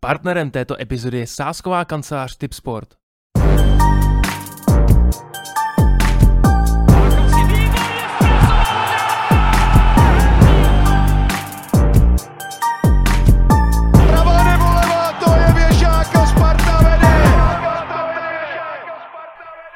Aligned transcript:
Partnerem 0.00 0.50
této 0.50 0.80
epizody 0.80 1.18
je 1.18 1.26
sásková 1.26 1.84
kancelář 1.84 2.36
Tipsport. 2.36 2.88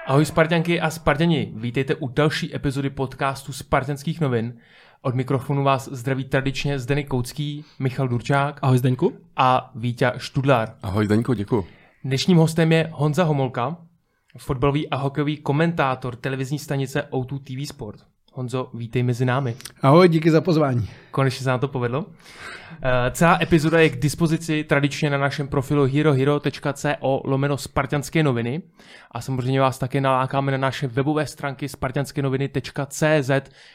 Ahoj 0.06 0.24
Spartanky 0.24 0.80
a 0.80 0.90
Spartani, 0.90 1.52
vítejte 1.56 1.94
u 1.94 2.08
další 2.08 2.54
epizody 2.56 2.90
podcastu 2.90 3.52
Spartanských 3.52 4.20
novin. 4.20 4.58
Od 5.04 5.14
mikrofonu 5.14 5.64
vás 5.64 5.88
zdraví 5.92 6.24
tradičně 6.24 6.78
Zdeněk 6.78 7.08
Koucký, 7.08 7.64
Michal 7.78 8.08
Durčák 8.08 8.58
Ahoj 8.62 8.78
Zdeňku. 8.78 9.12
a 9.36 9.70
Vítě 9.74 10.12
Študlár. 10.16 10.74
Ahoj 10.82 11.08
Daňko, 11.08 11.34
děkuji. 11.34 11.66
Dnešním 12.04 12.36
hostem 12.36 12.72
je 12.72 12.88
Honza 12.92 13.24
Homolka, 13.24 13.76
fotbalový 14.38 14.88
a 14.88 14.96
hokejový 14.96 15.36
komentátor 15.36 16.16
televizní 16.16 16.58
stanice 16.58 17.08
O2 17.10 17.38
TV 17.38 17.68
Sport. 17.68 18.00
Honzo, 18.34 18.70
vítej 18.74 19.02
mezi 19.02 19.24
námi. 19.24 19.56
Ahoj, 19.82 20.08
díky 20.08 20.30
za 20.30 20.40
pozvání. 20.40 20.88
Konečně 21.10 21.44
se 21.44 21.48
nám 21.48 21.60
to 21.60 21.68
povedlo. 21.68 22.06
Eh, 22.82 23.10
Celá 23.10 23.38
epizoda 23.42 23.80
je 23.80 23.90
k 23.90 24.00
dispozici 24.00 24.64
tradičně 24.64 25.10
na 25.10 25.18
našem 25.18 25.48
profilu 25.48 25.84
herohero.co 25.84 27.20
lomeno 27.24 27.58
spartanské 27.58 28.22
noviny 28.22 28.62
a 29.10 29.20
samozřejmě 29.20 29.60
vás 29.60 29.78
také 29.78 30.00
nalákáme 30.00 30.52
na 30.52 30.58
naše 30.58 30.86
webové 30.86 31.26
stránky 31.26 31.68
spartanskenoviny.cz, 31.68 33.30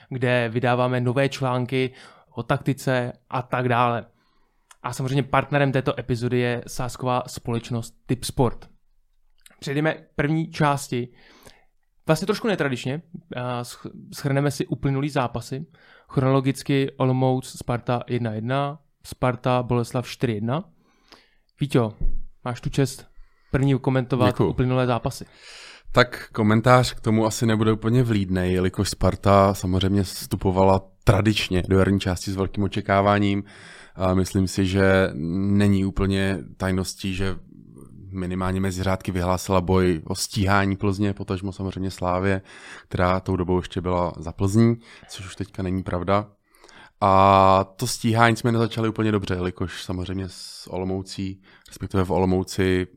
kde 0.10 0.50
vydáváme 0.50 1.02
nové 1.02 1.30
články 1.30 1.92
o 2.36 2.44
taktice 2.44 3.14
a 3.30 3.42
tak 3.42 3.70
dále. 3.70 4.06
A 4.84 4.94
samozřejmě 4.94 5.24
partnerem 5.24 5.72
této 5.72 6.00
epizody 6.00 6.40
je 6.40 6.64
sásková 6.68 7.24
společnost 7.28 7.94
Tipsport. 8.06 8.70
Přejdeme 9.60 9.94
k 9.94 10.16
první 10.16 10.52
části. 10.52 11.08
Vlastně 12.08 12.26
trošku 12.26 12.48
netradičně. 12.48 13.02
sch- 13.62 13.92
Schrneme 14.14 14.52
si 14.52 14.68
uplynulý 14.68 15.10
zápasy. 15.10 15.66
Chronologicky 16.10 16.92
Olomouc 16.98 17.58
Sparta 17.58 18.04
1-1, 18.08 18.78
Sparta 19.06 19.64
Boleslav 19.64 20.06
4-1. 20.06 20.64
Víťo, 21.62 21.94
máš 22.46 22.62
tu 22.62 22.70
čest 22.70 23.06
první 23.52 23.80
komentovat 23.80 24.28
Děkuju. 24.28 24.50
uplynulé 24.50 24.88
zápasy. 24.88 25.26
Tak 25.92 26.30
komentář 26.32 26.94
k 26.94 27.00
tomu 27.00 27.26
asi 27.26 27.46
nebude 27.46 27.72
úplně 27.72 28.04
vlídnej, 28.04 28.54
jelikož 28.54 28.90
Sparta 28.90 29.54
samozřejmě 29.54 30.04
vstupovala 30.04 30.82
tradičně 31.04 31.64
do 31.68 31.78
jarní 31.78 32.00
části 32.00 32.32
s 32.32 32.36
velkým 32.36 32.64
očekáváním. 32.64 33.44
A 33.96 34.14
myslím 34.14 34.48
si, 34.48 34.66
že 34.66 35.10
není 35.58 35.86
úplně 35.86 36.38
tajností, 36.58 37.16
že 37.16 37.36
minimálně 38.12 38.60
mezi 38.60 38.84
řádky 38.84 39.12
vyhlásila 39.12 39.62
boj 39.62 40.02
o 40.06 40.16
stíhání 40.16 40.76
Plzně, 40.76 41.14
potažmo 41.14 41.52
samozřejmě 41.52 41.92
Slávě, 41.92 42.42
která 42.88 43.20
tou 43.20 43.36
dobou 43.36 43.58
ještě 43.58 43.82
byla 43.82 44.14
za 44.18 44.32
Plzní, 44.32 44.76
což 45.10 45.26
už 45.26 45.36
teďka 45.36 45.64
není 45.64 45.84
pravda. 45.84 46.28
A 47.02 47.64
to 47.76 47.88
stíhání 47.88 48.36
jsme 48.36 48.52
nezačali 48.52 48.90
úplně 48.90 49.12
dobře, 49.12 49.34
jelikož 49.34 49.84
samozřejmě 49.84 50.26
s 50.30 50.68
Olomoucí, 50.70 51.42
respektive 51.68 52.04
v 52.04 52.12
Olomouci, 52.12 52.88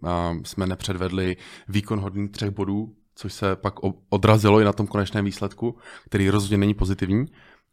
jsme 0.44 0.66
nepředvedli 0.66 1.36
výkon 1.68 2.00
hodný 2.00 2.28
třech 2.28 2.50
bodů, 2.50 2.94
což 3.14 3.32
se 3.32 3.56
pak 3.56 3.74
odrazilo 4.08 4.60
i 4.60 4.64
na 4.64 4.72
tom 4.72 4.86
konečném 4.86 5.24
výsledku, 5.24 5.76
který 6.06 6.30
rozhodně 6.30 6.56
není 6.56 6.74
pozitivní. 6.74 7.26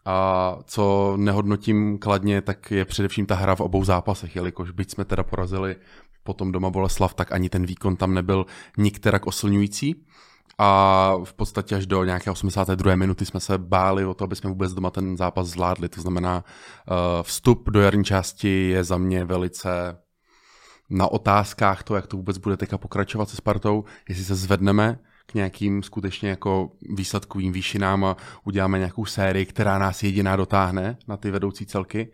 A 0.05 0.57
co 0.65 1.13
nehodnotím 1.17 1.97
kladně, 1.97 2.41
tak 2.41 2.71
je 2.71 2.85
především 2.85 3.25
ta 3.25 3.35
hra 3.35 3.55
v 3.55 3.61
obou 3.61 3.83
zápasech, 3.83 4.35
jelikož 4.35 4.71
byť 4.71 4.91
jsme 4.91 5.05
teda 5.05 5.23
porazili 5.23 5.75
potom 6.27 6.51
doma 6.51 6.69
Boleslav, 6.69 7.13
tak 7.13 7.31
ani 7.31 7.49
ten 7.49 7.63
výkon 7.65 7.95
tam 7.95 8.13
nebyl 8.13 8.45
nikterak 8.77 9.27
oslňující. 9.27 9.95
A 10.59 11.13
v 11.23 11.33
podstatě 11.33 11.75
až 11.75 11.85
do 11.85 12.03
nějaké 12.03 12.31
82. 12.31 12.95
minuty 12.95 13.25
jsme 13.25 13.39
se 13.39 13.57
báli 13.57 14.05
o 14.05 14.13
to, 14.13 14.23
aby 14.23 14.35
jsme 14.35 14.49
vůbec 14.49 14.73
doma 14.73 14.89
ten 14.89 15.17
zápas 15.17 15.47
zvládli. 15.47 15.89
To 15.89 16.01
znamená, 16.01 16.43
eh, 16.43 17.23
vstup 17.23 17.69
do 17.69 17.79
jarní 17.81 18.03
části 18.03 18.69
je 18.69 18.83
za 18.83 18.97
mě 18.97 19.25
velice 19.25 19.97
na 20.89 21.07
otázkách 21.07 21.83
to, 21.83 21.95
jak 21.95 22.07
to 22.07 22.17
vůbec 22.17 22.37
bude 22.37 22.57
teďka 22.57 22.77
pokračovat 22.77 23.29
se 23.29 23.35
Spartou, 23.35 23.83
jestli 24.09 24.23
se 24.23 24.35
zvedneme 24.35 24.99
k 25.27 25.33
nějakým 25.33 25.83
skutečně 25.83 26.29
jako 26.29 26.71
výsledkovým 26.81 27.53
výšinám 27.53 28.05
a 28.05 28.17
uděláme 28.43 28.77
nějakou 28.77 29.05
sérii, 29.05 29.45
která 29.45 29.77
nás 29.77 30.03
jediná 30.03 30.35
dotáhne 30.35 30.97
na 31.07 31.17
ty 31.17 31.31
vedoucí 31.31 31.65
celky, 31.65 32.11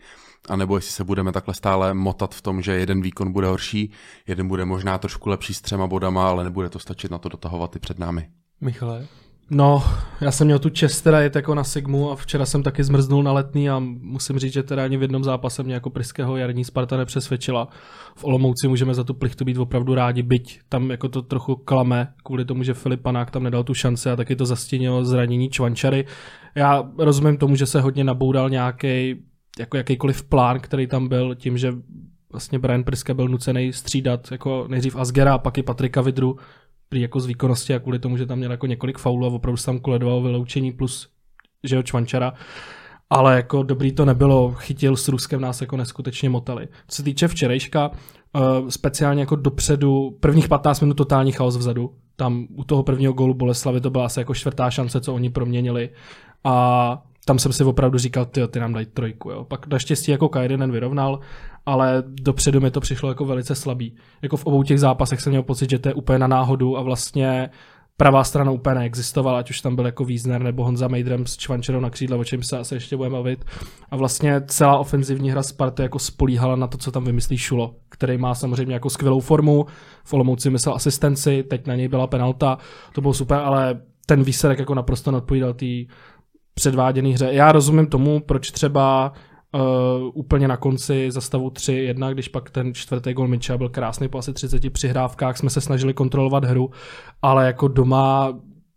anebo 0.50 0.75
jestli 0.75 0.91
se 0.91 1.03
budeme 1.03 1.31
takhle 1.31 1.53
stále 1.53 1.94
motat 1.94 2.35
v 2.35 2.41
tom, 2.41 2.62
že 2.62 2.72
jeden 2.72 3.01
výkon 3.01 3.31
bude 3.31 3.47
horší, 3.47 3.91
jeden 4.28 4.47
bude 4.47 4.66
možná 4.66 4.97
trošku 4.97 5.29
lepší 5.29 5.53
s 5.53 5.62
třema 5.62 5.88
bodama, 5.88 6.29
ale 6.29 6.44
nebude 6.44 6.69
to 6.69 6.79
stačit 6.79 7.12
na 7.12 7.18
to 7.18 7.29
dotahovat 7.29 7.75
i 7.75 7.79
před 7.79 8.00
námi. 8.00 8.29
Michale? 8.62 9.07
No, 9.53 9.84
já 10.22 10.31
jsem 10.31 10.47
měl 10.47 10.59
tu 10.59 10.69
čest 10.69 11.02
teda 11.02 11.19
jet 11.19 11.36
jako 11.36 11.56
na 11.56 11.64
Sigmu 11.64 12.12
a 12.12 12.16
včera 12.16 12.46
jsem 12.46 12.64
taky 12.64 12.84
zmrznul 12.84 13.24
na 13.24 13.31
letný 13.31 13.69
a 13.69 13.80
musím 14.02 14.40
říct, 14.40 14.53
že 14.53 14.64
teda 14.64 14.84
ani 14.84 14.97
v 14.97 15.02
jednom 15.02 15.24
zápase 15.24 15.64
mě 15.64 15.74
jako 15.74 15.90
Priského 15.90 16.38
jarní 16.38 16.66
Sparta 16.66 16.97
nepřesvědčila. 16.97 17.68
V 18.16 18.24
Olomouci 18.24 18.68
můžeme 18.68 18.94
za 18.94 19.03
tu 19.03 19.13
plichtu 19.13 19.46
být 19.46 19.58
opravdu 19.58 19.96
rádi, 19.96 20.24
byť 20.24 20.59
tam 20.69 20.92
jako 20.92 21.09
to 21.09 21.22
trochu 21.22 21.56
klame 21.56 22.13
kvůli 22.24 22.46
tomu, 22.46 22.63
že 22.63 22.74
Filip 22.74 23.02
Panák 23.02 23.31
tam 23.31 23.44
nedal 23.44 23.63
tu 23.63 23.74
šanci 23.74 24.09
a 24.09 24.16
taky 24.16 24.36
to 24.36 24.46
zastínilo 24.46 25.06
zranění 25.06 25.50
Čvančary. 25.50 26.06
Já 26.56 26.90
rozumím 26.97 27.38
tomu, 27.38 27.56
že 27.56 27.66
se 27.66 27.81
hodně 27.81 28.03
naboural 28.03 28.50
nějaký 28.50 29.16
jako 29.59 29.78
jakýkoliv 29.78 30.24
plán, 30.24 30.59
který 30.59 30.88
tam 30.88 31.08
byl, 31.08 31.36
tím, 31.36 31.58
že 31.58 31.74
vlastně 32.31 32.59
Brian 32.59 32.84
Priska 32.84 33.13
byl 33.13 33.28
nucený 33.28 33.74
střídat 33.74 34.31
jako 34.31 34.66
nejdřív 34.68 34.96
Asgera 34.96 35.34
a 35.34 35.38
pak 35.38 35.58
i 35.58 35.63
Patrika 35.63 36.02
Vidru, 36.02 36.38
prý 36.89 37.01
jako 37.01 37.19
z 37.19 37.25
výkonnosti 37.25 37.73
a 37.73 37.79
kvůli 37.79 37.99
tomu, 37.99 38.17
že 38.17 38.25
tam 38.25 38.38
měl 38.38 38.51
jako 38.51 38.67
několik 38.67 38.97
faulů 38.97 39.25
a 39.25 39.29
opravdu 39.29 39.61
tam 39.66 39.79
koledovalo 39.79 40.21
vyloučení 40.21 40.71
plus 40.71 41.13
že 41.63 41.75
jo, 41.75 41.83
Čvančara. 41.83 42.33
Ale 43.09 43.35
jako 43.35 43.63
dobrý 43.63 43.91
to 43.91 44.05
nebylo, 44.05 44.51
chytil 44.51 44.97
s 44.97 45.07
Ruskem 45.07 45.41
nás 45.41 45.61
jako 45.61 45.77
neskutečně 45.77 46.29
motali. 46.29 46.67
Co 46.88 46.95
se 46.95 47.03
týče 47.03 47.27
včerejška, 47.27 47.89
uh, 47.89 48.69
speciálně 48.69 49.21
jako 49.21 49.35
dopředu, 49.35 50.17
prvních 50.19 50.47
15 50.47 50.81
minut 50.81 50.94
totální 50.94 51.31
chaos 51.31 51.57
vzadu. 51.57 51.95
Tam 52.16 52.47
u 52.55 52.63
toho 52.63 52.83
prvního 52.83 53.13
gólu 53.13 53.33
Boleslavy 53.33 53.81
to 53.81 53.89
byla 53.89 54.05
asi 54.05 54.19
jako 54.19 54.33
čtvrtá 54.33 54.71
šance, 54.71 55.01
co 55.01 55.13
oni 55.13 55.29
proměnili. 55.29 55.89
A 56.44 57.03
tam 57.25 57.39
jsem 57.39 57.53
si 57.53 57.63
opravdu 57.63 57.97
říkal, 57.97 58.25
ty, 58.25 58.47
ty 58.47 58.59
nám 58.59 58.73
dají 58.73 58.85
trojku. 58.85 59.31
Jo. 59.31 59.44
Pak 59.44 59.67
naštěstí 59.67 60.11
jako 60.11 60.29
Kajdenen 60.29 60.72
vyrovnal, 60.72 61.19
ale 61.66 62.03
dopředu 62.07 62.61
mi 62.61 62.72
to 62.72 62.79
přišlo 62.79 63.09
jako 63.09 63.25
velice 63.25 63.56
slabý. 63.56 63.95
Jako 64.22 64.38
v 64.38 64.45
obou 64.45 64.63
těch 64.63 64.79
zápasech 64.79 65.22
jsem 65.22 65.31
měl 65.31 65.44
pocit, 65.44 65.69
že 65.69 65.79
to 65.79 65.89
je 65.89 65.94
úplně 65.94 66.19
na 66.19 66.28
náhodu 66.28 66.78
a 66.78 66.81
vlastně 66.81 67.50
pravá 67.97 68.23
strana 68.23 68.51
úplně 68.51 68.75
neexistovala, 68.75 69.39
ať 69.39 69.50
už 69.50 69.62
tam 69.62 69.75
byl 69.75 69.85
jako 69.85 70.06
Wiesner 70.06 70.44
nebo 70.44 70.63
Honza 70.63 70.88
Mejdrem 70.88 71.25
s 71.25 71.38
Čvančerou 71.38 71.79
na 71.79 71.89
křídle, 71.89 72.17
o 72.17 72.23
čem 72.23 72.44
se 72.44 72.57
asi 72.57 72.75
ještě 72.75 72.97
budeme 72.97 73.16
bavit. 73.16 73.45
A 73.91 73.95
vlastně 73.95 74.41
celá 74.47 74.78
ofenzivní 74.78 75.31
hra 75.31 75.44
Sparty 75.44 75.81
jako 75.81 76.00
spolíhala 76.00 76.56
na 76.56 76.67
to, 76.67 76.78
co 76.78 76.91
tam 76.91 77.06
vymyslí 77.06 77.38
Šulo, 77.38 77.75
který 77.89 78.17
má 78.17 78.35
samozřejmě 78.35 78.73
jako 78.73 78.89
skvělou 78.89 79.19
formu, 79.19 79.66
v 80.03 80.13
Olomouci 80.13 80.50
myslel 80.50 80.75
asistenci, 80.75 81.44
teď 81.44 81.67
na 81.67 81.75
něj 81.75 81.88
byla 81.88 82.07
penalta, 82.07 82.57
to 82.94 83.01
bylo 83.01 83.13
super, 83.13 83.39
ale 83.39 83.81
ten 84.06 84.23
výsledek 84.23 84.59
jako 84.59 84.75
naprosto 84.75 85.12
neodpovídal 85.12 85.53
předváděné 86.53 87.09
hře. 87.09 87.30
Já 87.31 87.52
rozumím 87.52 87.88
tomu, 87.88 88.19
proč 88.19 88.52
třeba 88.52 89.14
uh, 89.53 89.62
úplně 90.14 90.47
na 90.47 90.58
konci 90.58 91.12
za 91.12 91.22
stavu 91.22 91.50
3-1, 91.50 92.14
když 92.14 92.28
pak 92.28 92.50
ten 92.50 92.74
čtvrtý 92.74 93.14
gol 93.14 93.28
Mitchell 93.28 93.58
byl 93.58 93.69
krásný 93.69 94.08
po 94.08 94.18
asi 94.18 94.34
30 94.34 94.74
přihrávkách, 94.74 95.38
jsme 95.38 95.50
se 95.50 95.62
snažili 95.62 95.94
kontrolovat 95.94 96.46
hru, 96.46 96.72
ale 97.22 97.46
jako 97.46 97.68
doma 97.68 98.34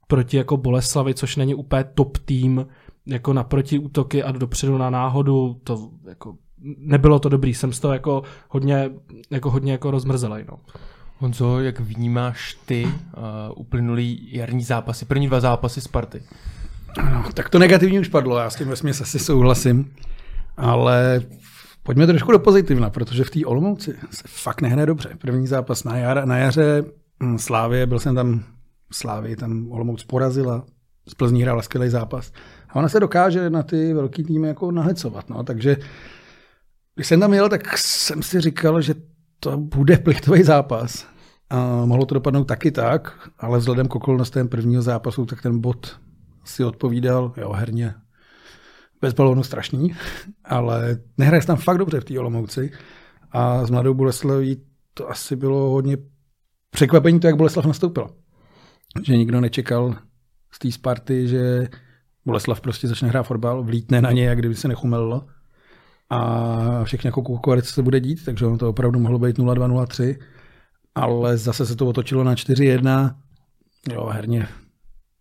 proti 0.07 0.37
jako 0.37 0.57
Boleslavi, 0.57 1.15
což 1.15 1.37
není 1.37 1.55
úplně 1.55 1.85
top 1.95 2.19
tým, 2.19 2.67
jako 3.07 3.33
na 3.33 3.45
protiútoky 3.45 4.23
a 4.23 4.33
dopředu 4.33 4.79
na 4.79 4.91
náhodu, 4.91 5.61
to 5.65 5.91
jako 6.09 6.35
nebylo 6.79 7.19
to 7.19 7.29
dobrý, 7.29 7.55
jsem 7.55 7.73
z 7.73 7.81
toho 7.81 7.95
jako 7.95 8.23
hodně, 8.49 8.91
jako 9.31 9.51
hodně 9.51 9.73
jako 9.73 9.91
rozmrzelej, 9.91 10.45
no. 10.49 10.59
Honzo, 11.19 11.61
jak 11.61 11.81
vnímáš 11.81 12.59
ty 12.67 12.85
uh, 12.85 12.93
uplynulý 13.57 14.29
jarní 14.33 14.65
zápasy, 14.65 15.05
první 15.05 15.27
dva 15.27 15.41
zápasy 15.41 15.81
Sparty? 15.81 16.23
No, 17.05 17.25
tak 17.35 17.49
to 17.49 17.59
negativní 17.59 18.01
už 18.01 18.09
padlo, 18.09 18.39
já 18.39 18.51
s 18.51 18.57
tím 18.57 18.69
vesměs 18.69 19.01
asi 19.01 19.19
souhlasím, 19.19 19.93
ale 20.57 21.21
pojďme 21.83 22.07
trošku 22.07 22.33
do 22.33 22.39
pozitivna, 22.39 22.91
protože 22.91 23.25
v 23.25 23.31
té 23.31 23.47
Olomouci 23.47 23.95
se 24.11 24.23
fakt 24.27 24.61
nehraje 24.61 24.87
dobře. 24.87 25.09
První 25.19 25.47
zápas 25.47 25.85
na, 25.85 25.97
jar, 25.97 26.25
na 26.25 26.39
jaře 26.39 26.85
hm, 27.23 27.39
Slávě, 27.39 27.87
byl 27.87 27.99
jsem 27.99 28.15
tam 28.15 28.45
Slávě, 28.93 29.37
tam 29.37 29.73
Olomouc 29.73 30.05
porazila, 30.05 30.65
z 31.09 31.15
Plzní 31.15 31.43
hrála 31.43 31.63
skvělý 31.63 31.89
zápas. 31.91 32.33
A 32.69 32.77
ona 32.77 32.89
se 32.89 33.01
dokáže 33.01 33.51
na 33.51 33.63
ty 33.63 33.95
velký 33.95 34.25
týmy 34.25 34.49
jako 34.49 34.71
nahecovat, 34.71 35.31
no, 35.31 35.43
takže 35.43 35.77
když 36.95 37.07
jsem 37.07 37.21
tam 37.21 37.35
jel, 37.35 37.49
tak 37.49 37.79
jsem 37.79 38.23
si 38.23 38.41
říkal, 38.41 38.81
že 38.81 38.95
to 39.41 39.57
bude 39.57 39.99
plichtový 39.99 40.43
zápas. 40.43 41.07
A 41.51 41.85
mohlo 41.85 42.07
to 42.07 42.15
dopadnout 42.15 42.45
taky 42.45 42.71
tak, 42.71 43.31
ale 43.39 43.59
vzhledem 43.59 43.89
k 43.89 43.95
okolnostem 43.95 44.49
prvního 44.49 44.83
zápasu, 44.83 45.27
tak 45.27 45.43
ten 45.43 45.61
bod 45.61 45.99
si 46.47 46.65
odpovídal, 46.65 47.33
jo, 47.37 47.53
herně 47.53 47.95
bez 49.01 49.15
balónu 49.15 49.43
strašný, 49.43 49.97
ale 50.45 50.99
nehraje 51.19 51.41
se 51.41 51.47
tam 51.47 51.57
fakt 51.57 51.79
dobře 51.79 52.01
v 52.01 52.05
té 52.05 52.19
Olomouci 52.19 52.73
a 53.33 53.67
s 53.67 53.71
Mladou 53.71 53.95
Boleslaví 53.95 54.63
to 54.95 55.11
asi 55.11 55.37
bylo 55.37 55.71
hodně 55.71 55.97
překvapení 56.71 57.21
to, 57.21 57.27
jak 57.27 57.37
Boleslav 57.37 57.67
nastoupil. 57.67 58.07
Že 59.03 59.17
nikdo 59.17 59.41
nečekal 59.41 59.97
z 60.51 60.59
té 60.59 60.73
Sparty, 60.73 61.29
že 61.29 61.69
Boleslav 62.27 62.61
prostě 62.61 62.89
začne 62.89 63.09
hrát 63.09 63.23
fotbal, 63.23 63.65
vlítne 63.65 64.03
na 64.03 64.13
ně, 64.13 64.25
jak 64.25 64.39
kdyby 64.39 64.55
se 64.55 64.69
nechumelilo. 64.69 65.27
A 66.11 66.85
všechny 66.85 67.09
jako 67.09 67.23
kukuarice 67.23 67.73
se 67.73 67.83
bude 67.83 68.01
dít, 68.01 68.25
takže 68.25 68.47
ono 68.47 68.59
to 68.59 68.69
opravdu 68.71 69.01
mohlo 69.01 69.19
být 69.19 69.39
0-2, 69.39 69.85
0-3. 69.85 70.19
Ale 70.95 71.37
zase 71.37 71.67
se 71.67 71.77
to 71.77 71.87
otočilo 71.87 72.25
na 72.25 72.35
4-1. 72.35 73.15
Jo, 73.93 74.07
herně 74.07 74.49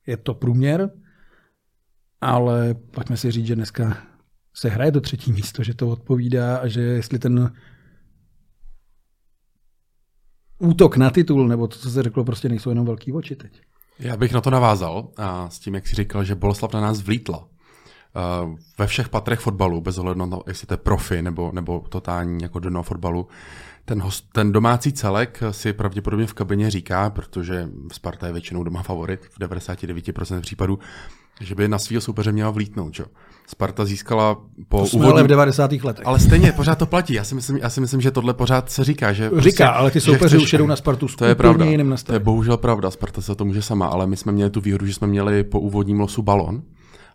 je 0.08 0.18
to 0.18 0.34
průměr, 0.34 0.90
ale 2.22 2.74
pojďme 2.74 3.18
si 3.18 3.32
říct, 3.32 3.46
že 3.46 3.56
dneska 3.56 3.98
se 4.54 4.70
hraje 4.70 4.92
do 4.92 5.02
třetí 5.02 5.32
místo, 5.32 5.64
že 5.64 5.74
to 5.74 5.90
odpovídá 5.90 6.58
a 6.58 6.68
že 6.68 6.82
jestli 6.82 7.20
ten 7.20 7.54
útok 10.60 10.98
na 10.98 11.10
titul, 11.10 11.48
nebo 11.48 11.68
to, 11.68 11.78
co 11.78 11.92
se 11.92 12.04
řeklo, 12.04 12.24
prostě 12.24 12.50
nejsou 12.50 12.70
jenom 12.70 12.86
velký 12.86 13.14
oči 13.14 13.36
teď. 13.36 13.62
Já 14.00 14.18
bych 14.18 14.34
na 14.34 14.42
to 14.42 14.50
navázal 14.50 15.10
a 15.18 15.50
s 15.50 15.60
tím, 15.60 15.76
jak 15.76 15.88
jsi 15.88 15.96
říkal, 15.96 16.24
že 16.24 16.36
Boleslav 16.36 16.74
na 16.74 16.82
nás 16.82 17.02
vlítla. 17.02 17.48
Uh, 18.48 18.56
ve 18.80 18.88
všech 18.88 19.10
patrech 19.10 19.40
fotbalu, 19.40 19.82
bez 19.82 19.98
ohledu 19.98 20.20
na 20.20 20.28
to, 20.28 20.44
jestli 20.48 20.68
to 20.68 20.74
je 20.74 20.78
profi 20.78 21.22
nebo, 21.22 21.52
nebo 21.54 21.80
totální 21.90 22.44
jako 22.44 22.60
dno 22.60 22.84
fotbalu, 22.84 23.28
ten, 23.86 24.02
host, 24.02 24.26
ten 24.34 24.52
domácí 24.52 24.94
celek 24.94 25.44
si 25.52 25.74
pravděpodobně 25.74 26.28
v 26.28 26.34
kabině 26.34 26.72
říká, 26.72 27.10
protože 27.10 27.70
Sparta 27.92 28.28
je 28.28 28.34
většinou 28.34 28.64
doma 28.64 28.84
favorit 28.84 29.26
v 29.26 29.40
99% 29.40 30.42
případů, 30.42 30.80
že 31.42 31.56
by 31.56 31.68
na 31.68 31.80
svého 31.80 32.02
soupeře 32.02 32.32
měla 32.32 32.50
vlítnout. 32.50 32.94
Čo? 32.94 33.06
Sparta 33.48 33.86
získala 33.86 34.38
po 34.68 34.80
To 34.80 34.86
jsme 34.86 35.06
ale 35.06 35.24
v 35.24 35.28
90. 35.28 35.72
letech. 35.72 36.08
ale 36.08 36.20
stejně 36.20 36.52
pořád 36.52 36.78
to 36.78 36.86
platí. 36.86 37.14
Já 37.14 37.24
si 37.24 37.36
myslím, 37.36 37.58
já 37.58 37.70
si 37.70 37.82
myslím 37.82 38.02
že 38.02 38.12
tohle 38.12 38.34
pořád 38.34 38.70
se 38.70 38.84
říká. 38.84 39.14
Že 39.14 39.26
Říká, 39.26 39.42
prostě, 39.42 39.64
ale 39.64 39.92
ty 39.92 40.02
soupeři 40.02 40.38
už 40.38 40.54
jedou 40.54 40.68
na 40.68 40.76
Spartu 40.76 41.08
To 41.08 41.26
je 41.26 41.36
pravda. 41.36 41.66
jiným 41.66 41.96
To 42.06 42.14
je 42.14 42.20
bohužel 42.20 42.58
pravda. 42.58 42.92
Sparta 42.92 43.22
se 43.22 43.36
to 43.36 43.46
může 43.46 43.62
sama, 43.62 43.88
ale 43.88 44.08
my 44.08 44.18
jsme 44.18 44.32
měli 44.32 44.50
tu 44.50 44.62
výhodu, 44.62 44.86
že 44.86 44.94
jsme 44.94 45.08
měli 45.08 45.44
po 45.44 45.60
úvodním 45.60 46.00
losu 46.00 46.22
balon. 46.22 46.62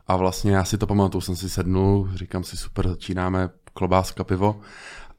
A 0.09 0.17
vlastně 0.17 0.53
já 0.53 0.65
si 0.65 0.79
to 0.79 0.87
pamatuju, 0.87 1.21
jsem 1.21 1.37
si 1.37 1.51
sednul, 1.51 2.09
říkám 2.15 2.45
si 2.45 2.57
super, 2.57 2.89
začínáme 2.89 3.49
klobáska, 3.75 4.25
pivo. 4.25 4.61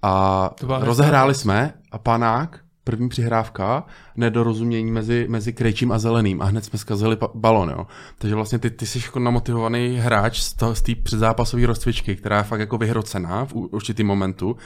A 0.02 0.50
rozehráli 0.80 1.36
jsme 1.36 1.74
a 1.92 1.98
panák, 1.98 2.60
první 2.84 3.10
přihrávka, 3.10 3.84
nedorozumění 4.16 4.92
mezi, 4.92 5.26
mezi 5.30 5.54
krejčím 5.54 5.92
a 5.92 6.00
zeleným 6.00 6.42
a 6.42 6.46
hned 6.46 6.66
jsme 6.66 6.80
zkazili 6.80 7.16
pa- 7.16 7.30
balon, 7.36 7.70
jo. 7.70 7.88
Takže 8.18 8.36
vlastně 8.36 8.60
ty, 8.60 8.70
ty 8.70 8.86
jsi 8.86 9.00
jako 9.06 9.20
namotivovaný 9.20 9.98
hráč 9.98 10.40
z 10.42 10.54
toho- 10.54 10.76
z 10.76 10.82
té 10.82 10.96
předzápasové 10.96 11.66
rozcvičky, 11.66 12.16
která 12.16 12.38
je 12.38 12.44
fakt 12.44 12.60
jako 12.60 12.78
vyhrocená 12.78 13.46
v 13.46 13.54
u- 13.56 13.66
určitým 13.72 14.08
momentu. 14.08 14.52
Uh, 14.52 14.58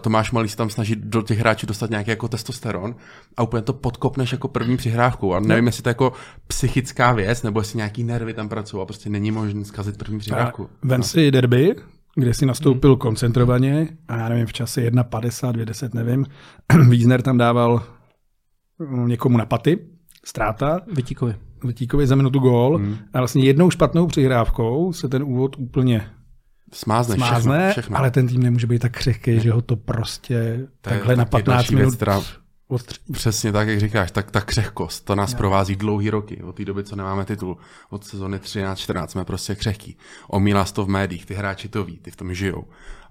Tomáš 0.00 0.32
Malý 0.32 0.48
se 0.48 0.56
tam 0.56 0.70
snaží 0.70 0.96
do 0.96 1.22
těch 1.22 1.38
hráčů 1.38 1.66
dostat 1.66 1.90
nějaký 1.90 2.10
jako 2.10 2.28
testosteron 2.28 2.94
a 3.36 3.42
úplně 3.42 3.62
to 3.62 3.72
podkopneš 3.72 4.32
jako 4.32 4.48
první 4.48 4.76
přihrávkou. 4.76 5.34
A 5.34 5.40
nevím, 5.40 5.66
jestli 5.66 5.82
to 5.82 5.88
je 5.88 5.90
jako 5.90 6.12
psychická 6.46 7.12
věc, 7.12 7.42
nebo 7.42 7.60
jestli 7.60 7.76
nějaký 7.76 8.04
nervy 8.04 8.34
tam 8.34 8.48
pracují 8.48 8.82
a 8.82 8.86
prostě 8.86 9.10
není 9.10 9.30
možné 9.30 9.64
zkazit 9.64 9.98
první 9.98 10.18
přihrávku. 10.18 10.68
Vem 10.82 11.02
si 11.02 11.30
derby, 11.30 11.74
kde 12.14 12.34
si 12.34 12.46
nastoupil 12.46 12.96
koncentrovaně 12.96 13.88
a 14.08 14.16
já 14.16 14.28
nevím, 14.28 14.46
v 14.46 14.52
čase 14.52 14.80
1.50, 14.90 15.52
2.10, 15.52 15.90
nevím. 15.94 16.26
Wiesner 16.88 17.22
tam 17.22 17.38
dával 17.38 17.82
mm, 18.78 19.08
někomu 19.08 19.38
na 19.38 19.46
paty, 19.46 19.78
ztráta, 20.24 20.80
Vytíkovi. 20.92 21.34
Vítíkovi 21.64 22.06
za 22.06 22.14
minutu 22.14 22.38
gól 22.38 22.80
a 23.12 23.18
vlastně 23.18 23.44
jednou 23.44 23.70
špatnou 23.70 24.06
přihrávkou 24.06 24.92
se 24.92 25.08
ten 25.08 25.22
úvod 25.22 25.56
úplně 25.58 26.06
Smázne, 26.72 27.16
smázne, 27.16 27.58
všechno, 27.58 27.72
všechno. 27.72 27.98
ale 27.98 28.10
ten 28.10 28.28
tým 28.28 28.42
nemůže 28.42 28.66
být 28.66 28.78
tak 28.78 28.92
křehký, 28.92 29.40
že 29.40 29.50
ho 29.52 29.62
to 29.62 29.76
prostě 29.76 30.34
To 30.80 30.90
je 30.90 30.96
takhle 30.98 31.16
na 31.16 31.24
taky 31.24 31.30
15 31.30 31.56
další 31.56 31.74
minut 31.74 31.88
věc, 31.90 31.96
která- 31.96 32.20
odstří. 32.68 33.00
Přesně 33.12 33.52
tak, 33.52 33.68
jak 33.68 33.80
říkáš, 33.80 34.10
tak 34.10 34.30
ta 34.30 34.40
křehkost, 34.40 35.04
to 35.04 35.14
nás 35.14 35.34
provází 35.34 35.76
dlouhý 35.76 36.10
roky, 36.10 36.42
od 36.42 36.56
té 36.56 36.64
doby, 36.64 36.84
co 36.84 36.96
nemáme 36.96 37.24
titul. 37.24 37.56
Od 37.90 38.04
sezony 38.04 38.38
13-14 38.38 39.06
jsme 39.06 39.24
prostě 39.24 39.54
křehký. 39.54 39.96
Omílá 40.28 40.64
se 40.64 40.74
to 40.74 40.84
v 40.84 40.88
médiích, 40.88 41.26
ty 41.26 41.34
hráči 41.34 41.68
to 41.68 41.84
ví, 41.84 41.98
ty 41.98 42.10
v 42.10 42.16
tom 42.16 42.34
žijou. 42.34 42.64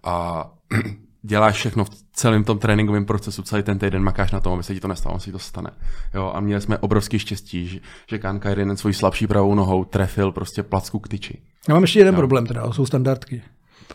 A 0.04 0.46
děláš 1.22 1.56
všechno 1.56 1.86
v 1.86 1.90
celém 2.14 2.44
tom 2.44 2.60
tréninkovém 2.60 3.06
procesu, 3.06 3.44
celý 3.44 3.64
ten 3.64 3.80
týden 3.80 4.04
makáš 4.04 4.32
na 4.32 4.40
tom, 4.40 4.54
aby 4.54 4.64
se 4.64 4.74
ti 4.74 4.80
to 4.80 4.88
nestalo, 4.88 5.20
se 5.20 5.26
ti 5.26 5.32
to 5.32 5.40
stane. 5.40 5.72
Jo, 6.14 6.32
a 6.36 6.40
měli 6.40 6.62
jsme 6.62 6.78
obrovský 6.78 7.20
štěstí, 7.20 7.68
že, 7.68 7.80
že 8.10 8.20
Kanka 8.20 8.50
jeden 8.50 8.78
svojí 8.78 8.94
slabší 8.94 9.28
pravou 9.28 9.56
nohou 9.56 9.86
trefil 9.86 10.32
prostě 10.32 10.64
placku 10.64 11.00
k 11.00 11.08
tyči. 11.08 11.42
Já 11.68 11.74
mám 11.74 11.84
ještě 11.84 12.00
jeden 12.00 12.16
problém 12.16 12.46
teda, 12.46 12.72
jsou 12.74 12.86
standardky. 12.86 13.42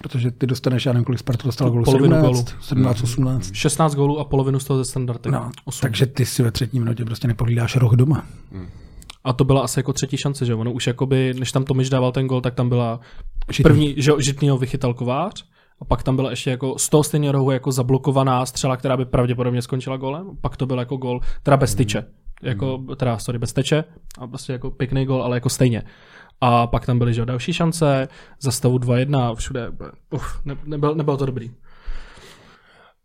Protože 0.03 0.31
ty 0.31 0.47
dostaneš, 0.47 0.87
já 0.87 0.93
nevím, 0.93 1.05
kolik 1.05 1.19
Sparta 1.19 1.43
dostala 1.45 1.71
gólů, 1.71 1.85
Polovinu 1.85 2.15
17, 2.17 2.27
gólu. 2.27 2.45
17, 2.61 3.03
18. 3.03 3.55
16 3.55 3.95
gólů 3.95 4.19
a 4.19 4.25
polovinu 4.25 4.61
z 4.61 4.65
toho 4.65 4.79
ze 4.79 4.91
standardek. 4.91 5.33
No, 5.33 5.51
Osm. 5.65 5.81
takže 5.81 6.07
ty 6.07 6.27
si 6.27 6.43
ve 6.43 6.51
třetí 6.51 6.81
minutě 6.81 7.05
prostě 7.05 7.29
nepohlídáš 7.29 7.77
roh 7.77 7.93
doma. 7.93 8.27
A 9.25 9.33
to 9.33 9.45
byla 9.45 9.61
asi 9.61 9.79
jako 9.79 9.93
třetí 9.93 10.17
šance, 10.17 10.47
že 10.47 10.55
ono 10.55 10.73
už 10.73 10.87
jakoby, 10.87 11.35
než 11.39 11.53
tam 11.53 11.65
Tomiš 11.65 11.91
dával 11.91 12.13
ten 12.13 12.27
gol, 12.27 12.41
tak 12.41 12.55
tam 12.55 12.69
byla 12.69 13.01
Žitný. 13.51 13.63
první, 13.63 13.95
že 13.97 14.13
Žitnýho 14.19 14.59
vychytal 14.59 14.95
kovář, 14.95 15.45
a 15.81 15.85
pak 15.85 16.03
tam 16.03 16.17
byla 16.17 16.31
ještě 16.31 16.51
jako 16.51 16.79
z 16.79 16.89
toho 16.89 17.05
stejného 17.05 17.33
rohu 17.33 17.51
jako 17.51 17.73
zablokovaná 17.73 18.47
střela, 18.47 18.77
která 18.77 18.97
by 18.97 19.05
pravděpodobně 19.05 19.63
skončila 19.63 19.97
golem. 19.97 20.27
Pak 20.41 20.57
to 20.57 20.67
byl 20.67 20.79
jako 20.79 20.97
gol, 20.97 21.21
teda 21.43 21.57
bez 21.57 21.75
tyče. 21.75 22.05
Jako, 22.43 22.79
teda, 22.97 23.19
sorry, 23.19 23.39
bez 23.39 23.53
teče. 23.53 23.85
A 24.19 24.27
prostě 24.27 24.53
jako 24.53 24.71
pěkný 24.71 25.05
gol, 25.07 25.23
ale 25.23 25.37
jako 25.37 25.49
stejně. 25.49 25.83
A 26.41 26.67
pak 26.67 26.87
tam 26.87 26.99
byly 26.99 27.15
že 27.15 27.27
další 27.27 27.53
šance, 27.53 28.09
za 28.41 28.51
stavu 28.51 28.79
2-1, 28.79 29.35
všude. 29.35 29.73
Uf, 30.11 30.41
ne, 30.45 30.57
nebyl, 30.65 30.95
nebylo 30.95 31.17
to 31.17 31.27
dobrý. 31.27 31.51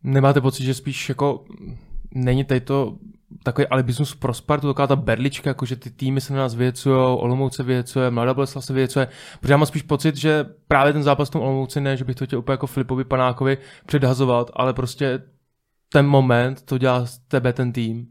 Nemáte 0.03 0.41
pocit, 0.41 0.63
že 0.63 0.73
spíš 0.73 1.09
jako 1.09 1.45
není 2.13 2.43
tady 2.43 2.59
to 2.59 2.97
takový 3.43 3.67
alibismus 3.67 4.15
pro 4.15 4.33
Spartu, 4.33 4.67
taková 4.67 4.87
ta 4.87 4.95
berlička, 4.95 5.49
jako 5.49 5.65
že 5.65 5.75
ty 5.75 5.89
týmy 5.89 6.21
se 6.21 6.33
na 6.33 6.39
nás 6.39 6.55
vyjecuje, 6.55 6.97
Olomouc 6.97 7.55
se 7.55 7.63
vyjecuje, 7.63 8.11
Mladá 8.11 8.33
Boleslav 8.33 8.65
se 8.65 8.73
vyjecuje, 8.73 9.07
protože 9.39 9.53
já 9.53 9.57
mám 9.57 9.65
spíš 9.65 9.81
pocit, 9.81 10.15
že 10.15 10.45
právě 10.67 10.93
ten 10.93 11.03
zápas 11.03 11.29
v 11.29 11.31
tom 11.31 11.41
Olomouci 11.41 11.81
ne, 11.81 11.97
že 11.97 12.03
bych 12.03 12.15
to 12.15 12.25
chtěl 12.25 12.39
úplně 12.39 12.53
jako 12.53 12.67
Filipovi 12.67 13.03
Panákovi 13.03 13.57
předhazovat, 13.85 14.51
ale 14.53 14.73
prostě 14.73 15.23
ten 15.89 16.07
moment 16.07 16.61
to 16.61 16.77
dělá 16.77 17.05
z 17.05 17.19
tebe 17.19 17.53
ten 17.53 17.71
tým. 17.71 18.07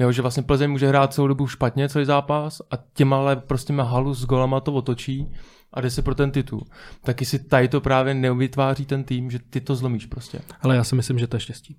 Jo, 0.00 0.12
že 0.12 0.22
vlastně 0.22 0.42
Plzeň 0.42 0.70
může 0.70 0.88
hrát 0.88 1.12
celou 1.14 1.26
dobu 1.28 1.46
špatně, 1.46 1.88
celý 1.88 2.04
zápas 2.04 2.62
a 2.70 2.74
těma 2.94 3.16
ale 3.16 3.36
prostě 3.36 3.72
má 3.72 3.82
halu 3.84 4.14
s 4.14 4.24
golama 4.26 4.60
to 4.60 4.72
otočí 4.72 5.28
a 5.72 5.80
jde 5.80 5.90
si 5.90 6.02
pro 6.02 6.14
ten 6.14 6.30
titul. 6.30 6.66
Taky 7.04 7.24
si 7.24 7.38
tady 7.38 7.68
to 7.68 7.80
právě 7.80 8.14
nevytváří 8.14 8.86
ten 8.86 9.04
tým, 9.04 9.30
že 9.30 9.38
ty 9.50 9.60
to 9.60 9.74
zlomíš 9.76 10.06
prostě. 10.06 10.40
Ale 10.62 10.76
já 10.76 10.84
si 10.84 10.94
myslím, 10.94 11.18
že 11.18 11.26
to 11.26 11.36
je 11.36 11.40
štěstí. 11.40 11.76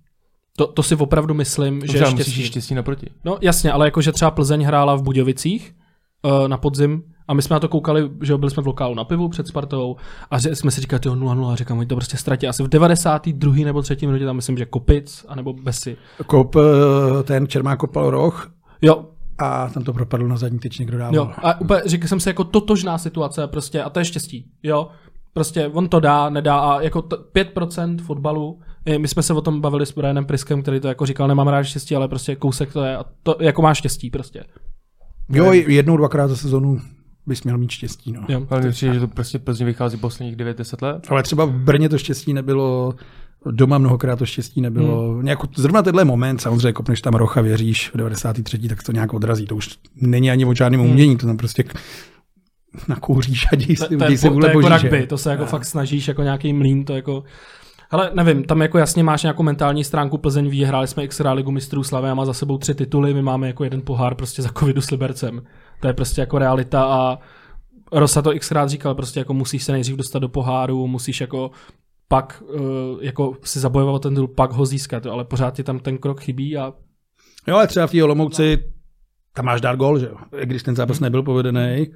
To, 0.58 0.68
to 0.68 0.84
si 0.84 0.96
opravdu 0.96 1.34
myslím, 1.34 1.82
že 1.82 1.88
Že 1.92 1.98
je 1.98 2.12
štěstí. 2.12 2.44
štěstí 2.46 2.76
naproti. 2.76 3.08
No 3.26 3.38
jasně, 3.42 3.72
ale 3.72 3.88
jakože 3.88 4.12
třeba 4.12 4.32
Plzeň 4.32 4.62
hrála 4.64 4.96
v 4.96 5.02
Budějovicích 5.04 5.76
uh, 6.26 6.48
na 6.48 6.58
podzim 6.58 7.04
a 7.28 7.34
my 7.34 7.42
jsme 7.42 7.54
na 7.54 7.60
to 7.60 7.68
koukali, 7.70 8.10
že 8.22 8.38
byli 8.38 8.52
jsme 8.52 8.64
v 8.64 8.68
lokálu 8.68 8.96
na 8.96 9.04
pivu 9.04 9.30
před 9.30 9.48
Spartou 9.48 9.96
a 10.32 10.40
že 10.40 10.56
jsme 10.56 10.72
si 10.72 10.82
říkali, 10.82 11.02
jo 11.06 11.14
0-0 11.16 11.50
a 11.50 11.56
říkám, 11.56 11.78
oni 11.78 11.88
to 11.88 11.96
prostě 11.96 12.18
ztratí 12.18 12.48
asi 12.48 12.64
v 12.64 12.68
92. 12.68 13.66
nebo 13.66 13.82
3. 13.82 13.98
minutě, 14.02 14.26
tam 14.26 14.36
myslím, 14.36 14.58
že 14.58 14.66
Kopic, 14.66 15.26
anebo 15.28 15.54
Besy. 15.54 15.98
Kop, 16.28 16.56
eh, 16.56 17.24
ten 17.24 17.48
Čermák 17.48 17.80
kopal 17.80 18.10
roh 18.10 18.52
Jo, 18.82 19.06
a 19.38 19.70
tam 19.70 19.84
to 19.84 19.94
propadlo 19.94 20.28
na 20.28 20.38
zadní 20.38 20.60
tyč, 20.60 20.80
někdo 20.80 20.98
dával. 20.98 21.16
jo. 21.16 21.32
A 21.44 21.62
úplně 21.62 21.82
říkal 21.86 22.08
jsem 22.08 22.20
si 22.20 22.30
jako 22.30 22.44
totožná 22.44 22.98
situace 22.98 23.48
prostě 23.48 23.84
a 23.84 23.90
to 23.90 24.00
je 24.00 24.06
štěstí, 24.06 24.46
jo. 24.64 24.88
Prostě 25.34 25.68
on 25.68 25.90
to 25.90 26.00
dá, 26.00 26.30
nedá 26.30 26.60
a 26.60 26.82
jako 26.82 27.02
t- 27.02 27.16
5% 27.34 28.02
fotbalu, 28.02 28.60
my 28.98 29.08
jsme 29.08 29.24
se 29.24 29.34
o 29.34 29.42
tom 29.42 29.62
bavili 29.62 29.86
s 29.86 29.92
Brianem 29.92 30.26
Priskem, 30.26 30.62
který 30.62 30.80
to 30.80 30.88
jako 30.88 31.06
říkal, 31.06 31.28
nemám 31.28 31.48
rád 31.48 31.64
štěstí, 31.64 31.96
ale 31.96 32.08
prostě 32.08 32.36
kousek 32.36 32.74
to 32.74 32.84
je 32.84 32.98
a 32.98 33.06
to 33.24 33.36
jako 33.40 33.62
má 33.62 33.74
štěstí 33.74 34.10
prostě. 34.10 34.44
Jo, 35.30 35.54
jednou, 35.54 35.98
dvakrát 35.98 36.28
za 36.28 36.36
sezonu 36.36 36.82
bys 37.26 37.44
měl 37.44 37.58
mít 37.58 37.72
štěstí. 37.72 38.12
No. 38.12 38.26
Jo. 38.28 38.48
Ale 38.50 38.70
přijde, 38.70 38.94
že 38.94 39.00
to 39.00 39.08
prostě 39.08 39.40
Plzně 39.40 39.66
vychází 39.66 39.98
posledních 39.98 40.38
9-10 40.38 40.84
let. 40.88 41.08
Ale 41.10 41.24
třeba 41.24 41.46
v 41.46 41.52
Brně 41.52 41.90
to 41.90 41.98
štěstí 41.98 42.34
nebylo, 42.34 42.96
doma 43.52 43.78
mnohokrát 43.78 44.20
to 44.20 44.26
štěstí 44.26 44.62
nebylo. 44.62 45.14
Hmm. 45.14 45.26
Nějak, 45.26 45.40
zrovna 45.56 45.82
tenhle 45.82 46.06
moment, 46.06 46.42
samozřejmě 46.42 46.74
kopneš 46.74 47.02
tam 47.02 47.14
rocha, 47.14 47.42
věříš, 47.42 47.92
v 47.94 47.98
93. 47.98 48.70
tak 48.70 48.84
to 48.84 48.92
nějak 48.92 49.14
odrazí. 49.14 49.46
To 49.46 49.56
už 49.56 49.78
není 49.96 50.32
ani 50.32 50.46
o 50.46 50.56
žádném 50.56 50.82
umění, 50.82 51.18
to 51.18 51.28
tam 51.28 51.38
prostě 51.38 51.64
nakouříš 52.88 53.46
a 53.54 53.56
děj 53.56 53.76
To, 53.76 53.86
si, 53.86 53.98
to, 53.98 54.06
to 54.20 54.30
vůle 54.30 54.50
je 54.50 54.56
jako 54.56 54.70
rugby, 54.70 55.08
to 55.08 55.18
se 55.18 55.32
jako 55.32 55.46
fakt 55.46 55.66
snažíš 55.66 56.08
jako 56.08 56.24
nějaký 56.24 56.54
mlín, 56.54 56.86
to 56.86 56.96
jako... 56.96 57.24
Ale 57.94 58.12
nevím, 58.14 58.44
tam 58.44 58.62
jako 58.62 58.78
jasně 58.78 59.04
máš 59.04 59.24
nějakou 59.24 59.44
mentální 59.44 59.84
stránku 59.84 60.18
Plzeň 60.18 60.50
ví, 60.50 60.64
hráli 60.64 60.88
jsme 60.88 61.04
x 61.04 61.22
ligu 61.34 61.52
mistrů 61.52 61.84
Slavy 61.84 62.10
a 62.10 62.14
má 62.14 62.26
za 62.26 62.34
sebou 62.34 62.58
tři 62.58 62.76
tituly, 62.76 63.14
my 63.14 63.22
máme 63.22 63.48
jako 63.48 63.64
jeden 63.64 63.82
pohár 63.82 64.16
prostě 64.16 64.42
za 64.42 64.50
covidu 64.50 64.82
s 64.82 64.92
Libercem. 64.92 65.44
To 65.80 65.88
je 65.88 65.94
prostě 65.94 66.22
jako 66.22 66.38
realita 66.38 66.84
a 66.84 67.20
Rosa 67.92 68.22
to 68.22 68.40
xkrát 68.40 68.70
říkal, 68.70 68.96
prostě 68.96 69.20
jako 69.20 69.34
musíš 69.34 69.64
se 69.64 69.72
nejdřív 69.72 69.96
dostat 69.96 70.20
do 70.20 70.30
poháru, 70.30 70.88
musíš 70.88 71.22
jako 71.22 71.52
pak 72.08 72.44
uh, 72.56 72.60
jako 73.02 73.38
si 73.44 73.60
zabojovat 73.60 74.02
ten 74.02 74.14
titul, 74.14 74.28
pak 74.28 74.52
ho 74.52 74.66
získat, 74.66 75.06
ale 75.06 75.26
pořád 75.26 75.56
ti 75.56 75.64
tam 75.64 75.80
ten 75.80 75.98
krok 75.98 76.22
chybí 76.22 76.58
a 76.58 76.74
Jo, 77.48 77.56
ale 77.56 77.68
třeba 77.68 77.88
v 77.88 77.92
té 77.92 78.04
Olomouci 78.04 78.58
tam 79.34 79.46
máš 79.46 79.62
dát 79.62 79.76
gol, 79.76 80.00
že 80.00 80.06
jo. 80.06 80.16
Když 80.44 80.64
ten 80.64 80.76
zápas 80.76 81.00
nebyl 81.00 81.24
povedený, 81.24 81.88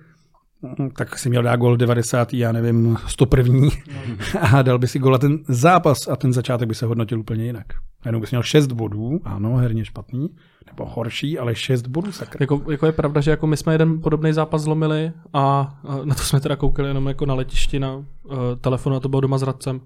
tak 0.98 1.20
si 1.20 1.30
měl 1.30 1.44
dát 1.44 1.56
gol 1.56 1.78
90. 1.78 2.34
já 2.34 2.52
nevím, 2.52 2.98
101. 3.08 3.68
a 4.42 4.62
dal 4.62 4.80
by 4.80 4.88
si 4.88 5.00
gol 5.00 5.16
a 5.16 5.18
ten 5.18 5.40
zápas 5.48 6.08
a 6.08 6.16
ten 6.16 6.34
začátek 6.34 6.68
by 6.68 6.76
se 6.76 6.86
hodnotil 6.86 7.20
úplně 7.20 7.46
jinak. 7.46 7.66
Jenom 8.06 8.22
bys 8.22 8.32
měl 8.32 8.44
6 8.44 8.68
bodů, 8.68 9.20
ano, 9.24 9.56
herně 9.56 9.86
špatný, 9.86 10.30
nebo 10.68 10.86
horší, 10.86 11.40
ale 11.40 11.56
6 11.56 11.88
bodů 11.88 12.12
sakra. 12.12 12.38
Jako, 12.42 12.72
jako 12.72 12.86
je 12.86 12.92
pravda, 12.92 13.22
že 13.22 13.32
jako 13.32 13.48
my 13.48 13.58
jsme 13.58 13.74
jeden 13.74 14.02
podobný 14.02 14.34
zápas 14.34 14.62
zlomili 14.62 15.12
a 15.34 15.76
na 16.04 16.16
to 16.16 16.22
jsme 16.22 16.40
teda 16.40 16.56
koukali 16.56 16.88
jenom 16.88 17.08
jako 17.08 17.26
na 17.26 17.34
letišti 17.34 17.80
na 17.80 17.96
uh, 17.96 18.04
telefonu 18.62 18.96
a 18.96 19.00
to 19.00 19.10
bylo 19.10 19.22
doma 19.22 19.38
s 19.38 19.44
Radcem. 19.44 19.82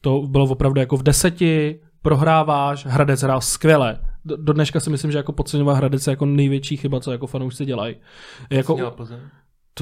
To 0.00 0.20
bylo 0.20 0.44
opravdu 0.44 0.80
jako 0.80 0.96
v 0.96 1.02
deseti, 1.02 1.80
prohráváš, 2.02 2.86
Hradec 2.86 3.22
hrál 3.22 3.40
skvěle. 3.40 3.98
Do, 4.24 4.36
do 4.36 4.52
dneška 4.52 4.80
si 4.80 4.90
myslím, 4.90 5.12
že 5.12 5.18
jako 5.18 5.32
podceňovat 5.32 5.74
Hradec 5.74 6.06
je 6.06 6.10
jako 6.10 6.26
největší 6.26 6.76
chyba, 6.76 7.00
co 7.00 7.12
jako 7.12 7.26
fanoušci 7.26 7.64
dělají. 7.64 7.96
Jako. 8.50 8.94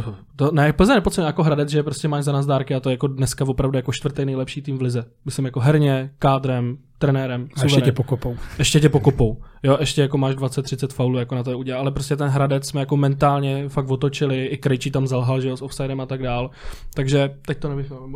To, 0.03 0.15
to, 0.37 0.51
ne, 0.53 0.73
Plzeň 0.73 0.95
nepodceňuje 0.95 1.27
jako 1.27 1.43
Hradec, 1.43 1.69
že 1.69 1.83
prostě 1.83 2.09
máš 2.09 2.25
za 2.25 2.33
nás 2.33 2.47
dárky 2.47 2.75
a 2.75 2.81
to 2.81 2.89
je 2.89 2.95
jako 2.95 3.07
dneska 3.07 3.45
opravdu 3.45 3.79
jako 3.79 3.93
čtvrtý 3.93 4.25
nejlepší 4.25 4.63
tým 4.63 4.79
v 4.79 4.83
lize. 4.83 5.05
Myslím 5.25 5.45
jako 5.45 5.61
herně, 5.61 6.11
kádrem, 6.19 6.77
trenérem, 6.99 7.49
A 7.57 7.63
ještě 7.63 7.81
tě 7.81 7.93
pokopou. 7.93 8.37
Ještě 8.59 8.81
tě 8.81 8.89
pokopou. 8.89 9.43
Jo, 9.63 9.77
ještě 9.81 10.03
jako 10.03 10.19
máš 10.19 10.35
20-30 10.35 10.93
faulů, 10.93 11.19
jako 11.19 11.35
na 11.35 11.43
to 11.43 11.59
udělal, 11.59 11.81
ale 11.83 11.91
prostě 11.91 12.17
ten 12.17 12.29
Hradec 12.29 12.69
jsme 12.69 12.81
jako 12.81 12.97
mentálně 12.97 13.69
fakt 13.69 13.91
otočili, 13.91 14.47
i 14.47 14.57
Krejčí 14.57 14.91
tam 14.91 15.07
zalhal, 15.07 15.41
že 15.41 15.49
jo, 15.49 15.57
s 15.57 15.63
offsidem 15.63 16.01
a 16.01 16.07
tak 16.07 16.23
dál. 16.23 16.51
Takže 16.95 17.35
teď 17.47 17.59
to 17.59 17.69
nevyšlo. 17.69 18.09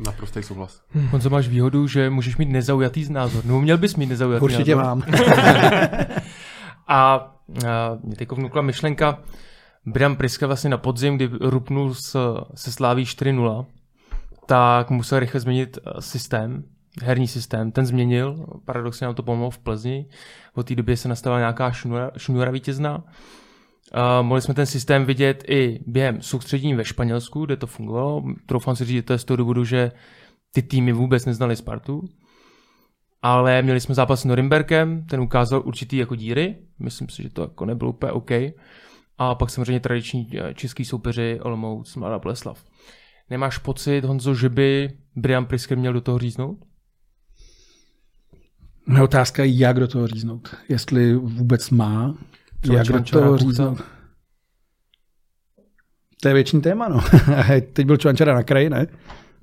Naprostý 0.00 0.42
souhlas. 0.42 0.82
Honzo, 1.10 1.30
máš 1.30 1.48
výhodu, 1.48 1.86
že 1.86 2.10
můžeš 2.10 2.36
mít 2.36 2.48
nezaujatý 2.48 3.12
názor. 3.12 3.44
No, 3.44 3.60
měl 3.60 3.78
bys 3.78 3.96
mít 3.96 4.06
nezaujatý 4.06 4.44
Určitě 4.44 4.76
názor. 4.76 4.84
mám. 4.84 5.02
A, 6.88 7.14
a 7.68 7.98
mě 8.02 8.16
teď 8.16 8.32
vnukla 8.32 8.62
myšlenka, 8.62 9.18
Brian 9.86 10.16
Priska 10.16 10.46
vlastně 10.46 10.70
na 10.70 10.78
podzim, 10.78 11.16
kdy 11.16 11.30
rupnul 11.40 11.94
s, 11.94 12.36
se 12.54 12.72
Sláví 12.72 13.04
4-0, 13.04 13.66
tak 14.46 14.90
musel 14.90 15.20
rychle 15.20 15.40
změnit 15.40 15.78
eh, 15.78 16.02
systém, 16.02 16.64
herní 17.02 17.28
systém. 17.28 17.72
Ten 17.72 17.86
změnil, 17.86 18.46
paradoxně 18.64 19.04
nám 19.04 19.14
to 19.14 19.22
pomohlo 19.22 19.50
v 19.50 19.58
Plzni. 19.58 20.06
Od 20.54 20.66
té 20.66 20.74
době 20.74 20.96
se 20.96 21.08
nastavila 21.08 21.38
nějaká 21.38 21.70
šnura, 21.70 22.10
šnura 22.16 22.50
vítězná. 22.50 23.04
Uh, 23.94 24.26
mohli 24.26 24.42
jsme 24.42 24.54
ten 24.54 24.66
systém 24.66 25.04
vidět 25.04 25.44
i 25.48 25.80
během 25.86 26.22
soustředění 26.22 26.74
ve 26.74 26.84
Španělsku, 26.84 27.44
kde 27.44 27.56
to 27.56 27.66
fungovalo. 27.66 28.22
Troufám 28.46 28.76
si 28.76 28.84
říct, 28.84 28.96
že 28.96 29.02
to 29.02 29.12
je 29.12 29.18
z 29.18 29.24
toho 29.24 29.36
důvodu, 29.36 29.64
že 29.64 29.92
ty 30.52 30.62
týmy 30.62 30.92
vůbec 30.92 31.26
neznali 31.26 31.56
Spartu. 31.56 32.02
Ale 33.22 33.62
měli 33.62 33.80
jsme 33.80 33.94
zápas 33.94 34.20
s 34.20 34.24
Norimberkem, 34.24 35.06
ten 35.06 35.20
ukázal 35.20 35.62
určitý 35.64 35.96
jako 35.96 36.14
díry. 36.14 36.56
Myslím 36.78 37.08
si, 37.08 37.22
že 37.22 37.30
to 37.30 37.42
jako 37.42 37.64
nebylo 37.64 37.90
úplně 37.90 38.12
OK. 38.12 38.30
A 39.18 39.34
pak 39.34 39.50
samozřejmě 39.50 39.80
tradiční 39.80 40.30
eh, 40.34 40.54
český 40.54 40.84
soupeři 40.84 41.40
Olomouc, 41.42 41.96
Mladá 41.96 42.18
Boleslav. 42.18 42.64
Nemáš 43.30 43.58
pocit, 43.58 44.04
Honzo, 44.04 44.34
že 44.34 44.48
by 44.48 44.90
Brian 45.16 45.46
Prisker 45.46 45.78
měl 45.78 45.92
do 45.92 46.00
toho 46.00 46.18
říznout? 46.18 46.58
Moje 48.86 49.02
otázka 49.02 49.44
je, 49.44 49.58
jak 49.58 49.80
do 49.80 49.88
toho 49.88 50.06
říznout. 50.06 50.54
Jestli 50.68 51.14
vůbec 51.14 51.70
má, 51.70 52.14
Třeba 52.60 52.78
jak 52.78 52.86
do 52.86 53.02
toho 53.02 53.38
říznout. 53.38 53.82
To 56.22 56.28
je 56.28 56.34
větší 56.34 56.60
téma, 56.60 56.88
no. 56.88 57.00
Teď 57.72 57.86
byl 57.86 57.96
Čvančara 57.96 58.34
na 58.34 58.42
kraji, 58.42 58.70
ne? 58.70 58.86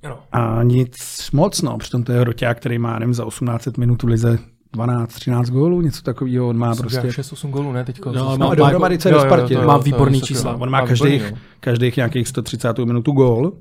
Ano. 0.03 0.23
A 0.31 0.63
nic 0.63 0.95
moc, 1.31 1.61
no. 1.61 1.77
Přitom 1.77 2.03
to 2.03 2.11
je 2.11 2.19
hroťák, 2.19 2.57
který 2.57 2.79
má, 2.79 2.99
nevím, 2.99 3.13
za 3.13 3.25
18 3.25 3.77
minut 3.77 4.03
v 4.03 4.07
lize 4.07 4.39
12-13 4.73 5.43
gólů, 5.45 5.81
něco 5.81 6.01
takového. 6.01 6.47
On 6.47 6.57
má 6.57 6.75
prostě... 6.75 7.01
6-8 7.01 7.49
gólů, 7.49 7.71
ne? 7.71 7.85
Teďko. 7.85 8.11
No, 8.11 8.31
Co 8.31 8.37
má- 8.37 8.49
No, 8.49 8.55
dohromady 8.55 8.97
je 9.05 9.13
ve 9.13 9.21
Spartě. 9.21 9.57
Má 9.57 9.61
jo. 9.61 9.79
to 9.79 9.85
je 9.85 9.91
výborný 9.93 10.21
čísla. 10.21 10.55
On 10.55 10.69
má 10.69 10.81
výborný, 10.81 10.87
každých, 10.89 11.31
no. 11.31 11.37
každých 11.59 11.95
nějakých 11.97 12.27
130 12.27 12.77
minutu 12.77 13.11
gól. 13.11 13.53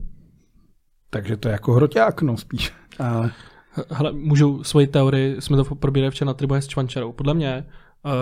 Takže 1.11 1.37
to 1.37 1.49
je 1.49 1.53
jako 1.53 1.73
hroťák, 1.73 2.23
no, 2.23 2.37
spíš. 2.37 2.73
Ale 2.99 3.31
Hele, 3.91 4.13
můžu 4.13 4.65
svoji 4.65 4.87
teorii, 4.87 5.41
jsme 5.41 5.57
to 5.57 5.75
probírali 5.75 6.11
včera 6.11 6.27
na 6.27 6.35
tribune 6.35 6.63
s 6.63 6.67
Čvančarou. 6.67 7.13
Podle 7.13 7.35
mě, 7.35 7.67
uh, 8.05 8.13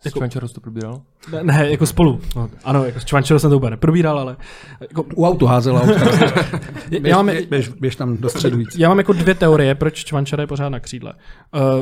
S 0.00 0.04
jako- 0.04 0.18
Čvančarou 0.18 0.48
jsi 0.48 0.54
to 0.54 0.60
probíral? 0.60 1.02
ne, 1.32 1.44
ne, 1.44 1.70
jako 1.70 1.86
spolu. 1.86 2.20
No, 2.36 2.50
ano, 2.64 2.84
jako 2.84 3.00
s 3.00 3.04
Čvančarou 3.04 3.38
jsem 3.38 3.50
to 3.50 3.56
úplně 3.56 3.70
neprobíral, 3.70 4.18
ale 4.18 4.36
jako, 4.80 5.04
u 5.14 5.26
autu 5.26 5.46
házel 5.46 5.76
auto. 5.76 5.92
já, 7.04 7.16
mám, 7.16 7.26
běž, 7.26 7.46
běž, 7.46 7.68
běž, 7.68 7.96
tam 7.96 8.16
do 8.16 8.28
středu 8.28 8.58
já 8.76 8.88
mám 8.88 8.98
jako 8.98 9.12
dvě 9.12 9.34
teorie, 9.34 9.74
proč 9.74 10.04
Čvančara 10.04 10.42
je 10.42 10.46
pořád 10.46 10.68
na 10.68 10.80
křídle. 10.80 11.12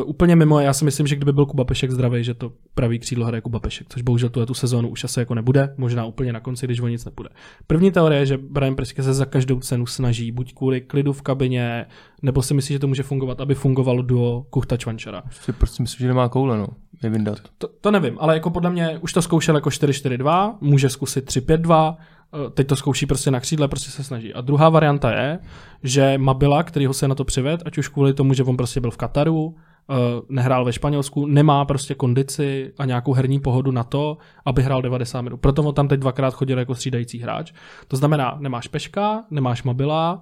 Uh, 0.01 0.09
úplně 0.09 0.37
mimo, 0.37 0.61
já 0.61 0.73
si 0.73 0.85
myslím, 0.85 1.07
že 1.07 1.17
kdyby 1.17 1.33
byl 1.33 1.47
Kuba 1.47 1.65
Pešek 1.65 1.91
zdravý, 1.91 2.25
že 2.25 2.35
to 2.35 2.53
pravý 2.75 2.99
křídlo 2.99 3.27
hraje 3.27 3.41
Kuba 3.41 3.61
Pešek, 3.61 3.87
což 3.89 4.03
bohužel 4.03 4.29
tu, 4.29 4.47
tu 4.47 4.55
sezónu 4.55 4.89
už 4.89 5.05
asi 5.05 5.21
jako 5.21 5.35
nebude, 5.35 5.75
možná 5.77 6.05
úplně 6.05 6.33
na 6.33 6.41
konci, 6.41 6.67
když 6.67 6.81
o 6.81 6.89
nic 6.89 7.05
nepůjde. 7.05 7.31
První 7.67 7.91
teorie 7.93 8.21
je, 8.21 8.27
že 8.27 8.39
Brian 8.39 8.75
Priske 8.75 9.03
se 9.03 9.15
za 9.15 9.25
každou 9.25 9.61
cenu 9.61 9.87
snaží, 9.87 10.33
buď 10.33 10.55
kvůli 10.55 10.81
klidu 10.81 11.13
v 11.13 11.23
kabině, 11.23 11.87
nebo 12.23 12.43
si 12.43 12.55
myslí, 12.55 12.73
že 12.73 12.79
to 12.79 12.87
může 12.87 13.03
fungovat, 13.03 13.41
aby 13.41 13.55
fungovalo 13.55 14.03
duo 14.03 14.47
Kuchta 14.51 14.77
Čvančara. 14.77 15.23
Si 15.31 15.53
prostě 15.53 15.83
myslím, 15.83 16.05
že 16.05 16.09
nemá 16.09 16.29
koule, 16.29 16.59
no. 16.59 16.67
Je 17.03 17.11
vyndat. 17.11 17.39
To, 17.59 17.69
to 17.81 17.91
nevím, 17.91 18.06
ale 18.19 18.35
jako 18.35 18.51
podle 18.51 18.71
mě 18.71 18.99
už 19.01 19.13
to 19.13 19.23
zkoušel 19.23 19.55
jako 19.55 19.69
4-4-2, 19.69 20.55
může 20.61 20.89
zkusit 20.89 21.27
3-5-2, 21.27 21.97
eh, 21.97 22.51
teď 22.51 22.67
to 22.67 22.77
zkouší 22.77 23.07
prostě 23.07 23.31
na 23.31 23.41
křídle, 23.41 23.69
prostě 23.69 23.91
se 23.91 24.05
snaží. 24.05 24.35
A 24.35 24.41
druhá 24.41 24.69
varianta 24.69 25.13
je, 25.13 25.39
že 25.83 26.19
Mabila, 26.19 26.63
který 26.63 26.87
ho 26.87 26.95
se 26.95 27.09
na 27.09 27.15
to 27.15 27.25
přived, 27.25 27.63
ať 27.67 27.79
už 27.79 27.89
kvůli 27.89 28.15
tomu, 28.15 28.35
že 28.35 28.45
on 28.45 28.57
prostě 28.57 28.81
byl 28.81 28.91
v 28.91 28.97
Kataru, 28.97 29.55
eh, 29.91 29.95
nehrál 30.29 30.65
ve 30.65 30.73
Španělsku, 30.73 31.27
nemá 31.27 31.65
prostě 31.65 31.95
kondici 31.95 32.73
a 32.79 32.85
nějakou 32.85 33.13
herní 33.13 33.41
pohodu 33.41 33.71
na 33.71 33.85
to, 33.85 34.19
aby 34.45 34.63
hrál 34.63 34.83
90 34.83 35.23
minut. 35.23 35.41
Proto 35.41 35.63
on 35.63 35.75
tam 35.75 35.89
teď 35.89 36.01
dvakrát 36.01 36.35
chodil 36.35 36.59
jako 36.59 36.75
střídající 36.75 37.19
hráč. 37.19 37.53
To 37.89 37.97
znamená, 37.97 38.37
nemáš 38.41 38.69
Peška, 38.69 39.25
nemáš 39.31 39.63
Mabila, 39.63 40.21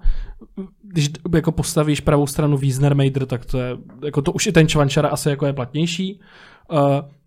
když 0.83 1.09
jako 1.35 1.51
postavíš 1.51 2.01
pravou 2.01 2.27
stranu 2.27 2.57
Wiesnermeider, 2.57 3.25
tak 3.25 3.45
to 3.45 3.57
je, 3.57 3.77
jako 4.05 4.21
to 4.21 4.31
už 4.31 4.47
i 4.47 4.51
ten 4.51 4.67
Čvančara 4.67 5.09
asi 5.09 5.29
jako 5.29 5.45
je 5.45 5.53
platnější. 5.53 6.19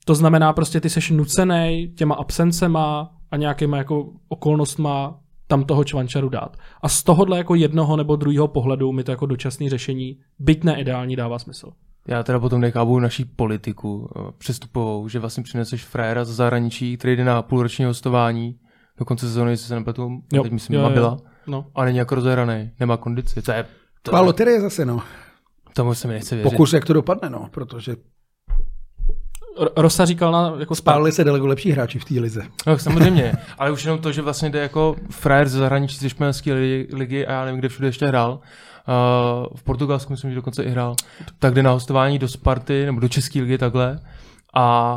To 0.09 0.15
znamená 0.15 0.53
prostě 0.53 0.81
ty 0.81 0.91
seš 0.91 1.11
nucený 1.11 1.93
těma 1.97 2.15
absencema 2.15 3.13
a 3.31 3.37
nějakýma 3.37 3.77
jako 3.77 4.13
okolnostma 4.29 5.21
tam 5.47 5.65
toho 5.65 5.85
čvančaru 5.85 6.29
dát. 6.29 6.57
A 6.83 6.89
z 6.89 7.03
tohohle 7.03 7.39
jako 7.39 7.55
jednoho 7.55 7.97
nebo 7.97 8.17
druhého 8.17 8.49
pohledu 8.49 8.93
mi 8.93 9.05
to 9.05 9.11
jako 9.11 9.27
dočasné 9.27 9.71
řešení, 9.71 10.19
byť 10.39 10.65
neideální, 10.65 11.17
dává 11.17 11.39
smysl. 11.39 11.71
Já 12.09 12.23
teda 12.23 12.41
potom 12.41 12.61
nechápu 12.61 12.99
naší 12.99 13.25
politiku 13.25 14.11
eh, 14.17 14.33
přestupovou, 14.39 15.09
že 15.09 15.19
vlastně 15.19 15.43
přineseš 15.43 15.85
frajera 15.85 16.25
z 16.25 16.29
zahraničí, 16.29 16.97
který 16.97 17.17
jde 17.17 17.25
na 17.25 17.43
půlroční 17.43 17.85
hostování, 17.85 18.55
do 18.99 19.05
konce 19.05 19.27
sezóny, 19.27 19.51
jestli 19.51 19.67
se 19.67 19.75
nepletu, 19.75 20.11
Jo, 20.33 20.43
teď 20.43 20.53
myslím, 20.53 20.77
jo, 20.77 20.83
jo, 20.83 20.91
byla, 20.91 21.17
No. 21.47 21.67
a 21.75 21.85
není 21.85 21.99
jako 21.99 22.15
rozehraný, 22.15 22.71
nemá 22.81 22.97
kondici, 22.97 23.43
to 23.43 23.53
je, 23.53 23.63
to, 23.63 23.69
Taková 24.03 24.21
loterie 24.21 24.61
zase, 24.61 24.85
no. 24.85 25.03
tomu 25.75 25.95
se 25.95 26.09
mi 26.09 26.15
nechce 26.15 26.35
věřit. 26.37 26.51
Pokus, 26.51 26.73
jak 26.73 26.85
to 26.85 26.93
dopadne, 26.93 27.31
no, 27.31 27.49
protože 27.51 27.97
Rosa 29.77 30.05
říkal 30.05 30.33
na 30.33 30.53
jako 30.59 30.75
spál. 30.75 30.93
spálili 30.93 31.13
se 31.13 31.25
daleko 31.25 31.47
lepší 31.47 31.71
hráči 31.71 31.99
v 31.99 32.05
té 32.05 32.15
lize. 32.21 32.43
No, 32.67 32.79
samozřejmě, 32.89 33.33
ale 33.59 33.71
už 33.71 33.85
jenom 33.85 33.99
to, 33.99 34.13
že 34.13 34.23
vlastně 34.23 34.51
jde 34.51 34.59
jako 34.63 34.97
frajer 35.11 35.49
ze 35.49 35.59
zahraničí 35.59 35.97
ze 35.99 36.09
španělské 36.11 36.53
li- 36.55 36.87
ligy 36.93 37.27
a 37.27 37.33
já 37.33 37.45
nevím, 37.45 37.59
kde 37.61 37.69
všude 37.69 37.89
ještě 37.89 38.07
hrál, 38.07 38.33
uh, 38.33 39.57
v 39.57 39.63
Portugalsku 39.63 40.13
myslím, 40.13 40.31
že 40.31 40.37
dokonce 40.37 40.63
i 40.63 40.71
hrál, 40.71 40.95
tak 41.39 41.55
jde 41.55 41.63
na 41.63 41.71
hostování 41.71 42.19
do 42.19 42.29
Sparty 42.29 42.87
nebo 42.87 43.01
do 43.01 43.09
České 43.09 43.41
ligy 43.41 43.59
takhle 43.59 43.99
a 44.55 44.97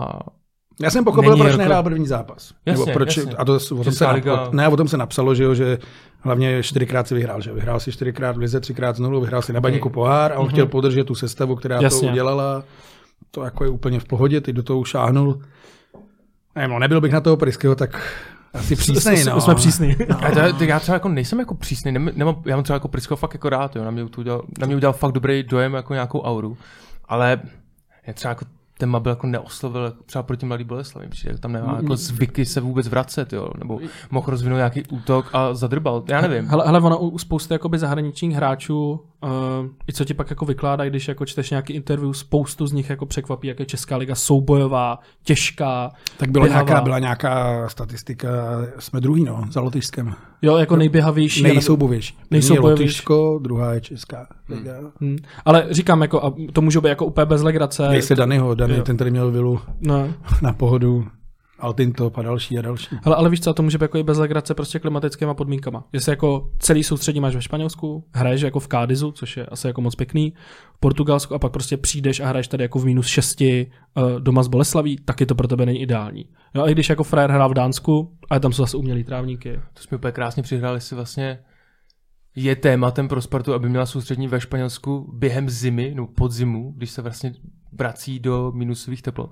Já 0.81 0.89
jsem 0.89 1.03
pochopil, 1.03 1.37
proč 1.37 1.45
jako- 1.47 1.57
nehrál 1.57 1.83
první 1.83 2.07
zápas. 2.07 2.53
Jasně, 2.65 2.85
Nebo 2.85 2.93
proč, 2.93 3.17
jasně. 3.17 3.33
a 3.33 3.45
to, 3.45 3.53
o, 3.55 3.83
tom 3.83 3.93
se, 3.93 4.05
liga- 4.05 4.49
ne, 4.51 4.67
o 4.67 4.77
tom 4.77 4.87
se 4.87 4.97
napsalo, 4.97 5.35
že, 5.35 5.43
jo, 5.43 5.53
že 5.53 5.77
hlavně 6.19 6.63
čtyřikrát 6.63 7.07
si 7.07 7.15
vyhrál. 7.15 7.41
Že? 7.41 7.51
Vyhrál 7.51 7.79
si 7.79 7.91
čtyřikrát 7.91 8.35
v 8.35 8.39
lize, 8.39 8.59
třikrát 8.59 8.95
znovu, 8.95 9.21
vyhrál 9.21 9.41
si 9.41 9.53
na 9.53 9.61
baníku 9.61 9.89
pohár 9.89 10.31
a 10.33 10.39
on 10.39 10.47
chtěl 10.47 10.65
podržet 10.65 11.03
tu 11.03 11.15
sestavu, 11.15 11.55
která 11.55 11.75
Mhm. 11.75 11.83
Jasně. 11.83 12.07
to 12.07 12.11
udělala. 12.11 12.63
To 13.31 13.43
jako 13.43 13.63
je 13.63 13.69
úplně 13.69 13.99
v 13.99 14.05
pohodě, 14.05 14.41
teď 14.41 14.55
do 14.55 14.63
toho 14.63 14.83
šáhnul. 14.83 15.41
Nevím, 16.55 16.71
no, 16.71 16.79
nebyl 16.79 17.01
bych 17.01 17.11
na 17.11 17.21
toho 17.21 17.37
Pryskyho, 17.37 17.75
tak 17.75 18.01
asi 18.53 18.75
přísnej, 18.75 19.17
Jsme- 19.17 19.31
no. 19.31 19.41
Jsme 19.41 19.55
přísní. 19.55 19.95
A 20.25 20.31
to, 20.31 20.53
to, 20.57 20.63
já 20.63 20.79
třeba 20.79 20.95
jako 20.95 21.09
nejsem 21.09 21.39
jako 21.39 21.55
přísný, 21.55 21.91
nem, 21.91 22.09
nemám, 22.15 22.41
já 22.45 22.55
mám 22.55 22.63
třeba 22.63 22.75
jako 22.75 22.87
Prisko 22.87 23.15
fakt 23.15 23.33
jako 23.33 23.49
rád, 23.49 23.75
jo, 23.75 23.83
na 23.83 23.91
mě, 23.91 24.09
to 24.09 24.21
udělal, 24.21 24.45
na 24.59 24.67
mě 24.67 24.75
udělal 24.75 24.93
fakt 24.93 25.11
dobrý 25.11 25.43
dojem, 25.43 25.73
jako 25.73 25.93
nějakou 25.93 26.21
auru, 26.21 26.57
ale 27.05 27.41
je 28.07 28.13
třeba 28.13 28.29
jako 28.29 28.45
ten 28.81 28.89
Mabel 28.89 29.11
jako 29.11 29.27
neoslovil 29.27 29.83
jako 29.83 30.03
třeba 30.05 30.23
proti 30.23 30.45
Mladý 30.45 30.63
Boleslavi, 30.63 31.07
přijde, 31.07 31.37
tam 31.37 31.51
nemá 31.51 31.75
jako 31.81 31.95
zvyky 31.95 32.45
se 32.45 32.61
vůbec 32.61 32.87
vracet, 32.87 33.33
jo, 33.33 33.49
nebo 33.59 33.79
mohl 34.11 34.25
rozvinout 34.29 34.57
nějaký 34.57 34.83
útok 34.89 35.29
a 35.33 35.53
zadrbal, 35.53 36.03
já 36.09 36.21
nevím. 36.21 36.47
Hele, 36.47 36.63
hele 36.65 36.79
ono 36.79 36.99
u 36.99 37.09
u 37.09 37.17
spousty 37.17 37.53
jakoby 37.53 37.77
zahraničních 37.77 38.35
hráčů, 38.35 38.99
uh, 39.23 39.29
i 39.89 39.93
co 39.93 40.05
ti 40.05 40.13
pak 40.13 40.29
jako 40.29 40.45
vykládají, 40.45 40.89
když 40.89 41.07
jako 41.07 41.25
čteš 41.25 41.49
nějaký 41.49 41.73
interview, 41.73 42.11
spoustu 42.11 42.67
z 42.67 42.71
nich 42.71 42.89
jako 42.89 43.05
překvapí, 43.05 43.47
jak 43.47 43.59
je 43.59 43.65
Česká 43.65 43.97
liga 43.97 44.15
soubojová, 44.15 44.99
těžká, 45.23 45.91
Tak 46.17 46.31
byla 46.31 46.45
běhavá. 46.45 46.65
nějaká, 46.65 46.81
byla 46.81 46.99
nějaká 46.99 47.69
statistika, 47.69 48.29
jsme 48.79 49.01
druhý, 49.01 49.23
no, 49.23 49.43
za 49.51 49.61
Lotyšskem. 49.61 50.15
Jo, 50.41 50.57
jako 50.57 50.75
nejběhavější. 50.75 51.43
Nejsoubovější. 51.43 52.17
Nejsoubojovější. 52.31 52.83
Lotyšsko, 52.83 53.39
druhá 53.43 53.73
je 53.73 53.81
Česká 53.81 54.27
liga. 54.49 54.73
Hm. 55.01 55.17
Ale 55.45 55.67
říkám, 55.69 56.01
jako, 56.01 56.25
a 56.25 56.33
to 56.53 56.61
může 56.61 56.81
být 56.81 56.89
jako 56.89 57.05
úplně 57.05 57.25
bez 57.25 57.41
legrace. 57.41 57.87
Dej 57.91 58.01
se 58.01 58.15
Danyho, 58.15 58.55
Dany, 58.55 58.70
Jo. 58.77 58.83
ten 58.83 58.97
tady 58.97 59.11
měl 59.11 59.31
vilu 59.31 59.59
No, 59.79 60.13
na 60.41 60.53
pohodu 60.53 61.07
Altinto 61.61 62.11
a 62.15 62.21
další 62.21 62.59
a 62.59 62.61
další. 62.61 62.95
Ale, 63.03 63.15
ale 63.15 63.29
víš 63.29 63.41
co, 63.41 63.53
to 63.53 63.63
může 63.63 63.77
být 63.77 63.81
jako 63.81 63.97
i 63.97 64.03
bez 64.03 64.17
legrace 64.17 64.53
prostě 64.53 64.79
klimatickýma 64.79 65.33
podmínkama. 65.33 65.83
Jestli 65.93 66.11
jako 66.11 66.49
celý 66.59 66.83
soustředí 66.83 67.19
máš 67.19 67.35
ve 67.35 67.41
Španělsku, 67.41 68.03
hraješ 68.13 68.41
jako 68.41 68.59
v 68.59 68.67
Cádizu, 68.67 69.11
což 69.11 69.37
je 69.37 69.45
asi 69.45 69.67
jako 69.67 69.81
moc 69.81 69.95
pěkný, 69.95 70.33
v 70.73 70.79
Portugalsku 70.79 71.35
a 71.35 71.39
pak 71.39 71.51
prostě 71.51 71.77
přijdeš 71.77 72.19
a 72.19 72.27
hraješ 72.27 72.47
tady 72.47 72.63
jako 72.63 72.79
v 72.79 72.85
minus 72.85 73.07
6 73.07 73.41
uh, 73.41 73.47
doma 74.19 74.43
z 74.43 74.47
Boleslaví, 74.47 74.97
taky 75.05 75.25
to 75.25 75.35
pro 75.35 75.47
tebe 75.47 75.65
není 75.65 75.81
ideální. 75.81 76.25
Jo, 76.55 76.63
a 76.63 76.69
i 76.69 76.71
když 76.71 76.89
jako 76.89 77.03
frajer 77.03 77.31
hrál 77.31 77.49
v 77.49 77.53
Dánsku, 77.53 78.11
ale 78.29 78.39
tam 78.39 78.53
jsou 78.53 78.63
zase 78.63 78.77
umělý 78.77 79.03
trávníky. 79.03 79.59
To 79.73 79.83
jsme 79.83 79.97
úplně 79.97 80.11
krásně 80.11 80.43
přihráli 80.43 80.81
si 80.81 80.95
vlastně 80.95 81.39
je 82.35 82.55
tématem 82.55 83.07
pro 83.07 83.21
Spartu, 83.21 83.53
aby 83.53 83.69
měla 83.69 83.85
soustřední 83.85 84.27
ve 84.27 84.41
Španělsku 84.41 85.09
během 85.13 85.49
zimy, 85.49 85.93
no 85.95 86.07
podzimu, 86.07 86.73
když 86.77 86.91
se 86.91 87.01
vlastně 87.01 87.33
vrací 87.71 88.19
do 88.19 88.51
minusových 88.55 89.01
teplot. 89.01 89.31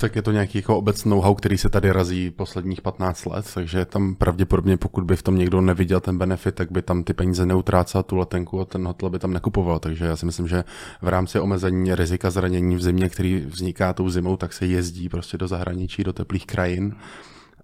Tak 0.00 0.16
je 0.16 0.22
to 0.22 0.32
nějaký 0.32 0.58
jako 0.58 0.78
obecný 0.78 1.10
know-how, 1.10 1.34
který 1.34 1.58
se 1.58 1.68
tady 1.68 1.92
razí 1.92 2.30
posledních 2.30 2.80
15 2.80 3.26
let, 3.26 3.50
takže 3.54 3.84
tam 3.84 4.14
pravděpodobně, 4.14 4.76
pokud 4.76 5.04
by 5.04 5.16
v 5.16 5.22
tom 5.22 5.38
někdo 5.38 5.60
neviděl 5.60 6.00
ten 6.00 6.18
benefit, 6.18 6.54
tak 6.54 6.72
by 6.72 6.82
tam 6.82 7.04
ty 7.04 7.12
peníze 7.12 7.46
neutrácel 7.46 8.02
tu 8.02 8.16
letenku 8.16 8.60
a 8.60 8.64
ten 8.64 8.86
hotel 8.86 9.10
by 9.10 9.18
tam 9.18 9.32
nekupoval. 9.32 9.78
Takže 9.78 10.04
já 10.04 10.16
si 10.16 10.26
myslím, 10.26 10.48
že 10.48 10.64
v 11.02 11.08
rámci 11.08 11.40
omezení 11.40 11.94
rizika 11.94 12.30
zranění 12.30 12.76
v 12.76 12.82
zimě, 12.82 13.08
který 13.08 13.36
vzniká 13.36 13.92
tou 13.92 14.10
zimou, 14.10 14.36
tak 14.36 14.52
se 14.52 14.66
jezdí 14.66 15.08
prostě 15.08 15.38
do 15.38 15.48
zahraničí, 15.48 16.04
do 16.04 16.12
teplých 16.12 16.46
krajin. 16.46 16.94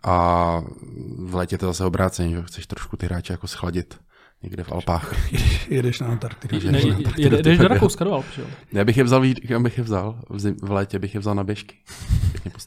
A 0.03 0.63
v 1.19 1.35
létě 1.35 1.59
to 1.59 1.67
zase 1.67 1.85
obráceně, 1.85 2.37
že 2.37 2.43
chceš 2.43 2.67
trošku 2.67 2.97
ty 2.97 3.07
hráče 3.07 3.33
jako 3.33 3.47
schladit 3.47 3.99
někde 4.45 4.65
v 4.65 4.73
Alpách. 4.73 5.15
Jedeš 5.71 6.01
na 6.01 6.07
Antarktidu. 6.07 6.71
Ne, 6.71 6.81
jede, 7.17 7.43
jdeš 7.43 7.59
do 7.59 7.69
Rakouska, 7.69 8.05
do 8.05 8.13
Alp, 8.13 8.25
že 8.37 8.43
jo? 8.43 8.49
Já 8.73 8.85
bych 8.85 8.97
je 8.97 9.05
vzal, 9.05 9.23
kam 9.49 9.63
bych 9.63 9.79
je 9.79 9.85
vzal? 9.85 10.17
V, 10.31 10.39
zim, 10.41 10.57
v 10.63 10.71
létě 10.71 10.99
bych 10.99 11.15
je 11.15 11.21
vzal 11.21 11.35
na 11.35 11.45
běžky. 11.45 11.75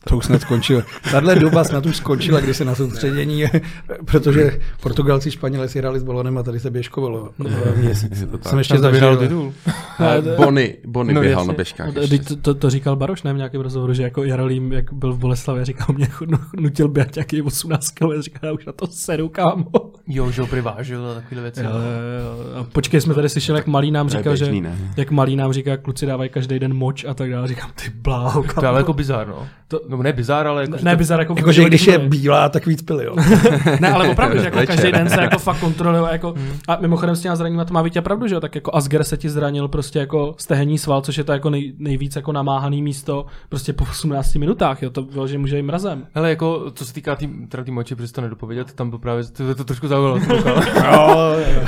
To 0.10 0.18
už 0.18 0.26
snad 0.26 0.42
skončilo. 0.42 0.82
Tahle 1.12 1.36
doba 1.36 1.64
snad 1.64 1.86
už 1.86 1.98
skončila, 1.98 2.40
kdy 2.40 2.54
se 2.54 2.66
na 2.66 2.76
soustředění, 2.76 3.44
protože 4.06 4.60
Portugalci, 4.82 5.32
Španělé 5.32 5.70
si 5.70 5.80
hráli 5.80 6.00
s 6.00 6.04
balonem 6.04 6.38
a 6.38 6.44
tady 6.44 6.60
se 6.60 6.72
běžkovalo 6.72 7.30
měsíc. 7.76 8.22
Je 8.22 8.28
to 8.28 8.38
tak. 8.38 8.50
Jsem 8.50 8.58
ještě 8.58 8.78
zažil. 8.78 9.18
titul. 9.18 9.54
Ale 9.98 10.22
Bony, 10.38 10.78
Bony 10.88 11.14
No, 11.14 11.22
běhal 11.22 11.42
jasně. 11.42 11.48
na 11.48 11.56
běžkách. 11.56 11.94
To, 11.94 12.00
ještě. 12.00 12.20
to, 12.20 12.36
to, 12.36 12.54
to, 12.54 12.70
říkal 12.70 12.96
Baroš 12.96 13.24
ne, 13.24 13.34
v 13.34 13.38
nějakém 13.38 13.62
rozhovoru, 13.62 13.94
že 13.94 14.04
jako 14.04 14.24
Jarolím, 14.24 14.72
jak 14.74 14.94
byl 14.94 15.14
v 15.14 15.18
Boleslavě, 15.18 15.66
říkal 15.66 15.88
mě, 15.96 16.08
nu- 16.26 16.38
nutil 16.60 16.88
běhat 16.88 17.16
nějaký 17.16 17.42
18 17.42 17.92
km, 17.92 18.22
říkal, 18.22 18.48
já 18.50 18.54
už 18.54 18.66
na 18.66 18.74
to 18.74 18.88
seru, 18.88 19.30
kámo. 19.30 19.66
Jo, 20.08 20.32
že 20.32 20.42
ho 20.42 20.48
privážil 20.48 21.10
a 21.12 21.14
takové 21.16 21.42
věci. 21.42 21.64
Jo, 21.70 21.76
jo, 21.78 22.48
jo. 22.56 22.60
A 22.60 22.64
Počkej, 22.64 23.02
jsme 23.02 23.14
tady 23.14 23.30
slyšeli, 23.30 23.60
jak 23.60 23.68
Malý 23.68 23.92
nám 23.92 24.10
říkal, 24.10 24.36
že 24.36 24.52
ne? 24.52 24.78
jak 24.98 25.12
Malý 25.12 25.36
nám 25.36 25.54
říká, 25.54 25.72
jak 25.72 25.82
kluci 25.82 26.06
dávají 26.06 26.30
každý 26.30 26.60
den 26.60 26.74
moč 26.74 27.06
a 27.06 27.14
tak 27.14 27.32
dále. 27.32 27.48
Říkám, 27.48 27.70
ty 27.84 27.90
bláho, 27.96 28.44
To 28.44 28.66
je 28.66 28.74
jako 28.78 28.94
bizár, 28.94 29.28
no. 29.28 29.48
To- 29.68 29.82
No 29.90 30.04
ne 30.04 30.14
bizár, 30.14 30.48
ale 30.48 30.62
jako, 30.62 30.72
Ne, 30.72 30.78
že 30.80 30.86
ne 30.86 30.92
to- 30.92 30.98
bizar, 30.98 31.20
jako, 31.20 31.34
Jakože 31.38 31.62
když 31.62 31.68
když 31.86 31.88
je 31.94 32.00
bílá, 32.00 32.50
tak 32.50 32.66
víc 32.66 32.82
pili, 32.82 33.06
jo. 33.06 33.16
Ne, 33.80 33.92
ale 33.92 34.10
opravdu, 34.12 34.38
že 34.40 34.46
jako 34.46 34.60
každý 34.68 34.92
den 34.92 35.10
se 35.10 35.22
jako 35.22 35.40
fakt 35.40 35.60
kontrolují. 35.60 36.04
a 36.04 36.12
Jako, 36.12 36.34
a 36.68 36.78
mimochodem 36.82 37.16
s 37.16 37.22
těma 37.22 37.36
zraněníma 37.36 37.66
to 37.66 37.74
má 37.74 37.82
Vítě 37.82 38.02
pravdu, 38.02 38.28
že 38.28 38.36
jo? 38.36 38.42
Tak 38.42 38.56
jako 38.56 38.76
Asger 38.76 39.04
se 39.04 39.18
ti 39.18 39.30
zranil 39.30 39.68
prostě 39.68 40.00
jako 40.00 40.36
stehenní 40.38 40.78
sval, 40.78 41.02
což 41.02 41.18
je 41.18 41.24
to 41.24 41.32
jako 41.32 41.50
nej, 41.50 41.74
nejvíc 41.78 42.16
jako 42.16 42.32
namáhaný 42.32 42.82
místo 42.82 43.26
prostě 43.50 43.74
po 43.74 43.84
18 43.84 44.36
minutách, 44.36 44.82
jo? 44.84 44.90
To 44.90 45.02
bylo, 45.02 45.28
že 45.28 45.38
může 45.38 45.56
jim 45.56 45.66
mrazem. 45.66 46.06
Hele, 46.14 46.30
jako, 46.30 46.72
co 46.74 46.86
se 46.86 46.94
týká 46.94 47.16
tý, 47.16 47.28
teda 47.50 47.64
tý 47.64 47.72
moči, 47.72 47.96
protože 47.96 48.14
to 48.14 48.22
nedopovědět, 48.22 48.74
tam 48.74 48.90
byl 48.90 49.00
právě, 49.00 49.24
to, 49.24 49.56
to 49.56 49.64
trošku 49.64 49.88
zaujalo, 49.88 50.20
koukal. 50.20 50.62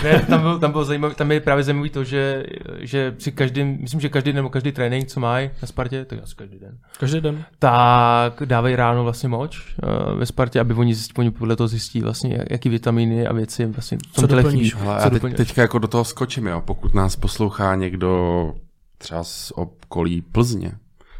ne, 0.03 0.19
tam, 0.29 0.41
byl, 0.41 0.59
tam, 0.59 0.71
byl 0.71 0.83
zajímavý, 0.85 1.15
tam 1.15 1.31
je 1.31 1.39
právě 1.39 1.63
zajímavý 1.63 1.89
to, 1.89 2.03
že, 2.03 2.43
že 2.79 3.11
při 3.11 3.31
každém, 3.31 3.77
myslím, 3.81 3.99
že 4.01 4.09
každý 4.09 4.29
den 4.31 4.35
nebo 4.35 4.49
každý 4.49 4.71
trénink, 4.71 5.07
co 5.07 5.19
mají 5.19 5.49
na 5.61 5.67
Spartě, 5.67 6.05
tak 6.05 6.19
asi 6.23 6.35
každý 6.35 6.59
den, 6.59 6.77
Každý 6.99 7.21
den. 7.21 7.43
tak 7.59 8.41
dávají 8.45 8.75
ráno 8.75 9.03
vlastně 9.03 9.29
moč 9.29 9.75
uh, 10.13 10.19
ve 10.19 10.25
Spartě, 10.25 10.59
aby 10.59 10.73
oni, 10.73 10.93
zjist, 10.95 11.19
oni 11.19 11.31
podle 11.31 11.55
toho 11.55 11.67
zjistí 11.67 12.01
vlastně, 12.01 12.35
jak- 12.37 12.51
jaký 12.51 12.69
vitamíny 12.69 13.27
a 13.27 13.33
věci 13.33 13.65
vlastně 13.65 13.97
v 13.97 14.01
tom 14.15 14.27
Co 14.27 14.35
doplníš? 14.35 14.73
chybí. 14.73 14.83
Hele, 14.85 14.99
Co 14.99 15.03
já 15.15 15.19
teď, 15.19 15.35
teďka 15.37 15.61
jako 15.61 15.79
do 15.79 15.87
toho 15.87 16.05
skočím, 16.05 16.47
jo. 16.47 16.61
Pokud 16.65 16.93
nás 16.93 17.15
poslouchá 17.15 17.75
někdo 17.75 18.53
třeba 18.97 19.23
z 19.23 19.51
okolí 19.55 20.21
Plzně, 20.21 20.71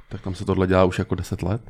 tak 0.09 0.21
tam 0.21 0.35
se 0.35 0.45
tohle 0.45 0.67
dělá 0.67 0.83
už 0.83 0.99
jako 0.99 1.15
10 1.15 1.41
let. 1.43 1.61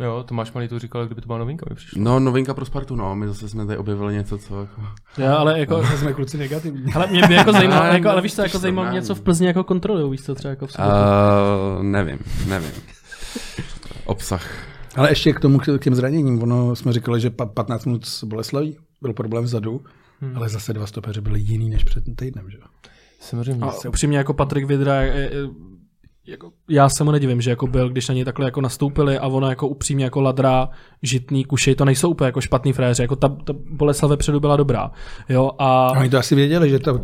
Jo, 0.00 0.24
Tomáš 0.28 0.52
Malý 0.52 0.68
to 0.68 0.78
říkal, 0.78 1.06
kdyby 1.06 1.20
to 1.20 1.26
byla 1.26 1.38
novinka, 1.38 1.66
mi 1.70 1.76
přišlo. 1.76 2.02
No, 2.02 2.20
novinka 2.20 2.54
pro 2.54 2.64
Spartu, 2.64 2.96
no. 2.96 3.14
My 3.16 3.28
zase 3.28 3.48
jsme 3.48 3.66
tady 3.66 3.78
objevili 3.78 4.14
něco, 4.14 4.38
co 4.38 4.60
jako... 4.60 4.82
Já, 5.18 5.34
ale 5.36 5.58
jako, 5.60 5.82
Zase 5.82 5.98
jsme 5.98 6.12
kluci 6.12 6.38
negativní. 6.38 6.92
ale 6.94 7.06
mě 7.06 7.22
by 7.28 7.34
jako 7.34 7.52
zajímalo, 7.52 7.82
Ne, 7.84 7.88
jako, 7.88 8.08
ale 8.08 8.22
víš 8.22 8.34
co, 8.34 8.42
jako 8.42 8.58
zajímalo 8.58 8.90
něco 8.92 9.14
v 9.14 9.20
Plzni 9.20 9.46
jako 9.46 9.64
kontrolují, 9.64 10.10
víš 10.10 10.22
co, 10.22 10.34
třeba 10.34 10.50
jako 10.50 10.66
v 10.66 10.72
sobotu. 10.72 10.90
Uh, 11.76 11.82
nevím, 11.82 12.18
nevím. 12.48 12.70
Obsah. 14.04 14.50
Ale 14.96 15.10
ještě 15.10 15.32
k 15.32 15.40
tomu, 15.40 15.58
k 15.58 15.78
těm 15.78 15.94
zraněním. 15.94 16.42
Ono 16.42 16.76
jsme 16.76 16.92
říkali, 16.92 17.20
že 17.20 17.30
pa- 17.30 17.46
15 17.46 17.84
minut 17.86 18.06
s 18.06 18.24
Boleslaví 18.24 18.76
byl 19.02 19.12
problém 19.12 19.44
vzadu, 19.44 19.80
hmm. 20.20 20.36
ale 20.36 20.48
zase 20.48 20.72
dva 20.72 20.86
stopeři 20.86 21.20
byli 21.20 21.40
jiný 21.40 21.70
než 21.70 21.84
před 21.84 22.04
týdnem, 22.16 22.50
že 22.50 22.56
jo? 22.56 22.64
Samozřejmě. 23.20 23.64
A 23.66 23.72
upřímně 23.88 24.18
jako 24.18 24.34
Patrik 24.34 24.64
Vidra, 24.66 25.02
je- 25.02 25.12
je- 25.14 25.30
jako, 26.26 26.50
já 26.68 26.88
se 26.88 27.04
mu 27.04 27.10
nedivím, 27.10 27.40
že 27.40 27.50
jako 27.50 27.66
byl, 27.66 27.88
když 27.88 28.08
na 28.08 28.14
něj 28.14 28.24
takhle 28.24 28.44
jako 28.46 28.60
nastoupili 28.60 29.18
a 29.18 29.26
ono 29.26 29.48
jako 29.48 29.68
upřímně 29.68 30.04
jako 30.04 30.20
Ladra, 30.20 30.68
Žitný, 31.02 31.44
Kušej, 31.44 31.74
to 31.74 31.84
nejsou 31.84 32.10
úplně 32.10 32.26
jako 32.26 32.40
špatný 32.40 32.72
fréři, 32.72 33.02
jako 33.02 33.16
ta, 33.16 33.28
ta 33.28 33.52
Boleslav 33.70 34.10
vepředu 34.10 34.40
byla 34.40 34.56
dobrá, 34.56 34.90
jo, 35.28 35.50
a, 35.58 35.86
A 35.88 36.00
oni 36.00 36.10
to 36.10 36.18
asi 36.18 36.34
věděli, 36.34 36.70
že 36.70 36.78
ta 36.78 37.00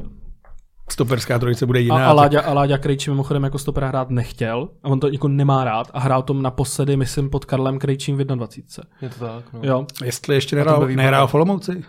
stoperská 0.90 1.38
trojice 1.38 1.66
bude 1.66 1.78
a, 1.78 1.83
jiná. 1.83 1.96
a, 1.96 2.09
tak- 2.09 2.16
Láďa, 2.16 2.40
a 2.40 2.52
Láďa 2.52 2.78
Krejčí 2.78 3.11
mimochodem 3.11 3.44
jako 3.44 3.59
stopera 3.59 3.88
hrát 3.88 4.11
nechtěl 4.11 4.68
a 4.83 4.88
on 4.88 5.00
to 5.00 5.09
jako 5.09 5.28
nemá 5.28 5.64
rád 5.64 5.90
a 5.94 6.00
hrál 6.00 6.22
tom 6.22 6.42
naposledy, 6.42 6.96
myslím, 6.96 7.30
pod 7.30 7.44
Karlem 7.44 7.78
Krejčím 7.78 8.16
v 8.16 8.24
21. 8.24 8.90
Je 9.02 9.09
to 9.09 9.18
tak, 9.18 9.52
no. 9.52 9.61
Jo, 9.62 9.87
Jestli 10.04 10.35
ještě 10.35 10.56
nehrál, 10.56 10.87
nehrál 10.88 11.26
v 11.26 11.35
Olomouci? 11.35 11.85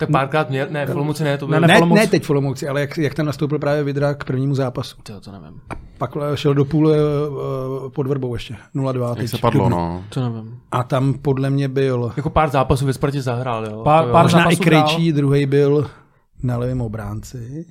Tak 0.00 0.10
párkrát 0.10 0.50
mě, 0.50 0.66
ne, 0.70 0.86
v 0.86 0.94
Olomouci 0.96 1.24
ne, 1.24 1.38
to 1.38 1.46
bylo. 1.46 1.60
ne, 1.60 1.66
Ne, 1.66 1.86
ne 1.86 2.06
teď 2.06 2.24
v 2.24 2.30
Olomouci, 2.30 2.68
ale 2.68 2.80
jak, 2.80 2.98
jak 2.98 3.14
tam 3.14 3.26
nastoupil 3.26 3.58
právě 3.58 3.82
Vidra 3.84 4.14
k 4.14 4.24
prvnímu 4.24 4.54
zápasu. 4.54 4.96
to, 5.02 5.20
to 5.20 5.32
nevím, 5.32 5.60
Pak 5.98 6.16
šel 6.34 6.54
do 6.54 6.64
půle 6.64 6.96
eh, 6.96 7.90
pod 7.90 8.06
Vrbou 8.06 8.34
ještě, 8.34 8.56
0-2. 8.76 9.08
Jak 9.08 9.18
teď 9.18 9.30
se 9.30 9.38
padlo, 9.38 9.68
no. 9.68 10.04
to 10.08 10.28
nevím. 10.28 10.58
A 10.72 10.82
tam 10.82 11.14
podle 11.14 11.50
mě 11.50 11.68
byl 11.68 12.12
Jako 12.16 12.30
pár 12.30 12.48
zápasů 12.48 12.86
ve 12.86 12.92
Spartě 12.92 13.22
zahrál, 13.22 13.66
jo. 13.66 13.82
Pár- 13.84 14.02
To 14.02 14.08
jo. 14.08 14.12
pár 14.12 14.24
možná 14.24 14.40
i 14.40 14.42
zápasů 14.42 14.62
Krejčí, 14.62 15.12
druhý 15.12 15.46
byl 15.46 15.90
na 16.42 16.56
levém 16.56 16.80
obránci. 16.80 17.66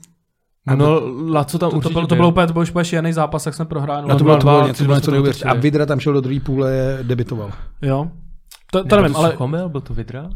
No, 0.68 0.76
no, 0.76 1.02
Laco 1.34 1.58
tam 1.60 1.70
To, 1.70 1.72
to, 1.72 1.78
určitě 1.78 1.94
bylo, 1.94 2.08
to 2.08 2.16
bylo 2.16 2.30
úplně, 2.30 2.48
to 2.48 2.54
byl 2.54 2.62
už 2.62 2.72
šílený 2.82 3.14
zápas, 3.14 3.46
jak 3.46 3.56
jsme 3.56 3.66
prohráli. 3.66 4.08
Na 4.08 4.16
to 4.16 4.24
0-2. 4.24 4.24
bylo, 4.24 4.38
to 4.38 4.44
bylo, 4.46 4.58
dva, 4.60 4.68
něco, 4.68 4.78
to 4.78 4.86
bylo 4.86 4.96
něco 4.96 5.12
neuvěřitelného. 5.12 5.60
A. 5.60 5.62
Vidra 5.62 5.86
tam 5.86 6.00
šel 6.00 6.14
do 6.14 6.22
druhé 6.22 6.40
půle, 6.40 7.00
debitoval. 7.02 7.52
Jo, 7.82 8.08
to, 8.72 8.84
to 8.84 8.96
nevím, 9.02 9.16
ale 9.16 9.38
byl 9.68 9.82
to 9.82 9.94
Vidra? 9.94 10.30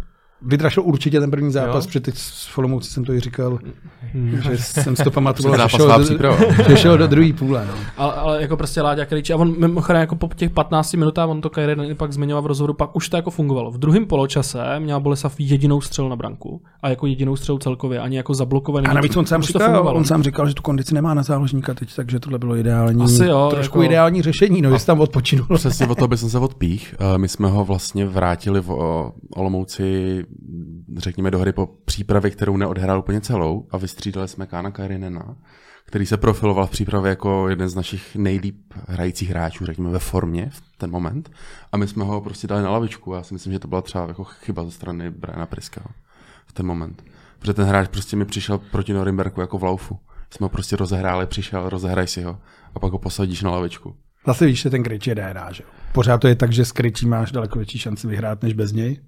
Vidra 0.46 0.70
šel 0.70 0.84
určitě 0.84 1.20
ten 1.20 1.32
první 1.32 1.52
zápas, 1.52 1.86
Jo? 1.86 1.88
protože 1.88 2.00
teď 2.00 2.16
v 2.50 2.58
Olomouci 2.58 2.90
jsem 2.92 3.06
to 3.06 3.14
i 3.14 3.20
říkal, 3.20 3.60
že 4.52 4.58
jsem 4.58 4.96
si 4.96 5.04
to 5.04 5.12
pamatoval, 5.12 5.58
že 5.70 5.70
šel, 5.78 5.88
do, 6.18 6.36
že 6.70 6.78
šel 6.78 6.98
do 6.98 7.08
druhé 7.08 7.34
půle. 7.34 7.66
No. 7.68 7.74
Ale, 7.98 8.14
ale 8.14 8.42
jako 8.42 8.58
prostě 8.58 8.82
Láďa 8.82 9.06
Krejčí, 9.06 9.34
a 9.34 9.38
on 9.38 9.56
mimochodem 9.60 10.00
jako 10.00 10.16
po 10.16 10.30
těch 10.36 10.50
15 10.52 10.94
minutách, 10.94 11.30
on 11.30 11.42
to 11.42 11.50
Kajren 11.50 11.96
pak 11.96 12.14
zmiňoval 12.14 12.42
v 12.42 12.46
rozhovoru, 12.46 12.74
pak 12.74 12.96
už 12.96 13.10
to 13.10 13.16
jako 13.16 13.32
fungovalo. 13.32 13.72
V 13.72 13.78
druhém 13.78 14.06
poločase 14.06 14.80
měla 14.80 15.00
Boleslav 15.00 15.36
jedinou 15.40 15.82
střelu 15.82 16.10
na 16.10 16.16
branku 16.16 16.62
a 16.82 16.90
jako 16.90 17.08
jedinou 17.08 17.36
střelu 17.36 17.58
celkově, 17.58 18.00
ani 18.00 18.18
jako 18.18 18.34
zablokovaný. 18.34 18.88
A 18.88 18.94
navíc 18.94 19.16
on 19.18 19.26
sám, 19.26 19.42
říkal, 19.42 19.88
on 19.88 20.06
sám 20.06 20.24
říkal, 20.24 20.48
že 20.48 20.54
tu 20.54 20.62
kondici 20.62 20.94
nemá 20.94 21.14
na 21.14 21.24
záložníka 21.24 21.74
teď, 21.74 21.96
takže 21.96 22.20
tohle 22.20 22.40
bylo 22.40 22.56
ideální. 22.56 23.04
Asi 23.04 23.26
jo, 23.26 23.48
trošku 23.52 23.78
jako- 23.82 23.92
ideální 23.92 24.22
řešení, 24.22 24.62
no, 24.62 24.70
jestli 24.70 24.86
tam 24.88 25.00
odpočinul. 25.00 25.48
Přesně 25.56 25.88
o 25.88 25.96
to 25.96 26.08
by 26.08 26.18
jsem 26.18 26.30
se 26.30 26.40
odpích. 26.40 26.96
Eh, 27.00 27.18
My 27.18 27.28
jsme 27.28 27.48
ho 27.50 27.66
vlastně 27.66 28.06
vrátili 28.06 28.62
v 28.62 28.72
o, 28.72 29.12
Olomouci, 29.36 30.24
řekněme, 30.98 31.32
do 31.32 31.40
hry 31.40 31.54
po 31.54 31.68
přípravě, 31.86 32.32
kterou 32.32 32.58
neodhrál 32.58 33.00
úplně 33.00 33.22
celou 33.22 33.68
a 33.72 33.78
vystřídali 33.78 34.28
jsme 34.28 34.48
Kána 34.48 34.72
Karinena, 34.72 35.36
který 35.86 36.06
se 36.06 36.18
profiloval 36.18 36.68
v 36.68 36.72
přípravě 36.72 37.10
jako 37.10 37.50
jeden 37.50 37.70
z 37.70 37.76
našich 37.76 38.16
nejlíp 38.16 38.74
hrajících 38.88 39.30
hráčů, 39.30 39.66
řekněme, 39.66 39.90
ve 39.90 40.00
formě 40.00 40.50
v 40.52 40.62
ten 40.78 40.92
moment. 40.92 41.32
A 41.72 41.78
my 41.78 41.88
jsme 41.88 42.04
ho 42.04 42.22
prostě 42.22 42.48
dali 42.48 42.64
na 42.64 42.70
lavičku. 42.70 43.14
Já 43.14 43.24
si 43.24 43.34
myslím, 43.34 43.54
že 43.54 43.60
to 43.60 43.68
byla 43.68 43.82
třeba 43.82 44.08
jako 44.08 44.24
chyba 44.24 44.64
ze 44.64 44.72
strany 44.72 45.10
Briana 45.10 45.46
Priska 45.46 45.82
v 46.46 46.54
ten 46.54 46.66
moment. 46.66 47.04
Protože 47.40 47.54
ten 47.54 47.66
hráč 47.66 47.88
prostě 47.88 48.16
mi 48.16 48.26
přišel 48.26 48.58
proti 48.58 48.94
Norimberku 48.94 49.42
jako 49.42 49.58
v 49.58 49.64
laufu. 49.64 50.00
Jsme 50.30 50.46
ho 50.46 50.50
prostě 50.50 50.76
rozehráli, 50.76 51.26
přišel, 51.26 51.70
rozehraj 51.70 52.08
si 52.08 52.24
ho 52.24 52.40
a 52.76 52.80
pak 52.80 52.92
ho 52.92 53.00
posadíš 53.00 53.42
na 53.42 53.52
lavičku. 53.52 53.96
Zase 54.28 54.46
víš, 54.46 54.62
že 54.62 54.70
ten 54.70 54.84
Krejčí 54.84 55.10
je 55.10 55.16
DRA, 55.16 55.52
že. 55.52 55.64
Pořád 55.94 56.18
to 56.18 56.28
je 56.28 56.36
tak, 56.36 56.52
že 56.52 56.66
s 56.66 56.72
Krejčí 56.72 57.06
máš 57.06 57.32
daleko 57.32 57.60
větší 57.60 57.80
šanci 57.80 58.08
vyhrát 58.08 58.44
než 58.44 58.54
bez 58.54 58.72
něj. 58.72 59.00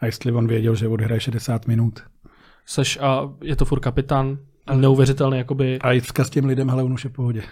A 0.00 0.06
jestli 0.06 0.32
on 0.32 0.46
věděl, 0.46 0.74
že 0.74 0.88
odhraje 0.88 1.20
60 1.20 1.66
minut. 1.66 2.00
Seš 2.66 2.98
a 3.02 3.30
je 3.42 3.56
to 3.56 3.64
furt 3.64 3.80
kapitán, 3.80 4.38
neuvěřitelný, 4.74 5.38
jakoby, 5.38 5.78
A 5.78 5.92
i 5.92 6.00
vzkaz 6.00 6.30
těm 6.30 6.44
lidem, 6.44 6.70
hele, 6.70 6.82
on 6.82 6.92
už 6.92 7.04
je 7.04 7.10
v 7.10 7.12
pohodě. 7.12 7.42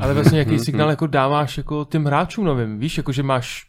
Ale 0.00 0.14
vlastně 0.14 0.38
jaký 0.38 0.58
signál 0.64 0.90
jako 0.90 1.06
dáváš 1.06 1.56
jako 1.56 1.84
těm 1.84 2.04
hráčům 2.04 2.44
novým, 2.44 2.78
víš, 2.78 2.96
jako 2.96 3.12
že 3.12 3.22
máš 3.22 3.66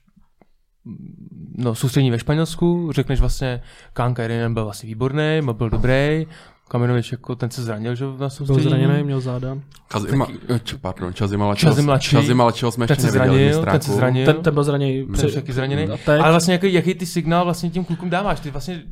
no, 1.58 1.76
soustřední 1.76 2.12
ve 2.12 2.20
Španělsku, 2.20 2.92
řekneš 2.92 3.20
vlastně, 3.20 3.62
Kán 3.94 4.14
Kairinen 4.14 4.54
byl 4.54 4.64
vlastně 4.64 4.88
výborný, 4.88 5.42
byl 5.54 5.70
dobrý, 5.70 6.28
Kamenovič, 6.72 7.12
jako 7.12 7.36
ten 7.36 7.52
se 7.52 7.64
zranil, 7.64 7.96
že 7.96 8.06
na 8.06 8.12
Byl 8.12 8.30
soustředění. 8.30 8.70
zraněný, 8.70 9.04
měl 9.04 9.22
záda. 9.22 9.58
Kazima, 9.88 10.28
č, 10.64 10.78
pardon, 10.78 11.14
Čazima 11.14 11.48
Lačeho, 11.48 11.72
Čazim. 11.72 11.98
Čazima 12.00 12.44
Lačeho 12.44 12.72
jsme 12.72 12.88
Ten 12.88 12.94
ještě 12.94 13.12
se 13.12 13.20
neviděli 13.20 13.54
zranil, 13.54 13.72
ten 13.72 13.82
se 13.82 13.92
zranil. 13.92 14.26
Ten, 14.26 14.36
ten 14.44 14.54
byl 14.54 14.64
zraněný. 14.64 15.08
Ten 15.16 15.26
je 15.26 15.32
taky 15.32 15.54
zraněný. 15.54 15.88
Ale 16.08 16.32
vlastně 16.32 16.54
jaký, 16.54 16.74
jaký 16.74 16.94
ty 16.94 17.06
signál 17.06 17.44
vlastně 17.46 17.70
těm 17.70 17.86
klukům 17.86 18.10
dáváš? 18.10 18.40
Ty 18.40 18.52
vlastně 18.52 18.84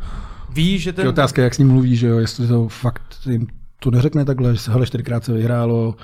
víš, 0.54 0.82
že 0.84 0.90
Je 0.90 0.94
ten... 0.94 1.08
otázka, 1.08 1.42
jak 1.42 1.56
s 1.56 1.58
ním 1.58 1.68
mluví, 1.68 1.96
že 1.96 2.08
jo, 2.08 2.18
jestli 2.18 2.48
to 2.48 2.68
fakt 2.68 3.16
jim 3.30 3.48
to 3.80 3.92
neřekne 3.92 4.26
takhle, 4.26 4.56
že 4.56 4.60
se 4.60 4.72
hele, 4.72 4.86
čtyřikrát 4.86 5.24
se 5.24 5.34
vyhrálo, 5.34 5.96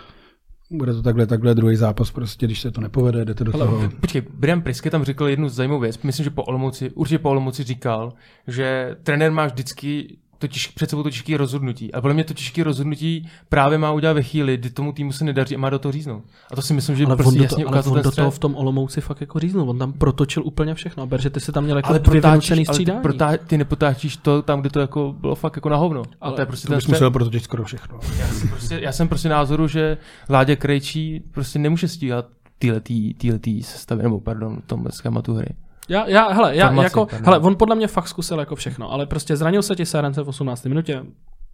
bude 0.72 0.94
to 0.94 1.02
takhle, 1.02 1.28
takhle, 1.28 1.56
druhý 1.56 1.76
zápas 1.76 2.12
prostě, 2.12 2.46
když 2.46 2.62
se 2.62 2.72
to 2.72 2.82
nepovede, 2.82 3.26
jdete 3.26 3.44
do 3.44 3.52
toho. 3.52 3.90
Počkej, 4.02 4.22
Brian 4.34 4.62
Priske 4.62 4.90
tam 4.90 5.04
řekl 5.04 5.28
jednu 5.28 5.50
zajímavou 5.50 5.82
věc, 5.82 6.02
myslím, 6.04 6.24
že 6.24 6.30
po 6.30 6.44
Olomouci, 6.44 6.92
určitě 6.92 7.20
po 7.20 7.30
Olomouci 7.30 7.64
říkal, 7.64 8.14
že 8.48 8.96
trenér 9.04 9.32
má 9.32 9.46
vždycky 9.46 10.18
to 10.40 10.48
těž, 10.48 10.68
před 10.68 10.90
sebou 10.90 11.04
to 11.04 11.10
těžké 11.10 11.38
rozhodnutí. 11.38 11.94
A 11.94 12.02
podle 12.02 12.14
mě 12.14 12.24
to 12.24 12.34
těžké 12.34 12.64
rozhodnutí 12.64 13.30
právě 13.50 13.78
má 13.78 13.92
udělat 13.92 14.14
ve 14.14 14.24
chvíli, 14.24 14.58
kdy 14.58 14.70
tomu 14.70 14.92
týmu 14.92 15.12
se 15.12 15.26
nedaří 15.26 15.56
a 15.56 15.58
má 15.58 15.70
do 15.70 15.80
toho 15.80 15.92
říznout. 15.92 16.24
A 16.52 16.56
to 16.56 16.62
si 16.62 16.74
myslím, 16.74 16.96
že 16.96 17.06
ale 17.06 17.16
prostě 17.16 17.40
on, 17.40 17.44
jasně 17.44 17.64
to, 17.64 17.70
ale 17.70 17.84
on 17.84 18.02
do 18.02 18.12
toho 18.12 18.32
v 18.32 18.40
tom 18.40 18.56
Olomouci 18.56 19.02
fakt 19.02 19.22
jako 19.22 19.40
říznul. 19.40 19.70
On 19.70 19.80
tam 19.80 19.94
protočil 19.94 20.44
úplně 20.46 20.76
všechno. 20.76 21.08
A 21.12 21.18
že 21.18 21.30
ty 21.30 21.40
se 21.40 21.52
tam 21.52 21.64
měl 21.64 21.78
jako 21.78 21.90
ale 21.90 22.00
dvě 22.00 22.22
vynucený 22.22 22.60
ale 22.60 22.66
ty, 22.66 22.74
střídání. 22.74 23.02
protá, 23.02 23.38
ty 23.38 23.58
nepotáčíš 23.58 24.18
to 24.18 24.42
tam, 24.42 24.62
kde 24.62 24.70
to 24.70 24.80
jako 24.80 25.16
bylo 25.20 25.36
fakt 25.36 25.56
jako 25.56 25.70
na 25.70 25.78
hovno. 25.78 26.00
Ale 26.00 26.16
Ale 26.22 26.34
to 26.34 26.42
je 26.42 26.46
prostě 26.46 26.68
To 26.68 26.72
ten 26.72 26.78
bys 26.78 26.88
musel 26.88 27.12
protočit 27.12 27.44
skoro 27.44 27.64
všechno. 27.64 28.00
Já, 28.20 28.28
jsem 28.28 28.50
prostě, 28.50 28.80
já 28.82 28.92
jsem 28.92 29.08
prostě 29.08 29.30
názoru, 29.30 29.68
že 29.68 29.98
Láďa 30.30 30.56
Krejčí 30.56 31.24
prostě 31.32 31.60
nemůže 31.60 31.88
stíhat 31.88 32.26
týhletý, 32.60 33.14
týhletý 33.14 33.64
sestavy, 33.64 34.04
nebo 34.04 34.20
pardon, 34.20 34.62
tom 34.66 34.86
schématu 34.90 35.34
hry. 35.34 35.50
Já, 35.90 36.10
já, 36.10 36.30
hele, 36.34 36.56
já, 36.56 36.68
Formaci, 36.68 36.86
jako, 36.86 37.06
pardon. 37.06 37.26
hele, 37.26 37.40
on 37.40 37.56
podle 37.56 37.76
mě 37.76 37.88
fakt 37.88 38.08
zkusil 38.08 38.40
jako 38.40 38.56
všechno, 38.56 38.92
ale 38.92 39.06
prostě 39.06 39.36
zranil 39.36 39.62
se 39.62 39.76
ti 39.76 39.86
Serence 39.86 40.24
v 40.24 40.28
18. 40.28 40.66
minutě, 40.66 41.04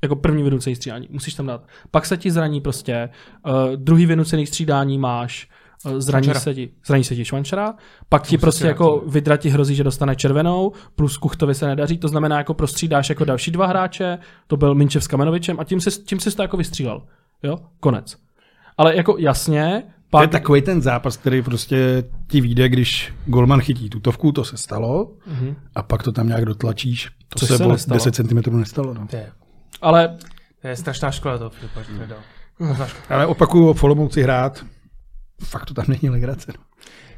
jako 0.02 0.15
první 0.15 0.44
vynucený 0.44 0.76
střídání, 0.76 1.08
musíš 1.12 1.34
tam 1.34 1.46
dát. 1.46 1.63
Pak 1.91 2.06
se 2.06 2.17
ti 2.17 2.32
zraní 2.32 2.62
prostě, 2.62 3.10
uh, 3.46 3.54
druhý 3.76 4.06
vynucený 4.06 4.46
střídání 4.48 4.98
máš, 4.98 5.50
uh, 5.86 6.00
zraní 6.00 6.24
Švančara. 6.24 6.39
se, 6.39 6.54
ti, 6.54 6.70
zraní 6.86 7.04
se 7.04 7.15
ti 7.15 7.26
Švančara, 7.26 7.74
pak 8.10 8.28
ti 8.28 8.38
prostě 8.38 8.67
jako 8.67 9.04
Vidra 9.08 9.38
ti 9.38 9.50
hrozí, 9.50 9.76
že 9.76 9.84
dostane 9.84 10.15
červenou, 10.15 10.72
plus 10.96 11.17
Kuchtovi 11.17 11.56
se 11.56 11.67
nedaří, 11.67 11.98
to 11.98 12.08
znamená 12.08 12.38
jako 12.38 12.54
prostřídáš 12.54 13.10
jako 13.10 13.26
další 13.26 13.52
dva 13.52 13.65
hráče, 13.67 14.17
to 14.48 14.58
byl 14.58 14.76
Minčev 14.76 15.04
s 15.04 15.08
Kamenovičem 15.08 15.60
a 15.60 15.63
tím 15.63 15.82
se 15.82 15.91
tím 15.91 16.20
jsi 16.20 16.36
to 16.36 16.41
jako 16.41 16.58
vystřílel. 16.58 17.02
Jo, 17.44 17.58
konec. 17.80 18.17
Ale 18.78 18.96
jako 18.96 19.15
jasně, 19.17 19.84
To 20.10 20.22
je 20.22 20.28
pak, 20.28 20.32
takový 20.32 20.62
ten 20.62 20.82
zápas, 20.82 21.17
který 21.17 21.41
prostě 21.41 22.04
ti 22.32 22.41
vyjde, 22.41 22.70
když 22.70 23.13
golman 23.26 23.62
chytí 23.62 23.89
tutovku, 23.89 24.32
to 24.32 24.44
se 24.44 24.58
stalo, 24.58 25.12
Mhm. 25.28 25.56
a 25.76 25.84
pak 25.84 26.04
to 26.04 26.12
tam 26.12 26.28
nějak 26.28 26.46
dotlačíš. 26.46 27.10
To 27.30 27.39
Což 27.39 27.48
se, 27.50 27.58
se 27.58 27.65
o 27.65 27.72
nestalo. 27.72 27.96
10 27.96 28.15
cm 28.15 28.58
nestalo. 28.60 28.94
No. 28.94 29.08
To 29.08 29.15
je, 29.15 29.32
ale 29.82 30.17
to 30.62 30.67
je 30.67 30.76
strašná 30.76 31.12
škola 31.12 31.38
toho 31.38 31.50
Filipa, 31.50 31.82
že 31.82 31.88
to 31.88 32.00
nedal. 32.00 32.17
Ale 33.10 33.26
opakuju, 33.26 33.74
v 33.74 33.84
Olomouci 33.84 34.22
hrát, 34.24 34.65
fakt 35.44 35.65
to 35.65 35.74
tam 35.74 35.86
není 35.88 36.10
legrace. 36.10 36.52
No. 36.58 36.63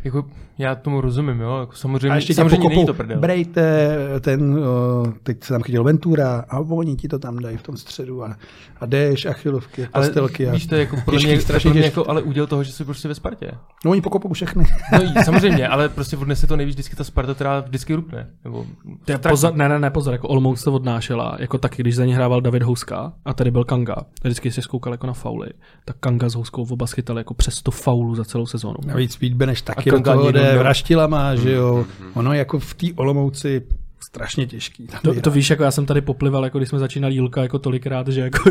Jako, 0.04 0.30
já 0.58 0.76
tomu 0.76 1.02
rozumím, 1.02 1.39
jo, 1.39 1.58
jako 1.60 1.76
samozřejmě, 1.76 2.10
A 2.12 2.16
ještě 2.16 2.34
tě 2.34 2.36
samozřejmě 2.36 2.70
není 2.70 2.86
to 2.86 2.94
pokopou, 2.94 2.98
prdel. 2.98 3.20
brejte, 3.20 3.98
ten, 4.22 4.63
o, 4.63 5.04
teď 5.24 5.44
se 5.44 5.54
tam 5.54 5.62
chytil 5.62 5.84
Ventura 5.84 6.46
a 6.50 6.60
oni 6.60 6.96
ti 6.96 7.08
to 7.08 7.20
tam 7.20 7.39
dají 7.39 7.58
v 7.58 7.63
tom 7.63 7.78
středu 7.78 8.24
a, 8.24 8.36
a 8.82 8.86
jdeš, 8.86 9.26
achilovky, 9.26 9.88
ale 9.94 10.08
pastelky. 10.08 10.48
A, 10.48 10.52
víš, 10.52 10.68
to 10.68 10.76
je 10.76 10.82
jako 10.82 10.98
podle 11.06 11.20
těžký, 11.20 11.34
mě, 11.34 11.42
strašně 11.42 11.72
mě 11.72 11.82
jako, 11.82 12.10
ale 12.10 12.22
úděl 12.22 12.48
toho, 12.48 12.63
že 12.63 12.72
jsi 12.72 12.86
prostě 12.86 13.08
ve 13.08 13.16
Spartě. 13.16 13.52
no 13.86 13.92
oni 13.92 14.02
pokopou 14.02 14.34
všechny. 14.34 14.66
No 14.94 15.02
jí, 15.02 15.13
samozřejmě, 15.24 15.68
ale 15.68 15.89
prostě 15.89 16.18
odnese 16.18 16.48
to 16.48 16.56
nejvíc 16.58 16.76
vždycky 16.76 16.96
ta 16.96 17.04
Sparta, 17.04 17.34
která 17.34 17.60
vždycky 17.60 17.94
rupne. 17.96 18.28
Nebo, 18.44 18.66
To 19.06 19.30
pozor, 19.30 19.56
ne, 19.56 19.70
ne, 19.70 19.80
ne, 19.80 19.89
pozor, 19.92 20.13
jako 20.13 20.28
Olomouc 20.28 20.62
se 20.62 20.70
odnášela, 20.70 21.38
jako 21.39 21.58
taky, 21.58 21.84
když 21.84 21.96
za 21.96 22.06
ně 22.06 22.16
hrával 22.16 22.42
David 22.42 22.63
Houska 22.63 23.13
a 23.26 23.34
tady 23.34 23.52
byl 23.52 23.63
Kanga, 23.63 23.94
a 23.94 24.06
vždycky 24.24 24.52
si 24.52 24.62
zkoukal 24.62 24.94
jako 24.94 25.08
na 25.08 25.13
fauly, 25.13 25.48
tak 25.86 25.96
Kanga 26.00 26.30
s 26.30 26.36
Houskou 26.36 26.66
oba 26.72 26.88
schytali 26.88 27.20
jako 27.20 27.34
přes 27.34 27.54
100 27.56 27.72
faulů 27.72 28.16
za 28.16 28.24
celou 28.26 28.46
sezónu. 28.46 28.76
Navíc 28.86 29.16
Pete 29.16 29.36
Beneš 29.36 29.62
taky 29.62 29.89
A 29.92 29.94
do 29.94 30.02
Kanga 30.02 30.22
jde, 30.43 30.47
neměl. 30.47 30.63
vraštila 30.63 31.08
má, 31.08 31.36
že 31.36 31.51
jo. 31.51 31.86
Ono 32.13 32.34
jako 32.34 32.60
v 32.60 32.73
té 32.73 32.88
Olomouci 32.95 33.62
strašně 34.06 34.45
těžký. 34.47 34.88
Tam 34.88 34.99
To, 35.03 35.21
to, 35.21 35.32
víš, 35.32 35.49
jako 35.49 35.63
já 35.63 35.71
jsem 35.71 35.86
tady 35.86 36.01
poplival, 36.01 36.43
jako 36.43 36.58
když 36.58 36.69
jsme 36.69 36.79
začínali 36.79 37.13
Jílka 37.13 37.41
jako 37.41 37.60
tolikrát, 37.60 38.08
že 38.08 38.21
jako... 38.21 38.49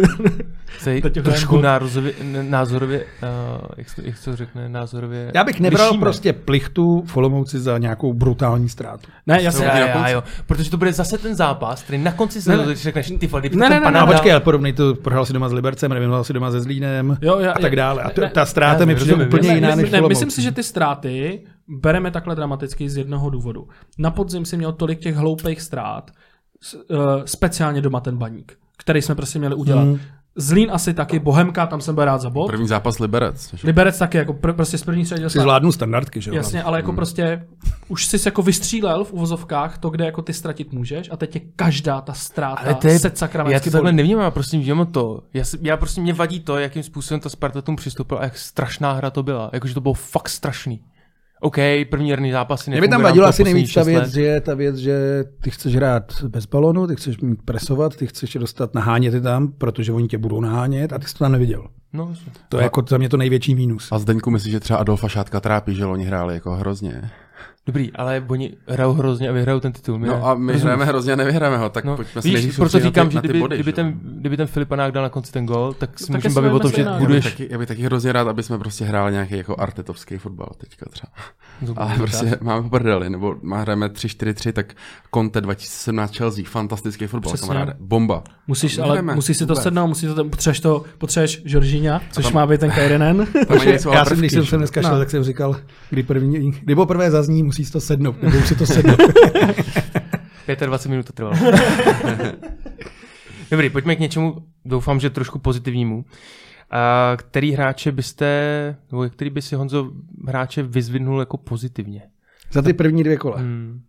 Ho 1.05 1.11
trošku 1.22 1.61
názorově, 1.61 2.12
názorově 2.42 2.98
uh, 3.22 3.68
jak, 3.76 3.88
se, 3.88 4.02
jak 4.05 4.16
se 4.16 4.31
to 4.31 4.37
řekne, 4.37 4.68
názorově 4.68 5.31
Já 5.35 5.44
bych 5.44 5.61
nebral 5.61 5.87
lišíme. 5.88 6.00
prostě 6.00 6.33
plichtu 6.33 7.02
v 7.07 7.16
Olomouci 7.16 7.61
za 7.61 7.78
nějakou 7.78 8.12
brutální 8.14 8.68
ztrátu. 8.68 9.07
ne, 9.26 9.42
já 9.42 9.52
jsem... 9.52 9.64
Já, 9.64 9.72
na 9.74 9.78
já, 9.78 9.92
konci. 9.92 10.12
jo, 10.12 10.22
protože 10.46 10.70
to 10.70 10.76
bude 10.76 10.92
zase 10.92 11.18
ten 11.18 11.35
zápas, 11.35 11.83
který 11.83 11.98
na 11.98 12.12
konci 12.12 12.42
se 12.42 12.50
Ne, 12.50 12.57
ne, 12.57 12.62
ne. 12.62 12.68
ne. 12.68 12.74
řekneš, 12.76 13.12
ty 13.18 13.26
vole, 13.26 13.42
Ne, 13.42 13.48
to 13.50 13.57
ne, 13.59 13.68
ne, 13.68 13.81
ne, 13.81 14.00
No 14.00 14.07
počkej, 14.07 14.33
ale 14.33 14.40
podobný 14.40 14.72
to 14.72 14.94
prohrál 14.94 15.26
si 15.26 15.33
doma 15.33 15.48
s 15.48 15.52
Libercem, 15.52 15.92
reminoval 15.92 16.24
si 16.24 16.33
doma 16.33 16.50
se 16.50 16.61
Zlínem 16.61 17.18
Jo, 17.22 17.38
já- 17.38 17.52
a 17.52 17.59
tak 17.59 17.76
dále. 17.76 18.02
A 18.02 18.11
ta 18.33 18.46
ztráta 18.46 18.85
mi 18.85 18.94
přijde 18.94 19.14
úplně 19.14 19.48
ne, 19.48 19.55
jiná 19.55 19.68
ne, 19.68 19.76
než 19.76 19.90
myslím 20.09 20.31
si, 20.31 20.42
že 20.42 20.52
ty 20.52 20.62
ztráty 20.62 21.40
bereme 21.68 22.11
takhle 22.11 22.35
dramaticky 22.35 22.90
z 22.90 22.96
jednoho 22.96 23.31
důvodu. 23.31 23.68
Na 23.98 24.11
podzim 24.11 24.44
si 24.44 24.57
měl 24.57 24.72
tolik 24.72 25.01
těch 25.01 25.16
hloupých 25.16 25.61
ztrát, 25.62 26.11
uh, 26.90 26.96
speciálně 27.25 27.81
doma 27.81 28.01
ten 28.01 28.16
baník, 28.18 28.59
který 28.79 29.03
jsme 29.03 29.14
prostě 29.14 29.38
měli 29.38 29.55
udělat. 29.55 29.83
Hmm. 29.85 29.98
Zlín 30.37 30.70
asi 30.72 30.94
taky, 30.94 31.18
Bohemka, 31.18 31.66
tam 31.66 31.81
jsem 31.81 31.94
byl 31.94 32.05
rád 32.05 32.20
za 32.20 32.31
bod. 32.31 32.46
První 32.46 32.68
zápas 32.68 32.98
Liberec. 32.98 33.46
což- 33.46 33.62
Liberec 33.62 33.98
taky, 33.98 34.18
jako 34.18 34.33
pr- 34.33 34.53
prostě 34.53 34.79
z 34.79 34.85
první 34.85 35.05
středě 35.05 35.31
Si 35.31 35.40
zvládnu 35.40 35.72
standardky, 35.72 36.20
že 36.20 36.31
jo. 36.31 36.37
Jasně, 36.37 36.62
ale 36.62 36.79
jako 36.79 36.92
prostě 36.92 37.46
už 37.88 38.07
jsi 38.07 38.16
jako 38.25 38.42
vystřílel 38.42 39.05
v 39.05 39.12
uvozovkách 39.12 39.79
to, 39.79 39.90
kde 39.90 40.05
jako 40.05 40.22
ty 40.22 40.33
ztratit 40.33 40.72
můžeš 40.72 41.11
a 41.12 41.16
teď 41.16 41.35
je 41.35 41.40
každá 41.57 42.01
ta 42.01 42.12
ztráta 42.12 42.62
Ale 42.62 42.75
to 42.75 42.88
je, 42.88 42.98
set 42.98 43.22
já 43.48 43.61
to 43.61 43.70
takhle 43.70 43.92
nevnímám, 43.92 44.25
já 44.25 44.31
prostě 44.31 44.59
vnímám 44.59 44.87
to. 44.87 45.20
Já, 45.35 45.44
si, 45.44 45.59
já 45.62 45.77
prostě 45.77 46.01
mě 46.01 46.12
vadí 46.12 46.40
to, 46.40 46.59
jakým 46.59 46.83
způsobem 46.83 47.20
ta 47.20 47.29
Sparta 47.29 47.62
tomu 47.62 47.77
přistoupila 47.77 48.20
a 48.20 48.25
jak 48.25 48.38
strašná 48.38 48.92
hra 48.92 49.11
to 49.11 49.22
byla. 49.22 49.51
Jakože 49.53 49.75
to 49.75 49.81
bylo 49.81 49.94
fakt 49.94 50.29
strašný. 50.29 50.81
OK, 51.44 51.57
první 51.90 52.09
jarní 52.09 52.33
zápasy 52.33 52.70
Mě 52.70 52.81
by 52.81 52.88
tam 52.88 53.14
to 53.14 53.24
asi 53.24 53.44
nejvíc 53.44 53.74
ta 53.74 53.83
věc, 53.83 54.12
že 54.12 54.22
je 54.22 54.40
ta 54.40 54.55
věc, 54.55 54.76
že 54.76 55.24
ty 55.42 55.50
chceš 55.50 55.76
hrát 55.76 56.22
bez 56.28 56.46
balonu, 56.46 56.87
ty 56.87 56.96
chceš 56.96 57.18
mít 57.20 57.42
presovat, 57.44 57.96
ty 57.96 58.07
chceš 58.07 58.37
dostat 58.40 58.74
nahánět 58.74 59.14
je 59.14 59.20
tam, 59.20 59.48
protože 59.48 59.92
oni 59.92 60.09
tě 60.09 60.18
budou 60.18 60.40
nahánět 60.40 60.92
a 60.92 60.98
ty 60.98 61.07
jsi 61.07 61.14
to 61.14 61.24
tam 61.24 61.33
neviděl. 61.33 61.68
No. 61.92 62.14
To 62.48 62.57
je 62.57 62.62
jako 62.62 62.85
za 62.88 62.98
mě 62.98 63.09
to 63.09 63.16
největší 63.16 63.55
mínus. 63.55 63.88
A 63.92 63.98
Zdeňku 63.98 64.31
myslíš, 64.31 64.52
že 64.52 64.61
třeba 64.61 64.78
Adolfa 64.78 65.09
Šátka 65.09 65.40
trápí, 65.40 65.74
že 65.74 65.87
oni 65.87 66.05
hráli 66.05 66.35
jako 66.35 66.50
hrozně. 66.50 67.11
Dobrý, 67.66 67.92
ale 67.92 68.25
oni 68.29 68.53
hrajou 68.68 68.92
hrozně 68.92 69.29
a 69.29 69.33
vyhrajou 69.33 69.61
ten 69.61 69.72
titul. 69.72 69.98
My. 69.98 70.07
No 70.07 70.27
a 70.27 70.35
my 70.35 70.40
Rozumíš? 70.53 70.62
hrajeme 70.62 70.85
hrozně 70.85 71.12
a 71.12 71.16
nevyhráme 71.16 71.57
ho, 71.59 71.68
tak 71.68 71.85
No, 71.85 71.96
pojďme 71.96 72.22
víš, 72.22 72.33
nejdřív 72.33 72.57
proto 72.57 72.81
říkám, 72.81 73.07
na 73.07 73.11
ty, 73.11 73.14
že 73.14 73.20
kdyby, 73.20 73.38
body, 73.40 73.57
kdyby, 73.57 73.70
že? 73.70 73.75
ten, 73.75 74.01
kdyby 74.03 74.37
ten 74.37 74.46
Filipanák 74.46 74.92
dal 74.92 75.03
na 75.03 75.09
konci 75.09 75.33
ten 75.33 75.46
gol, 75.46 75.72
tak 75.79 75.98
si 75.98 76.07
Tak 76.07 76.14
můžeme 76.16 76.31
si 76.31 76.35
bavit 76.35 76.53
o 76.53 76.59
tom, 76.59 76.70
že 76.70 76.75
stejná. 76.75 76.90
Já 76.92 76.98
bych, 76.98 77.07
budeš... 77.07 77.25
taky, 77.25 77.48
já 77.51 77.59
bych 77.59 77.68
taky 77.68 77.83
hrozně 77.83 78.12
rád, 78.12 78.29
aby 78.29 78.42
jsme 78.42 78.59
prostě 78.59 78.85
hráli 78.85 79.12
nějaký 79.12 79.37
jako 79.37 79.57
artetovský 79.61 80.18
fotbal 80.18 80.48
teďka 80.59 80.87
třeba. 80.90 81.12
Ale 81.77 81.94
prostě 81.94 82.38
máme 82.40 82.68
prdeli, 82.68 83.11
nebo 83.11 83.37
má 83.42 83.61
hrajeme 83.61 83.87
3-4-3, 83.88 84.53
tak 84.53 84.75
Conte 85.14 85.40
2017 85.40 86.16
Chelsea, 86.16 86.44
fantastický 86.46 87.07
fotbal, 87.07 87.33
Přesně. 87.33 87.48
kamaráde, 87.48 87.75
bomba. 87.81 88.22
Musíš, 88.46 88.79
A 88.79 88.85
ale 88.85 88.96
jdeme, 88.96 89.14
musíš 89.14 89.37
si 89.37 89.46
to 89.46 89.57
sednout, 89.57 89.87
musíš 89.87 90.11
to, 90.14 90.25
potřebuješ 90.25 90.61
to, 90.61 90.85
potřebuješ 90.98 91.42
Žoržíňa, 91.44 92.01
což 92.12 92.33
má 92.33 92.46
být 92.46 92.61
ten 92.61 92.72
ale 92.72 93.27
Já 93.94 94.05
jsem, 94.05 94.18
když 94.18 94.33
jsem 94.33 94.59
dneska 94.59 94.83
šel, 94.83 94.92
No. 94.92 94.98
tak 94.98 95.11
jsem 95.11 95.25
říkal, 95.25 95.57
kdy, 95.90 96.03
první, 96.03 96.51
kdy 96.51 96.75
poprvé 96.75 97.11
zazní, 97.11 97.42
musí 97.53 97.65
si 97.65 97.73
to 97.73 97.81
sednout, 97.81 98.23
nebo 98.23 98.38
už 98.38 98.49
si 98.49 98.57
to 98.57 98.67
sednout. 98.67 98.99
25 100.67 100.91
minut 100.91 101.07
to 101.07 101.12
trvalo. 101.12 101.37
Dobrý, 103.51 103.71
pojďme 103.71 103.97
k 103.97 103.99
něčemu, 103.99 104.47
doufám, 104.65 105.01
že 105.01 105.11
trošku 105.11 105.38
pozitivnímu. 105.38 106.05
A 106.71 107.12
který 107.17 107.53
hráče 107.53 107.93
byste, 107.93 108.77
nebo 108.91 109.09
který 109.11 109.31
by 109.31 109.43
si 109.43 109.57
Honzo 109.57 109.91
hráče 110.29 110.62
vyzvidnul 110.62 111.21
jako 111.21 111.37
pozitivně? 111.37 112.03
za 112.51 112.62
ty 112.62 112.73
první 112.73 113.05
dvě 113.05 113.17
kola. 113.17 113.38
Hmm, 113.38 113.83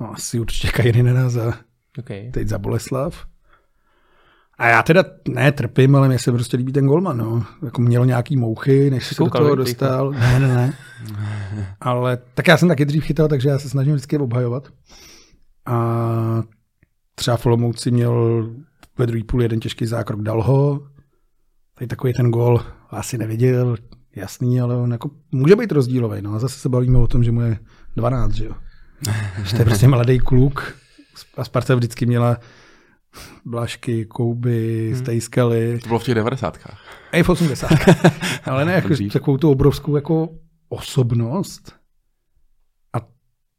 No, 0.00 0.12
asi 0.14 0.40
určitě 0.40 0.68
Kajrinena 0.68 1.28
za, 1.28 1.54
okay. 1.98 2.30
teď 2.30 2.48
za 2.48 2.58
Boleslav. 2.58 3.26
A 4.58 4.68
já 4.68 4.82
teda 4.82 5.04
ne 5.28 5.52
trpím, 5.52 5.96
ale 5.96 6.08
mně 6.08 6.18
se 6.18 6.32
prostě 6.32 6.56
líbí 6.56 6.72
ten 6.72 6.86
golman. 6.86 7.18
No. 7.18 7.46
Jako 7.64 7.82
měl 7.82 8.06
nějaký 8.06 8.36
mouchy, 8.36 8.90
než 8.90 9.06
se 9.06 9.14
do 9.24 9.30
toho 9.30 9.54
dostal. 9.54 10.10
Ne, 10.10 10.40
ne, 10.40 10.48
ne. 10.48 10.74
Ale 11.80 12.18
tak 12.34 12.48
já 12.48 12.56
jsem 12.56 12.68
taky 12.68 12.84
dřív 12.84 13.04
chytal, 13.04 13.28
takže 13.28 13.48
já 13.48 13.58
se 13.58 13.68
snažím 13.68 13.92
vždycky 13.92 14.18
obhajovat. 14.18 14.68
A 15.66 16.42
třeba 17.14 17.36
v 17.36 17.46
Olomouci 17.46 17.90
měl 17.90 18.48
ve 18.98 19.06
druhý 19.06 19.24
půl 19.24 19.42
jeden 19.42 19.60
těžký 19.60 19.86
zákrok, 19.86 20.22
dal 20.22 20.42
ho. 20.42 20.86
Tady 21.74 21.88
takový 21.88 22.12
ten 22.12 22.30
gol 22.30 22.60
asi 22.90 23.18
neviděl, 23.18 23.76
jasný, 24.16 24.60
ale 24.60 24.76
on 24.76 24.92
jako 24.92 25.10
může 25.32 25.56
být 25.56 25.72
rozdílový. 25.72 26.22
No 26.22 26.34
a 26.34 26.38
zase 26.38 26.58
se 26.58 26.68
bavíme 26.68 26.98
o 26.98 27.06
tom, 27.06 27.24
že 27.24 27.32
mu 27.32 27.40
je 27.40 27.58
12, 27.96 28.32
že 28.32 28.44
jo. 28.44 28.52
Že 29.44 29.50
to 29.50 29.62
je 29.62 29.64
prostě 29.64 29.88
mladý 29.88 30.18
kluk. 30.18 30.74
A 31.36 31.44
Sparta 31.44 31.74
vždycky 31.74 32.06
měla 32.06 32.36
Blašky, 33.44 34.04
Kouby, 34.04 34.88
hmm. 34.92 34.98
Stejskaly. 34.98 35.78
To 35.82 35.88
bylo 35.88 35.98
v 35.98 36.04
těch 36.04 36.14
90. 36.14 36.58
I 37.12 37.22
v 37.22 37.28
80. 37.28 37.70
Ale 38.44 38.64
ne 38.64 38.72
jako 38.72 38.88
takovou 39.12 39.36
tu 39.36 39.50
obrovskou 39.50 39.96
jako 39.96 40.28
osobnost. 40.68 41.77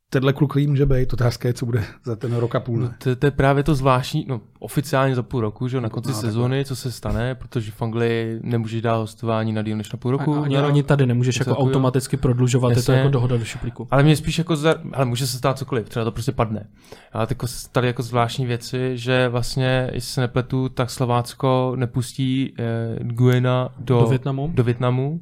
A 0.09 0.11
tenhle 0.11 0.33
kluk 0.33 0.55
jí 0.55 0.67
může 0.67 0.85
být. 0.85 1.13
Otázka 1.13 1.47
je, 1.47 1.53
co 1.53 1.65
bude 1.65 1.83
za 2.05 2.15
ten 2.15 2.35
rok 2.35 2.55
a 2.55 2.59
půl. 2.59 2.79
No, 2.79 2.91
to, 3.03 3.15
to, 3.15 3.25
je 3.27 3.31
právě 3.31 3.63
to 3.63 3.75
zvláštní, 3.75 4.25
no 4.27 4.41
oficiálně 4.59 5.15
za 5.15 5.23
půl 5.23 5.41
roku, 5.41 5.67
že 5.67 5.81
na 5.81 5.89
konci 5.89 6.07
No, 6.07 6.11
no, 6.11 6.15
takhle. 6.17 6.31
sezóny, 6.31 6.65
co 6.65 6.75
se 6.75 6.91
stane, 6.91 7.35
protože 7.35 7.71
v 7.71 7.81
Anglii 7.81 8.39
nemůžeš 8.43 8.81
dát 8.81 8.95
hostování 8.97 9.53
na 9.53 9.61
díl 9.61 9.77
než 9.77 9.91
na 9.91 9.97
půl 9.97 10.11
roku. 10.11 10.35
Ani, 10.43 10.55
na 10.55 10.61
rok. 10.61 10.69
ani 10.71 10.83
tady 10.83 11.05
nemůžeš 11.05 11.35
jako 11.39 11.49
takového. 11.49 11.69
automaticky 11.69 12.17
prodlužovat, 12.17 12.69
je 12.69 12.75
to 12.75 12.79
Jasně. 12.79 12.93
jako 12.95 13.09
dohoda 13.09 13.37
do 13.37 13.45
šuplíku. 13.45 13.87
Ale 13.91 14.03
mě 14.03 14.15
spíš 14.15 14.37
jako, 14.37 14.55
za, 14.55 14.75
ale 14.93 15.05
může 15.05 15.27
se 15.27 15.37
stát 15.37 15.57
cokoliv, 15.57 15.89
třeba 15.89 16.05
to 16.05 16.11
prostě 16.11 16.31
padne. 16.31 16.67
Ale 17.13 17.27
tak 17.27 17.37
tady 17.71 17.87
jako 17.87 18.03
zvláštní 18.03 18.45
věci, 18.45 18.91
že 18.97 19.27
vlastně, 19.29 19.89
jestli 19.93 20.13
se 20.13 20.21
nepletu, 20.21 20.69
tak 20.69 20.89
Slovácko 20.89 21.73
nepustí 21.75 22.53
eh, 22.59 23.03
Guena 23.03 23.69
do, 23.79 23.99
Do 23.99 24.07
Vietnamu? 24.07 24.51
do 24.53 24.63
Vietnamu. 24.63 25.21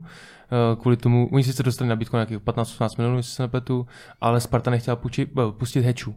Eh, 0.52 0.76
Kvůli 0.76 0.98
tomu, 0.98 1.30
oni 1.34 1.44
sice 1.44 1.64
dostali 1.64 1.90
nabídku 1.90 2.16
na 2.18 2.20
nějakých 2.26 2.48
15-18 2.48 2.90
milionů, 2.98 3.18
jestli 3.18 3.32
se 3.36 3.44
nepletu, 3.44 3.88
ale 4.22 4.42
Sparta 4.42 4.72
nechtěla 4.72 4.96
půjčit, 4.96 5.30
eh, 5.40 5.52
pustit 5.52 5.82
Heču. 5.82 6.16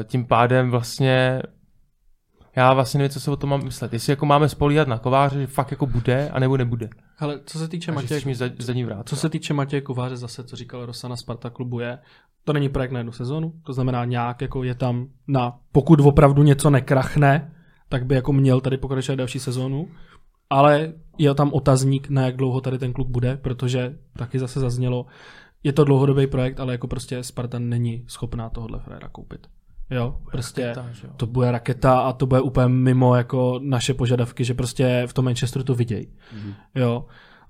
Eh, 0.00 0.04
Tím 0.04 0.24
pádem 0.26 0.70
vlastně 0.70 1.42
já 2.56 2.72
vlastně 2.74 2.98
nevím, 2.98 3.10
co 3.10 3.20
se 3.20 3.30
o 3.30 3.36
tom 3.36 3.50
mám 3.50 3.64
myslet. 3.64 3.92
Jestli 3.92 4.12
jako 4.12 4.26
máme 4.26 4.48
spolíhat 4.48 4.88
na 4.88 4.98
kováře, 4.98 5.40
že 5.40 5.46
fakt 5.46 5.70
jako 5.70 5.86
bude, 5.86 6.30
anebo 6.30 6.56
nebude. 6.56 6.88
Hele, 7.16 7.40
co 7.44 7.58
se 7.58 7.68
týče 7.68 7.92
Matěje, 7.92 8.20
mi 8.26 8.34
za- 8.34 8.48
vrát. 8.86 9.08
co 9.08 9.16
se 9.16 9.28
týče 9.28 9.54
Matěje 9.54 9.80
Kováře 9.80 10.16
zase, 10.16 10.44
co 10.44 10.56
říkal 10.56 10.86
Rosana 10.86 11.16
Sparta 11.16 11.50
klubu 11.50 11.80
je, 11.80 11.98
to 12.44 12.52
není 12.52 12.68
projekt 12.68 12.90
na 12.92 12.98
jednu 12.98 13.12
sezónu, 13.12 13.52
to 13.66 13.72
znamená 13.72 14.04
nějak 14.04 14.40
jako 14.40 14.62
je 14.64 14.74
tam 14.74 15.06
na, 15.28 15.58
pokud 15.72 16.00
opravdu 16.00 16.42
něco 16.42 16.70
nekrachne, 16.70 17.52
tak 17.88 18.06
by 18.06 18.14
jako 18.14 18.32
měl 18.32 18.60
tady 18.60 18.76
pokračovat 18.76 19.16
další 19.16 19.38
sezónu, 19.38 19.88
ale 20.50 20.92
je 21.18 21.34
tam 21.34 21.52
otazník, 21.52 22.10
na 22.10 22.22
jak 22.22 22.36
dlouho 22.36 22.60
tady 22.60 22.78
ten 22.78 22.92
klub 22.92 23.08
bude, 23.08 23.36
protože 23.36 23.98
taky 24.16 24.38
zase 24.38 24.60
zaznělo, 24.60 25.06
je 25.62 25.72
to 25.72 25.84
dlouhodobý 25.84 26.26
projekt, 26.26 26.60
ale 26.60 26.72
jako 26.72 26.86
prostě 26.86 27.22
Sparta 27.22 27.58
není 27.58 28.04
schopná 28.06 28.50
tohohle 28.50 28.80
fréra 28.80 29.08
koupit. 29.08 29.46
Jo, 29.90 30.16
prostě 30.30 30.66
raketa, 30.66 30.86
jo. 31.04 31.10
to 31.16 31.26
bude 31.26 31.50
raketa 31.50 32.00
a 32.00 32.12
to 32.12 32.26
bude 32.26 32.40
úplně 32.40 32.68
mimo 32.68 33.14
jako 33.14 33.60
naše 33.62 33.94
požadavky, 33.94 34.44
že 34.44 34.54
prostě 34.54 35.04
v 35.06 35.12
tom 35.12 35.24
Manchesteru 35.24 35.64
to 35.64 35.74
vidějí. 35.74 36.06
Mm-hmm. 36.06 36.54
Jo. 36.74 37.04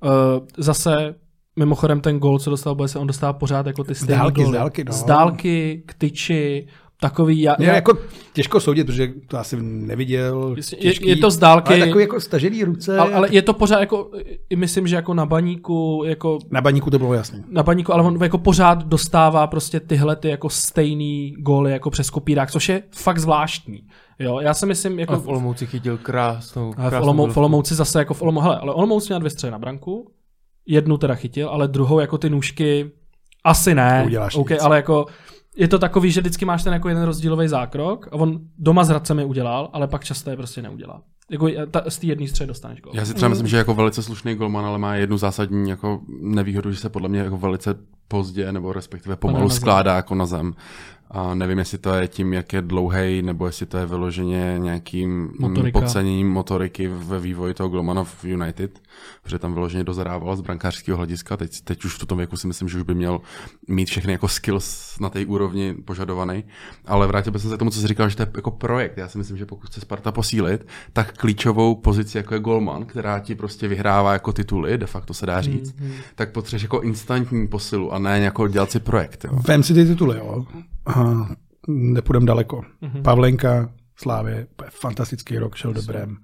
Uh, 0.04 0.46
zase 0.58 1.14
mimochodem 1.56 2.00
ten 2.00 2.18
gol, 2.18 2.38
co 2.38 2.50
dostal 2.50 2.74
Boje, 2.74 2.88
se 2.88 2.98
on 2.98 3.06
dostává 3.06 3.32
pořád 3.32 3.66
jako 3.66 3.84
ty 3.84 3.94
stejné 3.94 4.22
dálky, 4.22 4.46
z 4.46 4.50
dálky, 4.50 4.84
no. 4.84 4.92
Z 4.92 5.04
dálky, 5.04 5.82
k 5.86 5.94
tyči, 5.94 6.66
takový... 7.00 7.40
Já, 7.40 7.56
já, 7.58 7.74
jako 7.74 7.98
těžko 8.32 8.60
soudit, 8.60 8.86
protože 8.86 9.12
to 9.28 9.38
asi 9.38 9.56
neviděl. 9.60 10.56
je, 10.80 11.08
je, 11.08 11.16
to 11.16 11.30
z 11.30 11.38
dálky, 11.38 11.74
Ale 11.74 11.86
takový 11.86 12.02
jako 12.02 12.20
stažený 12.20 12.64
ruce. 12.64 12.98
ale, 12.98 13.12
ale 13.12 13.28
je 13.30 13.42
to 13.42 13.54
pořád 13.54 13.80
jako, 13.80 14.10
i 14.50 14.56
myslím, 14.56 14.86
že 14.86 14.96
jako 14.96 15.14
na 15.14 15.26
baníku, 15.26 16.02
jako 16.06 16.38
Na 16.50 16.60
baníku 16.60 16.90
to 16.90 16.98
bylo 16.98 17.14
jasný. 17.14 17.44
na 17.50 17.62
baníku, 17.62 17.94
ale 17.94 18.02
on 18.02 18.22
jako 18.22 18.38
pořád 18.38 18.84
dostává 18.84 19.46
prostě 19.46 19.80
tyhle 19.80 20.16
ty 20.16 20.28
jako 20.28 20.50
stejný 20.50 21.34
góly 21.38 21.72
jako 21.72 21.90
přes 21.90 22.10
kopírák, 22.10 22.50
což 22.50 22.68
je 22.68 22.82
fakt 22.90 23.18
zvláštní. 23.18 23.82
Jo, 24.18 24.40
já 24.40 24.54
si 24.54 24.66
myslím, 24.66 24.98
jako 24.98 25.12
A 25.12 25.16
v 25.16 25.28
Olomouci 25.28 25.66
chytil 25.66 25.98
krásnou, 25.98 26.62
Ale 26.76 26.86
v, 26.86 26.90
krásnou 26.90 27.02
Olomou, 27.02 27.26
v. 27.26 27.36
Olomouci 27.36 27.74
zase 27.74 27.98
jako 27.98 28.14
v 28.14 28.22
Olomouci, 28.22 28.44
hele, 28.44 28.58
ale 28.58 28.72
Olomouc 28.72 29.08
měl 29.08 29.18
dvě 29.18 29.30
střely 29.30 29.50
na 29.50 29.58
branku, 29.58 30.10
jednu 30.66 30.98
teda 30.98 31.14
chytil, 31.14 31.48
ale 31.48 31.68
druhou 31.68 32.00
jako 32.00 32.18
ty 32.18 32.30
nůžky 32.30 32.90
asi 33.44 33.74
ne, 33.74 34.02
Uděláš 34.06 34.36
okay, 34.36 34.54
nic. 34.54 34.62
ale 34.64 34.76
jako 34.76 35.06
je 35.58 35.68
to 35.68 35.78
takový, 35.78 36.10
že 36.10 36.20
vždycky 36.20 36.44
máš 36.44 36.64
ten 36.64 36.72
jako 36.72 36.88
jeden 36.88 37.04
rozdílový 37.04 37.48
zákrok 37.48 38.08
a 38.12 38.12
on 38.12 38.40
doma 38.58 38.84
s 38.84 38.88
Hradcem 38.88 39.18
je 39.18 39.24
udělal, 39.24 39.70
ale 39.72 39.88
pak 39.88 40.04
často 40.04 40.30
je 40.30 40.36
prostě 40.36 40.62
neudělá. 40.62 41.02
Jako 41.30 41.48
ta, 41.70 41.82
z 41.88 41.98
té 41.98 42.06
jedné 42.06 42.28
střely 42.28 42.48
dostaneš 42.48 42.80
gol. 42.80 42.92
Já 42.96 43.04
si 43.04 43.14
třeba 43.14 43.28
myslím, 43.28 43.46
že 43.46 43.56
jako 43.56 43.74
velice 43.74 44.02
slušný 44.02 44.34
golman, 44.34 44.64
ale 44.64 44.78
má 44.78 44.94
jednu 44.94 45.18
zásadní 45.18 45.70
jako 45.70 46.00
nevýhodu, 46.22 46.72
že 46.72 46.78
se 46.78 46.88
podle 46.88 47.08
mě 47.08 47.20
jako 47.20 47.38
velice 47.38 47.74
pozdě 48.08 48.52
nebo 48.52 48.72
respektive 48.72 49.16
pomalu 49.16 49.50
skládá 49.50 49.96
jako 49.96 50.14
na 50.14 50.26
zem. 50.26 50.54
A 51.10 51.34
nevím, 51.34 51.58
jestli 51.58 51.78
to 51.78 51.94
je 51.94 52.08
tím, 52.08 52.32
jak 52.32 52.52
je 52.52 52.62
dlouhý, 52.62 53.22
nebo 53.22 53.46
jestli 53.46 53.66
to 53.66 53.78
je 53.78 53.86
vyloženě 53.86 54.54
nějakým 54.58 55.30
Motorika. 55.38 55.80
podceněním 55.80 56.28
motoriky 56.30 56.88
ve 56.88 57.20
vývoji 57.20 57.54
toho 57.54 57.68
golmana 57.68 58.04
v 58.04 58.24
United, 58.24 58.80
protože 59.22 59.38
tam 59.38 59.54
vyloženě 59.54 59.84
dozrával 59.84 60.36
z 60.36 60.40
brankářského 60.40 60.96
hlediska. 60.98 61.36
Teď, 61.36 61.60
teď 61.64 61.84
už 61.84 61.94
v 61.94 62.06
tom 62.06 62.18
věku 62.18 62.36
si 62.36 62.46
myslím, 62.46 62.68
že 62.68 62.76
už 62.76 62.82
by 62.82 62.94
měl 62.94 63.20
mít 63.68 63.88
všechny 63.88 64.12
jako 64.12 64.28
skills 64.28 64.98
na 65.00 65.10
té 65.10 65.26
úrovni 65.26 65.74
požadovaný. 65.84 66.44
Ale 66.86 67.06
vrátil 67.06 67.32
bych 67.32 67.42
se 67.42 67.56
k 67.56 67.58
tomu, 67.58 67.70
co 67.70 67.80
jsi 67.80 67.86
říkal, 67.86 68.08
že 68.08 68.16
to 68.16 68.22
je 68.22 68.28
jako 68.36 68.50
projekt. 68.50 68.98
Já 68.98 69.08
si 69.08 69.18
myslím, 69.18 69.36
že 69.36 69.46
pokud 69.46 69.66
chce 69.66 69.80
Sparta 69.80 70.12
posílit, 70.12 70.66
tak 70.92 71.16
klíčovou 71.16 71.74
pozici 71.74 72.16
jako 72.18 72.34
je 72.34 72.40
golman, 72.40 72.84
která 72.84 73.18
ti 73.18 73.34
prostě 73.34 73.68
vyhrává 73.68 74.12
jako 74.12 74.32
tituly, 74.32 74.78
de 74.78 74.86
facto 74.86 75.14
se 75.14 75.26
dá 75.26 75.40
říct, 75.40 75.74
Mhm. 75.80 75.92
tak 76.14 76.32
potřebuješ 76.32 76.62
jako 76.62 76.80
instantní 76.80 77.48
posilu 77.48 77.92
a 77.92 77.97
ne 77.98 78.20
jako 78.20 78.48
dělat 78.48 78.70
si 78.70 78.80
projekt. 78.80 79.24
Jo. 79.24 79.38
Vem 79.46 79.62
si 79.62 79.74
ty 79.74 79.84
tituly, 79.84 80.18
jo. 80.18 80.46
Aha, 80.86 81.36
nepůjdem 81.68 82.26
daleko. 82.26 82.60
Mm-hmm. 82.82 83.02
Pavlenka, 83.02 83.70
Slávě, 83.96 84.46
fantastický 84.70 85.38
rok, 85.38 85.54
šel 85.54 85.72
dobrém. 85.72 86.16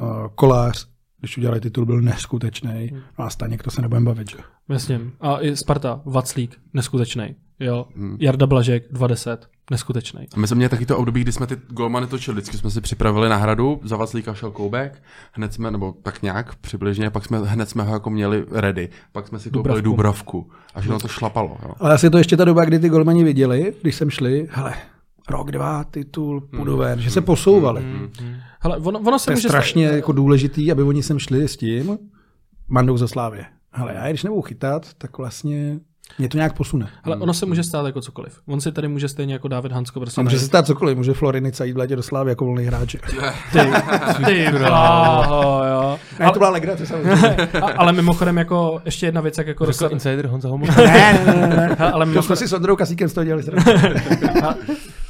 Uh, 0.00 0.26
kolář, 0.34 0.86
když 1.20 1.38
udělali 1.38 1.60
titul, 1.60 1.86
byl 1.86 2.00
neskutečný. 2.00 2.90
No 3.18 3.24
a 3.24 3.30
Staněk, 3.30 3.62
to 3.62 3.70
se 3.70 3.82
nebudeme 3.82 4.06
bavit, 4.06 4.30
že? 4.30 4.36
Jasně. 4.68 5.00
A 5.20 5.40
i 5.40 5.56
Sparta, 5.56 6.02
Vaclík, 6.04 6.60
neskutečný. 6.74 7.36
Jo. 7.62 7.86
Hmm. 7.96 8.16
Jarda 8.20 8.46
Blažek, 8.46 8.84
20, 8.90 9.48
neskutečný. 9.70 10.26
A 10.34 10.40
my 10.40 10.46
jsme 10.46 10.56
měli 10.56 10.68
taky 10.68 10.86
to 10.86 10.98
období, 10.98 11.20
kdy 11.20 11.32
jsme 11.32 11.46
ty 11.46 11.56
golmany 11.68 12.06
točili. 12.06 12.34
Vždycky 12.34 12.58
jsme 12.58 12.70
si 12.70 12.80
připravili 12.80 13.28
na 13.28 13.36
hradu, 13.36 13.80
za 13.84 13.96
Vaclíka 13.96 14.34
šel 14.34 14.50
Koubek, 14.50 15.02
hned 15.32 15.54
jsme, 15.54 15.70
nebo 15.70 15.94
tak 16.02 16.22
nějak 16.22 16.54
přibližně, 16.54 17.10
pak 17.10 17.24
jsme, 17.24 17.38
hned 17.38 17.70
jsme 17.70 17.82
ho 17.82 17.92
jako 17.92 18.10
měli 18.10 18.44
ready. 18.50 18.88
Pak 19.12 19.28
jsme 19.28 19.38
si 19.38 19.50
koupili 19.50 19.82
Dubravku. 19.82 20.36
Dubravku. 20.36 20.50
A 20.74 20.80
všechno 20.80 20.98
to 20.98 21.08
šlapalo. 21.08 21.56
Jo. 21.62 21.74
Ale 21.80 21.94
asi 21.94 22.06
je 22.06 22.10
to 22.10 22.18
ještě 22.18 22.36
ta 22.36 22.44
doba, 22.44 22.64
kdy 22.64 22.78
ty 22.78 22.88
golmani 22.88 23.24
viděli, 23.24 23.74
když 23.82 23.94
jsem 23.94 24.10
šli, 24.10 24.48
hele, 24.50 24.74
rok, 25.28 25.50
dva, 25.50 25.84
titul, 25.84 26.40
půjdu 26.40 26.76
ven, 26.76 27.00
že 27.00 27.10
se 27.10 27.20
posouvali. 27.20 27.84
Hele, 28.60 28.76
ono, 28.76 28.98
ono 28.98 29.18
se 29.18 29.24
To 29.24 29.32
je 29.32 29.36
může 29.36 29.48
strašně 29.48 29.84
jako 29.84 30.12
důležitý, 30.12 30.72
aby 30.72 30.82
oni 30.82 31.02
sem 31.02 31.18
šli 31.18 31.48
s 31.48 31.56
tím, 31.56 31.98
mandou 32.68 32.96
za 32.96 33.08
Slávě. 33.08 33.46
Hele, 33.70 33.94
já 33.94 34.08
když 34.08 34.22
nebudou 34.22 34.42
chytat, 34.42 34.94
tak 34.98 35.18
vlastně 35.18 35.80
mě 36.18 36.28
to 36.28 36.36
nějak 36.36 36.52
posune. 36.52 36.88
Ale 37.04 37.16
ono 37.16 37.34
se 37.34 37.46
může 37.46 37.62
stát 37.62 37.86
jako 37.86 38.00
cokoliv. 38.00 38.40
On 38.46 38.60
si 38.60 38.72
tady 38.72 38.88
může 38.88 39.08
stejně 39.08 39.32
jako 39.32 39.48
David 39.48 39.72
Hansko 39.72 40.00
prostě 40.00 40.20
A 40.20 40.24
může 40.24 40.38
se 40.38 40.46
stát 40.46 40.66
cokoliv, 40.66 40.96
může 40.96 41.12
Florinica 41.14 41.64
jít 41.64 41.76
do 41.76 42.02
Slávy 42.02 42.30
jako 42.30 42.44
volný 42.44 42.64
hráč. 42.64 42.96
Ty 44.26 44.48
bláho, 44.58 45.64
jo. 45.64 45.98
Ne, 46.20 46.30
to 46.32 46.38
byla 46.38 46.50
legrace 46.50 46.86
samozřejmě. 46.86 47.36
A, 47.62 47.66
ale 47.76 47.92
mimochodem 47.92 48.36
jako 48.38 48.82
ještě 48.84 49.06
jedna 49.06 49.20
věc, 49.20 49.38
jak 49.38 49.46
jako 49.46 49.66
Řekl 49.66 49.84
Rosa, 49.84 49.92
insider 49.92 50.26
Honza 50.26 50.48
Homol. 50.48 50.68
ne, 50.76 51.22
ne, 51.26 51.34
ne, 51.36 51.56
ne. 51.56 51.76
ale 51.76 51.92
To 51.92 51.96
jsme 51.96 52.06
mimochodem, 52.06 52.36
si 52.36 52.48
s 52.48 52.52
Ondrou 52.52 52.76
Kasíkem 52.76 53.08
z 53.08 53.12
toho 53.12 53.24
dělali. 53.24 53.42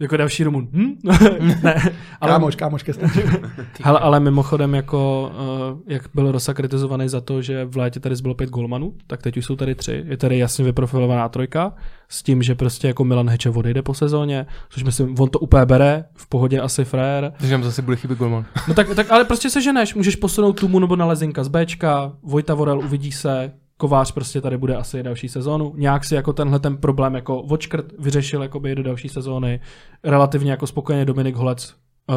jako 0.00 0.16
další 0.16 0.44
Rumun. 0.44 0.68
Hm? 0.72 0.94
ne, 1.62 1.74
ale, 2.20 2.32
Kámoš, 2.32 2.56
kámoš 2.56 2.82
ke 2.82 2.92
hele, 3.82 3.98
ale 3.98 4.20
mimochodem 4.20 4.74
jako, 4.74 5.32
uh, 5.72 5.80
jak 5.86 6.02
byl 6.14 6.32
Rosa 6.32 6.54
kritizovaný 6.54 7.08
za 7.08 7.20
to, 7.20 7.42
že 7.42 7.64
v 7.64 7.76
létě 7.76 8.00
tady 8.00 8.16
zbylo 8.16 8.34
pět 8.34 8.50
golmanů, 8.50 8.94
tak 9.06 9.22
teď 9.22 9.36
už 9.36 9.44
jsou 9.44 9.56
tady 9.56 9.74
tři. 9.74 10.04
Je 10.06 10.16
tady 10.16 10.38
jasně 10.38 10.64
vyprofilovaná 10.64 11.28
trojka 11.28 11.72
s 12.08 12.22
tím, 12.22 12.42
že 12.42 12.54
prostě 12.54 12.86
jako 12.86 13.04
Milan 13.04 13.30
Hečev 13.30 13.56
odejde 13.56 13.82
po 13.82 13.94
sezóně, 13.94 14.46
což 14.68 14.82
myslím, 14.82 15.14
on 15.20 15.28
to 15.28 15.38
úplně 15.38 15.66
bere, 15.66 16.04
v 16.14 16.28
pohodě 16.28 16.60
asi 16.60 16.84
frér. 16.84 17.32
Takže 17.38 17.52
nám 17.52 17.64
zase 17.64 17.82
bude 17.82 17.96
chybět 17.96 18.18
golman. 18.18 18.44
No 18.68 18.74
tak, 18.74 18.94
tak 18.94 19.10
ale 19.10 19.24
prostě 19.24 19.50
se 19.50 19.62
ženeš, 19.62 19.94
můžeš 19.94 20.16
posunout 20.16 20.60
Tumu 20.60 20.78
nebo 20.78 20.96
na 20.96 21.06
Lezinka 21.06 21.44
z 21.44 21.48
Bčka, 21.48 22.12
Vojta 22.22 22.54
Vorel 22.54 22.78
uvidí 22.78 23.12
se, 23.12 23.52
Kovář 23.80 24.12
prostě 24.12 24.40
tady 24.40 24.58
bude 24.58 24.76
asi 24.76 25.02
další 25.02 25.28
sezónu. 25.28 25.72
Nějak 25.76 26.04
si 26.04 26.14
jako 26.14 26.32
tenhle 26.32 26.58
ten 26.58 26.76
problém 26.76 27.14
jako 27.14 27.42
odškrt 27.42 27.92
vyřešil 27.98 28.42
jakoby 28.42 28.74
do 28.74 28.82
další 28.82 29.08
sezóny. 29.08 29.60
Relativně 30.04 30.50
jako 30.50 30.66
spokojeně 30.66 31.04
Dominik 31.04 31.36
Holec 31.36 31.74
uh, 32.08 32.16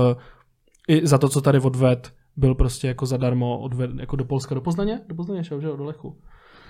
i 0.88 1.08
za 1.08 1.17
to, 1.17 1.30
co 1.30 1.41
tady 1.41 1.60
odved, 1.60 2.13
byl 2.38 2.56
prostě 2.56 2.88
jako 2.88 3.06
zadarmo 3.06 3.60
odved 3.60 3.91
jako 4.00 4.15
do 4.15 4.26
Polska, 4.26 4.56
do 4.56 4.62
Poznaně? 4.62 5.02
Do 5.08 5.15
Poznaně 5.15 5.43
šel, 5.43 5.62
že 5.62 5.67
jo, 5.67 5.76
do 5.76 5.84
Lechu. 5.84 6.17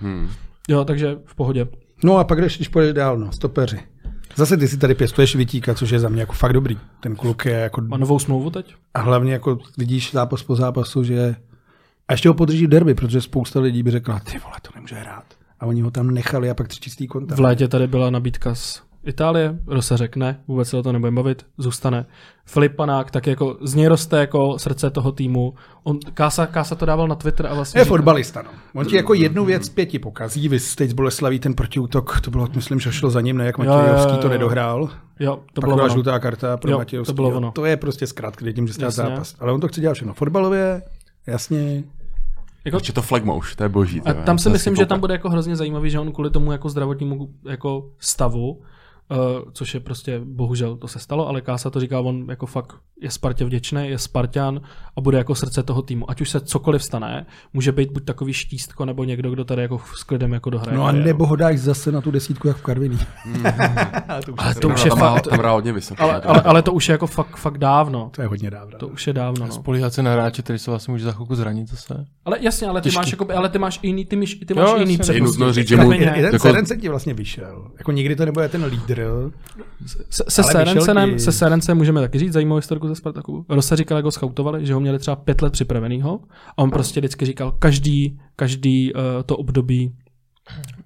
Hmm. 0.00 0.28
Jo, 0.68 0.84
takže 0.84 1.16
v 1.24 1.34
pohodě. 1.34 1.68
No 2.04 2.18
a 2.18 2.24
pak 2.24 2.38
když, 2.38 2.56
když 2.56 2.68
půjdeš 2.68 2.92
dál, 2.92 3.18
no, 3.18 3.32
stopeři. 3.32 3.80
Zase 4.36 4.56
ty 4.56 4.68
si 4.68 4.78
tady 4.78 4.94
pěstuješ 4.94 5.36
Vitíka, 5.36 5.74
což 5.74 5.90
je 5.90 5.98
za 6.00 6.08
mě 6.08 6.20
jako 6.20 6.32
fakt 6.32 6.52
dobrý. 6.52 6.78
Ten 7.00 7.16
kluk 7.16 7.44
je 7.44 7.52
jako... 7.52 7.80
Má 7.80 7.96
novou 7.96 8.18
smlouvu 8.18 8.50
teď? 8.50 8.74
A 8.94 9.00
hlavně 9.00 9.32
jako 9.32 9.58
vidíš 9.78 10.12
zápas 10.12 10.42
po 10.42 10.56
zápasu, 10.56 11.04
že... 11.04 11.36
A 12.08 12.12
ještě 12.12 12.28
ho 12.28 12.34
podrží 12.34 12.66
v 12.66 12.70
derby, 12.70 12.94
protože 12.94 13.20
spousta 13.20 13.60
lidí 13.60 13.82
by 13.82 13.90
řekla, 13.90 14.20
ty 14.20 14.38
vole, 14.38 14.54
to 14.62 14.70
nemůže 14.74 14.96
hrát. 14.96 15.24
A 15.60 15.66
oni 15.66 15.80
ho 15.80 15.90
tam 15.90 16.10
nechali 16.10 16.50
a 16.50 16.54
pak 16.54 16.68
tři 16.68 16.80
čistý 16.80 17.06
konta. 17.06 17.34
V 17.34 17.40
létě 17.40 17.68
tady 17.68 17.86
byla 17.86 18.10
nabídka 18.10 18.54
z 18.54 18.82
Itálie, 19.04 19.58
Rosa 19.66 19.96
řekne, 19.96 20.40
vůbec 20.48 20.68
se 20.68 20.76
o 20.76 20.82
to 20.82 20.92
nebudeme 20.92 21.14
bavit, 21.22 21.46
zůstane. 21.58 22.06
Filip 22.46 22.76
Panák, 22.76 23.10
tak 23.10 23.26
jako 23.26 23.56
z 23.62 23.74
něj 23.74 23.86
roste 23.86 24.18
jako 24.18 24.58
srdce 24.58 24.90
toho 24.90 25.12
týmu. 25.12 25.54
On, 25.82 25.98
Kása, 26.14 26.46
Kása 26.46 26.74
to 26.74 26.86
dával 26.86 27.08
na 27.08 27.14
Twitter 27.14 27.46
a 27.46 27.54
vlastně 27.54 27.80
Je 27.80 27.84
říkal- 27.84 27.96
fotbalista, 27.96 28.42
no. 28.42 28.50
On 28.74 28.86
ti 28.86 28.96
jako 28.96 29.14
jednu 29.14 29.44
věc 29.44 29.68
pěti 29.68 29.98
pokazí, 29.98 30.48
vy 30.48 30.58
teď 30.76 30.90
z 30.90 30.92
Boleslaví 30.92 31.38
ten 31.38 31.54
protiútok, 31.54 32.20
to 32.20 32.30
bylo, 32.30 32.48
myslím, 32.54 32.80
že 32.80 32.92
šlo 32.92 33.10
za 33.10 33.20
ním, 33.20 33.36
ne 33.36 33.46
jak 33.46 33.58
Jo, 33.58 33.64
jo, 33.64 33.70
Matějovský 33.76 34.12
jo, 34.12 34.16
to 34.22 34.28
nedohrál. 34.28 34.88
Jo, 35.20 35.36
to 35.52 35.60
Pak 35.60 35.64
bylo 35.64 35.76
byla 35.76 35.84
ono. 35.84 35.92
žlutá 35.94 36.18
karta 36.18 36.56
pro 36.56 36.70
Jo, 36.70 36.78
Matějovský. 36.78 37.10
to 37.10 37.14
bylo 37.14 37.30
ono. 37.30 37.52
To 37.52 37.64
je 37.64 37.76
prostě 37.76 38.06
zkrat, 38.06 38.36
kdy 38.36 38.54
tím, 38.54 38.66
že 38.66 38.90
zápas. 38.90 39.34
Ale 39.40 39.52
on 39.52 39.60
to 39.60 39.68
chce 39.68 39.80
dělat 39.80 39.94
všechno 39.94 40.14
fotbalově, 40.14 40.82
jasně. 41.26 41.84
Jako, 42.64 42.76
Ještě 42.76 42.92
to 42.92 43.02
flagmouš, 43.02 43.56
to 43.56 43.62
je 43.62 43.68
boží. 43.68 44.00
a 44.00 44.12
to 44.12 44.18
je- 44.18 44.24
tam 44.24 44.38
si 44.38 44.48
je 44.48 44.52
myslím, 44.52 44.76
že 44.76 44.86
tam 44.86 45.00
bude 45.00 45.14
jako 45.14 45.30
hrozně 45.30 45.56
zajímavý, 45.56 45.90
že 45.90 45.98
on 46.00 46.12
kvůli 46.12 46.30
tomu 46.30 46.52
jako 46.52 46.68
zdravotnímu 46.68 47.28
jako 47.48 47.90
stavu, 47.98 48.62
uh, 49.12 49.42
což 49.52 49.74
je 49.74 49.80
prostě, 49.80 50.20
bohužel 50.24 50.76
to 50.76 50.88
se 50.88 50.98
stalo, 50.98 51.28
ale 51.28 51.40
Kása 51.40 51.70
to 51.70 51.80
říká, 51.80 52.00
on 52.00 52.26
jako 52.30 52.46
fakt 52.46 52.72
je 53.00 53.10
Spartě 53.10 53.44
vděčný, 53.44 53.88
je 53.88 53.98
Spartan 53.98 54.60
a 54.96 55.00
bude 55.00 55.18
jako 55.18 55.34
srdce 55.34 55.62
toho 55.62 55.82
týmu. 55.82 56.10
Ať 56.10 56.20
už 56.20 56.30
se 56.30 56.40
cokoliv 56.40 56.82
stane, 56.82 57.26
může 57.52 57.72
být 57.72 57.92
buď 57.92 58.04
takový 58.04 58.32
štístko, 58.32 58.84
nebo 58.84 59.04
někdo, 59.04 59.30
kdo 59.30 59.44
tady 59.44 59.62
jako 59.62 59.80
s 59.96 60.02
klidem 60.02 60.32
jako 60.32 60.50
dohraje. 60.50 60.78
No 60.78 60.84
a 60.84 60.92
nebo 60.92 61.26
ho 61.26 61.36
dáš 61.36 61.58
zase 61.58 61.92
na 61.92 62.00
tu 62.00 62.10
desítku 62.10 62.48
jak 62.48 62.56
v 62.56 62.62
Karviní. 62.62 62.98
Ale 64.38 64.54
to 64.60 64.68
už 64.68 64.84
je 64.84 64.90
tam, 64.90 64.98
hrál, 64.98 65.14
fakt, 65.14 65.28
tam 65.28 65.50
hodně 65.50 65.72
vysoko. 65.72 66.02
ale, 66.02 66.20
ale, 66.20 66.42
ale, 66.42 66.62
to 66.62 66.72
už 66.72 66.88
je 66.88 66.92
jako 66.92 67.06
fakt, 67.06 67.36
fakt 67.36 67.58
dávno. 67.58 68.10
To 68.14 68.22
je 68.22 68.28
hodně 68.28 68.50
dávno. 68.50 68.78
To 68.78 68.88
už 68.88 69.06
je 69.06 69.12
dávno, 69.12 69.46
no. 69.46 69.52
Spolíhat 69.52 69.92
se 69.94 70.02
na 70.02 70.12
hráče, 70.12 70.42
který 70.42 70.58
se 70.58 70.70
vlastně 70.70 70.92
může 70.92 71.04
za 71.04 71.12
chvilku 71.12 71.34
zranit 71.34 71.68
zase. 71.68 72.04
Ale 72.24 72.38
jasně, 72.40 72.66
ale 72.66 72.80
ty 72.80 72.84
Těžký. 72.84 72.96
máš, 72.98 73.10
jako, 73.10 73.26
ale 73.36 73.48
ty 73.48 73.58
máš 73.58 73.80
jiný, 73.82 74.04
ty, 74.04 74.16
máš, 74.16 74.34
ty 74.34 74.46
Jo, 74.50 74.56
máš 74.56 74.68
jasně. 74.68 74.92
jiný 74.92 74.98
Je 75.14 75.20
nutno 75.20 75.52
říct, 75.52 75.68
že 75.68 75.76
Tak 75.76 75.86
mu- 75.86 75.92
ten 75.92 76.08
Jako- 76.32 76.74
ti 76.80 76.88
vlastně 76.88 77.14
vyšel. 77.14 77.70
Jako 77.78 77.92
nikdy 77.92 78.16
to 78.16 78.24
nebude 78.24 78.48
ten 78.48 78.64
lídr. 78.64 79.01
Se, 79.86 80.24
se, 80.28 80.42
Serencenem, 80.42 81.10
ti- 81.10 81.18
se 81.18 81.32
Serencem 81.32 81.76
můžeme 81.76 82.00
taky 82.00 82.18
říct 82.18 82.32
zajímavou 82.32 82.56
historku 82.56 82.88
ze 82.88 82.94
Spartaku. 82.94 83.46
Rosa 83.48 83.76
říkal, 83.76 83.98
jak 83.98 84.04
ho 84.04 84.10
schautovali, 84.10 84.66
že 84.66 84.74
ho 84.74 84.80
měli 84.80 84.98
třeba 84.98 85.16
pět 85.16 85.42
let 85.42 85.52
připravenýho 85.52 86.20
a 86.56 86.58
on 86.58 86.70
prostě 86.70 87.00
vždycky 87.00 87.26
říkal, 87.26 87.52
každý, 87.52 88.20
každý 88.36 88.94
uh, 88.94 89.00
to 89.26 89.36
období 89.36 89.92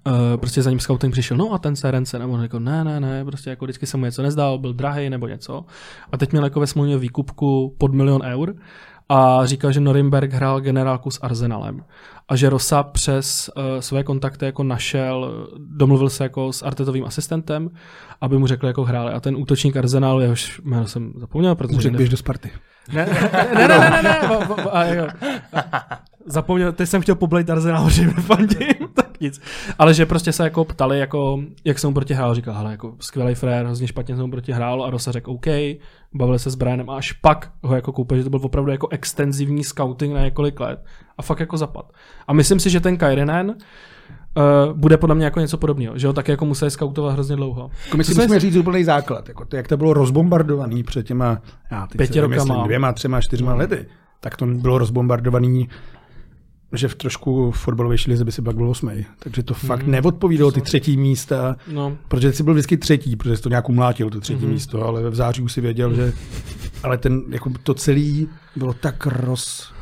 Uh, 0.07 0.37
prostě 0.37 0.61
za 0.61 0.69
ním 0.69 0.79
scouting 0.79 1.11
přišel, 1.11 1.37
no 1.37 1.53
a 1.53 1.57
ten 1.57 1.75
Serence, 1.75 2.19
nebo 2.19 2.33
on 2.33 2.41
řekl, 2.41 2.59
ne, 2.59 2.83
ne, 2.83 2.99
ne, 2.99 3.25
prostě 3.25 3.49
jako 3.49 3.65
vždycky 3.65 3.85
se 3.85 3.97
mu 3.97 4.05
něco 4.05 4.21
nezdál, 4.21 4.57
byl 4.57 4.73
drahý 4.73 5.09
nebo 5.09 5.27
něco. 5.27 5.65
A 6.11 6.17
teď 6.17 6.31
měl 6.31 6.43
jako 6.43 6.59
ve 6.59 6.67
smluvě 6.67 6.97
výkupku 6.97 7.75
pod 7.77 7.93
milion 7.93 8.21
eur 8.23 8.55
a 9.09 9.45
říkal, 9.45 9.71
že 9.71 9.79
Norimberg 9.79 10.33
hrál 10.33 10.61
generálku 10.61 11.11
s 11.11 11.19
Arsenalem 11.21 11.83
a 12.29 12.35
že 12.35 12.49
Rosa 12.49 12.83
přes 12.83 13.49
uh, 13.55 13.63
své 13.79 14.03
kontakty 14.03 14.45
jako 14.45 14.63
našel, 14.63 15.47
domluvil 15.57 16.09
se 16.09 16.23
jako 16.23 16.53
s 16.53 16.63
Artetovým 16.63 17.05
asistentem, 17.05 17.69
aby 18.21 18.37
mu 18.37 18.47
řekl, 18.47 18.67
jako 18.67 18.83
hráli. 18.83 19.13
A 19.13 19.19
ten 19.19 19.35
útočník 19.35 19.77
Arsenalu, 19.77 20.19
jehož 20.19 20.61
jméno 20.63 20.87
jsem 20.87 21.13
zapomněl, 21.15 21.55
protože... 21.55 21.81
Řekl 21.81 21.97
běž 21.97 22.09
do 22.09 22.17
Sparty. 22.17 22.51
ne, 22.93 23.05
ne, 23.05 23.29
ne, 23.55 23.67
ne, 23.67 23.67
ne, 23.67 24.01
ne, 24.01 24.01
ne, 24.01 24.19
a, 24.71 24.83
a, 25.53 25.99
zapomněl, 26.25 26.71
teď 26.71 26.89
jsem 26.89 27.01
chtěl 27.01 27.15
poblejt 27.15 27.49
Arsenal, 27.49 27.89
že 27.89 28.09
fandím, 28.09 28.73
tak 28.93 29.19
nic. 29.19 29.41
Ale 29.79 29.93
že 29.93 30.05
prostě 30.05 30.31
se 30.31 30.43
jako 30.43 30.65
ptali, 30.65 30.99
jako, 30.99 31.39
jak 31.65 31.79
jsem 31.79 31.89
mu 31.89 31.93
proti 31.93 32.13
hrál, 32.13 32.35
říkal, 32.35 32.53
hele, 32.53 32.71
jako 32.71 32.95
skvělý 32.99 33.35
frér, 33.35 33.65
hrozně 33.65 33.87
špatně 33.87 34.15
jsem 34.15 34.25
mu 34.25 34.31
proti 34.31 34.51
hrál 34.51 34.83
a 34.83 34.89
Rosa 34.89 35.11
řekl, 35.11 35.31
OK, 35.31 35.47
bavili 36.17 36.39
se 36.39 36.49
s 36.49 36.55
Brianem 36.55 36.89
a 36.89 36.97
až 36.97 37.11
pak 37.11 37.51
ho 37.63 37.75
jako 37.75 37.91
koupil, 37.91 38.17
že 38.17 38.23
to 38.23 38.29
byl 38.29 38.39
opravdu 38.43 38.71
jako 38.71 38.87
extenzivní 38.91 39.63
scouting 39.63 40.13
na 40.13 40.21
několik 40.21 40.59
let 40.59 40.85
a 41.17 41.21
fakt 41.21 41.39
jako 41.39 41.57
zapad. 41.57 41.91
A 42.27 42.33
myslím 42.33 42.59
si, 42.59 42.69
že 42.69 42.79
ten 42.79 42.97
Kairinen 42.97 43.55
Uh, 44.67 44.73
bude 44.77 44.97
podle 44.97 45.15
mě 45.15 45.25
jako 45.25 45.39
něco 45.39 45.57
podobného, 45.57 45.97
že 45.97 46.07
ho 46.07 46.13
tak 46.13 46.27
jako 46.27 46.45
museli 46.45 46.71
scoutovat 46.71 47.13
hrozně 47.13 47.35
dlouho. 47.35 47.69
Jako 47.85 47.97
my 47.97 48.03
si 48.03 48.11
musíme 48.13 48.35
jsi- 48.35 48.39
říct 48.39 48.55
úplný 48.55 48.83
základ. 48.83 49.27
Jako 49.27 49.45
to, 49.45 49.55
jak 49.55 49.67
to 49.67 49.77
bylo 49.77 49.93
rozbombardovaný 49.93 50.83
před 50.83 51.05
těma 51.07 51.41
já, 51.71 51.87
teď 51.87 51.97
Pěti 51.97 52.19
rokama. 52.19 52.63
dvěma, 52.65 52.93
třema, 52.93 53.21
čtyřma 53.21 53.53
lety, 53.53 53.85
tak 54.19 54.37
to 54.37 54.45
bylo 54.45 54.77
rozbombardovaný 54.77 55.69
že 56.73 56.87
v 56.87 56.95
trošku 56.95 57.51
fotbalovější 57.51 58.11
lize 58.11 58.25
by 58.25 58.31
si 58.31 58.41
pak 58.41 58.55
byl 58.55 58.69
osmý. 58.69 59.05
Takže 59.19 59.43
to 59.43 59.53
fakt 59.53 59.83
neodpovídalo 59.87 60.51
ty 60.51 60.61
třetí 60.61 60.97
místa, 60.97 61.55
No, 61.71 61.97
protože 62.07 62.31
jsi 62.33 62.43
byl 62.43 62.53
vždycky 62.53 62.77
třetí, 62.77 63.15
protože 63.15 63.37
jsi 63.37 63.43
to 63.43 63.49
nějak 63.49 63.69
umlátil, 63.69 64.09
to 64.09 64.19
třetí 64.19 64.43
Mhm. 64.45 64.53
místo, 64.53 64.85
ale 64.85 65.09
v 65.09 65.15
září 65.15 65.41
už 65.41 65.53
si 65.53 65.61
věděl, 65.61 65.93
že 65.93 66.13
ale 66.83 66.97
ten, 66.97 67.21
jako 67.29 67.51
to 67.63 67.73
celé 67.73 68.25
bylo 68.55 68.73
tak 68.73 69.05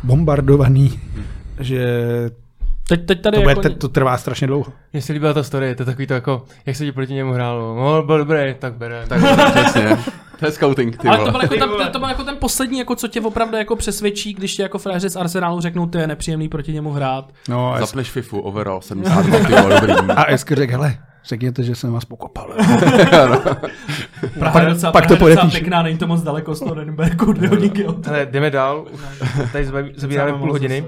rozbombardovaný, 0.03 0.99
že 1.59 1.85
teď, 2.87 3.05
teď 3.05 3.21
tady 3.21 3.37
to, 3.37 3.41
bude, 3.41 3.51
jako... 3.51 3.69
to 3.69 3.89
trvá 3.89 4.17
strašně 4.17 4.47
dlouho. 4.47 4.65
Mně 4.93 5.01
se 5.01 5.13
líbila 5.13 5.33
ta 5.33 5.43
story, 5.43 5.75
to 5.75 5.81
je 5.81 5.85
takový 5.85 6.07
to 6.07 6.13
jako, 6.13 6.45
jak 6.65 6.75
se 6.75 6.85
ti 6.85 6.91
proti 6.91 7.13
němu 7.13 7.31
hrálo. 7.33 7.75
No, 7.75 8.03
byl 8.03 8.17
dobrý, 8.17 8.55
tak 8.59 8.73
bere. 8.77 9.05
Tak, 9.07 9.21
Přesně. 9.55 9.97
To 10.39 10.45
je 10.45 10.51
scouting, 10.51 10.97
ty 10.97 11.07
Ale 11.07 11.17
to 11.17 11.23
vole. 11.23 11.31
byl, 11.31 11.41
jako 11.41 11.55
ten, 11.55 11.69
vole. 11.69 11.89
to 11.89 11.99
byl 11.99 12.09
jako 12.09 12.23
ten 12.23 12.35
poslední, 12.37 12.79
jako 12.79 12.95
co 12.95 13.07
tě 13.07 13.21
opravdu 13.21 13.57
jako 13.57 13.75
přesvědčí, 13.75 14.33
když 14.33 14.55
ti 14.55 14.61
jako 14.61 14.77
fréři 14.77 15.09
z 15.09 15.15
Arsenálu 15.15 15.61
řeknou, 15.61 15.85
ty 15.87 15.97
je 15.97 16.07
nepříjemný 16.07 16.49
proti 16.49 16.73
němu 16.73 16.91
hrát. 16.91 17.31
No, 17.49 17.73
a, 17.73 17.79
Zapleš 17.79 18.09
FIFU, 18.11 18.39
overall, 18.39 18.81
72, 18.81 19.39
ty 19.39 19.53
vole, 19.61 19.81
dobrý. 19.81 19.93
a 20.15 20.23
Esker 20.23 20.57
řekl, 20.57 20.71
hele, 20.71 20.97
řekněte, 21.25 21.63
že 21.63 21.75
jsem 21.75 21.93
vás 21.93 22.05
pokopal. 22.05 22.47
Praha 24.39 24.53
pak- 24.53 24.63
je 24.63 24.69
docela, 24.69 24.91
pak 24.91 25.07
to 25.07 25.17
podepíš. 25.17 25.51
pěkná, 25.51 25.81
není 25.81 25.97
to 25.97 26.07
moc 26.07 26.21
daleko 26.21 26.55
z 26.55 26.59
toho 26.59 26.75
Nürnbergu, 26.75 27.33
dvě 27.33 27.49
hodinky 27.49 27.85
od 27.85 28.07
Ale 28.07 28.25
jdeme 28.25 28.51
dál, 28.51 28.85
tady 29.51 29.67
zabíráme 29.95 30.33
půl 30.33 30.51
hodiny. 30.51 30.81
Uh, 30.81 30.87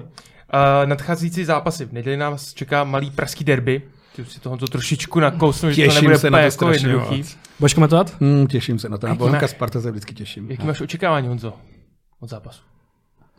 nadcházející 0.90 1.46
zápasy. 1.46 1.86
V 1.86 1.94
neděli 1.94 2.18
nás 2.18 2.54
čeká 2.54 2.84
malý 2.84 3.12
pražský 3.12 3.44
derby. 3.44 3.82
Ty 4.16 4.22
už 4.22 4.32
si 4.32 4.40
toho 4.40 4.58
to 4.58 4.68
trošičku 4.68 5.20
nakousnu, 5.20 5.72
že 5.72 5.88
to 5.88 5.94
nebude 5.94 6.18
se 6.18 6.30
na 6.30 6.38
to 6.38 6.44
jako 6.44 6.72
jednoduchý. 6.72 7.24
Budeš 7.60 7.74
komentovat? 7.74 8.22
Hmm, 8.22 8.48
těším 8.48 8.80
se 8.80 8.90
na 8.90 8.98
to. 8.98 9.08
Na 9.08 9.12
Jaký 9.12 9.20
Bohemka 9.20 9.42
má- 9.42 9.48
Sparta 9.48 9.82
se 9.82 9.92
vždycky 9.92 10.14
těším. 10.14 10.52
Jaký 10.52 10.66
máš 10.68 10.82
očekávání, 10.82 11.28
Honzo, 11.28 11.54
od 12.20 12.30
zápasu? 12.30 12.62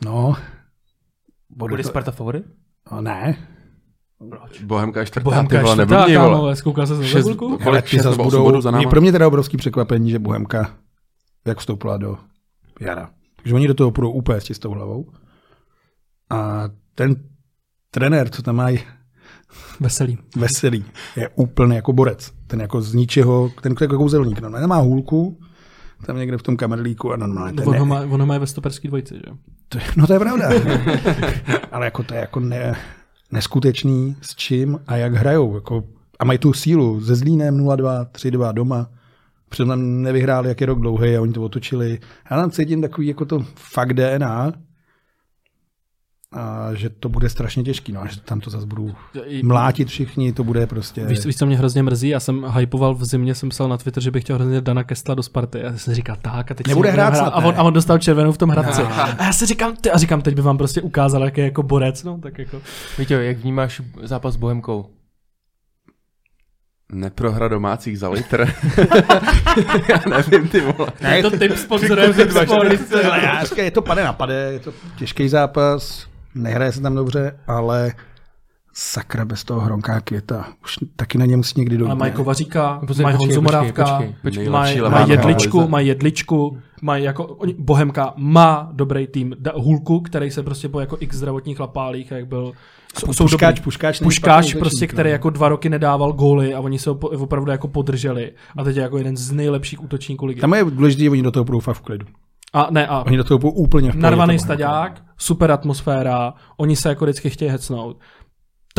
No, 0.05 0.37
bude 1.51 1.73
Bude 1.73 1.83
to... 1.83 1.89
Sparta 1.89 2.11
favorit? 2.11 2.45
No, 2.93 3.01
ne, 3.01 3.37
Bohemka 4.65 5.01
je 5.01 5.07
čtvrtá, 5.07 5.25
Bohemka 5.25 5.49
ty 5.49 5.55
je 5.57 5.63
vole, 5.63 5.75
čtvrtá, 5.75 5.95
neblbni, 5.97 6.15
kámo, 6.15 6.29
vole. 6.29 6.39
ale 6.41 6.57
zkoukal 6.57 6.87
se 6.87 6.95
za 6.97 7.03
Šest- 7.03 7.23
chvilku? 7.23 7.59
kolik? 7.65 7.87
šest 7.87 8.07
osm 8.07 8.25
budou... 8.25 8.43
bodů 8.45 8.61
za 8.61 8.71
náma? 8.71 8.91
Pro 8.91 9.01
mě 9.01 9.13
teda 9.13 9.27
obrovský 9.29 9.57
překvapení, 9.57 10.11
že 10.11 10.19
Bohemka 10.19 10.75
jak 11.47 11.59
vstoupila 11.59 11.97
do 11.97 12.19
jara. 12.81 13.11
Takže 13.37 13.55
oni 13.55 13.69
do 13.69 13.75
toho 13.75 13.91
půjdou 13.91 14.11
úplně 14.11 14.41
s 14.41 14.45
čistou 14.45 14.71
hlavou. 14.71 15.13
A 16.31 16.65
ten 16.95 17.17
trenér, 17.91 18.29
co 18.29 18.43
tam 18.43 18.57
mají, 18.57 18.79
Veselý. 19.81 20.19
veselý, 20.37 20.85
je 21.17 21.29
úplně 21.29 21.77
jako 21.77 21.93
borec. 21.93 22.31
Ten 22.47 22.61
jako 22.61 22.83
z 22.83 22.95
ničeho, 22.95 23.51
ten 23.63 23.75
jako 23.81 23.97
kouzelník. 23.97 24.41
No, 24.41 24.49
nemá 24.49 24.77
hůlku, 24.77 25.39
tam 26.07 26.17
někde 26.17 26.39
v 26.39 26.43
tom 26.43 26.57
kamerlíku 26.57 27.13
a 27.13 27.17
normálně. 27.17 27.53
No, 27.53 27.57
ten 27.63 27.69
on, 27.69 27.73
ne, 27.73 27.79
ho 27.79 27.87
má, 27.87 28.01
on 28.01 28.21
ho 28.21 28.27
má 28.27 28.39
ve 28.39 28.47
stoperský 28.47 28.89
dvojici, 28.89 29.15
že? 29.15 29.33
to, 29.69 29.79
je- 29.79 29.85
no 29.97 30.07
to 30.07 30.13
je 30.13 30.19
pravda. 30.19 30.49
Ale 31.73 31.85
jako 31.85 32.03
to 32.03 32.15
je 32.15 32.21
jako 32.21 32.41
ne, 32.41 32.77
neskutečný 33.33 34.17
s 34.21 34.35
čím 34.35 34.79
a 34.87 34.97
jak 34.97 35.15
hrajou. 35.15 35.55
Jako, 35.55 35.85
a 36.19 36.25
mají 36.25 36.39
tu 36.39 36.53
sílu 36.53 37.01
se 37.05 37.15
Zlínem 37.15 37.59
0-2, 37.59 38.07
3-2 38.13 38.53
doma. 38.53 38.87
Přitom 39.49 40.03
nevyhráli, 40.03 40.49
jak 40.49 40.61
je 40.61 40.67
rok 40.67 40.81
dlouhý 40.81 41.17
a 41.17 41.21
oni 41.21 41.33
to 41.33 41.43
otočili. 41.43 41.99
Já 42.31 42.37
tam 42.37 42.51
cítím 42.51 42.83
takový 42.83 43.07
jako 43.07 43.25
to 43.25 43.45
fakt 43.55 43.93
DNA, 43.95 44.53
a 46.33 46.75
že 46.75 46.91
to 46.91 47.09
bude 47.09 47.29
strašně 47.29 47.63
těžký, 47.63 47.93
no, 47.93 48.03
a 48.03 48.07
že 48.07 48.21
tam 48.21 48.41
to 48.41 48.51
zase 48.51 48.67
budou 48.67 48.93
mlátit 49.43 49.89
všichni, 49.89 50.33
to 50.33 50.45
bude 50.45 50.67
prostě... 50.67 51.05
Víš, 51.05 51.25
víš, 51.27 51.37
co 51.37 51.47
mě 51.47 51.57
hrozně 51.57 51.83
mrzí? 51.83 52.09
Já 52.09 52.21
jsem 52.21 52.47
hypoval 52.57 52.95
v 52.95 53.05
zimě, 53.05 53.35
jsem 53.35 53.49
psal 53.49 53.69
na 53.69 53.77
Twitter, 53.77 54.03
že 54.03 54.11
bych 54.11 54.25
chtěl 54.25 54.37
hrozně 54.37 54.61
Dana 54.61 54.85
Kestla 54.85 55.15
do 55.15 55.23
Sparty. 55.23 55.63
A 55.63 55.65
já 55.65 55.79
jsem 55.79 55.95
říkal, 55.95 56.17
tak 56.23 56.51
a 56.51 56.55
teď 56.55 56.67
si 56.67 56.71
Nebude 56.71 56.91
hrát 56.91 57.17
snad, 57.17 57.29
A 57.29 57.37
on, 57.45 57.55
a 57.57 57.63
on 57.63 57.73
dostal 57.73 57.99
červenou 57.99 58.33
v 58.33 58.39
tom 58.39 58.51
Hradci. 58.51 58.83
A 59.19 59.25
já 59.25 59.33
si 59.33 59.47
říkám, 59.47 59.77
ty, 59.77 59.91
a 59.91 59.99
říkám, 59.99 60.23
teď 60.23 60.35
by 60.35 60.43
vám 60.43 60.59
prostě 60.59 60.83
ukázal, 60.83 61.25
jak 61.25 61.39
je 61.39 61.45
jako 61.45 61.63
borec, 61.63 62.05
no, 62.05 62.19
tak 62.19 62.39
jako. 62.39 62.61
Víte, 62.99 63.15
jak 63.25 63.39
vnímáš 63.39 63.83
zápas 64.03 64.35
s 64.35 64.37
Bohemkou? 64.37 64.87
Neprohra 66.93 67.49
domácích 67.49 67.99
za 67.99 68.09
litr. 68.09 68.41
Já 69.89 70.01
nevím, 70.11 70.49
ty 70.49 70.61
vole. 70.61 70.93
Ne, 71.01 71.17
Je 71.17 71.23
to 71.23 71.31
typ 71.31 71.57
sponzorem 71.57 72.13
Ale 73.11 73.25
já 73.25 73.45
říkám, 73.45 73.65
je 73.65 73.71
to 73.71 73.83
pade 73.83 74.05
na 74.05 74.13
pade, 74.13 74.35
je 74.53 74.59
to 74.59 74.73
těžký 74.99 75.29
zápas, 75.29 76.09
nehraje 76.39 76.73
se 76.73 76.81
tam 76.81 76.95
dobře, 76.95 77.39
ale 77.47 77.93
sakra 78.73 79.25
bez 79.25 79.45
toho 79.45 79.61
Hronká 79.61 80.01
Květa. 80.01 80.49
Už 80.65 80.79
taky 80.97 81.19
na 81.19 81.27
něm 81.27 81.39
musí 81.39 81.61
někdy 81.61 81.77
dojít. 81.77 81.89
Ale 81.91 81.99
mají? 81.99 82.13
Kovaříka, 82.13 82.81
mají 83.03 83.17
Honzu 83.17 83.43
Morávka, 83.43 84.03
mají 84.51 84.81
maj 84.91 85.11
jedličku, 85.11 85.69
mají 85.69 85.89
jedličku, 85.89 86.59
mají 86.83 87.05
jako, 87.05 87.25
oni, 87.25 87.55
Bohemka 87.59 88.13
má 88.17 88.71
dobrý 88.73 89.07
tým, 89.07 89.37
da, 89.39 89.53
Hulku, 89.57 90.01
který 90.01 90.31
se 90.31 90.43
prostě 90.43 90.69
po 90.69 90.81
jako 90.81 90.97
x 91.01 91.17
zdravotních 91.17 91.61
lapálích, 91.61 92.11
jak 92.11 92.27
byl, 92.27 92.53
jsou, 92.99 93.13
jsou 93.13 93.25
Puškáč, 93.25 93.55
dobrý. 93.55 93.65
puškáč, 93.65 94.01
Puškáč 94.01 94.55
prostě, 94.55 94.59
útočník, 94.59 94.93
který 94.93 95.09
no. 95.09 95.13
jako 95.13 95.31
dva 95.31 95.49
roky 95.49 95.69
nedával 95.69 96.13
góly 96.13 96.55
a 96.55 96.61
oni 96.61 96.79
se 96.79 96.91
ho 96.91 96.95
po- 96.97 97.09
opravdu 97.09 97.51
jako 97.51 97.69
podrželi. 97.69 98.33
A 98.57 98.65
teď 98.65 98.77
je 98.77 98.83
jako 98.83 98.99
jeden 98.99 99.17
z 99.17 99.33
nejlepších 99.33 99.83
útočníků 99.83 100.27
ligy. 100.27 100.41
Tam 100.41 100.55
je 100.55 100.65
důležité, 100.65 101.03
že 101.03 101.11
oni 101.11 101.23
do 101.23 101.31
toho 101.31 101.45
budou 101.45 101.61
v 101.61 101.81
klidu. 101.81 102.07
A 102.53 102.69
ne, 102.71 102.87
a 102.87 103.03
Oni 103.07 103.17
do 103.17 103.25
toho 103.25 103.51
úplně 103.51 103.93
v 103.93 103.95
narvaný 103.95 104.39
staďák, 104.39 105.03
super 105.17 105.51
atmosféra, 105.51 106.35
oni 106.57 106.77
se 106.77 106.89
jako 106.89 107.05
vždycky 107.05 107.31
chtějí 107.31 107.51
hecnout. 107.51 107.97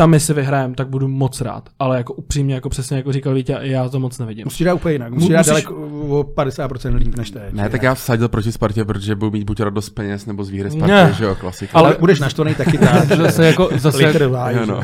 Tam, 0.00 0.14
jestli 0.14 0.34
vyhrajeme, 0.34 0.74
tak 0.74 0.88
budu 0.88 1.08
moc 1.08 1.40
rád. 1.40 1.68
Ale 1.78 1.96
jako 1.96 2.12
upřímně, 2.12 2.54
jako 2.54 2.68
přesně 2.68 2.96
jako 2.96 3.12
říkal 3.12 3.34
Vítě, 3.34 3.58
já 3.60 3.88
to 3.88 4.00
moc 4.00 4.18
nevidím. 4.18 4.44
Musíš 4.44 4.64
dát 4.64 4.74
úplně 4.74 4.94
jinak. 4.94 5.12
Musíš 5.12 5.28
Mu- 5.28 5.32
dát 5.34 5.46
daleko 5.46 5.74
o 6.08 6.22
50% 6.22 6.94
líp 6.96 7.16
než 7.16 7.30
teď. 7.30 7.52
Ne, 7.52 7.68
tak 7.68 7.82
já 7.82 7.94
vsadil 7.94 8.28
proti 8.28 8.52
Spartě, 8.52 8.84
protože 8.84 9.14
budu 9.14 9.30
mít 9.30 9.44
buď 9.44 9.60
radost 9.60 9.90
peněz, 9.90 10.26
nebo 10.26 10.44
z 10.44 10.50
výhry 10.50 10.70
Sparty, 10.70 10.92
Ne. 10.92 11.14
že 11.18 11.24
jo, 11.24 11.34
klasika. 11.34 11.78
Ale 11.78 11.96
budeš 12.00 12.20
naštvaný 12.20 12.54
taky 12.54 12.78
tak. 12.78 13.04
Zase 13.04 13.46
jako, 13.46 13.68
zase, 13.76 14.02
jak, 14.02 14.12
že? 14.12 14.66
no. 14.66 14.80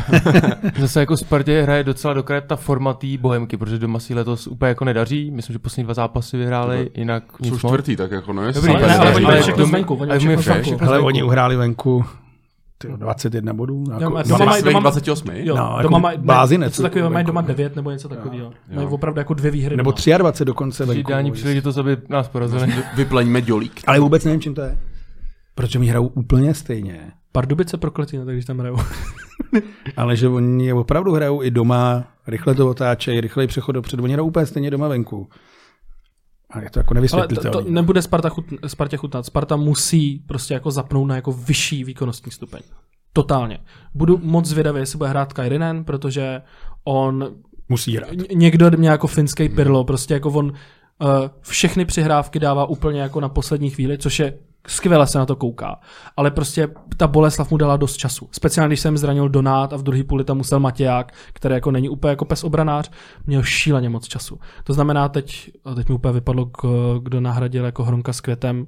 zase 0.78 1.00
jako 1.00 1.16
Spartě 1.16 1.62
hraje 1.62 1.84
docela 1.84 2.14
do 2.14 2.24
ta 2.46 2.56
forma 2.56 2.94
té 2.94 3.06
Bohemky, 3.20 3.56
protože 3.56 3.78
doma 3.78 3.98
si 3.98 4.14
letos 4.14 4.46
úplně 4.46 4.68
jako 4.68 4.84
nedaří. 4.84 5.30
Myslím, 5.30 5.54
že 5.54 5.58
poslední 5.58 5.84
dva 5.84 5.94
zápasy 5.94 6.36
vyhráli, 6.36 6.90
jinak 6.94 7.40
nic 7.40 7.54
Jsou 7.60 7.68
čtvrtý, 7.68 7.96
tak 7.96 8.10
jako 8.10 8.32
no, 8.32 8.42
jestli 8.42 8.68
Dobrý, 8.68 8.86
ne, 8.86 8.96
ale 8.96 9.12
ale 9.12 9.42
ale 10.10 10.78
Ale 10.80 10.98
oni 11.00 11.22
uhráli 11.22 11.56
venku 11.56 12.04
ty, 12.78 12.88
21 12.96 13.52
bodů. 13.52 13.84
Jo, 13.88 14.00
Jako, 14.00 14.16
a 14.16 14.22
Doma 14.22 14.38
Doma 14.38 14.44
mají 14.50 14.62
doma- 14.62 14.80
28. 14.80 15.30
Jo, 15.34 15.56
No, 15.56 15.62
doma 15.62 15.76
jako 15.82 15.98
mají, 16.00 16.18
blázinec, 16.18 16.72
něco 16.72 16.82
takového, 16.82 17.10
mají 17.10 17.26
doma 17.26 17.40
9 17.40 17.76
nebo 17.76 17.90
něco 17.90 18.08
takového. 18.08 18.52
Mají 18.74 18.88
opravdu 18.88 19.20
jako 19.20 19.34
dvě 19.34 19.50
výhry. 19.50 19.76
nebo 19.76 19.90
doma. 19.90 20.18
23 20.18 20.44
dokonce 20.44 20.84
venku. 20.84 21.00
Ideální 21.00 21.32
příležitost, 21.32 21.76
aby 21.78 21.96
nás 22.08 22.28
porazili. 22.28 22.72
Vypleňme 22.96 23.40
dělík. 23.42 23.80
Ale 23.86 24.00
vůbec 24.00 24.24
nevím, 24.24 24.40
čím 24.40 24.54
to 24.54 24.60
je. 24.60 24.78
Protože 25.54 25.78
mi 25.78 25.86
hrajou 25.86 26.06
úplně 26.06 26.54
stejně. 26.54 27.00
Pardubice 27.32 27.76
prokletí, 27.76 28.16
no, 28.18 28.24
tak 28.24 28.34
když 28.34 28.44
tam 28.44 28.58
hrajou. 28.58 28.76
Ale 29.96 30.16
že 30.16 30.28
oni 30.28 30.72
opravdu 30.72 31.12
hrajou 31.12 31.42
i 31.42 31.50
doma, 31.50 32.04
rychle 32.26 32.54
to 32.54 32.68
otáčejí, 32.70 33.20
rychlej 33.20 33.46
přechod 33.46 33.72
dopředu. 33.72 34.04
Oni 34.04 34.12
hrajou 34.12 34.26
úplně 34.26 34.46
stejně 34.46 34.70
doma 34.70 34.88
venku. 34.88 35.28
A 36.56 36.62
je 36.62 36.70
to 36.70 36.78
jako 36.78 36.88
Ale 36.88 36.94
to, 36.94 36.94
nevysvětlitelné. 36.94 37.64
to 37.64 37.70
nebude 37.70 38.02
Sparta 38.02 38.28
chut, 38.28 38.44
Spartě 38.66 38.96
chutnat. 38.96 39.26
Sparta 39.26 39.56
musí 39.56 40.18
prostě 40.26 40.54
jako 40.54 40.70
zapnout 40.70 41.08
na 41.08 41.16
jako 41.16 41.32
vyšší 41.32 41.84
výkonnostní 41.84 42.32
stupeň. 42.32 42.60
Totálně. 43.12 43.58
Budu 43.94 44.18
moc 44.22 44.46
zvědavý, 44.46 44.80
jestli 44.80 44.98
bude 44.98 45.10
hrát 45.10 45.32
Kairinen, 45.32 45.84
protože 45.84 46.42
on 46.84 47.34
Musí 47.68 47.96
hrát. 47.96 48.12
Ně- 48.12 48.26
někdo 48.34 48.70
mě 48.76 48.88
jako 48.88 49.06
finský 49.06 49.48
pirlo, 49.48 49.84
prostě 49.84 50.14
jako 50.14 50.28
on 50.30 50.46
uh, 50.46 50.52
všechny 51.40 51.84
přihrávky 51.84 52.38
dává 52.38 52.66
úplně 52.66 53.00
jako 53.00 53.20
na 53.20 53.28
poslední 53.28 53.70
chvíli, 53.70 53.98
což 53.98 54.18
je 54.18 54.34
skvěle 54.66 55.06
se 55.06 55.18
na 55.18 55.26
to 55.26 55.36
kouká. 55.36 55.80
Ale 56.16 56.30
prostě 56.30 56.68
ta 56.96 57.06
Boleslav 57.06 57.50
mu 57.50 57.56
dala 57.56 57.76
dost 57.76 57.96
času. 57.96 58.28
Speciálně 58.32 58.68
když 58.68 58.80
jsem 58.80 58.98
zranil 58.98 59.28
Donát 59.28 59.72
a 59.72 59.76
v 59.76 59.82
druhé 59.82 60.04
půli 60.04 60.24
tam 60.24 60.36
musel 60.36 60.60
Matěják, 60.60 61.14
který 61.32 61.54
jako 61.54 61.70
není 61.70 61.88
úplně 61.88 62.10
jako 62.10 62.24
pes 62.24 62.44
obranář, 62.44 62.90
měl 63.26 63.42
šíleně 63.42 63.88
moc 63.88 64.08
času. 64.08 64.38
To 64.64 64.72
znamená 64.72 65.08
teď, 65.08 65.50
a 65.64 65.74
teď 65.74 65.88
mi 65.88 65.94
úplně 65.94 66.12
vypadlo, 66.12 66.50
kdo 67.02 67.20
nahradil 67.20 67.64
jako 67.64 67.84
Hronka 67.84 68.12
s 68.12 68.20
Květem, 68.20 68.66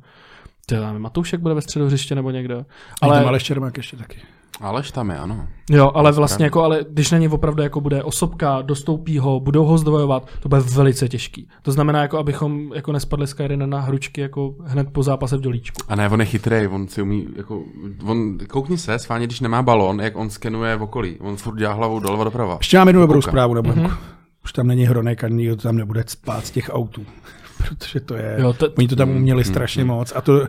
nevím, 0.70 0.98
Matoušek 0.98 1.40
bude 1.40 1.54
ve 1.54 1.60
středu 1.60 1.86
hřiště 1.86 2.14
nebo 2.14 2.30
někdo. 2.30 2.66
Ale... 3.02 3.16
Ale, 3.16 3.26
Aleš 3.26 3.42
Čermák 3.42 3.76
ještě 3.76 3.96
taky. 3.96 4.18
Aleš 4.60 4.90
tam 4.90 5.10
je, 5.10 5.18
ano. 5.18 5.46
jo, 5.70 5.90
ale 5.94 6.12
vlastně 6.12 6.44
jako, 6.44 6.62
ale 6.62 6.84
když 6.90 7.10
na 7.10 7.18
něj 7.18 7.28
opravdu 7.32 7.62
jako 7.62 7.80
bude 7.80 8.02
osobka, 8.02 8.62
dostoupí 8.62 9.18
ho, 9.18 9.40
budou 9.40 9.64
ho 9.64 9.78
zdvojovat, 9.78 10.28
to 10.40 10.48
bude 10.48 10.60
velice 10.60 11.08
těžký. 11.08 11.48
To 11.62 11.72
znamená, 11.72 12.02
jako 12.02 12.18
abychom 12.18 12.72
jako 12.74 12.92
nespadli 12.92 13.26
z 13.26 13.34
Kyrina 13.34 13.66
na 13.66 13.80
hručky 13.80 14.20
jako 14.20 14.54
hned 14.64 14.88
po 14.92 15.02
zápase 15.02 15.36
v 15.36 15.40
dolíčku. 15.40 15.76
A 15.88 15.94
ne, 15.96 16.08
on 16.08 16.20
je 16.20 16.26
chytrý, 16.26 16.66
on 16.66 16.88
si 16.88 17.02
umí, 17.02 17.28
jako, 17.36 17.62
on, 18.04 18.38
koukni 18.48 18.78
se, 18.78 18.98
sválně, 18.98 19.26
když 19.26 19.40
nemá 19.40 19.62
balón, 19.62 20.00
jak 20.00 20.16
on 20.16 20.30
skenuje 20.30 20.76
v 20.76 20.82
okolí. 20.82 21.16
On 21.20 21.36
furt 21.36 21.56
dělá 21.58 21.72
hlavou 21.72 22.00
doleva 22.00 22.24
doprava. 22.24 22.56
Ještě 22.60 22.78
mám 22.78 22.86
jednu 22.88 23.00
dobrou 23.02 23.22
zprávu 23.22 23.54
na 23.54 23.60
Mhm. 23.60 23.74
banku. 23.82 23.96
Už 24.44 24.52
tam 24.52 24.66
není 24.66 24.84
Hronek 24.84 25.24
a 25.24 25.28
nikdo 25.28 25.56
tam 25.56 25.76
nebude 25.76 26.04
spát 26.06 26.46
z 26.46 26.50
těch 26.50 26.70
autů. 26.72 27.02
Protože 27.68 28.00
to 28.00 28.14
je... 28.14 28.36
Jo, 28.40 28.52
to- 28.52 28.70
Oni 28.78 28.88
to 28.88 28.96
tam 28.96 29.10
uměli 29.10 29.44
strašně 29.44 29.84
moc. 29.84 30.12
A 30.16 30.20
to... 30.20 30.46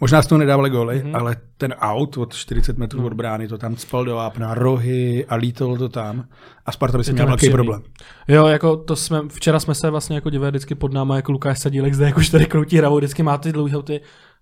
Možná 0.00 0.22
z 0.22 0.26
toho 0.26 0.38
nedávali 0.38 0.70
góly, 0.70 1.02
Mhm. 1.04 1.16
ale 1.16 1.36
ten 1.56 1.72
aut 1.78 2.16
od 2.18 2.34
40 2.34 2.78
metrů 2.78 3.06
od 3.06 3.12
brány 3.12 3.48
to 3.48 3.58
tam 3.58 3.76
spal 3.76 4.04
do 4.04 4.14
vápna, 4.16 4.54
rohy 4.54 5.26
a 5.26 5.34
lítalo 5.34 5.76
to 5.78 5.88
tam. 5.88 6.24
A 6.66 6.72
Sparta 6.72 6.98
by 6.98 7.04
si 7.04 7.10
Je 7.10 7.14
měl 7.14 7.26
velký 7.26 7.32
nepříjemný. 7.46 7.54
problém. 7.56 7.82
Jo, 8.28 8.46
jako 8.46 8.76
to 8.76 8.96
jsme, 8.96 9.20
včera 9.28 9.60
jsme 9.60 9.74
se 9.74 9.90
vlastně 9.90 10.14
jako 10.16 10.30
divili 10.30 10.50
vždycky 10.50 10.74
pod 10.74 10.92
náma, 10.92 11.16
jako 11.16 11.32
Lukáš 11.32 11.58
Sadílek 11.58 11.94
zde 11.94 12.04
jako 12.06 12.20
tady 12.32 12.46
kroutí 12.46 12.76
hravou, 12.76 12.96
vždycky 12.96 13.22
má 13.22 13.38
ty 13.38 13.52
dlouhé 13.52 13.76
auty. 13.76 14.00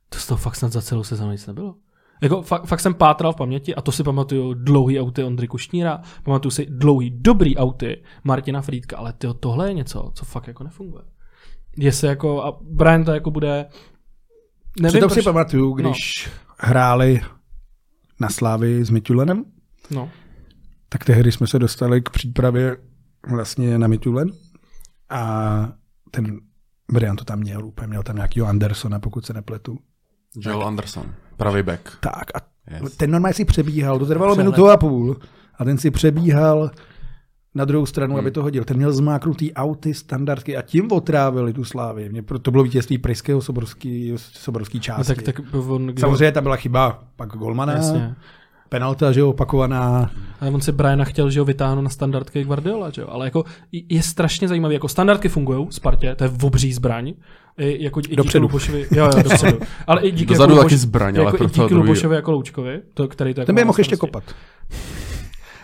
To 0.09 0.18
z 0.18 0.26
toho 0.26 0.38
fakt 0.38 0.56
snad 0.56 0.72
za 0.72 0.82
celou 0.82 1.04
sezónu 1.04 1.32
nic 1.32 1.46
nebylo. 1.46 1.74
Jako 2.22 2.42
fakt, 2.42 2.64
fakt, 2.66 2.80
jsem 2.80 2.94
pátral 2.94 3.32
v 3.32 3.36
paměti 3.36 3.74
a 3.74 3.80
to 3.82 3.92
si 3.92 4.02
pamatuju 4.02 4.54
dlouhý 4.54 5.00
auty 5.00 5.24
Ondry 5.24 5.48
Kušníra, 5.48 6.00
pamatuju 6.22 6.50
si 6.50 6.66
dlouhý 6.70 7.11
dobrý 7.11 7.56
auty 7.56 8.02
Martina 8.24 8.61
Frýdka, 8.62 8.96
ale 8.96 9.12
tyjo, 9.12 9.34
tohle 9.34 9.68
je 9.70 9.74
něco, 9.74 10.11
co 10.14 10.24
fakt 10.24 10.46
jako 10.48 10.64
nefunguje. 10.64 11.02
Jestli 11.76 12.09
jako, 12.09 12.42
a 12.44 12.59
Brian 12.62 13.04
to 13.04 13.11
jako 13.12 13.30
bude, 13.30 13.66
nevím 14.81 14.93
Přitom 14.93 15.11
si 15.11 15.14
proč, 15.14 15.24
pamatuju, 15.24 15.72
když 15.72 16.29
hráli 16.59 17.20
na 18.20 18.29
Slávy 18.29 18.85
s 18.85 18.91
Mitulenem, 18.91 19.45
no, 19.91 20.11
tak 20.89 21.05
tehdy 21.05 21.33
jsme 21.33 21.47
se 21.47 21.59
dostali 21.59 22.03
k 22.03 22.11
přípravě 22.11 22.76
vlastně 23.31 23.79
na 23.79 23.87
Mitulen 23.87 24.29
a 25.11 25.68
ten 26.11 26.41
Brian 26.93 27.16
to 27.16 27.24
tam 27.24 27.39
měl 27.39 27.66
úplně, 27.66 27.87
měl 27.89 28.03
tam 28.03 28.16
nějakýho 28.16 28.47
Andersona, 28.47 28.99
pokud 28.99 29.26
se 29.26 29.33
nepletu. 29.33 29.79
Joel 30.37 30.64
Anderson, 30.66 31.14
pravý 31.37 31.62
back. 31.62 31.97
Tak 32.01 32.37
a 32.37 32.49
Yes. 32.83 32.97
ten 32.97 33.11
normálně 33.11 33.35
si 33.35 33.45
přebíhal, 33.45 33.99
to 33.99 34.07
trvalo 34.07 34.33
Přehled. 34.35 34.45
minutu 34.57 34.70
a 34.70 34.76
půl 34.76 35.16
a 35.59 35.64
ten 35.64 35.79
si 35.79 35.91
přebíhal 35.91 36.70
na 37.59 37.64
druhou 37.64 37.86
stranu, 37.86 38.12
hmm. 38.14 38.20
aby 38.20 38.30
to 38.30 38.42
hodil. 38.42 38.64
Ten 38.64 38.76
měl 38.76 38.92
zmáknutý 38.92 39.52
auty, 39.54 39.94
standardky 39.94 40.56
a 40.56 40.62
tím 40.62 40.92
otrávili 40.92 41.52
tu 41.52 41.64
slávy. 41.64 42.09
Mě 42.09 42.22
pro- 42.22 42.38
to 42.38 42.50
bylo 42.50 42.62
vítězství 42.62 42.98
Prejského 42.98 43.40
soborský, 43.42 44.12
soborský 44.16 44.78
no 44.78 44.82
části. 44.82 45.14
tak, 45.14 45.22
tak 45.22 45.40
on, 45.68 45.86
kdy- 45.86 46.00
Samozřejmě 46.00 46.32
tam 46.32 46.42
byla 46.42 46.56
chyba 46.56 47.02
pak 47.16 47.28
Golmana, 47.28 47.72
Jasně. 47.72 48.14
penalta, 48.68 49.12
že 49.12 49.20
jo, 49.20 49.30
opakovaná. 49.30 50.11
Ale 50.40 50.50
on 50.50 50.61
si 50.61 50.72
Briana 50.72 51.04
chtěl, 51.04 51.30
že 51.30 51.40
ho 51.40 51.44
vytáhnout 51.46 51.82
na 51.84 51.90
standardky 51.90 52.44
Guardiola, 52.44 52.90
že 52.90 53.00
jo? 53.02 53.09
Ale 53.11 53.26
jako 53.26 53.44
je 53.72 54.02
strašně 54.02 54.48
zajímavý, 54.48 54.74
jako 54.74 54.88
standardky 54.88 55.28
fungují 55.28 55.66
Spartě, 55.70 56.14
to 56.14 56.24
je 56.24 56.30
obří 56.42 56.72
zbraň. 56.72 57.12
I, 57.59 57.84
jako, 57.84 58.00
i 58.00 58.02
díky 58.02 58.16
Dopředu. 58.16 58.42
Lubošovi, 58.42 58.86
jo, 58.92 59.04
jo, 59.16 59.22
dopředu. 59.22 59.59
Ale 59.86 60.02
i 60.02 60.11
díky, 60.11 60.26
Dozadu 60.34 60.52
jako 60.54 60.62
taky 60.64 60.74
Luboš- 60.74 60.78
zbraň, 60.78 61.16
ale 61.16 61.24
jako, 61.24 61.36
pro 61.36 61.46
i 61.46 61.50
díky. 61.50 61.74
Lubošovi 61.74 62.14
jako 62.16 62.30
Loučkovi, 62.32 62.80
to, 62.94 63.09
který 63.09 63.34
to 63.34 63.40
jako 63.40 63.46
Ten 63.46 63.54
by 63.56 63.64
mohl 63.64 63.76
na 63.76 63.80
ještě 63.80 63.96
starosti. 63.96 64.12
kopat. 64.12 64.34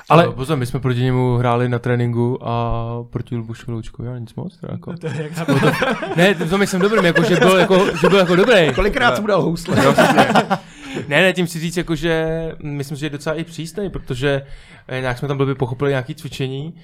Ale- 0.09 0.25
Ale 0.25 0.35
pozor, 0.35 0.59
my 0.59 0.67
jsme 0.67 0.81
proti 0.81 1.01
němu 1.03 1.37
hráli 1.37 1.69
na 1.69 1.79
tréninku 1.79 2.39
a 2.49 2.85
proti 3.11 3.37
Lubošu 3.37 3.73
Loučkovi, 3.73 4.09
ale 4.09 4.21
nic 4.21 4.35
moc. 4.35 4.57
Teda 4.57 4.73
jako. 4.73 4.93
To 5.01 5.07
je 5.07 5.23
jak 5.23 5.49
Ne, 6.17 6.35
to 6.35 6.59
myslím 6.59 6.81
dobrým, 6.81 7.05
jako, 7.05 7.23
že, 7.23 7.37
byl, 7.37 7.57
jako, 7.59 7.97
že 8.01 8.09
byl 8.09 8.19
jako 8.19 8.37
dobrý. 8.37 8.75
Kolikrát 8.75 9.21
mu 9.21 9.27
dal 9.27 9.43
housle? 9.43 9.77
Ne, 11.09 11.23
ne, 11.23 11.33
tím 11.33 11.47
si 11.47 11.61
říct, 11.61 11.77
jako, 11.77 11.95
že 11.95 12.27
myslím, 12.63 12.97
že 12.99 13.07
je 13.07 13.11
docela 13.11 13.35
i 13.37 13.45
přísný, 13.45 13.91
protože 13.91 14.43
eh, 14.89 15.01
nějak 15.01 15.19
jsme 15.19 15.29
tam 15.29 15.37
blbě 15.37 15.55
pochopili 15.55 15.91
nějaké 15.91 16.15
cvičení. 16.15 16.75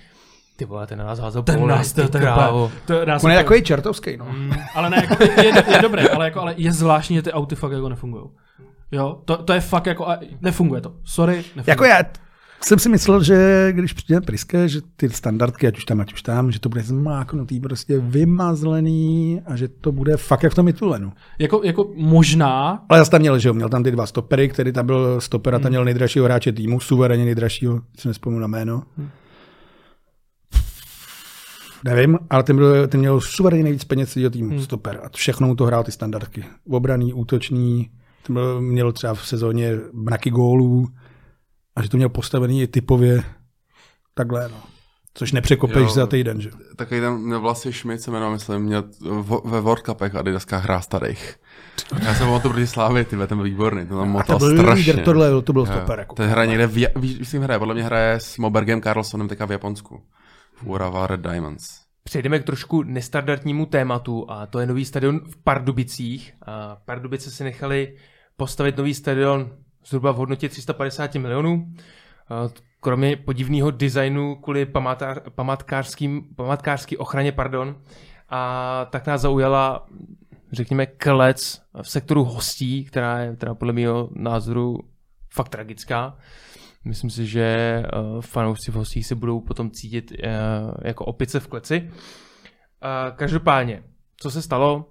Ty 0.56 0.64
vole, 0.64 0.86
ten 0.86 0.98
na 0.98 1.04
nás 1.04 1.18
házel 1.18 1.42
ten 1.42 1.58
pole, 1.58 1.68
nás, 1.68 1.92
to, 1.92 2.02
ty 2.02 2.08
to, 2.08 2.18
je 2.18 2.22
krávo. 2.22 2.72
to, 2.86 3.04
nás 3.06 3.24
On 3.24 3.30
je 3.30 3.36
jako 3.36 3.54
i 3.54 3.62
čertovský, 3.62 4.16
no. 4.16 4.26
Ale 4.74 4.90
ne, 4.90 4.96
jako, 5.10 5.22
je, 5.24 5.46
je, 5.46 5.78
dobré, 5.82 6.08
ale, 6.08 6.24
jako, 6.24 6.40
ale 6.40 6.54
je 6.56 6.72
zvláštní, 6.72 7.16
že 7.16 7.22
ty 7.22 7.32
auty 7.32 7.54
fakt 7.56 7.72
jako 7.72 7.88
nefungují. 7.88 8.24
Jo, 8.92 9.18
to, 9.24 9.36
to 9.36 9.52
je 9.52 9.60
fakt 9.60 9.86
jako, 9.86 10.06
nefunguje 10.40 10.80
to. 10.80 10.92
Sorry, 11.04 11.36
nefunguje. 11.36 11.64
Jako 11.66 11.84
já 11.84 12.02
jsem 12.62 12.78
si 12.78 12.88
myslel, 12.88 13.22
že 13.22 13.68
když 13.72 13.92
přijde 13.92 14.20
Priske, 14.20 14.68
že 14.68 14.80
ty 14.96 15.10
standardky, 15.10 15.66
ať 15.66 15.78
už 15.78 15.84
tam, 15.84 16.00
ať 16.00 16.12
už 16.12 16.22
tam, 16.22 16.52
že 16.52 16.60
to 16.60 16.68
bude 16.68 16.82
zmáknutý, 16.82 17.60
prostě 17.60 17.98
vymazlený 17.98 19.40
a 19.46 19.56
že 19.56 19.68
to 19.68 19.92
bude 19.92 20.16
fakt 20.16 20.42
jak 20.42 20.52
v 20.52 20.54
tom 20.54 20.64
Mitulenu. 20.64 21.12
Jako, 21.38 21.60
jako 21.64 21.90
možná, 21.96 22.84
Ale 22.88 22.98
zase 22.98 23.10
tam 23.10 23.20
měl, 23.20 23.38
že 23.38 23.48
jo, 23.48 23.54
měl 23.54 23.68
tam 23.68 23.82
ty 23.82 23.90
dva 23.90 24.06
stopery, 24.06 24.48
který 24.48 24.72
tam 24.72 24.86
byl 24.86 25.20
stoper 25.20 25.54
a 25.54 25.58
tam 25.58 25.70
měl 25.70 25.84
nejdražšího 25.84 26.24
hráče 26.24 26.52
týmu, 26.52 26.80
suverénně 26.80 27.24
nejdražšího, 27.24 27.80
si 27.98 28.08
nespomenu 28.08 28.40
na 28.40 28.46
jméno. 28.46 28.82
Nevím, 31.84 32.18
ale 32.30 32.42
ten, 32.42 32.56
byl, 32.56 32.88
ten 32.88 33.00
měl 33.00 33.20
suverénně 33.20 33.64
nejvíc 33.64 33.84
peněz 33.84 34.12
celého 34.12 34.30
týmu, 34.30 34.50
hmm. 34.50 34.60
stoper. 34.60 35.00
A 35.04 35.08
všechno 35.14 35.46
mu 35.46 35.54
to 35.54 35.64
hrál 35.64 35.84
ty 35.84 35.92
standardky. 35.92 36.44
Obraný, 36.70 37.12
útočný, 37.12 37.90
ten 38.26 38.34
byl, 38.34 38.60
měl 38.60 38.92
třeba 38.92 39.14
v 39.14 39.26
sezóně 39.26 39.78
mraky 39.92 40.30
gólů 40.30 40.88
a 41.76 41.82
že 41.82 41.88
to 41.88 41.96
měl 41.96 42.08
postavený 42.08 42.62
i 42.62 42.66
typově 42.66 43.22
takhle, 44.14 44.48
no. 44.48 44.56
Což 45.14 45.32
nepřekopeš 45.32 45.82
Jo. 45.82 45.88
za 45.88 46.06
týden, 46.06 46.40
že? 46.40 46.50
Takový 46.76 47.00
ten 47.00 47.12
měl 47.18 47.40
vlastně 47.40 47.72
Schmidt 47.72 48.00
se 48.02 48.10
jmenoval, 48.10 48.32
myslím, 48.32 48.60
měl 48.62 48.84
v- 49.00 49.40
ve 49.44 49.60
World 49.60 49.84
Cupech 49.86 50.14
Adidaskách 50.14 50.64
hrá 50.64 50.80
starých. 50.80 51.36
Já 52.02 52.14
jsem 52.14 52.28
o 52.28 52.40
to 52.40 52.48
proti 52.48 52.66
Slávě, 52.66 53.04
ty 53.04 53.16
ten 53.16 53.38
byl 53.38 53.42
výborný, 53.44 53.86
to 53.86 53.98
tam 53.98 54.16
A 54.16 54.22
to 54.22 54.32
motal 54.32 54.38
byl 54.38 54.58
strašně. 54.58 54.92
líder, 54.92 55.04
tohle, 55.04 55.42
to 55.42 55.52
byl 55.52 55.66
stoper. 55.66 55.98
Jako. 55.98 56.14
Ten 56.14 56.28
hraje 56.30 56.48
někde, 56.48 56.66
v, 56.66 56.86
víš, 56.96 57.28
s 57.28 57.32
hraje, 57.32 57.58
podle 57.58 57.74
mě 57.74 57.82
hraje 57.84 58.12
s 58.20 58.36
Mobergem 58.38 58.82
Carlsonem 58.82 59.28
teďka 59.28 59.46
v 59.46 59.52
Japonsku. 59.52 60.02
V 60.54 60.66
Urawa 60.66 61.06
Red 61.06 61.20
Diamonds. 61.20 61.64
Přejdeme 62.04 62.38
k 62.38 62.44
trošku 62.44 62.82
nestandardnímu 62.82 63.66
tématu 63.66 64.26
a 64.30 64.46
to 64.46 64.58
je 64.58 64.66
nový 64.66 64.84
stadion 64.84 65.20
v 65.20 65.36
Pardubicích. 65.44 66.32
A 66.46 66.76
Pardubice 66.84 67.30
si 67.30 67.44
nechali 67.44 67.96
postavit 68.36 68.76
nový 68.76 68.94
stadion 68.94 69.50
zhruba 69.84 70.12
v 70.12 70.16
hodnotě 70.16 70.48
350 70.48 71.14
milionů. 71.14 71.72
Kromě 72.80 73.16
podivného 73.16 73.70
designu 73.70 74.36
kvůli 74.36 74.66
památkářský 76.36 76.96
ochraně, 76.98 77.32
pardon, 77.32 77.76
a 78.28 78.86
tak 78.90 79.06
nás 79.06 79.20
zaujala, 79.20 79.86
řekněme, 80.52 80.86
klec 80.86 81.62
v 81.82 81.90
sektoru 81.90 82.24
hostí, 82.24 82.84
která 82.84 83.18
je 83.18 83.36
teda 83.36 83.54
podle 83.54 83.72
mého 83.72 84.08
názoru 84.12 84.78
fakt 85.34 85.48
tragická. 85.48 86.16
Myslím 86.84 87.10
si, 87.10 87.26
že 87.26 87.82
uh, 88.14 88.20
fanoušci 88.20 88.70
v 88.70 88.74
hostích 88.74 89.06
se 89.06 89.14
budou 89.14 89.40
potom 89.40 89.70
cítit 89.70 90.10
uh, 90.10 90.18
jako 90.84 91.04
opice 91.04 91.40
v 91.40 91.46
kleci. 91.46 91.90
Každopádně, 93.16 93.82
co 94.16 94.30
se 94.30 94.42
stalo? 94.42 94.86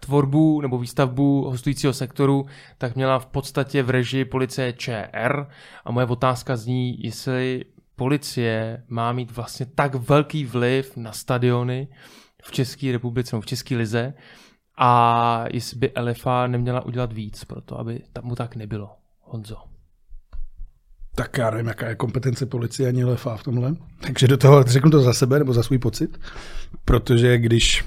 Tvorbu 0.00 0.60
nebo 0.60 0.78
výstavbu 0.78 1.44
hostujícího 1.50 1.92
sektoru 1.92 2.46
tak 2.78 2.94
měla 2.94 3.18
v 3.18 3.26
podstatě 3.26 3.82
v 3.82 3.90
režii 3.90 4.24
policie 4.24 4.72
ČR 4.72 5.46
a 5.84 5.92
moje 5.92 6.06
otázka 6.06 6.56
zní, 6.56 7.02
jestli 7.02 7.64
policie 7.96 8.82
má 8.88 9.12
mít 9.12 9.30
vlastně 9.30 9.66
tak 9.66 9.94
velký 9.94 10.44
vliv 10.44 10.96
na 10.96 11.12
stadiony 11.12 11.88
v 12.44 12.52
České 12.52 12.92
republice 12.92 13.36
nebo 13.36 13.40
v 13.40 13.46
České 13.46 13.76
lize 13.76 14.14
a 14.78 15.44
jestli 15.52 15.78
by 15.78 15.92
LFA 16.00 16.46
neměla 16.46 16.84
udělat 16.84 17.12
víc 17.12 17.44
pro 17.44 17.60
to, 17.60 17.78
aby 17.78 18.02
tam 18.12 18.24
mu 18.24 18.34
tak 18.34 18.56
nebylo. 18.56 18.90
Honzo. 19.20 19.56
tak 21.14 21.38
já 21.38 21.50
nevím, 21.50 21.66
jaká 21.66 21.88
je 21.88 21.94
kompetence 21.94 22.46
policie 22.46 22.88
ani 22.88 23.04
LFA 23.04 23.36
v 23.36 23.42
tomhle. 23.42 23.74
Takže 24.00 24.28
do 24.28 24.36
toho 24.36 24.62
řeknu 24.62 24.90
to 24.90 25.00
za 25.00 25.12
sebe 25.12 25.38
nebo 25.38 25.52
za 25.52 25.62
svůj 25.62 25.78
pocit, 25.78 26.18
protože 26.84 27.38
když 27.38 27.84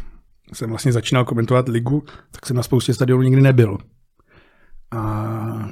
jsem 0.54 0.70
vlastně 0.70 0.92
začínal 0.92 1.26
komentovat 1.26 1.70
ligu, 1.70 2.04
tak 2.32 2.46
jsem 2.46 2.56
na 2.56 2.64
spoustě 2.64 2.94
stadionů 2.94 3.24
nikdy 3.24 3.42
nebyl. 3.42 3.78
A 4.92 5.70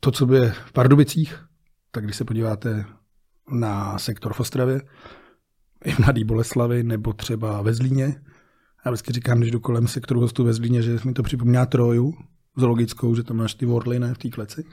to, 0.00 0.10
co 0.10 0.26
by 0.26 0.50
v 0.66 0.72
Pardubicích, 0.72 1.44
tak 1.90 2.04
když 2.04 2.16
se 2.16 2.24
podíváte 2.24 2.84
na 3.50 3.98
sektor 3.98 4.32
v 4.32 4.40
Ostravě, 4.40 4.80
i 5.84 5.92
v 5.92 5.98
Mladý 5.98 6.24
Boleslavi, 6.24 6.82
nebo 6.82 7.12
třeba 7.12 7.62
ve 7.62 7.74
Zlíně, 7.74 8.20
já 8.84 8.90
vždycky 8.90 9.12
říkám, 9.12 9.38
když 9.38 9.50
jdu 9.50 9.60
kolem 9.60 9.88
sektoru 9.88 10.20
hostů 10.20 10.44
ve 10.44 10.52
Zlíně, 10.52 10.82
že 10.82 10.98
mi 11.04 11.12
to 11.12 11.22
připomíná 11.22 11.66
Troju, 11.66 12.14
zoologickou, 12.56 13.14
že 13.14 13.22
tam 13.22 13.36
máš 13.36 13.54
ty 13.54 13.66
orly 13.66 13.98
ne, 13.98 14.14
v 14.14 14.18
té 14.18 14.28
kleci. 14.28 14.64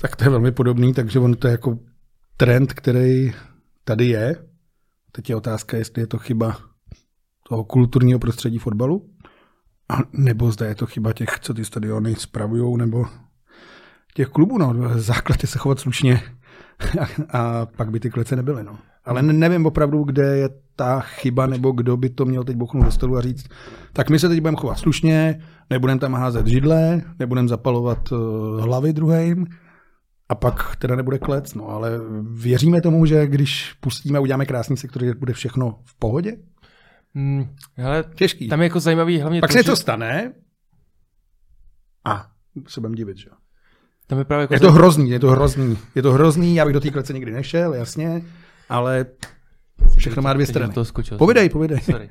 Tak 0.00 0.16
to 0.16 0.24
je 0.24 0.30
velmi 0.30 0.52
podobný, 0.52 0.94
takže 0.94 1.18
on 1.18 1.34
to 1.34 1.46
je 1.46 1.50
jako 1.50 1.78
trend, 2.36 2.72
který 2.72 3.32
tady 3.84 4.06
je. 4.06 4.36
Teď 5.12 5.30
je 5.30 5.36
otázka, 5.36 5.76
jestli 5.76 6.02
je 6.02 6.06
to 6.06 6.18
chyba 6.18 6.69
toho 7.50 7.64
kulturního 7.64 8.18
prostředí 8.18 8.58
fotbalu, 8.58 9.06
a 9.88 9.98
nebo 10.12 10.52
zda 10.52 10.66
je 10.66 10.74
to 10.74 10.86
chyba 10.86 11.12
těch, 11.12 11.38
co 11.40 11.54
ty 11.54 11.64
stadiony 11.64 12.14
spravují, 12.14 12.78
nebo 12.78 13.04
těch 14.14 14.28
klubů. 14.28 14.58
No. 14.58 14.74
Základ 14.94 15.42
je 15.42 15.48
se 15.48 15.58
chovat 15.58 15.80
slušně 15.80 16.22
a, 17.00 17.38
a 17.38 17.66
pak 17.66 17.90
by 17.90 18.00
ty 18.00 18.10
klece 18.10 18.36
nebyly. 18.36 18.64
No. 18.64 18.78
Ale 19.04 19.22
ne, 19.22 19.32
nevím 19.32 19.66
opravdu, 19.66 20.04
kde 20.04 20.36
je 20.36 20.48
ta 20.76 21.00
chyba, 21.00 21.46
nebo 21.46 21.72
kdo 21.72 21.96
by 21.96 22.10
to 22.10 22.24
měl 22.24 22.44
teď 22.44 22.56
bouchnout 22.56 22.84
do 22.84 22.90
stolu 22.90 23.16
a 23.16 23.20
říct, 23.20 23.48
tak 23.92 24.10
my 24.10 24.18
se 24.18 24.28
teď 24.28 24.40
budeme 24.40 24.56
chovat 24.56 24.78
slušně, 24.78 25.42
nebudeme 25.70 26.00
tam 26.00 26.14
házet 26.14 26.46
židle, 26.46 27.02
nebudeme 27.18 27.48
zapalovat 27.48 28.12
uh, 28.12 28.18
hlavy 28.60 28.92
druhým, 28.92 29.46
a 30.28 30.34
pak 30.34 30.76
teda 30.76 30.96
nebude 30.96 31.18
klec, 31.18 31.54
no 31.54 31.68
ale 31.68 31.90
věříme 32.22 32.80
tomu, 32.80 33.06
že 33.06 33.26
když 33.26 33.72
pustíme 33.80 34.18
a 34.18 34.20
uděláme 34.20 34.46
krásný 34.46 34.76
sektor, 34.76 35.04
že 35.04 35.14
bude 35.14 35.32
všechno 35.32 35.78
v 35.84 35.98
pohodě? 35.98 36.36
Hmm, 37.14 37.56
hele, 37.76 38.04
Těžký. 38.14 38.48
tam 38.48 38.60
je 38.60 38.64
jako 38.64 38.80
zajímavý 38.80 39.20
hlavně 39.20 39.40
Pak 39.40 39.50
to, 39.50 39.52
se 39.52 39.58
že, 39.58 39.64
to 39.64 39.76
stane 39.76 40.32
a 42.04 42.30
se 42.68 42.80
budeme 42.80 42.96
divit, 42.96 43.16
že 43.16 43.30
tam 44.06 44.18
je 44.18 44.24
právě 44.24 44.42
jako 44.42 44.54
Je 44.54 44.60
to 44.60 44.72
hrozný, 44.72 45.10
je 45.10 45.20
to 45.20 45.30
hrozný. 45.30 45.78
Je 45.94 46.02
to 46.02 46.12
hrozný, 46.12 46.54
já 46.54 46.64
bych 46.64 46.74
do 46.74 46.80
té 46.80 46.90
klece 46.90 47.12
nikdy 47.12 47.32
nešel, 47.32 47.74
jasně, 47.74 48.22
ale 48.68 49.06
všechno 49.96 50.22
má 50.22 50.32
dvě 50.32 50.46
strany. 50.46 50.72
toho 50.72 50.84
skočil. 50.84 51.18
Povidej, 51.18 51.48
povidej. 51.48 51.80
Sorry. 51.80 52.04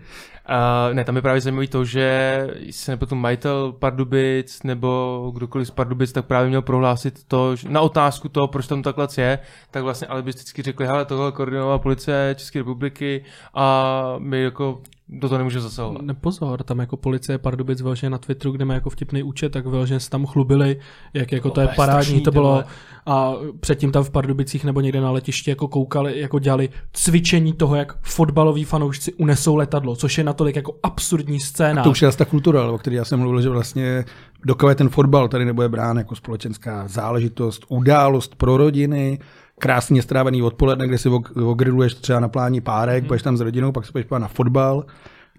Uh, 0.50 0.94
ne, 0.94 1.04
tam 1.04 1.16
je 1.16 1.22
právě 1.22 1.42
zajímavý 1.42 1.68
to, 1.68 1.86
že 1.86 2.48
se 2.72 2.92
nebo 2.92 3.16
majitel 3.16 3.72
Pardubic 3.72 4.64
nebo 4.64 5.32
kdokoliv 5.36 5.68
z 5.68 5.72
Pardubic, 5.72 6.12
tak 6.12 6.26
právě 6.26 6.50
měl 6.50 6.62
prohlásit 6.62 7.24
to, 7.28 7.56
že 7.56 7.70
na 7.70 7.82
otázku 7.82 8.30
toho, 8.30 8.48
proč 8.48 8.68
tam 8.68 8.82
takhle 8.82 9.08
je, 9.18 9.40
tak 9.72 9.84
vlastně 9.84 10.08
alibisticky 10.08 10.62
řekli, 10.62 10.88
hele, 10.88 11.06
tohle 11.06 11.32
koordinovala 11.32 11.80
policie 11.80 12.36
České 12.38 12.60
republiky 12.60 13.24
a 13.54 14.16
my 14.20 14.44
jako 14.44 14.82
do 15.10 15.30
toho 15.30 15.38
nemůžeme 15.38 15.62
zasahovat. 15.62 16.01
Nepozor, 16.01 16.64
tam 16.64 16.80
jako 16.80 16.97
policie 16.97 17.38
Pardubic 17.38 17.82
vyloženě 17.82 18.10
na 18.10 18.18
Twitteru, 18.18 18.51
kde 18.51 18.66
má 18.66 18.74
jako 18.74 18.89
vtipný 18.89 19.24
účet, 19.24 19.49
tak 19.49 19.66
vyloženě 19.66 19.99
se 19.99 20.10
tam 20.10 20.26
chlubili, 20.26 20.78
jak 21.14 21.32
jako 21.32 21.49
to 21.49 21.62
je 21.62 21.68
parádní, 21.68 22.22
to 22.22 22.32
bylo. 22.32 22.64
A 23.05 23.34
předtím 23.60 23.91
tam 23.91 24.03
v 24.03 24.10
Pardubicích 24.10 24.66
nebo 24.66 24.82
někde 24.82 25.01
na 25.01 25.12
letišti 25.12 25.49
jako 25.49 25.68
koukali, 25.68 26.20
jako 26.20 26.39
dělali 26.39 26.70
cvičení 26.93 27.53
toho, 27.53 27.76
jak 27.76 27.97
fotbaloví 28.01 28.64
fanoušci 28.64 29.14
unesou 29.14 29.55
letadlo, 29.55 29.95
což 29.95 30.18
je 30.18 30.24
natolik 30.24 30.55
jako 30.55 30.76
absurdní 30.84 31.39
scéna. 31.39 31.84
To 31.84 31.91
už 31.91 32.01
je 32.01 32.07
asi 32.07 32.18
ta 32.18 32.26
kultura, 32.26 32.72
o 32.72 32.78
které 32.78 32.95
já 32.95 33.05
jsem 33.05 33.20
mluvil, 33.20 33.41
že 33.41 33.49
vlastně 33.49 34.05
dokud 34.45 34.78
ten 34.78 34.89
fotbal 34.89 35.28
tady 35.28 35.45
nebude 35.45 35.70
brán 35.70 35.97
jako 35.97 36.16
společenská 36.16 36.88
záležitost, 36.88 37.66
událost 37.70 38.36
pro 38.36 38.57
rodiny, 38.57 39.20
krásně 39.60 40.01
strávený 40.01 40.41
odpoledne, 40.41 40.88
kde 40.88 40.97
si 40.97 41.10
ogriluješ 41.36 41.93
třeba 41.93 42.20
na 42.20 42.28
pláni 42.28 42.62
párek, 42.62 43.03
budeš 43.03 43.22
tam 43.22 43.38
s 43.38 43.41
rodinou, 43.41 43.72
pak 43.72 43.86
se 43.86 43.91
budeš 43.91 44.07
na 44.18 44.28
fotbal, 44.28 44.86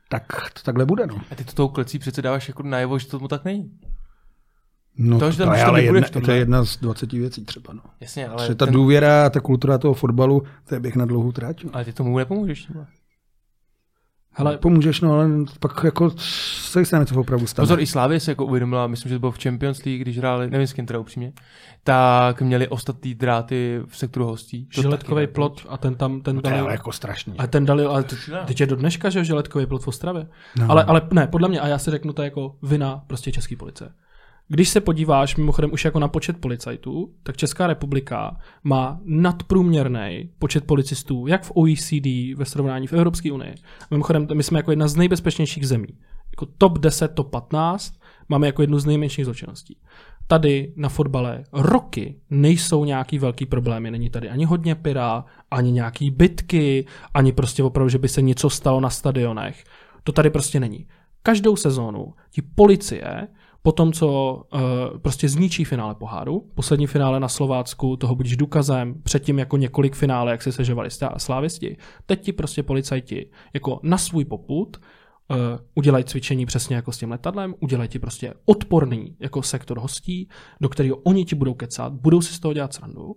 tak 0.08 0.22
to 0.52 0.62
takhle 0.64 0.86
bude. 0.86 1.06
No, 1.06 1.20
A 1.30 1.34
ty 1.34 1.44
to 1.44 1.52
tou 1.52 1.68
klecí 1.68 1.98
přece 1.98 2.22
dáváš 2.22 2.48
jako 2.48 2.62
najevo, 2.62 2.98
že 2.98 3.08
tomu 3.08 3.28
tak 3.28 3.44
není. 3.44 3.70
no 4.98 5.18
To, 5.18 5.30
že 5.30 5.38
tam 5.38 5.54
je 5.54 5.60
to 5.64 5.66
ale 5.68 5.82
jedna, 5.82 6.08
to 6.24 6.30
je 6.30 6.38
jedna 6.38 6.64
z 6.64 6.76
20 6.76 7.12
věcí 7.12 7.44
třeba. 7.44 7.72
No. 7.74 7.80
Jasně, 8.00 8.28
ale, 8.28 8.54
ta 8.54 8.66
ten, 8.66 8.74
důvěra 8.74 9.26
a 9.26 9.30
ta 9.30 9.40
kultura 9.40 9.78
toho 9.78 9.94
fotbalu, 9.94 10.42
to 10.68 10.74
je 10.74 10.80
běh 10.80 10.96
na 10.96 11.04
dlouhou 11.04 11.32
tráť. 11.32 11.64
ale 11.72 11.84
ty 11.84 11.92
tomu 11.92 12.18
nepomůžeš. 12.18 12.66
tímhle. 12.66 12.86
Hele, 14.34 14.58
Pomůžeš, 14.58 15.00
no 15.00 15.12
ale 15.12 15.28
pak 15.60 15.84
jako 15.84 16.10
se 16.16 16.84
stane, 16.84 17.06
co 17.06 17.20
opravdu 17.20 17.46
stane. 17.46 17.62
Pozor, 17.64 17.80
i 17.80 17.86
Slávě 17.86 18.20
se 18.20 18.30
jako 18.30 18.44
uvědomila, 18.46 18.86
myslím, 18.86 19.08
že 19.08 19.14
to 19.14 19.20
bylo 19.20 19.32
v 19.32 19.38
Champions 19.42 19.84
League, 19.84 20.00
když 20.00 20.18
hráli, 20.18 20.50
nevím 20.50 20.66
s 20.66 20.72
kým 20.72 20.86
teda 20.86 20.98
upřímně, 20.98 21.32
tak 21.84 22.42
měli 22.42 22.68
ostatní 22.68 23.14
dráty 23.14 23.80
v 23.86 23.96
sektoru 23.98 24.26
hostí. 24.26 24.68
Žiletkový 24.70 25.26
plot 25.26 25.66
a 25.68 25.76
ten 25.76 25.94
tam, 25.94 26.20
ten 26.20 26.40
to 26.40 26.48
je 26.48 26.50
dali, 26.52 26.62
ale 26.62 26.72
jako 26.72 26.92
strašný. 26.92 27.34
a 27.38 27.46
ten 27.46 27.64
dali, 27.66 27.84
ale 27.84 28.04
No. 28.32 28.38
teď 28.46 28.60
je 28.60 28.66
do 28.66 28.76
dneška, 28.76 29.10
že 29.10 29.18
jo, 29.18 29.24
žiletkový 29.24 29.66
plot 29.66 29.84
v 29.84 29.88
Ostravě. 29.88 30.26
No. 30.56 30.70
Ale, 30.70 30.84
ale 30.84 31.02
ne, 31.12 31.26
podle 31.26 31.48
mě, 31.48 31.60
a 31.60 31.66
já 31.66 31.78
si 31.78 31.90
řeknu, 31.90 32.12
to 32.12 32.22
je 32.22 32.26
jako 32.26 32.56
vina 32.62 33.02
prostě 33.06 33.32
české 33.32 33.56
policie. 33.56 33.90
Když 34.52 34.68
se 34.68 34.80
podíváš 34.80 35.36
mimochodem 35.36 35.72
už 35.72 35.84
jako 35.84 35.98
na 35.98 36.08
počet 36.08 36.36
policajtů, 36.36 37.12
tak 37.22 37.36
Česká 37.36 37.66
republika 37.66 38.36
má 38.64 39.00
nadprůměrný 39.04 40.30
počet 40.38 40.64
policistů, 40.66 41.26
jak 41.26 41.42
v 41.42 41.52
OECD, 41.54 42.36
ve 42.36 42.44
srovnání 42.44 42.86
v 42.86 42.92
Evropské 42.92 43.32
unii. 43.32 43.54
Mimochodem, 43.90 44.26
my 44.34 44.42
jsme 44.42 44.58
jako 44.58 44.72
jedna 44.72 44.88
z 44.88 44.96
nejbezpečnějších 44.96 45.68
zemí. 45.68 45.88
Jako 46.30 46.46
top 46.58 46.78
10, 46.78 47.08
top 47.08 47.30
15 47.30 47.94
máme 48.28 48.46
jako 48.46 48.62
jednu 48.62 48.78
z 48.78 48.86
nejmenších 48.86 49.24
zločinností. 49.24 49.76
Tady 50.26 50.72
na 50.76 50.88
fotbale 50.88 51.44
roky 51.52 52.20
nejsou 52.30 52.84
nějaký 52.84 53.18
velký 53.18 53.46
problémy. 53.46 53.90
Není 53.90 54.10
tady 54.10 54.28
ani 54.28 54.44
hodně 54.44 54.74
pyra, 54.74 55.24
ani 55.50 55.72
nějaký 55.72 56.10
bitky, 56.10 56.86
ani 57.14 57.32
prostě 57.32 57.62
opravdu, 57.62 57.88
že 57.88 57.98
by 57.98 58.08
se 58.08 58.22
něco 58.22 58.50
stalo 58.50 58.80
na 58.80 58.90
stadionech. 58.90 59.64
To 60.04 60.12
tady 60.12 60.30
prostě 60.30 60.60
není. 60.60 60.86
Každou 61.22 61.56
sezónu 61.56 62.14
ti 62.30 62.42
policie 62.42 63.28
po 63.62 63.72
tom, 63.72 63.92
co 63.92 64.34
uh, 64.52 64.60
prostě 64.98 65.28
zničí 65.28 65.64
finále 65.64 65.94
poháru, 65.94 66.50
poslední 66.54 66.86
finále 66.86 67.20
na 67.20 67.28
Slovácku, 67.28 67.96
toho 67.96 68.14
budíš 68.14 68.36
důkazem, 68.36 68.94
předtím 69.02 69.38
jako 69.38 69.56
několik 69.56 69.96
finále, 69.96 70.30
jak 70.30 70.42
se 70.42 70.52
sežovali 70.52 70.88
slávisti, 71.16 71.76
teď 72.06 72.24
ti 72.24 72.32
prostě 72.32 72.62
policajti 72.62 73.30
jako 73.54 73.80
na 73.82 73.98
svůj 73.98 74.24
poput 74.24 74.76
uh, 75.30 75.36
udělají 75.74 76.04
cvičení 76.04 76.46
přesně 76.46 76.76
jako 76.76 76.92
s 76.92 76.98
tím 76.98 77.10
letadlem, 77.10 77.54
udělají 77.60 77.88
ti 77.88 77.98
prostě 77.98 78.34
odporný 78.44 79.16
jako 79.20 79.42
sektor 79.42 79.80
hostí, 79.80 80.28
do 80.60 80.68
kterého 80.68 80.96
oni 80.96 81.24
ti 81.24 81.34
budou 81.34 81.54
kecat, 81.54 81.92
budou 81.92 82.20
si 82.20 82.34
z 82.34 82.40
toho 82.40 82.54
dělat 82.54 82.74
srandu 82.74 83.16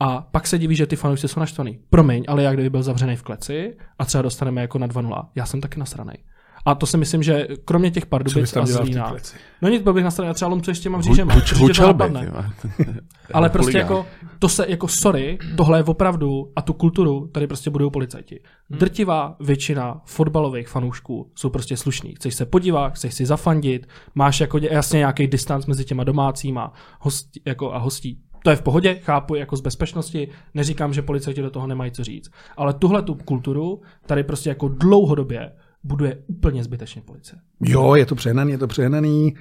a 0.00 0.20
pak 0.20 0.46
se 0.46 0.58
diví, 0.58 0.76
že 0.76 0.86
ty 0.86 0.96
fanoušci 0.96 1.28
jsou 1.28 1.40
naštvaný. 1.40 1.78
Promiň, 1.90 2.24
ale 2.28 2.42
já 2.42 2.52
kdyby 2.52 2.70
byl 2.70 2.82
zavřený 2.82 3.16
v 3.16 3.22
kleci 3.22 3.76
a 3.98 4.04
třeba 4.04 4.22
dostaneme 4.22 4.60
jako 4.60 4.78
na 4.78 4.88
2-0, 4.88 5.28
já 5.34 5.46
jsem 5.46 5.60
taky 5.60 5.80
nasranej. 5.80 6.16
A 6.64 6.74
to 6.74 6.86
si 6.86 6.96
myslím, 6.96 7.22
že 7.22 7.48
kromě 7.64 7.90
těch 7.90 8.06
Pardubic 8.06 8.56
a 8.56 8.66
Zlína, 8.66 9.14
no 9.62 9.68
nic, 9.68 9.82
byl 9.82 9.92
bych 9.92 10.04
nasranej, 10.04 10.28
já 10.28 10.34
třeba 10.34 10.48
lomcu 10.48 10.70
ještě 10.70 10.90
mám 10.90 11.02
řížema, 11.02 11.34
Huč- 11.34 11.56
Hučel 11.56 11.94
by, 11.94 12.04
napadne. 12.04 12.26
jo. 12.26 12.44
Ale 13.34 13.50
prostě 13.50 13.78
jako, 13.78 14.06
to 14.38 14.48
se 14.48 14.66
jako 14.68 14.88
sorry, 14.88 15.38
tohle 15.56 15.78
je 15.78 15.84
opravdu 15.84 16.52
a 16.56 16.62
tu 16.62 16.72
kulturu 16.72 17.26
tady 17.32 17.46
prostě 17.46 17.70
budou 17.70 17.90
policajti. 17.90 18.40
Drtivá 18.70 19.36
většina 19.40 20.00
fotbalových 20.04 20.68
fanoušků 20.68 21.32
jsou 21.34 21.50
prostě 21.50 21.76
slušní. 21.76 22.14
Chceš 22.14 22.34
se 22.34 22.46
podívat, 22.46 22.90
chceš 22.94 23.14
si 23.14 23.26
zafandit, 23.26 23.86
máš 24.14 24.40
jako 24.40 24.58
ně- 24.58 24.68
jasně 24.72 24.98
nějaký 24.98 25.26
distanc 25.26 25.66
mezi 25.66 25.84
těma 25.84 26.04
domácíma 26.04 26.72
hostí, 27.00 27.42
jako 27.46 27.74
a 27.74 27.78
hostí. 27.78 28.20
To 28.44 28.50
je 28.50 28.56
v 28.56 28.62
pohodě, 28.62 28.94
chápu 28.94 29.34
jako 29.34 29.56
z 29.56 29.60
bezpečnosti, 29.60 30.28
neříkám, 30.54 30.92
že 30.92 31.02
policajti 31.02 31.42
do 31.42 31.50
toho 31.50 31.66
nemají 31.66 31.90
co 31.90 32.04
říct. 32.04 32.30
Ale 32.56 32.74
tuhle 32.74 33.02
tu 33.02 33.14
kulturu 33.14 33.80
tady 34.06 34.22
prostě 34.24 34.48
jako 34.48 34.68
dlouhodobě 34.68 35.52
buduje 35.88 36.18
úplně 36.26 36.64
zbytečně 36.64 37.02
policie. 37.02 37.40
Jo, 37.60 37.94
je 37.94 38.06
to 38.06 38.14
přehnaný, 38.14 38.52
je 38.52 38.58
to 38.58 38.66
přehnaný. 38.66 39.36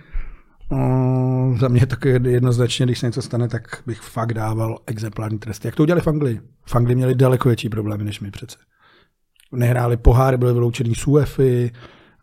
O, 0.72 1.56
za 1.60 1.68
mě 1.68 1.86
taky 1.86 2.10
jednoznačně, 2.10 2.86
když 2.86 3.00
se 3.00 3.06
něco 3.06 3.22
stane, 3.22 3.48
tak 3.48 3.84
bych 3.86 4.02
fakt 4.02 4.34
dával 4.34 4.78
exemplární 4.88 5.40
tresty. 5.40 5.68
Jak 5.68 5.76
to 5.76 5.84
udělali 5.84 6.02
v 6.02 6.08
Anglii? 6.08 6.42
V 6.66 6.76
Anglii 6.76 6.96
měli 6.96 7.16
daleko 7.16 7.50
větší 7.50 7.70
problémy 7.70 8.04
než 8.04 8.20
my 8.20 8.32
přece. 8.32 8.58
Nehráli 9.52 9.98
poháry, 9.98 10.38
byly 10.38 10.54
vyloučený 10.54 10.96
z 10.96 11.08
UEFI, 11.08 11.72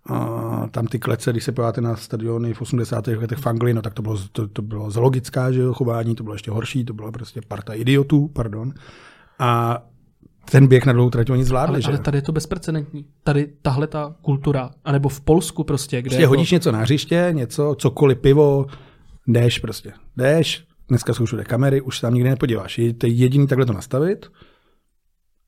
a 0.07 0.69
tam 0.71 0.87
ty 0.87 0.99
klece, 0.99 1.31
když 1.31 1.45
se 1.45 1.53
podíváte 1.53 1.81
na 1.81 1.97
stadiony 1.97 2.55
v 2.55 2.63
80. 2.63 3.07
letech 3.07 3.39
v 3.39 3.47
Anglii, 3.47 3.75
no 3.75 3.83
tak 3.83 3.95
to 3.95 4.03
bylo, 4.03 4.19
to, 4.33 4.49
to 4.49 4.63
bylo 4.63 4.91
zoologická 4.91 5.53
že 5.53 5.61
jo, 5.61 5.75
chování, 5.75 6.15
to 6.15 6.23
bylo 6.23 6.35
ještě 6.35 6.51
horší, 6.51 6.85
to 6.85 6.95
byla 6.95 7.13
prostě 7.13 7.41
parta 7.49 7.75
idiotů, 7.75 8.29
pardon. 8.29 8.73
A 9.39 9.83
ten 10.51 10.67
běh 10.67 10.87
na 10.87 10.93
dlouhou 10.93 11.11
trať 11.11 11.31
oni 11.31 11.45
zvládli, 11.45 11.75
Ale, 11.75 11.83
že 11.83 11.89
ale 11.89 11.99
tady 11.99 12.19
je 12.19 12.23
to 12.23 12.33
bezprecedentní. 12.33 13.05
Tady 13.25 13.53
tahle 13.63 13.87
ta 13.87 14.15
kultura, 14.23 14.71
anebo 14.85 15.09
v 15.09 15.21
Polsku 15.21 15.65
prostě, 15.65 16.03
kde 16.03 16.09
Prostě 16.09 16.23
jako, 16.23 16.31
hodíš 16.31 16.51
něco 16.51 16.73
na 16.73 16.79
hřiště, 16.79 17.29
něco, 17.33 17.75
cokoliv, 17.79 18.19
pivo, 18.19 18.67
jdeš 19.27 19.59
prostě. 19.59 19.93
Jdeš, 20.17 20.65
dneska 20.89 21.15
jsou 21.15 21.25
všude 21.25 21.45
kamery, 21.45 21.81
už 21.81 21.97
se 21.97 22.03
tam 22.03 22.15
nikdy 22.15 22.31
nepodíváš. 22.31 22.79
Je 22.79 22.95
to 22.95 23.07
jediný 23.07 23.47
takhle 23.47 23.67
to 23.67 23.73
nastavit 23.73 24.27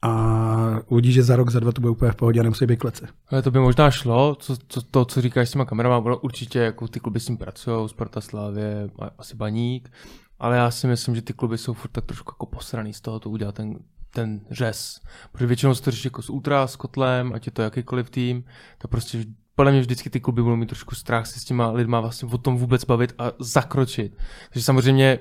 a 0.02 0.80
uvidíš, 0.88 1.14
že 1.14 1.22
za 1.22 1.36
rok, 1.36 1.50
za 1.50 1.60
dva 1.60 1.72
to 1.72 1.80
bude 1.80 1.90
úplně 1.90 2.10
v 2.12 2.16
pohodě 2.16 2.40
a 2.40 2.42
nemusí 2.42 2.66
být 2.66 2.78
klece. 2.78 3.08
Ale 3.28 3.42
to 3.42 3.50
by 3.50 3.58
možná 3.58 3.90
šlo, 3.90 4.34
co, 4.34 4.56
co, 4.68 4.82
to, 4.82 5.04
co 5.04 5.20
říkáš 5.20 5.48
s 5.48 5.52
těma 5.52 5.64
kamerama, 5.64 5.98
ono 5.98 6.18
určitě 6.18 6.58
jako 6.58 6.88
ty 6.88 7.00
kluby 7.00 7.20
s 7.20 7.26
tím 7.26 7.36
pracují, 7.36 7.88
Sparta 7.88 8.20
Slávě, 8.20 8.90
asi 9.18 9.36
Baník, 9.36 9.90
ale 10.38 10.56
já 10.56 10.70
si 10.70 10.86
myslím, 10.86 11.14
že 11.14 11.22
ty 11.22 11.32
kluby 11.32 11.58
jsou 11.58 11.72
furt 11.72 11.90
tak 11.90 12.04
trošku 12.04 12.32
jako 12.32 12.46
posraný 12.46 12.92
z 12.92 13.00
toho 13.00 13.20
to 13.20 13.30
udělat 13.30 13.54
ten, 13.54 13.74
ten 14.10 14.40
řez. 14.50 15.00
Protože 15.32 15.46
většinou 15.46 15.74
se 15.74 15.82
to 15.82 15.90
řeší 15.90 16.06
jako 16.06 16.22
s 16.22 16.30
Ultra, 16.30 16.66
s 16.66 16.76
Kotlem, 16.76 17.32
ať 17.34 17.46
je 17.46 17.52
to 17.52 17.62
jakýkoliv 17.62 18.10
tým, 18.10 18.44
to 18.78 18.88
prostě 18.88 19.24
podle 19.56 19.72
mě 19.72 19.80
vždycky 19.80 20.10
ty 20.10 20.20
kluby 20.20 20.42
budou 20.42 20.56
mít 20.56 20.66
trošku 20.66 20.94
strach 20.94 21.26
se 21.26 21.40
s 21.40 21.44
těma 21.44 21.70
lidma 21.70 22.00
vlastně 22.00 22.28
o 22.32 22.38
tom 22.38 22.56
vůbec 22.56 22.84
bavit 22.84 23.14
a 23.18 23.32
zakročit. 23.38 24.16
Takže 24.52 24.64
samozřejmě, 24.64 25.18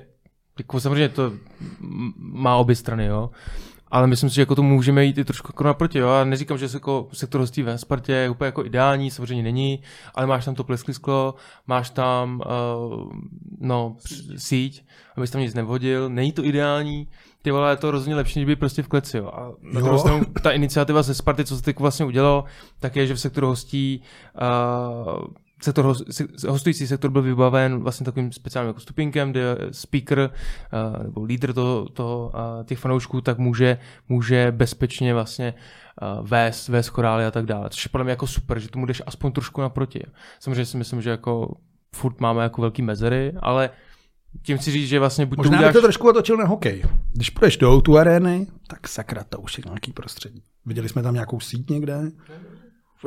jako 0.58 0.80
samozřejmě 0.80 1.08
to 1.08 1.32
má 2.16 2.56
obě 2.56 2.76
strany, 2.76 3.06
jo. 3.06 3.30
Ale 3.88 4.06
myslím 4.06 4.30
si, 4.30 4.36
že 4.36 4.42
jako 4.42 4.54
to 4.54 4.62
můžeme 4.62 5.04
jít 5.04 5.18
i 5.18 5.24
trošku 5.24 5.48
jako 5.48 5.64
naproti. 5.64 5.98
Jo? 5.98 6.08
Já 6.08 6.24
neříkám, 6.24 6.58
že 6.58 6.68
se 6.68 6.76
jako 6.76 7.08
sektor 7.12 7.40
hostí 7.40 7.62
ve 7.62 7.78
Spartě 7.78 8.12
je 8.12 8.30
úplně 8.30 8.46
jako 8.46 8.64
ideální, 8.64 9.10
samozřejmě 9.10 9.42
není, 9.42 9.82
ale 10.14 10.26
máš 10.26 10.44
tam 10.44 10.54
to 10.54 10.64
plesklý 10.64 10.94
sklo, 10.94 11.34
máš 11.66 11.90
tam 11.90 12.42
uh, 12.46 13.12
no, 13.60 13.96
síť, 14.36 14.84
abys 15.16 15.30
tam 15.30 15.40
nic 15.40 15.54
nevhodil, 15.54 16.08
není 16.08 16.32
to 16.32 16.44
ideální, 16.44 17.08
ty 17.46 17.50
vole, 17.50 17.72
je 17.72 17.76
to 17.76 17.90
rozhodně 17.90 18.16
lepší, 18.16 18.38
než 18.38 18.46
by 18.46 18.56
prostě 18.56 18.82
v 18.82 18.88
kleci. 18.88 19.16
Jo. 19.16 19.26
A 19.26 19.52
na 19.62 19.80
druhou 19.80 19.98
stranu, 19.98 20.24
ta 20.42 20.50
iniciativa 20.50 21.02
ze 21.02 21.14
Sparty, 21.14 21.44
co 21.44 21.56
se 21.56 21.62
teď 21.62 21.78
vlastně 21.78 22.06
udělalo, 22.06 22.44
tak 22.80 22.96
je, 22.96 23.06
že 23.06 23.14
v 23.14 23.20
sektoru 23.20 23.46
hostí 23.46 24.02
uh, 24.40 25.24
sektor, 25.62 25.84
host- 25.84 26.04
se- 26.10 26.48
hostující 26.50 26.86
sektor 26.86 27.10
byl 27.10 27.22
vybaven 27.22 27.82
vlastně 27.82 28.04
takovým 28.04 28.32
speciálním 28.32 28.68
jako 28.68 28.80
stupinkem, 28.80 29.30
kde 29.30 29.56
speaker 29.70 30.18
uh, 30.18 31.02
nebo 31.02 31.24
lídr 31.24 31.52
toho, 31.52 31.88
toho, 31.88 32.32
uh, 32.34 32.64
těch 32.64 32.78
fanoušků 32.78 33.20
tak 33.20 33.38
může, 33.38 33.78
může 34.08 34.52
bezpečně 34.52 35.14
vlastně 35.14 35.54
uh, 36.02 36.28
vést, 36.28 36.68
vést 36.68 36.88
chorály 36.88 37.24
a 37.24 37.30
tak 37.30 37.46
dále. 37.46 37.70
Což 37.70 37.84
je 37.84 37.88
podle 37.88 38.04
mě 38.04 38.10
jako 38.10 38.26
super, 38.26 38.58
že 38.58 38.68
tomu 38.68 38.86
jdeš 38.86 39.02
aspoň 39.06 39.32
trošku 39.32 39.60
naproti. 39.60 40.02
Samozřejmě 40.40 40.64
si 40.64 40.76
myslím, 40.76 41.02
že 41.02 41.10
jako 41.10 41.54
furt 41.94 42.20
máme 42.20 42.42
jako 42.42 42.60
velký 42.60 42.82
mezery, 42.82 43.32
ale 43.40 43.70
tím 44.42 44.58
chci 44.58 44.70
říct, 44.70 44.88
že 44.88 44.98
vlastně 44.98 45.26
buď 45.26 45.38
Možná 45.38 45.50
to 45.50 45.56
uděláš... 45.56 45.72
to 45.72 45.82
trošku 45.82 46.08
otočil 46.08 46.36
na 46.36 46.46
hokej. 46.46 46.84
Když 47.12 47.30
půjdeš 47.30 47.56
do 47.56 47.80
tu 47.80 47.98
arény, 47.98 48.46
tak 48.66 48.88
sakra, 48.88 49.24
to 49.28 49.38
už 49.38 49.58
je 49.58 49.62
nějaký 49.66 49.92
prostředí. 49.92 50.42
Viděli 50.66 50.88
jsme 50.88 51.02
tam 51.02 51.14
nějakou 51.14 51.40
síť 51.40 51.70
někde? 51.70 52.10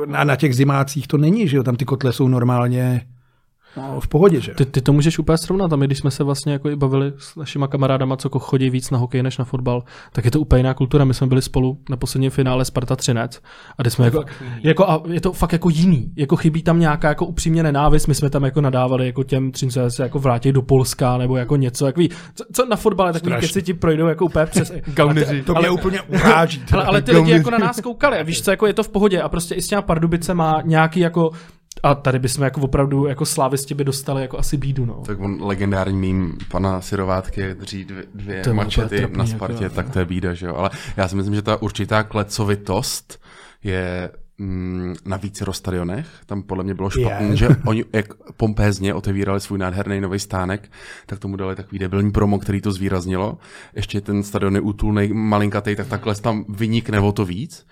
Na, 0.06 0.24
na 0.24 0.36
těch 0.36 0.54
zimácích 0.56 1.06
to 1.06 1.18
není, 1.18 1.48
že 1.48 1.56
jo? 1.56 1.62
Tam 1.62 1.76
ty 1.76 1.84
kotle 1.84 2.12
jsou 2.12 2.28
normálně 2.28 3.06
no, 3.76 4.00
v 4.00 4.08
pohodě, 4.08 4.40
že? 4.40 4.54
Ty, 4.54 4.64
ty 4.64 4.80
to 4.80 4.92
můžeš 4.92 5.18
úplně 5.18 5.38
srovnat. 5.38 5.68
Tam, 5.68 5.82
i 5.82 5.86
když 5.86 5.98
jsme 5.98 6.10
se 6.10 6.24
vlastně 6.24 6.52
jako 6.52 6.70
i 6.70 6.76
bavili 6.76 7.12
s 7.18 7.36
našima 7.36 7.66
kamarádama, 7.66 8.16
co 8.16 8.26
jako 8.26 8.38
chodí 8.38 8.70
víc 8.70 8.90
na 8.90 8.98
hokej 8.98 9.22
než 9.22 9.38
na 9.38 9.44
fotbal, 9.44 9.82
tak 10.12 10.24
je 10.24 10.30
to 10.30 10.40
úplně 10.40 10.58
jiná 10.58 10.74
kultura. 10.74 11.04
My 11.04 11.14
jsme 11.14 11.26
byli 11.26 11.42
spolu 11.42 11.78
na 11.90 11.96
posledním 11.96 12.30
finále 12.30 12.64
Sparta 12.64 12.96
Třinec 12.96 13.40
a 13.78 13.90
jsme 13.90 14.04
jako, 14.04 14.24
jako, 14.62 14.90
a 14.90 15.02
je 15.06 15.20
to 15.20 15.32
fakt 15.32 15.52
jako 15.52 15.68
jiný. 15.68 16.12
Jako 16.16 16.36
chybí 16.36 16.62
tam 16.62 16.80
nějaká 16.80 17.08
jako 17.08 17.26
upřímně 17.26 17.62
nenávist. 17.62 18.08
My 18.08 18.14
jsme 18.14 18.30
tam 18.30 18.44
jako 18.44 18.60
nadávali 18.60 19.06
jako 19.06 19.22
těm 19.22 19.52
Třince 19.52 19.90
se 19.90 20.02
jako 20.02 20.18
vrátí 20.18 20.52
do 20.52 20.62
Polska 20.62 21.18
nebo 21.18 21.36
jako 21.36 21.56
něco. 21.56 21.86
Jako 21.86 22.00
ví, 22.00 22.10
co, 22.34 22.44
co, 22.52 22.66
na 22.66 22.76
fotbale 22.76 23.12
takový 23.12 23.34
keci 23.40 23.62
ti 23.62 23.74
projdou 23.74 24.06
jako 24.06 24.24
úplně 24.24 24.46
přes. 24.46 24.72
Gauneři. 24.94 25.42
To 25.42 25.52
mě 25.52 25.58
ale, 25.58 25.70
úplně 25.70 26.02
uráží. 26.02 26.62
Ale, 26.72 26.84
ale 26.84 27.02
ty 27.02 27.12
lidi 27.12 27.30
jako 27.30 27.50
na 27.50 27.58
nás 27.58 27.80
koukali 27.80 28.18
a 28.18 28.22
víš 28.22 28.42
co, 28.42 28.50
jako 28.50 28.66
je 28.66 28.74
to 28.74 28.82
v 28.82 28.88
pohodě 28.88 29.22
a 29.22 29.28
prostě 29.28 29.54
i 29.54 29.62
s 29.62 29.68
těma 29.68 29.82
Pardubice 29.82 30.34
má 30.34 30.62
nějaký 30.64 31.00
jako 31.00 31.30
a 31.82 31.94
tady 31.94 32.18
bychom 32.18 32.44
jako 32.44 32.60
opravdu 32.60 33.06
jako 33.06 33.26
slávisti 33.26 33.74
by 33.74 33.84
dostali 33.84 34.22
jako 34.22 34.38
asi 34.38 34.56
bídu, 34.56 34.84
no. 34.86 35.02
Tak 35.06 35.20
on 35.20 35.42
legendární 35.42 35.98
mým 35.98 36.38
pana 36.50 36.80
Syrovátky, 36.80 37.40
jak 37.40 37.58
drží 37.58 37.84
dvě, 37.84 38.04
dvě 38.14 38.42
To 38.42 38.54
mačety 38.54 38.96
trapný, 38.96 39.18
na 39.18 39.24
jako 39.24 39.36
Spartě, 39.36 39.64
jo. 39.64 39.70
tak 39.70 39.90
to 39.90 39.98
je 39.98 40.04
bída, 40.04 40.34
že 40.34 40.46
jo. 40.46 40.54
Ale 40.54 40.70
já 40.96 41.08
si 41.08 41.16
myslím, 41.16 41.34
že 41.34 41.42
ta 41.42 41.62
určitá 41.62 42.02
klecovitost 42.02 43.20
je 43.64 44.10
mm, 44.38 44.94
na 45.04 45.16
více 45.16 45.44
stadionech. 45.50 46.06
Tam 46.26 46.42
podle 46.42 46.64
mě 46.64 46.74
bylo 46.74 46.90
špatný, 46.90 47.30
Je. 47.30 47.36
že 47.36 47.48
oni 47.66 47.84
jak 47.92 48.06
pompézně 48.36 48.94
otevírali 48.94 49.40
svůj 49.40 49.58
nádherný 49.58 50.00
nový 50.00 50.18
stánek, 50.18 50.70
tak 51.06 51.18
tomu 51.18 51.36
dali 51.36 51.56
takový 51.56 51.78
debilní 51.78 52.10
promo, 52.10 52.38
který 52.38 52.60
to 52.60 52.72
zvýraznilo. 52.72 53.38
Ještě 53.76 54.00
ten 54.00 54.22
stadion 54.22 54.54
je 54.54 54.60
útulný, 54.60 55.08
malinkatej, 55.12 55.76
tak 55.76 55.86
takhle 55.86 56.14
tam 56.14 56.44
vynikne 56.48 57.00
o 57.00 57.12
to 57.12 57.24
víc. 57.24 57.66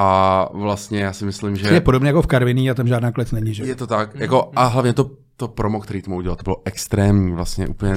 A 0.00 0.48
vlastně 0.52 1.00
já 1.00 1.12
si 1.12 1.24
myslím, 1.24 1.56
že... 1.56 1.68
Je 1.68 1.80
podobně 1.80 2.08
jako 2.08 2.22
v 2.22 2.26
Karviní 2.26 2.70
a 2.70 2.74
tam 2.74 2.88
žádná 2.88 3.12
klec 3.12 3.32
není, 3.32 3.54
že? 3.54 3.64
Je 3.64 3.74
to 3.74 3.86
tak. 3.86 4.14
Jako, 4.14 4.50
a 4.56 4.66
hlavně 4.66 4.92
to, 4.92 5.10
to 5.36 5.48
promo, 5.48 5.80
který 5.80 6.02
tomu 6.02 6.16
udělal, 6.16 6.36
to 6.36 6.42
bylo 6.42 6.56
extrémní, 6.64 7.32
vlastně 7.32 7.68
úplně 7.68 7.94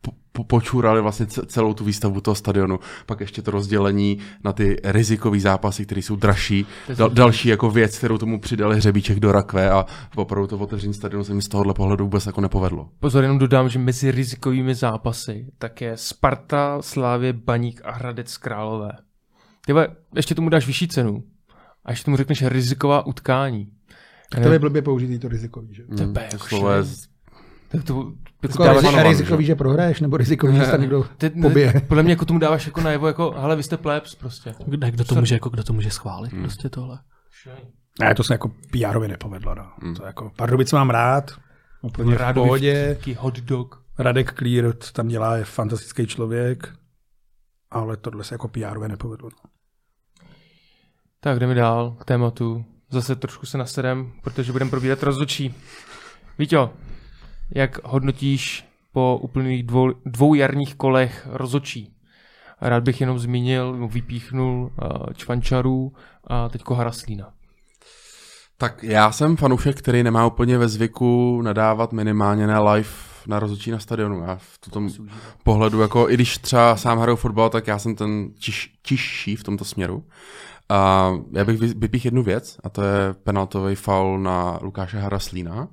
po, 0.00 0.10
po, 0.32 0.44
počurali 0.44 1.00
vlastně 1.00 1.26
ce- 1.26 1.46
celou 1.46 1.74
tu 1.74 1.84
výstavbu 1.84 2.20
toho 2.20 2.34
stadionu, 2.34 2.78
pak 3.06 3.20
ještě 3.20 3.42
to 3.42 3.50
rozdělení 3.50 4.18
na 4.44 4.52
ty 4.52 4.76
rizikové 4.84 5.40
zápasy, 5.40 5.84
které 5.84 6.02
jsou 6.02 6.16
dražší, 6.16 6.66
Dal, 6.96 7.10
další 7.10 7.48
jako 7.48 7.70
věc, 7.70 7.98
kterou 7.98 8.18
tomu 8.18 8.40
přidali 8.40 8.76
hřebíček 8.76 9.20
do 9.20 9.32
rakve 9.32 9.70
a 9.70 9.86
opravdu 10.16 10.46
to 10.46 10.58
otevření 10.58 10.94
stadionu 10.94 11.24
se 11.24 11.34
mi 11.34 11.42
z 11.42 11.48
tohohle 11.48 11.74
pohledu 11.74 12.04
vůbec 12.04 12.26
jako 12.26 12.40
nepovedlo. 12.40 12.88
Pozor, 13.00 13.22
jenom 13.22 13.38
dodám, 13.38 13.68
že 13.68 13.78
mezi 13.78 14.10
rizikovými 14.10 14.74
zápasy 14.74 15.46
tak 15.58 15.80
je 15.80 15.92
Sparta, 15.94 16.82
Slávě, 16.82 17.32
Baník 17.32 17.80
a 17.84 17.92
Hradec 17.92 18.36
Králové. 18.36 18.90
Tyhle, 19.66 19.88
ještě 20.14 20.34
tomu 20.34 20.48
dáš 20.48 20.66
vyšší 20.66 20.88
cenu 20.88 21.24
a 21.84 21.90
ještě 21.90 22.04
tomu 22.04 22.16
řekneš 22.16 22.42
riziková 22.42 23.06
utkání. 23.06 23.68
Tak 24.30 24.42
to 24.42 24.52
je 24.52 24.58
blbě 24.58 24.82
použitý 24.82 25.18
to 25.18 25.28
rizikový, 25.28 25.74
že 25.74 25.82
jo? 25.82 25.88
To 25.96 26.02
je 26.02 26.06
Mm, 26.06 26.14
to 26.14 26.20
jako 26.20 26.34
je 26.34 26.48
šílený. 26.48 26.94
Tak 27.68 27.84
to, 27.84 28.12
jako 28.42 28.64
dáváš, 28.64 29.08
rizikový, 29.08 29.44
že 29.44 29.54
prohraješ, 29.54 30.00
nebo 30.00 30.16
rizikový, 30.16 30.56
že 30.56 30.64
se 30.64 30.70
tam 30.70 30.80
někdo 30.80 31.04
ty, 31.18 31.30
pobije. 31.30 31.82
podle 31.88 32.02
mě 32.02 32.12
jako 32.12 32.24
tomu 32.24 32.38
dáváš 32.38 32.66
jako 32.66 32.80
najevo, 32.80 33.06
jako, 33.06 33.34
hele, 33.38 33.56
vy 33.56 33.62
jste 33.62 33.76
plebs 33.76 34.14
prostě. 34.14 34.54
Kdo, 34.66 34.90
kdo 34.90 35.04
to 35.04 35.14
může, 35.14 35.34
jako, 35.34 35.48
kdo 35.48 35.64
to 35.64 35.72
může 35.72 35.90
schválit 35.90 36.32
hmm. 36.32 36.42
prostě 36.42 36.68
tohle? 36.68 36.98
Ne, 38.00 38.14
to 38.14 38.24
se 38.24 38.34
jako 38.34 38.48
PR 38.48 38.98
nepovedlo. 38.98 39.54
No. 39.54 39.72
Hmm. 39.82 39.94
To 39.94 40.04
jako 40.04 40.32
Pardubice 40.36 40.76
mám 40.76 40.90
rád, 40.90 41.32
úplně 41.82 42.16
v 42.16 42.34
pohodě. 42.34 42.98
hot 43.16 43.40
dog. 43.40 43.84
Radek 43.98 44.34
Clear 44.38 44.72
to 44.72 44.86
tam 44.92 45.08
dělá, 45.08 45.36
je 45.36 45.44
fantastický 45.44 46.06
člověk, 46.06 46.74
ale 47.70 47.96
tohle 47.96 48.24
se 48.24 48.34
jako 48.34 48.48
PR 48.48 48.78
nepovedlo. 48.88 49.30
No. 49.44 49.50
Tak 51.24 51.38
jdeme 51.38 51.54
dál 51.54 51.96
k 52.00 52.04
tématu. 52.04 52.64
Zase 52.90 53.16
trošku 53.16 53.46
se 53.46 53.58
nasedem, 53.58 54.12
protože 54.22 54.52
budeme 54.52 54.70
probírat 54.70 55.02
rozhodčí. 55.02 55.54
Víťo, 56.38 56.70
jak 57.50 57.84
hodnotíš 57.84 58.64
po 58.92 59.18
úplných 59.22 59.62
dvou, 59.62 59.92
dvou 60.06 60.34
jarních 60.34 60.74
kolech 60.74 61.28
rozhodčí? 61.30 61.94
Rád 62.60 62.82
bych 62.82 63.00
jenom 63.00 63.18
zmínil, 63.18 63.88
vypíchnul 63.88 64.62
uh, 64.62 65.12
Čvančaru 65.14 65.92
a 66.26 66.48
teďko 66.48 66.74
Haraslína. 66.74 67.32
Tak 68.58 68.82
já 68.82 69.12
jsem 69.12 69.36
fanoušek, 69.36 69.78
který 69.78 70.02
nemá 70.02 70.26
úplně 70.26 70.58
ve 70.58 70.68
zvyku 70.68 71.42
nadávat 71.42 71.92
minimálně 71.92 72.46
na 72.46 72.72
live 72.72 72.90
na 73.26 73.38
rozhodčí 73.38 73.70
na 73.70 73.78
stadionu. 73.78 74.20
Já 74.20 74.36
v 74.36 74.58
tom 74.70 74.90
pohledu, 75.44 75.80
jako 75.80 76.10
i 76.10 76.14
když 76.14 76.38
třeba 76.38 76.76
sám 76.76 76.98
hraju 76.98 77.16
fotbal, 77.16 77.50
tak 77.50 77.66
já 77.66 77.78
jsem 77.78 77.94
ten 77.94 78.30
tiš, 78.32 78.74
tižší 78.82 79.36
v 79.36 79.42
tomto 79.42 79.64
směru. 79.64 80.04
A 80.68 81.12
já 81.32 81.44
bych 81.44 81.58
vy- 81.58 81.74
vypích 81.74 82.04
jednu 82.04 82.22
věc, 82.22 82.58
a 82.64 82.68
to 82.68 82.82
je 82.82 83.14
penaltový 83.14 83.74
faul 83.74 84.18
na 84.18 84.58
Lukáše 84.62 84.98
Haraslína, 84.98 85.68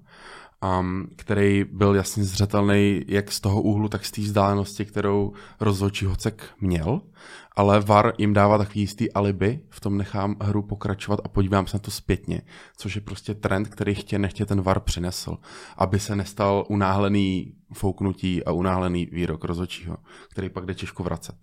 um, 0.79 1.07
který 1.15 1.65
byl 1.71 1.95
jasně 1.95 2.23
zřetelný 2.23 3.01
jak 3.07 3.31
z 3.31 3.39
toho 3.39 3.61
úhlu, 3.61 3.89
tak 3.89 4.05
z 4.05 4.11
té 4.11 4.21
vzdálenosti, 4.21 4.85
kterou 4.85 5.33
rozhodčí 5.59 6.05
Hocek 6.05 6.43
měl. 6.61 7.01
Ale 7.55 7.79
VAR 7.79 8.13
jim 8.17 8.33
dává 8.33 8.57
takový 8.57 8.79
jistý 8.79 9.11
alibi, 9.11 9.59
v 9.69 9.79
tom 9.79 9.97
nechám 9.97 10.35
hru 10.41 10.61
pokračovat 10.61 11.19
a 11.23 11.27
podívám 11.27 11.67
se 11.67 11.77
na 11.77 11.81
to 11.81 11.91
zpětně, 11.91 12.41
což 12.77 12.95
je 12.95 13.01
prostě 13.01 13.33
trend, 13.33 13.67
který 13.67 13.95
chtě 13.95 14.19
nechtě 14.19 14.45
ten 14.45 14.61
VAR 14.61 14.79
přinesl, 14.79 15.37
aby 15.77 15.99
se 15.99 16.15
nestal 16.15 16.65
unáhlený 16.69 17.53
fouknutí 17.73 18.43
a 18.43 18.51
unáhlený 18.51 19.05
výrok 19.05 19.43
rozhodčího, 19.43 19.97
který 20.29 20.49
pak 20.49 20.65
jde 20.65 20.73
těžko 20.73 21.03
vracet. 21.03 21.35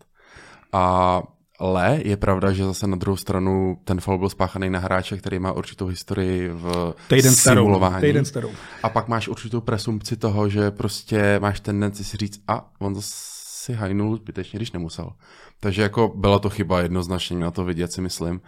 A 0.72 1.22
ale 1.58 2.00
je 2.04 2.16
pravda, 2.16 2.52
že 2.52 2.64
zase 2.64 2.86
na 2.86 2.96
druhou 2.96 3.16
stranu 3.16 3.78
ten 3.84 4.00
foul 4.00 4.18
byl 4.18 4.28
spáchaný 4.28 4.70
na 4.70 4.78
hráče, 4.78 5.16
který 5.16 5.38
má 5.38 5.52
určitou 5.52 5.86
historii 5.86 6.48
v 6.48 6.94
Týden 7.08 7.32
simulování. 7.32 8.00
Týden 8.00 8.24
starou. 8.24 8.50
A 8.82 8.88
pak 8.88 9.08
máš 9.08 9.28
určitou 9.28 9.60
presumpci 9.60 10.16
toho, 10.16 10.48
že 10.48 10.70
prostě 10.70 11.38
máš 11.40 11.60
tendenci 11.60 12.04
si 12.04 12.16
říct, 12.16 12.40
a 12.48 12.70
on 12.78 12.94
to 12.94 13.00
si 13.02 13.72
hajnul 13.72 14.16
zbytečně, 14.16 14.58
když 14.58 14.72
nemusel. 14.72 15.10
Takže 15.60 15.82
jako 15.82 16.12
byla 16.16 16.38
to 16.38 16.50
chyba 16.50 16.80
jednoznačně 16.80 17.38
na 17.38 17.50
to 17.50 17.64
vidět, 17.64 17.92
si 17.92 18.00
myslím. 18.00 18.40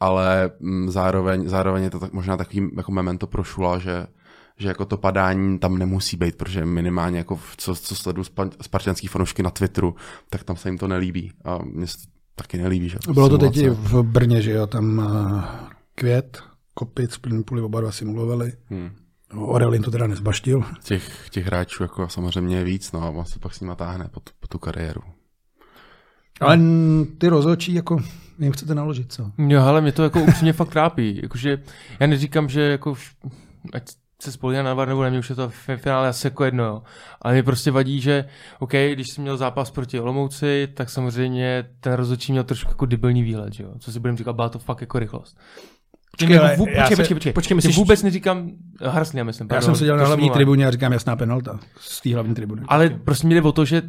Ale 0.00 0.50
mm, 0.60 0.90
zároveň, 0.90 1.48
zároveň 1.48 1.82
je 1.82 1.90
to 1.90 1.98
tak, 1.98 2.12
možná 2.12 2.36
takový 2.36 2.68
jako 2.76 2.92
memento 2.92 3.26
pro 3.26 3.44
Šula, 3.44 3.78
že 3.78 4.06
že 4.56 4.68
jako 4.68 4.84
to 4.84 4.96
padání 4.96 5.58
tam 5.58 5.78
nemusí 5.78 6.16
být, 6.16 6.36
protože 6.36 6.66
minimálně 6.66 7.18
jako 7.18 7.40
co, 7.56 7.74
co 7.74 7.96
sleduju 7.96 8.24
spa- 8.24 8.50
spartanský 8.60 9.06
fanoušky 9.06 9.42
na 9.42 9.50
Twitteru, 9.50 9.94
tak 10.30 10.44
tam 10.44 10.56
se 10.56 10.68
jim 10.68 10.78
to 10.78 10.88
nelíbí. 10.88 11.32
A 11.44 11.58
to 11.58 12.19
taky 12.42 12.58
nelíbí. 12.58 12.88
Že? 12.88 12.98
Bylo 13.12 13.28
to 13.28 13.38
teď 13.38 13.68
v 13.68 14.02
Brně, 14.02 14.42
že 14.42 14.50
jo, 14.50 14.66
tam 14.66 14.98
uh, 14.98 15.44
Květ, 15.94 16.42
Kopic, 16.74 17.18
Plynupuly 17.18 17.62
oba 17.62 17.80
dva 17.80 17.92
simulovali. 17.92 18.52
Hmm. 18.66 18.90
No, 19.34 19.46
Orelin 19.46 19.82
to 19.82 19.90
teda 19.90 20.06
nezbaštil. 20.06 20.64
Těch, 20.84 21.30
těch 21.30 21.46
hráčů 21.46 21.82
jako 21.82 22.08
samozřejmě 22.08 22.56
je 22.56 22.64
víc, 22.64 22.92
no 22.92 23.02
a 23.02 23.08
on 23.10 23.24
se 23.24 23.38
pak 23.38 23.54
s 23.54 23.60
nima 23.60 23.74
táhne 23.74 24.08
po, 24.10 24.20
tu- 24.20 24.32
po 24.40 24.46
tu 24.46 24.58
kariéru. 24.58 25.00
Ale 26.40 26.58
ty 27.18 27.28
rozhodčí, 27.28 27.74
jako 27.74 28.02
jim 28.38 28.52
chcete 28.52 28.74
naložit, 28.74 29.12
co? 29.12 29.32
Jo, 29.38 29.62
ale 29.62 29.80
mě 29.80 29.92
to 29.92 30.02
jako 30.02 30.22
upřímně 30.22 30.52
fakt 30.52 30.68
trápí. 30.68 31.20
Jakože 31.22 31.62
já 32.00 32.06
neříkám, 32.06 32.48
že 32.48 32.60
jako 32.60 32.94
ať 33.72 33.92
se 34.22 34.32
spolíhá 34.32 34.62
na 34.62 34.74
VAR 34.74 34.88
nebo 34.88 35.02
ne, 35.02 35.10
mě 35.10 35.18
už 35.18 35.30
je 35.30 35.36
to 35.36 35.48
v 35.48 35.54
finále 35.76 36.08
asi 36.08 36.26
jako 36.26 36.44
jedno, 36.44 36.64
jo. 36.64 36.82
Ale 37.22 37.34
mě 37.34 37.42
prostě 37.42 37.70
vadí, 37.70 38.00
že 38.00 38.24
OK, 38.58 38.72
když 38.92 39.06
jsem 39.14 39.22
měl 39.22 39.36
zápas 39.36 39.70
proti 39.70 40.00
Olomouci, 40.00 40.68
tak 40.74 40.90
samozřejmě 40.90 41.64
ten 41.80 41.92
rozhodčí 41.92 42.32
měl 42.32 42.44
trošku 42.44 42.70
jako 42.70 42.86
debilní 42.86 43.22
výhled, 43.22 43.52
že 43.52 43.62
jo. 43.62 43.70
Co 43.78 43.92
si 43.92 44.00
budeme 44.00 44.16
říkat, 44.18 44.32
byla 44.32 44.48
to 44.48 44.58
fakt 44.58 44.80
jako 44.80 44.98
rychlost. 44.98 45.38
Počkej, 46.18 46.38
ale 46.38 46.56
Vů- 46.56 46.64
počkej, 46.64 46.96
se- 46.96 46.96
počkej, 46.96 47.14
počkej, 47.14 47.32
počkej, 47.32 47.54
myslíš, 47.54 47.70
myslíš- 47.76 47.78
vůbec 47.78 48.02
neříkám 48.02 48.50
Harsley, 48.84 49.18
já 49.18 49.24
myslím. 49.24 49.44
Já 49.44 49.48
pardon, 49.48 49.64
jsem 49.66 49.74
seděl 49.74 49.96
na 49.96 50.06
hlavní 50.06 50.30
tribuně 50.30 50.66
a 50.66 50.70
říkám 50.70 50.92
jasná 50.92 51.16
penalta 51.16 51.58
z 51.80 52.00
té 52.00 52.14
hlavní 52.14 52.34
tribuny. 52.34 52.62
Ale 52.68 52.90
prostě 52.90 53.26
mi 53.26 53.34
jde 53.34 53.42
o 53.42 53.52
to, 53.52 53.64
že 53.64 53.82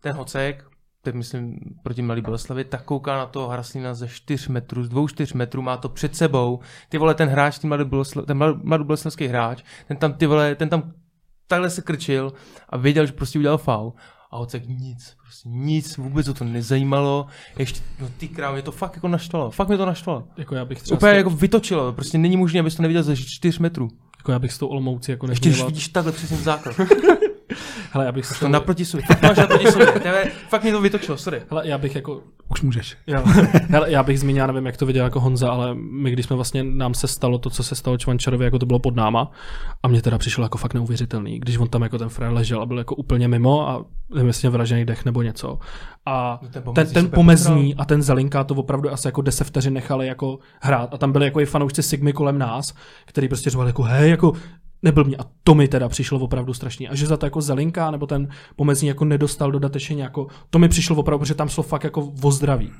ten 0.00 0.12
Hocek, 0.16 0.64
teď 1.06 1.14
myslím 1.14 1.58
proti 1.82 2.02
Malý 2.02 2.22
Boleslavi, 2.22 2.64
tak 2.64 2.82
kouká 2.84 3.16
na 3.16 3.26
toho 3.26 3.48
Hraslína 3.48 3.94
ze 3.94 4.08
4 4.08 4.52
metrů, 4.52 4.84
z 4.84 4.88
2-4 4.90 5.36
metrů, 5.36 5.62
má 5.62 5.76
to 5.76 5.88
před 5.88 6.16
sebou. 6.16 6.60
Ty 6.88 6.98
vole, 6.98 7.14
ten 7.14 7.28
hráč, 7.28 7.58
ten 7.58 7.68
Mladý 7.68 7.84
Boleslav, 7.84 8.26
ten 8.26 8.38
Mladý- 8.38 8.60
Mladoboleslavský 8.64 9.26
hráč, 9.26 9.62
ten 9.88 9.96
tam, 9.96 10.12
ty 10.12 10.26
vole, 10.26 10.54
ten 10.54 10.68
tam 10.68 10.92
takhle 11.46 11.70
se 11.70 11.82
krčil 11.82 12.32
a 12.68 12.76
věděl, 12.76 13.06
že 13.06 13.12
prostě 13.12 13.38
udělal 13.38 13.58
faul. 13.58 13.92
A 14.30 14.36
Hocek 14.36 14.62
nic, 14.66 15.16
prostě 15.22 15.48
nic, 15.48 15.96
vůbec 15.96 16.28
ho 16.28 16.34
to 16.34 16.44
nezajímalo. 16.44 17.26
Ještě, 17.58 17.80
no 18.00 18.08
ty 18.18 18.28
krám, 18.28 18.52
mě 18.52 18.62
to 18.62 18.72
fakt 18.72 18.94
jako 18.94 19.08
naštvalo, 19.08 19.50
fakt 19.50 19.68
mě 19.68 19.76
to 19.76 19.86
naštvalo. 19.86 20.24
Jako 20.36 20.54
já 20.54 20.64
bych 20.64 20.82
třeba 20.82 20.96
Úplně 20.98 21.12
tou, 21.12 21.16
jako 21.16 21.30
vytočilo, 21.30 21.92
prostě 21.92 22.18
není 22.18 22.36
možné, 22.36 22.60
abys 22.60 22.74
to 22.74 22.82
neviděl 22.82 23.02
ze 23.02 23.16
4 23.16 23.62
metrů. 23.62 23.88
jako 24.18 24.32
já 24.32 24.38
bych 24.38 24.52
s 24.52 24.58
tou 24.58 24.66
Olomoucí 24.66 25.10
jako 25.10 25.26
Ještě 25.30 25.48
když 25.48 25.64
vidíš 25.64 25.88
takhle 25.88 26.12
přesně 26.12 26.36
základ. 26.36 26.76
Hele, 27.96 28.06
já 28.06 28.12
bych 28.12 28.38
To 28.40 28.48
naproti 28.48 28.84
sobě, 28.84 29.06
fakt 29.06 29.20
to 29.20 29.26
máš 29.26 29.36
naproti 29.36 29.66
sobě. 29.72 29.86
Fakt 30.48 30.62
mě 30.62 30.72
to 30.72 30.80
vytočilo, 30.80 31.16
sorry. 31.16 31.42
hele, 31.50 31.68
já 31.68 31.78
bych 31.78 31.94
jako 31.94 32.22
Už 32.50 32.62
můžeš. 32.62 32.96
Jo. 33.06 33.22
Hele, 33.68 33.90
já 33.90 34.02
bych 34.02 34.20
zmínil, 34.20 34.40
já 34.40 34.46
nevím, 34.46 34.66
jak 34.66 34.76
to 34.76 34.86
viděl 34.86 35.04
jako 35.04 35.20
Honza, 35.20 35.50
ale 35.50 35.74
my, 35.74 36.10
když 36.10 36.26
jsme 36.26 36.36
vlastně, 36.36 36.64
nám 36.64 36.94
se 36.94 37.08
stalo 37.08 37.38
to, 37.38 37.50
co 37.50 37.62
se 37.62 37.74
stalo 37.74 37.98
Čvančarovi, 37.98 38.44
jako 38.44 38.58
to 38.58 38.66
bylo 38.66 38.78
pod 38.78 38.96
náma, 38.96 39.30
a 39.82 39.88
mně 39.88 40.02
teda 40.02 40.18
přišlo 40.18 40.44
jako 40.44 40.58
fakt 40.58 40.74
neuvěřitelný, 40.74 41.38
když 41.38 41.58
on 41.58 41.68
tam 41.68 41.82
jako 41.82 41.98
ten 41.98 42.08
frér 42.08 42.32
ležel 42.32 42.62
a 42.62 42.66
byl 42.66 42.78
jako 42.78 42.94
úplně 42.94 43.28
mimo 43.28 43.68
a 43.68 43.84
nevím, 44.14 44.26
jestli 44.26 44.48
vražený 44.48 44.84
dech 44.84 45.04
nebo 45.04 45.22
něco. 45.22 45.58
A 46.06 46.38
No 46.42 46.48
ten 46.48 46.62
ten, 46.62 46.62
pomezní 46.62 46.94
ten 46.94 47.04
super 47.04 47.14
pomezní 47.14 47.74
a 47.74 47.84
ten 47.84 48.02
Zelinka 48.02 48.44
to 48.44 48.54
opravdu 48.54 48.92
asi 48.92 49.08
jako 49.08 49.22
10 49.22 49.44
vteřin 49.44 49.74
nechali 49.74 50.06
jako 50.06 50.38
hrát. 50.60 50.94
A 50.94 50.98
tam 50.98 51.12
byli 51.12 51.24
jako 51.24 51.40
i 51.40 51.46
fanoušci 51.46 51.82
Sigmy 51.82 52.12
kolem 52.12 52.38
nás, 52.38 52.74
který 53.04 53.28
prostě 53.28 53.50
řvali 53.50 53.68
jako 53.68 53.82
hej, 53.82 54.10
jako 54.10 54.32
nebyl 54.82 55.04
mě. 55.04 55.16
A 55.16 55.24
to 55.44 55.54
mi 55.54 55.68
teda 55.68 55.88
přišlo 55.88 56.18
opravdu 56.18 56.54
strašný. 56.54 56.88
A 56.88 56.94
že 56.94 57.06
za 57.06 57.16
to 57.16 57.26
jako 57.26 57.40
Zelinka 57.40 57.90
nebo 57.90 58.06
ten 58.06 58.28
pomezní 58.56 58.88
jako 58.88 59.04
nedostal 59.04 59.52
dodatečně 59.52 60.02
jako, 60.02 60.26
to 60.50 60.58
mi 60.58 60.68
přišlo 60.68 60.96
opravdu, 60.96 61.18
protože 61.18 61.34
tam 61.34 61.48
šlo 61.48 61.62
fakt 61.62 61.84
jako 61.84 62.12
o 62.22 62.30
zdraví. 62.30 62.70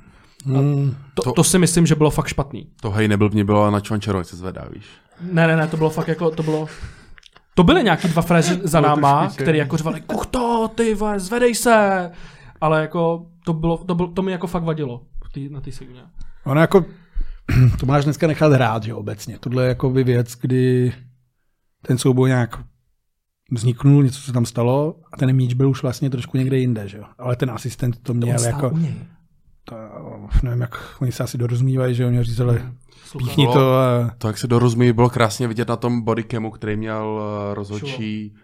Hmm. 0.45 0.97
To, 1.15 1.23
to, 1.23 1.33
To- 1.33 1.45
si 1.45 1.59
myslím, 1.59 1.87
že 1.87 1.95
bylo 1.95 2.11
fakt 2.11 2.27
špatný. 2.27 2.67
To 2.81 2.91
hej 2.91 3.09
nebyl 3.09 3.31
mě 3.31 3.45
bylo 3.45 3.71
na 3.71 3.81
Čvančaro, 3.81 4.19
jak 4.19 4.27
se 4.27 4.37
zvedá, 4.37 4.65
víš. 4.75 4.85
Ne, 5.33 5.47
ne, 5.47 5.57
ne, 5.57 5.67
to 5.67 5.77
bylo 5.77 5.91
fakt 5.91 6.09
jako, 6.09 6.31
to 6.31 6.43
bylo... 6.43 6.69
To 7.55 7.65
byly 7.65 7.83
nějaký 7.85 8.09
dva 8.09 8.23
fréři 8.23 8.61
za 8.63 8.81
náma, 8.81 9.29
který 9.37 9.59
jako 9.59 9.77
řvali, 9.77 10.01
kuch 10.01 10.27
to, 10.27 10.71
ty 10.75 10.95
vole, 10.95 11.21
zvedej 11.21 11.55
se. 11.55 12.11
Ale 12.61 12.81
jako, 12.81 13.27
to, 13.45 13.53
bylo, 13.53 13.79
to, 13.79 13.95
bylo, 13.95 14.09
to 14.09 14.23
mi 14.23 14.33
jako 14.33 14.47
fakt 14.47 14.63
vadilo 14.65 15.03
tý, 15.33 15.49
na 15.49 15.61
té 15.61 15.73
signě. 15.73 16.01
Ono 16.45 16.61
jako, 16.61 16.85
to 17.81 17.87
máš 17.87 18.05
dneska 18.05 18.27
nechat 18.27 18.53
hrát, 18.53 18.83
že 18.83 18.91
jo, 18.91 18.97
obecně. 18.97 19.39
Tohle 19.41 19.65
je 19.65 19.69
jako 19.69 19.91
by 19.91 20.05
věc, 20.05 20.35
kdy 20.41 20.93
ten 21.87 21.99
souboj 21.99 22.29
nějak 22.29 22.59
vzniknul, 23.51 24.03
něco 24.03 24.21
se 24.21 24.33
tam 24.33 24.47
stalo 24.47 24.97
a 25.13 25.17
ten 25.17 25.33
míč 25.33 25.55
byl 25.55 25.71
už 25.71 25.83
vlastně 25.83 26.11
trošku 26.11 26.37
někde 26.37 26.59
jinde, 26.59 26.89
že 26.89 26.99
jo. 26.99 27.05
Ale 27.19 27.37
ten 27.37 27.51
asistent 27.51 27.99
to 28.03 28.15
měl 28.15 28.39
stál 28.39 28.53
jako, 28.53 28.79
to, 29.65 29.77
nevím, 30.43 30.61
jak 30.61 31.01
oni 31.01 31.13
se 31.13 31.23
asi 31.23 31.39
dorozumívají, 31.39 31.95
že 31.95 32.07
oni 32.07 32.23
říkali, 32.23 32.63
Sluchal. 33.05 33.29
píchni 33.29 33.47
to 33.47 33.75
a 33.75 34.11
To, 34.19 34.27
jak 34.27 34.39
se 34.39 34.47
dorozumí, 34.47 34.93
bylo 34.93 35.11
krásně 35.11 35.49
vidět 35.49 35.69
na 35.69 35.77
tom 35.77 36.03
bodycamu, 36.03 36.51
který 36.51 36.77
měl 36.77 37.21
eh, 37.21 37.55
rozhodčí, 37.55 38.35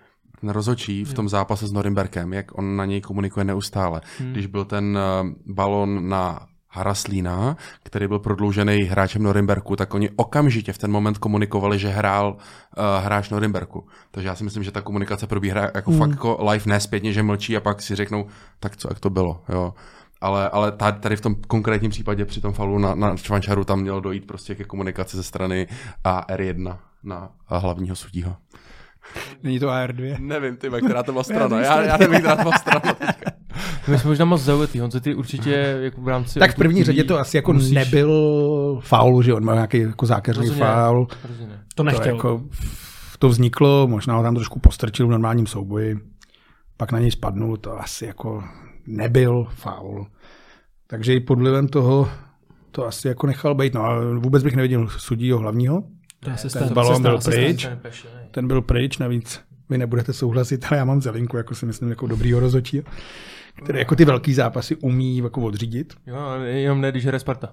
ten 0.40 0.50
rozhodčí 0.50 1.04
v 1.04 1.14
tom 1.14 1.28
zápase 1.28 1.66
s 1.66 1.72
Norimberkem, 1.72 2.32
jak 2.32 2.58
on 2.58 2.76
na 2.76 2.84
něj 2.84 3.00
komunikuje 3.00 3.44
neustále. 3.44 4.00
Hmm. 4.18 4.32
Když 4.32 4.46
byl 4.46 4.64
ten 4.64 4.98
eh, 4.98 5.34
balon 5.46 6.08
na 6.08 6.46
Haraslína, 6.74 7.56
který 7.82 8.08
byl 8.08 8.18
prodloužený 8.18 8.82
hráčem 8.82 9.22
Norimberku, 9.22 9.76
tak 9.76 9.94
oni 9.94 10.10
okamžitě 10.16 10.72
v 10.72 10.78
ten 10.78 10.90
moment 10.90 11.18
komunikovali, 11.18 11.78
že 11.78 11.88
hrál 11.88 12.32
uh, 12.32 13.04
hráč 13.04 13.30
Norimberku. 13.30 13.86
Takže 14.10 14.28
já 14.28 14.34
si 14.34 14.44
myslím, 14.44 14.62
že 14.62 14.70
ta 14.70 14.80
komunikace 14.80 15.26
probíhá 15.26 15.70
jako 15.74 15.90
hmm. 15.90 16.00
fakt 16.00 16.10
jako 16.10 16.50
live, 16.50 16.64
ne 16.66 16.80
zpětně, 16.80 17.12
že 17.12 17.22
mlčí 17.22 17.56
a 17.56 17.60
pak 17.60 17.82
si 17.82 17.94
řeknou, 17.94 18.26
tak 18.60 18.76
co, 18.76 18.88
jak 18.90 19.00
to 19.00 19.10
bylo, 19.10 19.42
jo. 19.48 19.74
Ale, 20.20 20.48
ale 20.48 20.72
tady, 20.72 21.16
v 21.16 21.20
tom 21.20 21.34
konkrétním 21.34 21.90
případě 21.90 22.24
při 22.24 22.40
tom 22.40 22.52
falu 22.52 22.78
na, 22.78 22.94
na 22.94 23.16
Čvančaru 23.16 23.64
tam 23.64 23.80
mělo 23.80 24.00
dojít 24.00 24.26
prostě 24.26 24.54
ke 24.54 24.64
komunikaci 24.64 25.16
ze 25.16 25.22
strany 25.22 25.68
AR1 26.04 26.76
na 27.02 27.30
hlavního 27.46 27.96
sudího. 27.96 28.36
není 29.42 29.58
to 29.58 29.66
AR2. 29.66 30.16
Nevím, 30.20 30.56
ty, 30.56 30.70
která 30.84 31.02
to 31.02 31.12
byla 31.12 31.24
strana. 31.32 31.60
Já, 31.60 31.82
já 31.82 31.96
nevím, 31.96 32.18
která 32.18 32.36
to 32.36 32.42
byla 32.42 32.58
strana. 32.58 32.96
My 33.88 33.98
jsme 33.98 34.08
možná 34.10 34.24
moc 34.24 34.42
zaujatý, 34.42 34.78
Honzo, 34.78 35.00
ty 35.00 35.14
určitě 35.14 35.78
jako 35.82 36.00
v 36.00 36.08
rámci... 36.08 36.38
Tak 36.38 36.52
v 36.52 36.54
první 36.56 36.84
řadě 36.84 37.04
to 37.04 37.18
asi 37.18 37.36
jako 37.36 37.52
musíš- 37.52 37.70
nebyl 37.72 38.10
faul, 38.84 39.22
že 39.22 39.34
on 39.34 39.44
má 39.44 39.54
nějaký 39.54 39.78
jako 39.78 40.06
zákeřný 40.06 40.50
ne. 40.50 40.54
faul. 40.56 41.06
Ne. 41.40 41.46
To 41.46 41.74
To, 41.74 41.82
nechtěl. 41.82 42.14
jako, 42.14 42.42
to 43.18 43.28
vzniklo, 43.28 43.86
možná 43.88 44.16
ho 44.16 44.22
tam 44.22 44.34
trošku 44.34 44.58
postrčil 44.58 45.06
v 45.06 45.10
normálním 45.10 45.46
souboji, 45.46 45.98
pak 46.76 46.92
na 46.92 46.98
něj 46.98 47.10
spadnul, 47.10 47.56
to 47.56 47.80
asi 47.80 48.04
jako 48.06 48.44
nebyl 48.86 49.46
faul. 49.54 50.06
Takže 50.86 51.14
i 51.14 51.20
pod 51.20 51.38
vlivem 51.38 51.68
toho 51.68 52.08
to 52.70 52.86
asi 52.86 53.08
jako 53.08 53.26
nechal 53.26 53.54
být. 53.54 53.74
No 53.74 53.84
a 53.84 54.00
vůbec 54.18 54.42
bych 54.42 54.56
neviděl 54.56 54.88
sudího 54.88 55.38
hlavního. 55.38 55.84
To 56.20 56.30
je 56.30 56.34
asistent, 56.34 56.72
balón 56.72 57.02
byl 57.02 57.16
asistent. 57.16 57.44
pryč. 57.46 57.62
Ten 57.62 57.78
ne. 58.14 58.28
Ten 58.30 58.46
byl 58.48 58.62
pryč, 58.62 58.98
navíc 58.98 59.40
vy 59.70 59.78
nebudete 59.78 60.12
souhlasit, 60.12 60.66
ale 60.70 60.78
já 60.78 60.84
mám 60.84 61.02
zelinku, 61.02 61.36
jako 61.36 61.54
si 61.54 61.66
myslím, 61.66 61.88
jako 61.88 62.06
dobrýho 62.06 62.40
rozhodčího, 62.40 62.84
který 63.62 63.78
jako 63.78 63.96
ty 63.96 64.04
velký 64.04 64.34
zápasy 64.34 64.76
umí 64.76 65.18
jako 65.18 65.40
odřídit. 65.40 65.94
Jo, 66.06 66.16
jenom 66.44 66.80
ne, 66.80 66.90
když 66.90 67.06
hraje 67.06 67.20
Sparta. 67.20 67.48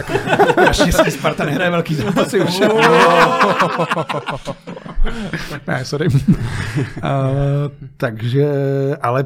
Naštěstí 0.56 1.10
Sparta 1.10 1.44
nehraje 1.44 1.70
velký 1.70 1.94
zápasy 1.94 2.40
už. 2.40 2.60
ne, 5.66 5.84
sorry. 5.84 6.08
uh, 6.08 6.14
takže, 7.96 8.46
ale 9.02 9.24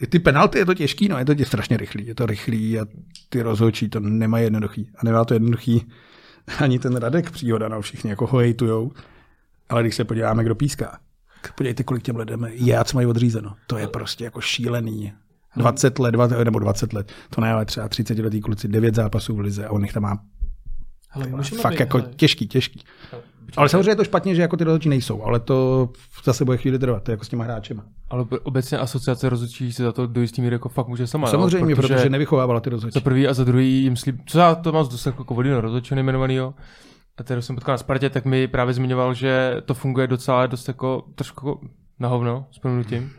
i 0.00 0.06
ty 0.06 0.18
penalty 0.18 0.58
je 0.58 0.66
to 0.66 0.74
těžký, 0.74 1.08
no 1.08 1.18
je 1.18 1.24
to 1.24 1.34
tě 1.34 1.44
strašně 1.44 1.76
rychlý, 1.76 2.06
je 2.06 2.14
to 2.14 2.26
rychlý 2.26 2.80
a 2.80 2.86
ty 3.28 3.42
rozhodčí 3.42 3.88
to 3.88 4.00
nemají 4.00 4.44
jednoduchý. 4.44 4.90
A 4.96 5.04
nemá 5.04 5.24
to 5.24 5.34
jednoduchý 5.34 5.86
ani 6.58 6.78
ten 6.78 6.96
Radek 6.96 7.30
příhoda, 7.30 7.68
no 7.68 7.80
všichni 7.80 8.10
jako 8.10 8.26
ho 8.26 8.38
hejtujou. 8.38 8.92
Ale 9.68 9.82
když 9.82 9.94
se 9.94 10.04
podíváme, 10.04 10.44
kdo 10.44 10.54
píská, 10.54 10.86
tak 10.86 11.00
podívejte, 11.54 11.82
kolik 11.82 12.02
těm 12.02 12.16
lidem 12.16 12.46
je 12.50 12.78
a 12.78 12.84
co 12.84 12.96
mají 12.96 13.06
odřízeno. 13.06 13.54
To 13.66 13.78
je 13.78 13.86
prostě 13.88 14.24
jako 14.24 14.40
šílený. 14.40 15.12
20 15.56 15.98
let, 15.98 16.10
dva, 16.12 16.26
nebo 16.26 16.58
20 16.58 16.92
let, 16.92 17.12
to 17.34 17.40
ne, 17.40 17.52
ale 17.52 17.64
třeba 17.64 17.88
30 17.88 18.18
letý 18.18 18.40
kluci, 18.40 18.68
9 18.68 18.94
zápasů 18.94 19.36
v 19.36 19.40
lize 19.40 19.66
a 19.66 19.70
on 19.70 19.82
jich 19.82 19.92
tam 19.92 20.02
má 20.02 20.18
Hele, 21.10 21.42
fakt 21.42 21.72
být, 21.72 21.80
jako 21.80 21.98
hele, 21.98 22.10
těžký, 22.16 22.48
těžký. 22.48 22.82
Ale 23.56 23.68
samozřejmě 23.68 23.90
je 23.90 23.96
to 23.96 24.04
špatně, 24.04 24.34
že 24.34 24.42
jako 24.42 24.56
ty 24.56 24.64
rozhodčí 24.64 24.88
nejsou, 24.88 25.22
ale 25.22 25.40
to 25.40 25.88
zase 26.24 26.44
bude 26.44 26.56
chvíli 26.56 26.78
trvat, 26.78 27.02
to 27.02 27.10
je 27.10 27.12
jako 27.12 27.24
s 27.24 27.28
těma 27.28 27.44
hráčema. 27.44 27.84
Ale 28.10 28.22
ob- 28.22 28.40
obecně 28.42 28.78
asociace 28.78 29.28
rozhodčí 29.28 29.72
si 29.72 29.82
za 29.82 29.92
to 29.92 30.06
do 30.06 30.20
jistý 30.20 30.42
míry 30.42 30.54
jako 30.54 30.68
fakt 30.68 30.88
může 30.88 31.06
sama. 31.06 31.28
jo, 31.28 31.30
Samozřejmě, 31.30 31.74
protože, 31.76 31.94
protože 31.94 32.10
nevychovávala 32.10 32.60
ty 32.60 32.70
Za 32.70 32.74
rozhodčí. 32.74 33.00
prvý 33.00 33.28
a 33.28 33.34
za 33.34 33.44
druhý 33.44 33.82
jim 33.82 33.96
slib, 33.96 34.16
co 34.26 34.38
já 34.38 34.54
to 34.54 34.72
mám 34.72 34.84
z 34.84 34.88
dost 34.88 35.06
jako 35.06 35.34
vodino 35.34 35.60
rozhodčího 35.60 35.94
nejmenovanýho, 35.94 36.54
a 37.20 37.22
který 37.22 37.42
jsem 37.42 37.56
potkal 37.56 37.72
na 37.72 37.78
Spartě, 37.78 38.10
tak 38.10 38.24
mi 38.24 38.48
právě 38.48 38.74
zmiňoval, 38.74 39.14
že 39.14 39.56
to 39.64 39.74
funguje 39.74 40.06
docela 40.06 40.46
dost 40.46 40.68
jako 40.68 41.04
trošku 41.14 41.70
na 41.98 42.08
hovno, 42.08 42.46
s 42.50 42.58
prominutím. 42.58 43.12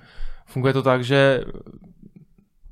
Funguje 0.46 0.74
to 0.74 0.84
tak, 0.84 1.04
že 1.04 1.44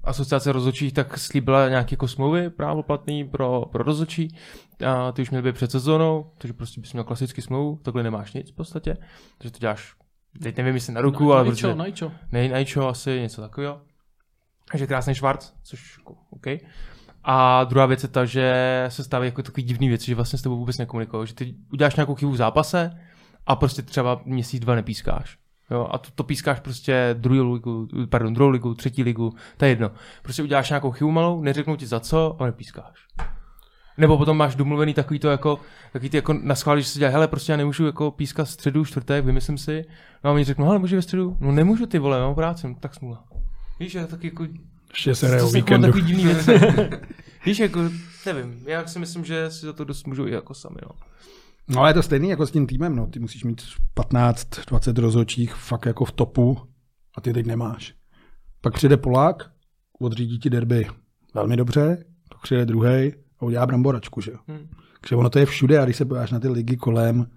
asociace 0.03 0.51
rozhodčích 0.51 0.93
tak 0.93 1.17
slíbila 1.17 1.69
nějaké 1.69 1.93
jako 1.93 2.07
smlouvy 2.07 2.49
právoplatný 2.49 3.23
pro, 3.27 3.65
pro 3.71 3.83
rozhodčí. 3.83 4.35
A 4.85 5.11
ty 5.11 5.21
už 5.21 5.29
měly 5.29 5.43
být 5.43 5.55
před 5.55 5.71
sezónou, 5.71 6.31
takže 6.37 6.53
prostě 6.53 6.81
bys 6.81 6.93
měl 6.93 7.03
klasický 7.03 7.41
smlouvu, 7.41 7.79
takhle 7.83 8.03
nemáš 8.03 8.33
nic 8.33 8.51
v 8.51 8.55
podstatě. 8.55 8.97
Takže 9.37 9.51
to 9.51 9.59
děláš, 9.59 9.93
teď 10.43 10.57
nevím, 10.57 10.75
jestli 10.75 10.93
na 10.93 11.01
ruku, 11.01 11.29
na- 11.29 11.35
ale 11.35 11.43
na 11.43 11.45
prostě 11.45 11.61
čo, 11.61 11.75
na 11.75 11.91
čo. 11.91 12.11
nej, 12.31 12.49
najčo 12.49 12.87
asi 12.87 13.21
něco 13.21 13.41
takového. 13.41 13.81
Takže 14.71 14.87
krásný 14.87 15.15
švarc, 15.15 15.53
což 15.63 15.97
jako, 15.97 16.15
OK. 16.29 16.45
A 17.23 17.63
druhá 17.63 17.85
věc 17.85 18.03
je 18.03 18.09
ta, 18.09 18.25
že 18.25 18.85
se 18.89 19.03
stávají 19.03 19.27
jako 19.27 19.43
takový 19.43 19.63
divný 19.63 19.89
věci, 19.89 20.05
že 20.05 20.15
vlastně 20.15 20.39
s 20.39 20.41
tebou 20.41 20.57
vůbec 20.57 20.77
nekomunikují, 20.77 21.27
že 21.27 21.33
ty 21.33 21.55
uděláš 21.73 21.95
nějakou 21.95 22.15
chybu 22.15 22.31
v 22.31 22.37
zápase 22.37 22.91
a 23.47 23.55
prostě 23.55 23.81
třeba 23.81 24.21
měsíc, 24.25 24.59
dva 24.59 24.75
nepískáš. 24.75 25.37
Jo, 25.71 25.87
a 25.91 25.97
to, 25.97 26.11
to 26.15 26.23
pískáš 26.23 26.59
prostě 26.59 27.15
druhou 27.19 27.53
ligu, 27.53 27.87
pardon, 28.09 28.33
druhou 28.33 28.49
ligu, 28.49 28.73
třetí 28.73 29.03
ligu, 29.03 29.33
to 29.57 29.65
je 29.65 29.71
jedno. 29.71 29.91
Prostě 30.23 30.43
uděláš 30.43 30.69
nějakou 30.69 30.91
chybu 30.91 31.11
malou, 31.11 31.41
neřeknou 31.41 31.75
ti 31.75 31.87
za 31.87 31.99
co 31.99 32.35
a 32.39 32.45
nepískáš. 32.45 32.93
Nebo 33.97 34.17
potom 34.17 34.37
máš 34.37 34.55
domluvený 34.55 34.93
takový 34.93 35.19
to 35.19 35.29
jako, 35.29 35.59
takový 35.93 36.09
ty 36.09 36.17
jako 36.17 36.33
na 36.33 36.55
schvál, 36.55 36.79
že 36.79 36.85
se 36.85 36.99
dělá, 36.99 37.11
hele, 37.11 37.27
prostě 37.27 37.51
já 37.51 37.57
nemůžu 37.57 37.85
jako 37.85 38.11
pískat 38.11 38.45
středu, 38.45 38.85
čtvrtek, 38.85 39.25
vymyslím 39.25 39.57
si. 39.57 39.85
No 40.23 40.29
a 40.29 40.33
oni 40.33 40.43
řeknou, 40.43 40.65
hele, 40.65 40.79
můžu 40.79 40.95
ve 40.95 41.01
středu? 41.01 41.37
No 41.39 41.51
nemůžu 41.51 41.85
ty 41.85 41.99
vole, 41.99 42.21
mám 42.21 42.35
práci, 42.35 42.67
no, 42.67 42.75
tak 42.79 42.95
smůla. 42.95 43.23
Víš, 43.79 43.93
to 43.93 44.07
taky 44.07 44.27
jako, 44.27 44.45
Ještě 44.91 45.15
se 45.15 45.21
to 45.21 45.27
hraje 45.27 45.43
o 45.43 45.45
jako 45.45 45.55
víkendu. 45.55 45.87
takový 45.87 46.03
divný 46.03 46.23
věci. 46.25 46.51
Víš, 47.45 47.59
jako, 47.59 47.79
nevím, 48.25 48.63
já 48.65 48.87
si 48.87 48.99
myslím, 48.99 49.25
že 49.25 49.51
si 49.51 49.65
za 49.65 49.73
to 49.73 49.83
dost 49.83 50.07
můžou 50.07 50.27
i 50.27 50.31
jako 50.31 50.53
sami, 50.53 50.75
no. 50.83 50.89
No 51.67 51.79
ale 51.81 51.89
je 51.89 51.93
to 51.93 52.03
stejný 52.03 52.29
jako 52.29 52.45
s 52.47 52.51
tím 52.51 52.67
týmem, 52.67 52.95
no. 52.95 53.07
Ty 53.07 53.19
musíš 53.19 53.43
mít 53.43 53.61
15-20 53.95 55.01
rozhodčích 55.01 55.53
fakt 55.53 55.85
jako 55.85 56.05
v 56.05 56.11
topu 56.11 56.57
a 57.17 57.21
ty 57.21 57.33
teď 57.33 57.45
nemáš. 57.45 57.93
Pak 58.61 58.73
přijde 58.73 58.97
Polák, 58.97 59.49
odřídí 59.99 60.39
ti 60.39 60.49
derby 60.49 60.87
velmi 61.33 61.57
dobře, 61.57 62.05
pak 62.29 62.41
přijde 62.41 62.65
druhý 62.65 63.13
a 63.39 63.45
udělá 63.45 63.65
bramboračku, 63.65 64.21
že 64.21 64.31
jo. 64.31 64.37
Hmm. 64.47 64.67
Takže 65.01 65.15
ono 65.15 65.29
to 65.29 65.39
je 65.39 65.45
všude 65.45 65.79
a 65.79 65.83
když 65.85 65.97
se 65.97 66.05
podíváš 66.05 66.31
na 66.31 66.39
ty 66.39 66.47
ligy 66.47 66.77
kolem, 66.77 67.27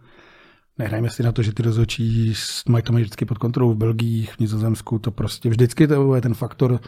nehrajme 0.78 1.10
si 1.10 1.22
na 1.22 1.32
to, 1.32 1.42
že 1.42 1.52
ty 1.52 1.62
rozhodčí 1.62 2.34
s- 2.34 2.64
mají 2.64 2.82
to 2.84 2.92
mají 2.92 3.02
vždycky 3.04 3.24
pod 3.24 3.38
kontrolou 3.38 3.70
v 3.74 3.76
Belgii, 3.76 4.26
v 4.26 4.38
Nizozemsku, 4.38 4.98
to 4.98 5.10
prostě 5.10 5.48
vždycky 5.48 5.86
to 5.88 6.14
je 6.14 6.20
ten 6.20 6.34
faktor 6.34 6.80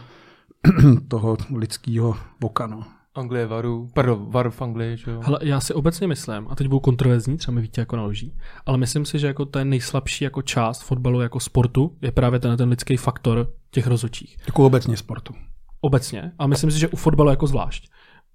toho 1.07 1.37
lidského 1.55 2.17
voka, 2.41 2.67
no. 2.67 2.83
Anglie 3.15 3.47
varu, 3.47 3.89
pardon, 3.93 4.25
var 4.29 4.49
v 4.49 4.61
Anglii, 4.61 4.97
že 4.97 5.11
jo. 5.11 5.21
Hele, 5.23 5.39
já 5.41 5.59
si 5.59 5.73
obecně 5.73 6.07
myslím, 6.07 6.47
a 6.49 6.55
teď 6.55 6.67
budu 6.67 6.79
kontroverzní, 6.79 7.37
třeba 7.37 7.55
mi 7.55 7.61
Vítě 7.61 7.81
jako 7.81 7.95
naloží, 7.95 8.37
ale 8.65 8.77
myslím 8.77 9.05
si, 9.05 9.19
že 9.19 9.27
jako 9.27 9.45
ten 9.45 9.69
nejslabší 9.69 10.23
jako 10.23 10.41
část 10.41 10.81
fotbalu 10.81 11.21
jako 11.21 11.39
sportu 11.39 11.97
je 12.01 12.11
právě 12.11 12.39
ten, 12.39 12.57
ten 12.57 12.69
lidský 12.69 12.97
faktor 12.97 13.53
těch 13.71 13.87
rozhodčích. 13.87 14.37
Jako 14.47 14.65
obecně 14.65 14.97
sportu. 14.97 15.33
Obecně. 15.81 16.31
A 16.39 16.47
myslím 16.47 16.71
si, 16.71 16.79
že 16.79 16.87
u 16.87 16.95
fotbalu 16.95 17.29
jako 17.29 17.47
zvlášť. 17.47 17.89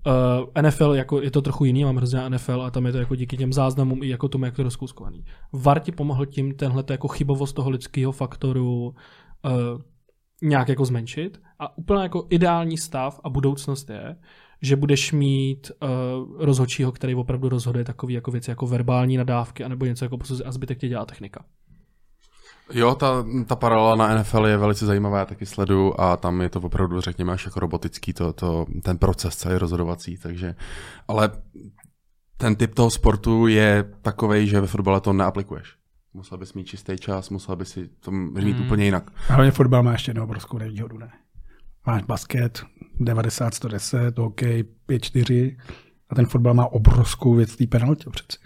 Uh, 0.06 0.62
NFL 0.62 0.94
jako 0.94 1.22
je 1.22 1.30
to 1.30 1.42
trochu 1.42 1.64
jiný, 1.64 1.84
mám 1.84 1.96
hrozně 1.96 2.30
NFL 2.30 2.62
a 2.62 2.70
tam 2.70 2.86
je 2.86 2.92
to 2.92 2.98
jako 2.98 3.14
díky 3.14 3.36
těm 3.36 3.52
záznamům 3.52 4.02
i 4.02 4.08
jako 4.08 4.28
tomu, 4.28 4.44
jak 4.44 4.54
to 4.54 4.62
je 4.62 4.64
rozkouskovaný. 4.64 5.24
VAR 5.52 5.80
ti 5.80 5.92
pomohl 5.92 6.26
tím 6.26 6.54
tenhle 6.54 6.84
jako 6.90 7.08
chybovost 7.08 7.52
toho 7.52 7.70
lidského 7.70 8.12
faktoru 8.12 8.84
uh, 8.84 8.92
nějak 10.42 10.68
jako 10.68 10.84
zmenšit 10.84 11.40
a 11.60 11.78
úplně 11.78 12.02
jako 12.02 12.26
ideální 12.30 12.78
stav 12.78 13.20
a 13.24 13.28
budoucnost 13.28 13.90
je, 13.90 14.16
že 14.62 14.76
budeš 14.76 15.12
mít 15.12 15.70
uh, 15.82 15.88
rozhodčího, 16.38 16.92
který 16.92 17.14
opravdu 17.14 17.48
rozhoduje 17.48 17.84
takové 17.84 18.12
jako 18.12 18.30
věci 18.30 18.50
jako 18.50 18.66
verbální 18.66 19.16
nadávky 19.16 19.64
anebo 19.64 19.84
něco 19.84 20.04
jako 20.04 20.18
posuzuje 20.18 20.46
a 20.46 20.52
zbytek 20.52 20.78
tě 20.78 20.88
dělá 20.88 21.04
technika. 21.04 21.44
Jo, 22.72 22.94
ta, 22.94 23.24
ta 23.46 23.56
paralela 23.56 23.96
na 23.96 24.18
NFL 24.18 24.46
je 24.46 24.56
velice 24.56 24.86
zajímavá, 24.86 25.18
já 25.18 25.24
taky 25.24 25.46
sledu 25.46 26.00
a 26.00 26.16
tam 26.16 26.40
je 26.40 26.48
to 26.48 26.60
opravdu, 26.60 27.00
řekněme, 27.00 27.32
až 27.32 27.44
jako 27.44 27.60
robotický, 27.60 28.12
to, 28.12 28.32
to, 28.32 28.66
ten 28.82 28.98
proces 28.98 29.36
celý 29.36 29.58
rozhodovací, 29.58 30.18
takže, 30.18 30.54
ale 31.08 31.30
ten 32.36 32.56
typ 32.56 32.74
toho 32.74 32.90
sportu 32.90 33.46
je 33.46 33.84
takový, 34.02 34.46
že 34.46 34.60
ve 34.60 34.66
fotbale 34.66 35.00
to 35.00 35.12
neaplikuješ. 35.12 35.74
Musel 36.14 36.38
bys 36.38 36.54
mít 36.54 36.64
čistý 36.64 36.96
čas, 36.98 37.30
musel 37.30 37.56
bys 37.56 37.68
si 37.68 37.88
to 37.88 38.10
mít 38.10 38.56
Hmm. 38.56 38.66
úplně 38.66 38.84
jinak. 38.84 39.10
A 39.28 39.32
hlavně 39.32 39.50
fotbal 39.50 39.82
má 39.82 39.92
ještě 39.92 40.10
jednu 40.10 40.24
obrovskou 40.24 40.58
nevýhodu, 40.58 40.98
ne? 40.98 41.10
Máš 41.86 42.02
basket 42.02 42.62
90-110, 43.00 44.12
hokej 44.22 44.64
5-4 44.88 45.56
a 46.08 46.14
ten 46.14 46.26
fotbal 46.26 46.54
má 46.54 46.66
obrovskou 46.66 47.34
věc 47.34 47.56
té 47.56 47.66
penaltě 47.66 48.10
přeci. 48.10 48.38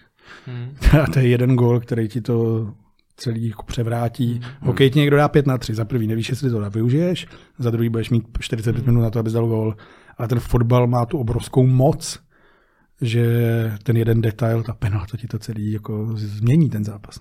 Hmm. 0.47 0.77
A 1.03 1.07
to 1.07 1.19
je 1.19 1.29
jeden 1.29 1.57
gol, 1.57 1.81
který 1.81 2.09
ti 2.09 2.21
to 2.21 2.69
celý 3.17 3.49
jako 3.49 3.63
převrátí. 3.63 4.41
Hokej 4.61 4.91
ti 4.91 4.99
někdo 4.99 5.17
dá 5.17 5.29
5 5.29 5.47
na 5.47 5.59
3. 5.59 5.75
Za 5.75 5.85
prvý 5.85 6.07
nevíš, 6.07 6.29
jestli 6.29 6.51
to 6.51 6.71
využiješ, 6.71 7.27
za 7.59 7.71
druhý 7.71 7.89
budeš 7.89 8.11
mít 8.11 8.25
45 8.41 8.87
minut 8.87 9.01
na 9.01 9.11
to, 9.11 9.19
abys 9.19 9.33
dal 9.33 9.47
gol. 9.47 9.77
Ale 10.19 10.29
ten 10.29 10.41
fotbal 10.41 10.87
má 10.87 11.07
tu 11.07 11.19
obrovskou 11.19 11.67
moc, 11.67 12.21
že 13.01 13.25
ten 13.83 13.97
jeden 13.97 14.21
detail, 14.21 14.63
ta 14.63 14.73
penalta 14.73 15.17
ti 15.17 15.27
to 15.27 15.39
celý 15.39 15.73
jako 15.73 16.09
změní 16.15 16.71
ten 16.71 16.85
zápas. 16.85 17.21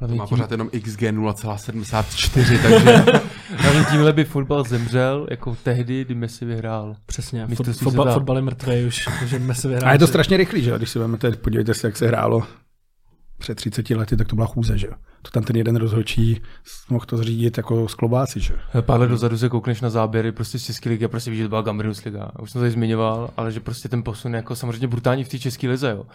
Hlavně 0.00 0.16
Má 0.16 0.26
tím, 0.26 0.36
pořád 0.36 0.50
jenom 0.50 0.70
XG 0.70 1.00
0,74, 1.02 2.62
takže 2.62 3.04
hlavně 3.56 3.84
tímhle 3.90 4.12
by 4.12 4.24
fotbal 4.24 4.64
zemřel, 4.64 5.26
jako 5.30 5.56
tehdy, 5.62 6.04
kdy 6.04 6.14
Messi 6.14 6.44
vyhrál. 6.44 6.96
Přesně. 7.06 7.46
Místo 7.46 7.64
Fot, 7.64 7.76
si 7.76 7.84
fotbal, 7.84 8.14
fotbal 8.14 8.36
je 8.36 8.42
mrtvý 8.42 8.84
už, 8.86 9.08
že 9.24 9.38
Messi 9.38 9.68
vyhrál. 9.68 9.90
A 9.90 9.92
je 9.92 9.98
to 9.98 10.06
strašně 10.06 10.36
rychlý, 10.36 10.62
že? 10.62 10.72
Když 10.76 10.90
si 10.90 10.98
vezmete, 10.98 11.30
podívejte 11.30 11.74
se, 11.74 11.86
jak 11.86 11.96
se 11.96 12.06
hrálo 12.06 12.42
před 13.44 13.54
30 13.54 13.90
lety, 13.90 14.16
tak 14.16 14.28
to 14.28 14.36
byla 14.36 14.46
chůze, 14.46 14.78
že? 14.78 14.88
To 15.22 15.30
tam 15.30 15.42
ten 15.42 15.56
jeden 15.56 15.76
rozhodčí 15.76 16.40
mohl 16.90 17.04
to 17.04 17.16
zřídit 17.16 17.56
jako 17.56 17.88
z 17.88 17.94
klobáci, 17.94 18.40
že 18.40 18.54
jo? 18.54 18.82
Pár 18.82 19.00
let 19.00 19.08
dozadu 19.08 19.38
se 19.38 19.48
koukneš 19.48 19.80
na 19.80 19.90
záběry 19.90 20.32
prostě 20.32 20.58
z 20.58 20.64
České 20.64 20.88
ligy 20.88 21.04
a 21.04 21.08
prostě 21.08 21.30
víš, 21.30 21.38
že 21.38 21.44
to 21.44 21.48
byla 21.48 21.62
Gambrinus 21.62 22.04
liga. 22.04 22.30
Už 22.42 22.50
jsem 22.50 22.58
to 22.58 22.62
tady 22.62 22.70
zmiňoval, 22.70 23.30
ale 23.36 23.52
že 23.52 23.60
prostě 23.60 23.88
ten 23.88 24.02
posun 24.02 24.32
je 24.32 24.36
jako 24.36 24.56
samozřejmě 24.56 24.86
brutální 24.86 25.24
v 25.24 25.28
té 25.28 25.38
České 25.38 25.68
lize, 25.68 25.90
jo. 25.90 26.06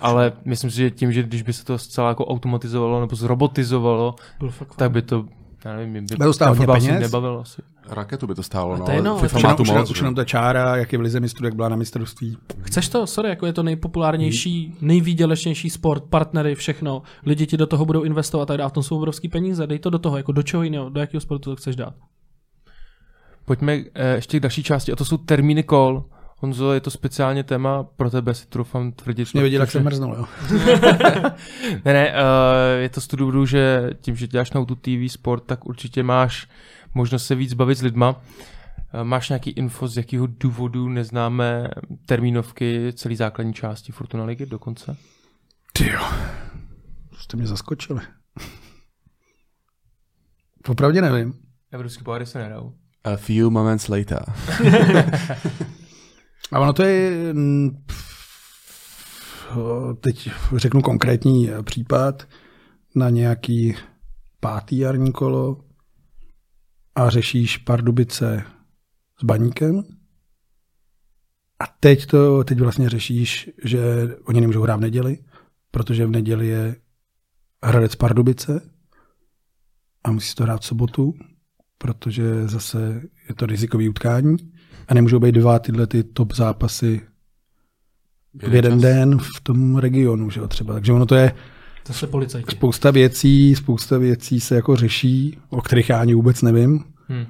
Ale 0.00 0.32
myslím 0.44 0.70
si, 0.70 0.76
že 0.76 0.90
tím, 0.90 1.12
že 1.12 1.22
když 1.22 1.42
by 1.42 1.52
se 1.52 1.64
to 1.64 1.78
zcela 1.78 2.08
jako 2.08 2.26
automatizovalo 2.26 3.00
nebo 3.00 3.16
zrobotizovalo, 3.16 4.14
tak 4.76 4.90
by 4.90 5.02
to, 5.02 5.24
já 5.64 5.76
nevím, 5.76 6.06
by 6.06 6.16
to 6.16 6.32
ten 6.32 6.48
hodně 6.48 6.66
peněz? 6.66 7.00
nebavil 7.00 7.38
asi. 7.42 7.62
raketu 7.88 8.26
by 8.26 8.34
to 8.34 8.42
stálo. 8.42 8.76
No, 8.76 8.84
to 8.84 8.90
je 8.90 9.00
ale 9.00 9.20
FIFA 9.20 9.36
Už 9.36 9.42
má 9.42 9.48
jenom, 9.48 9.66
tu 9.66 9.72
moc, 9.72 9.90
už 9.90 9.98
jenom 9.98 10.14
ta 10.14 10.24
čára, 10.24 10.76
jak 10.76 10.92
je 10.92 10.98
v 10.98 11.02
lize 11.02 11.20
mistrů, 11.20 11.46
jak 11.46 11.54
byla 11.54 11.68
na 11.68 11.76
mistrovství. 11.76 12.36
Chceš 12.60 12.88
to? 12.88 13.06
Sorry, 13.06 13.28
jako 13.28 13.46
je 13.46 13.52
to 13.52 13.62
nejpopulárnější, 13.62 14.74
nejvýdělečnější 14.80 15.70
sport, 15.70 16.04
partnery, 16.04 16.54
všechno. 16.54 17.02
Lidi 17.26 17.46
ti 17.46 17.56
do 17.56 17.66
toho 17.66 17.84
budou 17.84 18.02
investovat 18.02 18.42
a 18.42 18.46
tak 18.46 18.56
dále. 18.56 18.66
A 18.66 18.68
v 18.68 18.72
tom 18.72 18.82
jsou 18.82 18.96
obrovský 18.96 19.28
peníze. 19.28 19.66
Dej 19.66 19.78
to 19.78 19.90
do 19.90 19.98
toho, 19.98 20.16
jako 20.16 20.32
do 20.32 20.42
čeho 20.42 20.62
jiného, 20.62 20.90
do 20.90 21.00
jakého 21.00 21.20
sportu 21.20 21.50
to 21.50 21.56
chceš 21.56 21.76
dát. 21.76 21.94
Pojďme 23.44 23.78
eh, 23.94 24.14
ještě 24.14 24.38
k 24.38 24.42
další 24.42 24.62
části, 24.62 24.92
a 24.92 24.96
to 24.96 25.04
jsou 25.04 25.16
termíny 25.16 25.62
kol. 25.62 26.04
Honzo, 26.40 26.72
je 26.72 26.80
to 26.80 26.90
speciálně 26.90 27.44
téma 27.44 27.82
pro 27.82 28.10
tebe, 28.10 28.34
si 28.34 28.46
troufám 28.46 28.92
tvrdit. 28.92 29.34
Mě 29.34 29.42
viděl, 29.42 29.60
jak 29.60 29.70
jsem 29.70 29.84
mrznul, 29.84 30.14
jo. 30.14 30.26
Ne, 31.84 31.92
ne, 31.92 32.12
uh, 32.12 32.80
je 32.80 32.88
to 32.88 33.00
z 33.00 33.06
toho 33.06 33.18
důvodu, 33.18 33.46
že 33.46 33.90
tím, 34.00 34.16
že 34.16 34.26
děláš 34.26 34.52
na 34.52 34.64
tu 34.64 34.74
TV 34.74 35.12
sport, 35.12 35.44
tak 35.44 35.66
určitě 35.66 36.02
máš 36.02 36.48
možnost 36.94 37.26
se 37.26 37.34
víc 37.34 37.54
bavit 37.54 37.78
s 37.78 37.82
lidma. 37.82 38.10
Uh, 38.10 39.02
máš 39.02 39.28
nějaký 39.28 39.50
info, 39.50 39.88
z 39.88 39.96
jakého 39.96 40.26
důvodu 40.26 40.88
neznáme 40.88 41.68
termínovky 42.06 42.92
celé 42.92 43.16
základní 43.16 43.54
části 43.54 43.92
Fortuna 43.92 44.24
ligy 44.24 44.46
dokonce? 44.46 44.96
Ty 45.72 45.88
jo. 45.90 46.00
Jste 47.18 47.36
mě 47.36 47.46
zaskočili. 47.46 48.00
Popravdě 50.64 51.02
nevím. 51.02 51.34
Evropský 51.72 52.04
poháry 52.04 52.26
se 52.26 52.38
nedal. 52.38 52.72
A 53.04 53.16
few 53.16 53.50
moments 53.50 53.88
later. 53.88 54.24
A 56.52 56.60
ono 56.60 56.72
to 56.72 56.82
je, 56.82 57.34
mm, 57.34 57.84
teď 60.00 60.30
řeknu 60.56 60.82
konkrétní 60.82 61.50
případ, 61.62 62.28
na 62.94 63.10
nějaký 63.10 63.76
pátý 64.40 64.78
jarní 64.78 65.12
kolo 65.12 65.64
a 66.94 67.10
řešíš 67.10 67.56
Pardubice 67.56 68.44
s 69.20 69.24
baníkem. 69.24 69.82
A 71.60 71.66
teď 71.80 72.06
to, 72.06 72.44
teď 72.44 72.60
vlastně 72.60 72.88
řešíš, 72.88 73.50
že 73.64 73.80
oni 74.24 74.40
nemůžou 74.40 74.62
hrát 74.62 74.76
v 74.76 74.80
neděli, 74.80 75.18
protože 75.70 76.06
v 76.06 76.10
neděli 76.10 76.46
je 76.46 76.76
Hradec 77.64 77.94
Pardubice 77.94 78.70
a 80.04 80.10
musí 80.10 80.34
to 80.34 80.42
hrát 80.42 80.60
v 80.60 80.64
sobotu, 80.64 81.14
protože 81.78 82.48
zase 82.48 83.02
je 83.28 83.34
to 83.34 83.46
rizikový 83.46 83.88
utkání 83.88 84.36
a 84.88 84.94
nemůžou 84.94 85.18
být 85.18 85.32
dva 85.32 85.58
tyhle 85.58 85.86
ty 85.86 86.02
top 86.04 86.34
zápasy 86.34 87.00
v 88.34 88.54
jeden 88.54 88.72
čas. 88.72 88.82
den 88.82 89.18
v 89.18 89.40
tom 89.42 89.76
regionu, 89.76 90.30
že 90.30 90.40
jo, 90.40 90.48
třeba. 90.48 90.74
Takže 90.74 90.92
ono 90.92 91.06
to 91.06 91.14
je 91.14 91.32
To 91.86 91.92
se 91.92 92.06
policajti. 92.06 92.56
spousta 92.56 92.90
věcí, 92.90 93.54
spousta 93.54 93.98
věcí 93.98 94.40
se 94.40 94.54
jako 94.54 94.76
řeší, 94.76 95.38
o 95.50 95.62
kterých 95.62 95.88
já 95.88 96.00
ani 96.00 96.14
vůbec 96.14 96.42
nevím. 96.42 96.84
Hmm. 97.08 97.26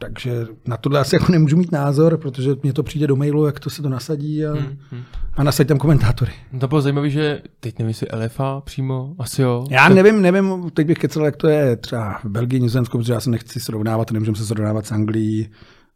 Takže 0.00 0.46
na 0.66 0.76
tohle 0.76 1.00
asi 1.00 1.16
jako 1.16 1.32
nemůžu 1.32 1.56
mít 1.56 1.72
názor, 1.72 2.16
protože 2.18 2.50
mě 2.62 2.72
to 2.72 2.82
přijde 2.82 3.06
do 3.06 3.16
mailu, 3.16 3.46
jak 3.46 3.60
to 3.60 3.70
se 3.70 3.82
to 3.82 3.88
nasadí 3.88 4.46
a, 4.46 4.52
Hmm. 4.52 4.78
Hmm. 4.90 5.02
a 5.34 5.42
nasadí 5.42 5.68
tam 5.68 5.78
komentátory. 5.78 6.32
To 6.60 6.68
bylo 6.68 6.80
zajímavé, 6.80 7.10
že 7.10 7.42
teď 7.60 7.78
nevím, 7.78 7.88
jestli 7.88 8.06
LFA 8.24 8.60
přímo, 8.60 9.14
asi 9.18 9.42
jo. 9.42 9.64
Já 9.70 9.88
nevím, 9.88 10.22
nevím, 10.22 10.70
teď 10.74 10.86
bych 10.86 10.98
kecal, 10.98 11.24
jak 11.24 11.36
to 11.36 11.48
je 11.48 11.76
třeba 11.76 12.20
v 12.24 12.28
Belgii, 12.28 12.60
Nizozemsku, 12.60 12.98
protože 12.98 13.12
já 13.12 13.20
se 13.20 13.30
nechci 13.30 13.60
srovnávat, 13.60 14.10
nemůžeme 14.10 14.36
se 14.36 14.46
srovnávat 14.46 14.86
s 14.86 14.92
Anglií, 14.92 15.48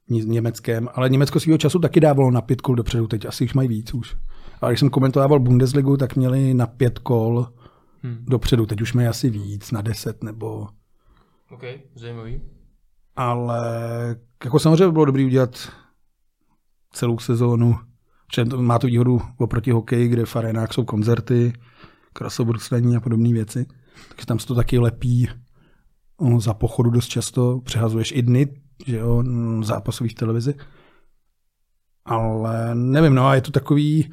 Německem, 0.08 0.88
ale 0.94 1.08
Německo 1.08 1.40
svého 1.40 1.58
času 1.58 1.78
taky 1.78 2.00
dávalo 2.00 2.30
na 2.30 2.40
pět 2.40 2.60
kol 2.60 2.74
dopředu, 2.74 3.06
teď 3.06 3.24
asi 3.26 3.44
už 3.44 3.54
mají 3.54 3.68
víc 3.68 3.94
už. 3.94 4.16
Ale 4.60 4.72
když 4.72 4.80
jsem 4.80 4.90
komentoval 4.90 5.40
Bundesligu, 5.40 5.96
tak 5.96 6.16
měli 6.16 6.54
na 6.54 6.66
pět 6.66 6.98
kol 6.98 7.46
Hmm. 8.04 8.24
dopředu, 8.28 8.66
teď 8.66 8.80
už 8.80 8.92
mají 8.92 9.08
asi 9.08 9.30
víc, 9.30 9.70
na 9.70 9.82
deset 9.82 10.24
nebo... 10.24 10.68
OK, 11.50 11.62
zajímavý. 11.94 12.40
Ale 13.16 13.66
jako 14.44 14.58
samozřejmě 14.58 14.86
by 14.86 14.92
bylo 14.92 15.04
dobré 15.04 15.24
udělat 15.24 15.68
celou 16.92 17.18
sezónu, 17.18 17.78
protože 18.26 18.44
to 18.44 18.62
má 18.62 18.78
tu 18.78 18.86
výhodu 18.86 19.20
oproti 19.38 19.70
hokeji, 19.70 20.08
kde 20.08 20.26
v 20.26 20.36
arenách 20.36 20.72
jsou 20.72 20.84
koncerty, 20.84 21.52
krasobruslení 22.12 22.96
a 22.96 23.00
podobné 23.00 23.32
věci. 23.32 23.66
Takže 24.08 24.26
tam 24.26 24.38
se 24.38 24.46
to 24.46 24.54
taky 24.54 24.78
lepí 24.78 25.28
o, 26.16 26.40
za 26.40 26.54
pochodu 26.54 26.90
dost 26.90 27.08
často. 27.08 27.60
Přehazuješ 27.60 28.12
i 28.12 28.22
dny, 28.22 28.61
že 28.86 28.96
jo, 28.96 29.18
m, 29.18 29.64
zápasových 29.64 30.14
televizi. 30.14 30.54
Ale 32.04 32.74
nevím, 32.74 33.14
no 33.14 33.26
a 33.26 33.34
je 33.34 33.40
to 33.40 33.50
takový 33.50 34.12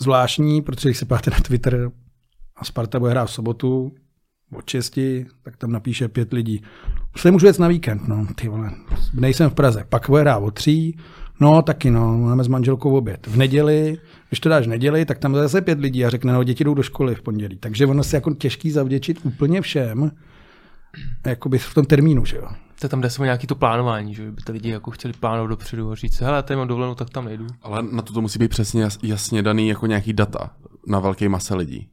zvláštní, 0.00 0.62
protože 0.62 0.88
když 0.88 0.98
se 0.98 1.06
páte 1.06 1.30
na 1.30 1.36
Twitter 1.36 1.90
a 2.56 2.64
Sparta 2.64 2.98
bude 2.98 3.10
hrát 3.10 3.26
v 3.26 3.32
sobotu 3.32 3.92
od 4.52 4.70
6, 4.70 4.98
tak 5.42 5.56
tam 5.56 5.72
napíše 5.72 6.08
pět 6.08 6.32
lidí. 6.32 6.62
Už 7.14 7.24
nemůžu 7.24 7.46
jet 7.46 7.58
na 7.58 7.68
víkend, 7.68 8.08
no, 8.08 8.26
ty 8.34 8.48
vole. 8.48 8.70
Nejsem 9.14 9.50
v 9.50 9.54
Praze. 9.54 9.84
Pak 9.88 10.08
bude 10.08 10.20
hrát 10.20 10.38
o 10.38 10.50
tří, 10.50 10.98
No, 11.40 11.62
taky 11.62 11.90
no, 11.90 12.18
máme 12.18 12.44
s 12.44 12.48
manželkou 12.48 12.96
oběd. 12.96 13.26
V 13.26 13.36
neděli, 13.36 13.98
když 14.28 14.40
to 14.40 14.48
dáš 14.48 14.66
v 14.66 14.68
neděli, 14.68 15.04
tak 15.04 15.18
tam 15.18 15.34
zase 15.34 15.60
pět 15.60 15.80
lidí 15.80 16.04
a 16.04 16.10
řekne, 16.10 16.32
no, 16.32 16.44
děti 16.44 16.64
jdou 16.64 16.74
do 16.74 16.82
školy 16.82 17.14
v 17.14 17.22
pondělí. 17.22 17.56
Takže 17.56 17.86
ono 17.86 18.04
se 18.04 18.16
jako 18.16 18.34
těžký 18.34 18.70
zavděčit 18.70 19.20
úplně 19.22 19.60
všem, 19.60 20.10
jakoby 21.26 21.58
v 21.58 21.74
tom 21.74 21.84
termínu, 21.84 22.24
že 22.24 22.36
jo. 22.36 22.48
To 22.80 22.88
tam 22.88 23.00
jde 23.00 23.10
se 23.10 23.22
o 23.22 23.24
nějaký 23.24 23.46
to 23.46 23.54
plánování, 23.54 24.14
že 24.14 24.30
by 24.30 24.42
ty 24.42 24.52
lidi 24.52 24.70
jako 24.70 24.90
chtěli 24.90 25.14
plánovat 25.14 25.50
dopředu 25.50 25.90
a 25.90 25.94
říct, 25.94 26.20
hele, 26.20 26.42
tady 26.42 26.56
mám 26.56 26.68
dovolenou, 26.68 26.94
tak 26.94 27.10
tam 27.10 27.24
nejdu. 27.24 27.46
Ale 27.62 27.82
na 27.82 28.02
to 28.02 28.12
to 28.12 28.20
musí 28.20 28.38
být 28.38 28.48
přesně 28.48 28.82
jas, 28.82 28.98
jasně 29.02 29.42
daný 29.42 29.68
jako 29.68 29.86
nějaký 29.86 30.12
data 30.12 30.50
na 30.86 31.00
velké 31.00 31.28
mase 31.28 31.54
lidí, 31.54 31.88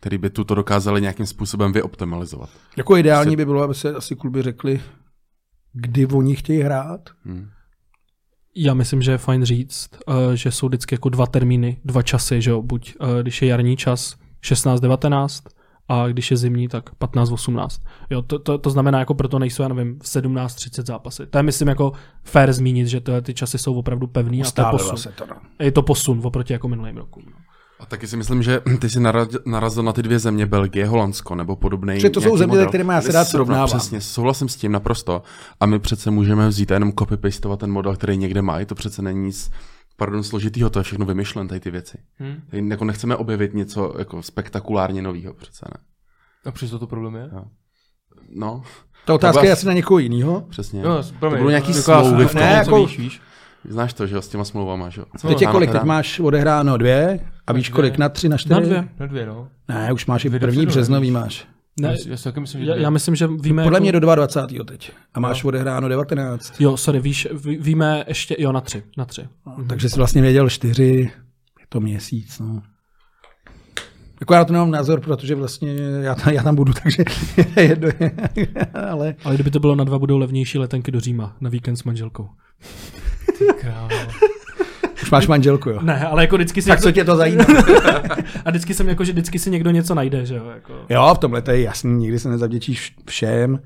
který 0.00 0.18
by 0.18 0.30
tuto 0.30 0.54
dokázali 0.54 1.00
nějakým 1.00 1.26
způsobem 1.26 1.72
vyoptimalizovat. 1.72 2.50
Jako 2.76 2.96
ideální 2.96 3.36
by 3.36 3.44
bylo, 3.44 3.62
aby 3.62 3.74
se 3.74 3.94
asi 3.94 4.16
kluby 4.16 4.42
řekli, 4.42 4.80
kdy 5.72 6.06
oni 6.06 6.36
chtějí 6.36 6.60
hrát. 6.60 7.10
Hmm. 7.24 7.48
Já 8.56 8.74
myslím, 8.74 9.02
že 9.02 9.10
je 9.10 9.18
fajn 9.18 9.44
říct, 9.44 9.90
eh, 10.08 10.36
že 10.36 10.52
jsou 10.52 10.68
vždycky 10.68 10.94
jako 10.94 11.08
dva 11.08 11.26
termíny, 11.26 11.80
dva 11.84 12.02
časy, 12.02 12.42
že 12.42 12.50
jo, 12.50 12.62
buď 12.62 12.94
eh, 13.00 13.22
když 13.22 13.42
je 13.42 13.48
jarní 13.48 13.76
čas 13.76 14.16
16-19 14.42 15.59
a 15.92 16.08
když 16.08 16.30
je 16.30 16.36
zimní, 16.36 16.68
tak 16.68 16.90
15-18. 17.00 17.68
Jo, 18.10 18.22
to, 18.22 18.38
to, 18.38 18.58
to, 18.58 18.70
znamená, 18.70 18.98
jako 18.98 19.14
proto 19.14 19.38
nejsou, 19.38 19.62
já 19.62 19.68
nevím, 19.68 19.98
v 19.98 20.04
17-30 20.04 20.84
zápasy. 20.86 21.26
To 21.26 21.38
je, 21.38 21.42
myslím, 21.42 21.68
jako 21.68 21.92
fair 22.24 22.52
zmínit, 22.52 22.86
že 22.86 23.00
tyhle 23.00 23.22
ty 23.22 23.34
časy 23.34 23.58
jsou 23.58 23.74
opravdu 23.74 24.06
pevný 24.06 24.42
a 24.42 24.50
to 24.50 24.60
je 24.62 24.66
posun. 24.70 24.96
se 24.96 25.08
to, 25.08 25.24
no. 25.26 25.36
Je 25.58 25.72
to 25.72 25.82
posun 25.82 26.20
oproti 26.24 26.52
jako 26.52 26.68
minulým 26.68 26.96
rokům. 26.96 27.22
No. 27.26 27.32
A 27.80 27.86
taky 27.86 28.06
si 28.06 28.16
myslím, 28.16 28.42
že 28.42 28.60
ty 28.80 28.90
jsi 28.90 29.00
naraz- 29.00 29.38
narazil 29.46 29.82
na 29.82 29.92
ty 29.92 30.02
dvě 30.02 30.18
země, 30.18 30.46
Belgie, 30.46 30.86
Holandsko, 30.86 31.34
nebo 31.34 31.56
podobný. 31.56 31.94
Protože 31.94 32.10
to 32.10 32.20
jsou 32.20 32.36
země, 32.36 32.50
model. 32.50 32.64
se 32.64 32.68
kterými 32.68 32.92
já 32.92 33.00
se 33.00 33.08
Kde 33.08 33.18
rád 33.18 33.24
srovná- 33.24 33.44
srovnávám. 33.54 33.68
Přesně, 33.78 34.00
souhlasím 34.00 34.48
s 34.48 34.56
tím 34.56 34.72
naprosto. 34.72 35.22
A 35.60 35.66
my 35.66 35.78
přece 35.78 36.10
můžeme 36.10 36.48
vzít 36.48 36.70
a 36.70 36.74
jenom 36.74 36.90
copy-pastovat 36.92 37.56
ten 37.56 37.70
model, 37.72 37.96
který 37.96 38.16
někde 38.16 38.42
mají. 38.42 38.66
To 38.66 38.74
přece 38.74 39.02
není 39.02 39.20
nic 39.26 39.50
pardon, 40.00 40.22
složitýho, 40.22 40.70
to 40.70 40.78
je 40.78 40.82
všechno 40.82 41.06
vymyšlen, 41.06 41.48
tady 41.48 41.60
ty 41.60 41.70
věci. 41.70 41.98
Hmm. 42.18 42.36
Tady 42.50 42.68
jako 42.68 42.84
nechceme 42.84 43.16
objevit 43.16 43.54
něco 43.54 43.94
jako 43.98 44.22
spektakulárně 44.22 45.02
nového, 45.02 45.34
přece 45.34 45.66
ne. 45.70 45.84
A 46.44 46.50
přesto 46.52 46.78
to 46.78 46.86
problém 46.86 47.14
je? 47.14 47.30
No, 48.36 48.62
Ta 49.06 49.14
otázka 49.14 49.44
je 49.44 49.52
asi 49.52 49.66
na 49.66 49.72
někoho 49.72 49.98
jiného. 49.98 50.40
přesně. 50.50 50.82
No, 50.82 51.02
to 51.02 51.08
promiň, 51.20 51.38
budou 51.38 51.48
nějaký 51.50 51.74
taková 51.74 52.04
smlouvy 52.04 52.24
v 52.24 52.32
tom. 52.32 52.40
Ne, 52.40 52.52
jako- 52.52 52.86
víš, 52.86 52.98
víš. 52.98 53.20
Znáš 53.68 53.92
to, 53.94 54.06
že 54.06 54.14
jo, 54.14 54.22
s 54.22 54.28
těma 54.28 54.44
smlouvama, 54.44 54.88
že 54.88 55.00
jo? 55.00 55.06
Teď 55.28 55.40
je 55.40 55.46
kolik? 55.46 55.70
teda. 55.70 55.80
Teď 55.80 55.86
máš 55.86 56.20
odehráno 56.20 56.76
dvě 56.76 57.20
a 57.46 57.52
víš 57.52 57.68
kolik? 57.68 57.98
Na 57.98 58.08
tři, 58.08 58.28
na 58.28 58.36
čtyři? 58.36 58.54
Na 58.54 58.60
dvě. 58.60 58.88
Na 59.00 59.06
dvě, 59.06 59.26
no. 59.26 59.48
Ne, 59.68 59.92
už 59.92 60.06
máš 60.06 60.24
i 60.24 60.30
první 60.30 60.66
březnový 60.66 61.10
máš. 61.10 61.46
Ne, 61.80 61.88
Já, 61.88 61.96
si- 61.96 62.10
já 62.10 62.16
si 62.16 62.24
taky 62.24 62.40
myslím, 62.40 62.64
že 62.64 62.70
já, 62.70 62.76
já 62.76 62.90
myslím, 62.90 63.14
že 63.16 63.26
víme... 63.26 63.62
Podle 63.62 63.76
jako... 63.76 63.82
mě 63.82 63.92
do 63.92 64.00
22. 64.00 64.64
teď. 64.64 64.92
A 65.14 65.20
máš 65.20 65.44
odehráno 65.44 65.88
19. 65.88 66.60
Jo, 66.60 66.76
sorry, 66.76 67.00
víš, 67.00 67.28
ví, 67.44 67.56
víme 67.56 68.04
ještě, 68.08 68.36
jo, 68.38 68.52
na 68.52 68.60
tři, 68.60 68.82
na 68.96 69.04
tři. 69.04 69.28
Takže 69.68 69.88
jsi 69.88 69.96
vlastně 69.96 70.22
věděl 70.22 70.50
čtyři, 70.50 71.10
je 71.60 71.66
to 71.68 71.80
měsíc, 71.80 72.38
no. 72.38 72.62
Jako 74.20 74.34
já 74.34 74.40
na 74.40 74.44
to 74.44 74.52
nemám 74.52 74.70
názor, 74.70 75.00
protože 75.00 75.34
vlastně 75.34 75.74
já, 76.00 76.14
tam, 76.14 76.34
já 76.34 76.42
tam 76.42 76.54
budu, 76.54 76.72
takže 76.82 77.04
je 77.56 77.64
jedno. 77.64 77.88
Ale 78.90 79.14
Ale 79.24 79.34
kdyby 79.34 79.50
to 79.50 79.60
bylo 79.60 79.74
na 79.74 79.84
dva, 79.84 79.98
budou 79.98 80.18
levnější 80.18 80.58
letenky 80.58 80.90
do 80.90 81.00
Říma 81.00 81.36
na 81.40 81.50
víkend 81.50 81.76
s 81.76 81.84
manželkou. 81.84 82.28
Krávo. 83.60 83.88
Už 85.10 85.12
máš 85.12 85.26
manželku, 85.26 85.70
jo. 85.70 85.78
Ne, 85.82 86.06
ale 86.06 86.22
jako 86.22 86.36
vždycky 86.36 86.62
si... 86.62 86.68
Tak 86.68 86.80
co 86.80 86.92
tě 86.92 87.04
to 87.04 87.16
zajímá? 87.16 87.44
A 88.44 88.50
vždycky 88.50 88.74
jsem 88.74 88.88
jako, 88.88 89.04
že 89.04 89.12
vždycky 89.12 89.38
si 89.38 89.50
někdo 89.50 89.70
něco 89.70 89.94
najde, 89.94 90.26
že 90.26 90.36
jo, 90.36 90.44
jako... 90.54 90.72
Jo, 90.88 91.14
v 91.14 91.18
tomhle 91.18 91.42
to 91.42 91.50
je 91.50 91.62
jasný, 91.62 91.94
nikdy 91.94 92.18
se 92.18 92.28
nezavděčíš 92.28 92.94
všem. 93.06 93.60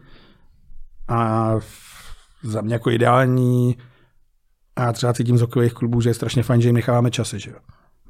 A 1.09 1.53
za 2.43 2.61
mě 2.61 2.75
jako 2.75 2.91
ideální, 2.91 3.77
a 4.77 4.83
já 4.83 4.93
třeba 4.93 5.13
cítím 5.13 5.39
z 5.39 5.41
hokejových 5.41 5.73
klubů, 5.73 6.01
že 6.01 6.11
je 6.11 6.15
strašně 6.15 6.43
fajn, 6.43 6.61
že 6.61 6.69
jim 6.69 6.75
necháváme 6.75 7.11
časy, 7.11 7.39
že 7.39 7.51
jo. 7.51 7.57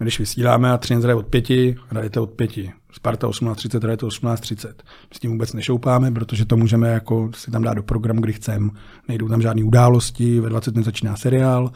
My 0.01 0.05
když 0.05 0.19
vysíláme 0.19 0.73
a 0.73 0.79
Třinec 0.79 1.05
hraje 1.05 1.15
od 1.15 1.27
pěti, 1.27 1.77
hrajete 1.89 2.21
od 2.21 2.31
pěti. 2.31 2.73
Sparta 2.93 3.29
18.30, 3.29 3.83
hrajete 3.83 4.07
18.30. 4.07 4.73
S 5.13 5.19
tím 5.19 5.31
vůbec 5.31 5.53
nešoupáme, 5.53 6.11
protože 6.11 6.45
to 6.45 6.57
můžeme 6.57 6.89
jako 6.89 7.31
si 7.35 7.51
tam 7.51 7.63
dát 7.63 7.75
do 7.75 7.83
programu, 7.83 8.21
kdy 8.21 8.33
chcem. 8.33 8.71
Nejdou 9.09 9.29
tam 9.29 9.43
žádné 9.43 9.65
události, 9.65 10.41
ve 10.41 10.49
20 10.49 10.75
minut 10.75 10.85
začíná 10.85 11.17
seriál. 11.17 11.71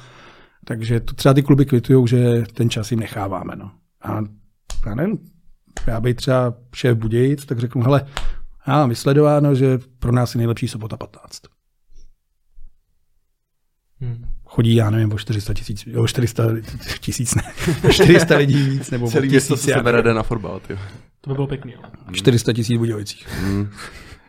Takže 0.65 1.01
to 1.01 1.15
třeba 1.15 1.35
ty 1.35 1.43
kluby 1.43 1.67
kvitují, 1.67 2.09
že 2.09 2.43
ten 2.55 2.71
čas 2.71 2.91
jim 2.91 3.01
necháváme. 3.01 3.57
No. 3.57 3.71
A 4.03 4.21
já 4.87 4.95
nevím, 4.95 5.19
já 5.87 6.01
bych 6.01 6.17
třeba 6.17 6.55
šéf 6.75 6.99
Budějic, 6.99 7.47
tak 7.47 7.59
řeknu, 7.59 7.83
hele, 7.83 8.07
já 8.67 8.73
mám 8.75 8.89
vysledováno, 8.89 9.55
že 9.55 9.79
pro 9.99 10.13
nás 10.13 10.35
je 10.35 10.39
nejlepší 10.39 10.69
sobota 10.69 10.97
15. 10.97 11.43
Hmm. 14.01 14.25
Chodí, 14.45 14.75
já 14.75 14.91
nevím, 14.91 15.13
o 15.13 15.19
400 15.19 15.55
tisíc, 15.55 15.89
o 15.97 16.07
400 16.07 16.45
tisíc, 17.01 17.35
ne, 17.35 17.43
o 17.89 17.93
400 17.93 18.37
lidí 18.37 18.63
víc, 18.63 18.91
nebo 18.91 19.07
o 19.07 19.11
Celý 19.11 19.29
město 19.29 19.55
tisíc, 19.55 19.71
se 19.71 19.75
sebere 19.75 20.15
na 20.15 20.23
fotbal, 20.23 20.61
ty. 20.61 20.79
To 21.21 21.31
by 21.31 21.35
bylo 21.35 21.47
pěkný, 21.47 21.73
jo. 21.73 21.81
400 22.13 22.53
tisíc 22.53 22.79
Budějovicích. 22.79 23.29
Hmm. 23.29 23.71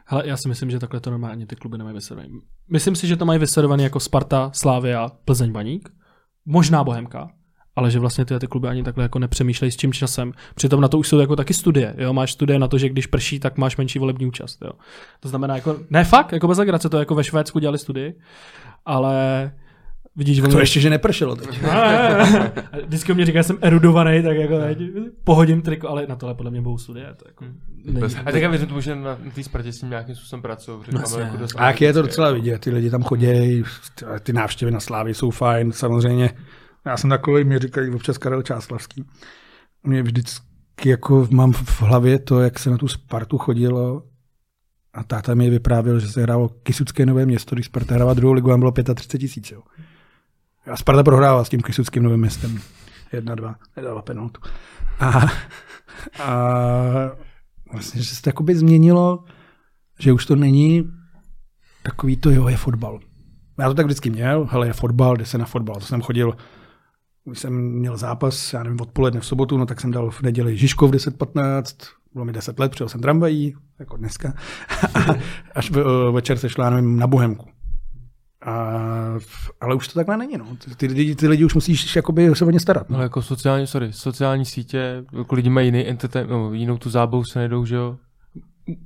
Hele, 0.05 0.27
já 0.27 0.37
si 0.37 0.47
myslím, 0.47 0.69
že 0.69 0.79
takhle 0.79 0.99
to 0.99 1.09
normálně 1.09 1.47
ty 1.47 1.55
kluby 1.55 1.77
nemají 1.77 1.95
vysledovaný. 1.95 2.39
Myslím 2.71 2.95
si, 2.95 3.07
že 3.07 3.15
to 3.15 3.25
mají 3.25 3.39
vysledovaný 3.39 3.83
jako 3.83 3.99
Sparta, 3.99 4.51
Slávia, 4.53 5.09
Plzeň, 5.25 5.51
Baník, 5.51 5.89
možná 6.49 6.83
Bohemka, 6.83 7.29
ale 7.75 7.91
že 7.91 7.99
vlastně 7.99 8.25
tyhle 8.25 8.39
ty 8.39 8.47
kluby 8.47 8.67
ani 8.67 8.83
takhle 8.83 9.03
jako 9.03 9.19
nepřemýšlejí 9.19 9.71
s 9.71 9.77
čím 9.77 9.93
časem. 9.93 10.33
Přitom 10.55 10.81
na 10.81 10.87
to 10.87 10.97
už 10.99 11.07
jsou 11.07 11.19
jako 11.19 11.35
taky 11.35 11.53
studie. 11.53 11.95
Jo? 11.97 12.13
Máš 12.13 12.31
studie 12.31 12.59
na 12.59 12.67
to, 12.67 12.77
že 12.77 12.89
když 12.89 13.07
prší, 13.07 13.39
tak 13.39 13.57
máš 13.57 13.77
menší 13.77 13.99
volební 13.99 14.25
účast. 14.25 14.61
Jo? 14.61 14.71
To 15.19 15.29
znamená, 15.29 15.55
jako, 15.55 15.77
ne 15.89 16.03
fakt, 16.03 16.31
jako 16.31 16.47
bez 16.47 16.57
legrace, 16.57 16.89
to 16.89 16.99
jako 16.99 17.15
ve 17.15 17.23
Švédsku 17.23 17.59
dělali 17.59 17.77
studii, 17.77 18.19
ale 18.85 19.51
vidíš, 20.19 20.35
že 20.35 20.41
To 20.41 20.59
ještě, 20.59 20.79
že 20.79 20.89
nepršelo 20.89 21.35
teď. 21.35 21.63
A 21.71 22.77
Vždycky 22.85 23.13
mě 23.13 23.25
říká, 23.25 23.39
že 23.39 23.43
jsem 23.43 23.57
erudovaný, 23.61 24.23
tak 24.23 24.37
jako 24.37 24.59
teď 24.59 24.77
pohodím 25.23 25.61
triko, 25.61 25.89
ale 25.89 26.05
na 26.07 26.15
tohle 26.15 26.35
podle 26.35 26.51
mě 26.51 26.61
budou 26.61 26.77
studie. 26.77 27.13
To 27.17 27.25
jako. 27.27 27.45
Bez- 27.99 28.15
A 28.25 28.31
tak 28.31 28.41
já 28.41 28.49
věřím 28.49 28.67
tomu, 28.67 28.81
že 28.81 28.95
na 28.95 29.17
té 29.35 29.43
Spartě 29.43 29.71
s 29.73 29.79
tím 29.79 29.89
nějakým 29.89 30.15
způsobem 30.15 30.41
pracují. 30.41 30.79
protože 30.79 30.91
No 30.97 31.19
jako 31.25 31.37
dost 31.37 31.55
A 31.57 31.67
jak 31.67 31.81
je 31.81 31.93
to 31.93 32.01
docela 32.01 32.27
jako. 32.27 32.35
vidět, 32.41 32.59
ty 32.61 32.69
lidi 32.71 32.89
tam 32.89 33.03
chodí, 33.03 33.63
ty 34.23 34.33
návštěvy 34.33 34.71
na 34.71 34.79
Slávě 34.79 35.13
jsou 35.13 35.31
fajn, 35.31 35.71
samozřejmě. 35.71 36.29
Já 36.85 36.97
jsem 36.97 37.09
takový, 37.09 37.43
mi 37.43 37.59
říkají 37.59 37.89
občas 37.89 38.17
Karel 38.17 38.41
Čáslavský. 38.41 39.03
Mě 39.83 40.03
vždycky 40.03 40.89
jako 40.89 41.27
mám 41.31 41.53
v 41.53 41.81
hlavě 41.81 42.19
to, 42.19 42.41
jak 42.41 42.59
se 42.59 42.69
na 42.69 42.77
tu 42.77 42.87
Spartu 42.87 43.37
chodilo 43.37 44.03
a 44.93 45.03
táta 45.03 45.33
mi 45.33 45.49
vyprávěl, 45.49 45.99
že 45.99 46.07
se 46.07 46.21
hrálo 46.21 46.49
Kisucké 46.63 47.05
nové 47.05 47.25
město, 47.25 47.55
když 47.55 47.65
Sparta 47.65 47.95
hrála 47.95 48.13
druhou 48.13 48.33
ligu, 48.33 48.49
tam 48.49 48.59
bylo 48.59 48.71
35 48.95 49.19
tisíc. 49.19 49.51
jo. 49.51 49.61
A 50.69 50.77
Sparta 50.77 51.03
prohrávala 51.03 51.43
s 51.43 51.49
tím 51.49 51.61
Kisuckým 51.61 52.03
novým 52.03 52.19
městem. 52.19 52.59
1-2, 53.13 53.55
nedala 53.75 54.01
penaltu. 54.01 54.41
A, 54.99 55.27
a 56.23 56.33
vlastně, 57.71 58.01
že 58.01 58.15
se 58.15 58.21
to 58.21 58.31
změnilo, 58.53 59.23
že 59.99 60.13
už 60.13 60.25
to 60.25 60.35
není 60.35 60.91
takový 61.83 62.17
to, 62.17 62.31
jo, 62.31 62.47
je 62.47 62.57
fotbal. 62.57 62.99
Já 63.59 63.67
to 63.67 63.73
tak 63.73 63.85
vždycky 63.85 64.09
měl, 64.09 64.47
hele, 64.51 64.67
je 64.67 64.73
fotbal, 64.73 65.17
jde 65.17 65.25
se 65.25 65.37
na 65.37 65.45
fotbal. 65.45 65.75
To 65.75 65.85
jsem 65.85 66.01
chodil, 66.01 66.33
když 67.25 67.39
jsem 67.39 67.53
měl 67.53 67.97
zápas, 67.97 68.53
já 68.53 68.63
nevím, 68.63 68.81
odpoledne 68.81 69.19
v 69.19 69.25
sobotu, 69.25 69.57
no 69.57 69.65
tak 69.65 69.81
jsem 69.81 69.91
dal 69.91 70.11
v 70.11 70.21
neděli 70.21 70.57
Žižkov 70.57 70.91
10.15, 70.91 71.63
bylo 72.13 72.25
mi 72.25 72.33
10 72.33 72.59
let, 72.59 72.71
přijel 72.71 72.89
jsem 72.89 73.01
tramvají, 73.01 73.55
jako 73.79 73.97
dneska, 73.97 74.33
až 75.55 75.71
večer 76.11 76.37
se 76.37 76.49
šla, 76.49 76.69
nevím, 76.69 76.99
na 76.99 77.07
Bohemku. 77.07 77.49
A, 78.45 78.53
ale 79.61 79.75
už 79.75 79.87
to 79.87 79.93
takhle 79.93 80.17
není, 80.17 80.37
no. 80.37 80.45
Ty, 80.65 80.75
ty, 80.75 80.87
lidi, 80.87 81.15
ty 81.15 81.27
lidi 81.27 81.45
už 81.45 81.53
musíš 81.53 81.95
jakoby 81.95 82.35
se 82.35 82.45
o 82.45 82.51
ně 82.51 82.59
starat. 82.59 82.89
No. 82.89 82.95
Ale 82.95 83.05
jako 83.05 83.21
sociální, 83.21 83.67
sorry, 83.67 83.93
sociální 83.93 84.45
sítě, 84.45 85.03
jako 85.17 85.35
lidi 85.35 85.49
mají 85.49 85.67
jiný 85.67 85.87
entertain, 85.87 86.27
no, 86.29 86.53
jinou 86.53 86.77
tu 86.77 86.89
zábavu 86.89 87.23
se 87.23 87.39
nejdou, 87.39 87.65
že 87.65 87.75
jo? 87.75 87.97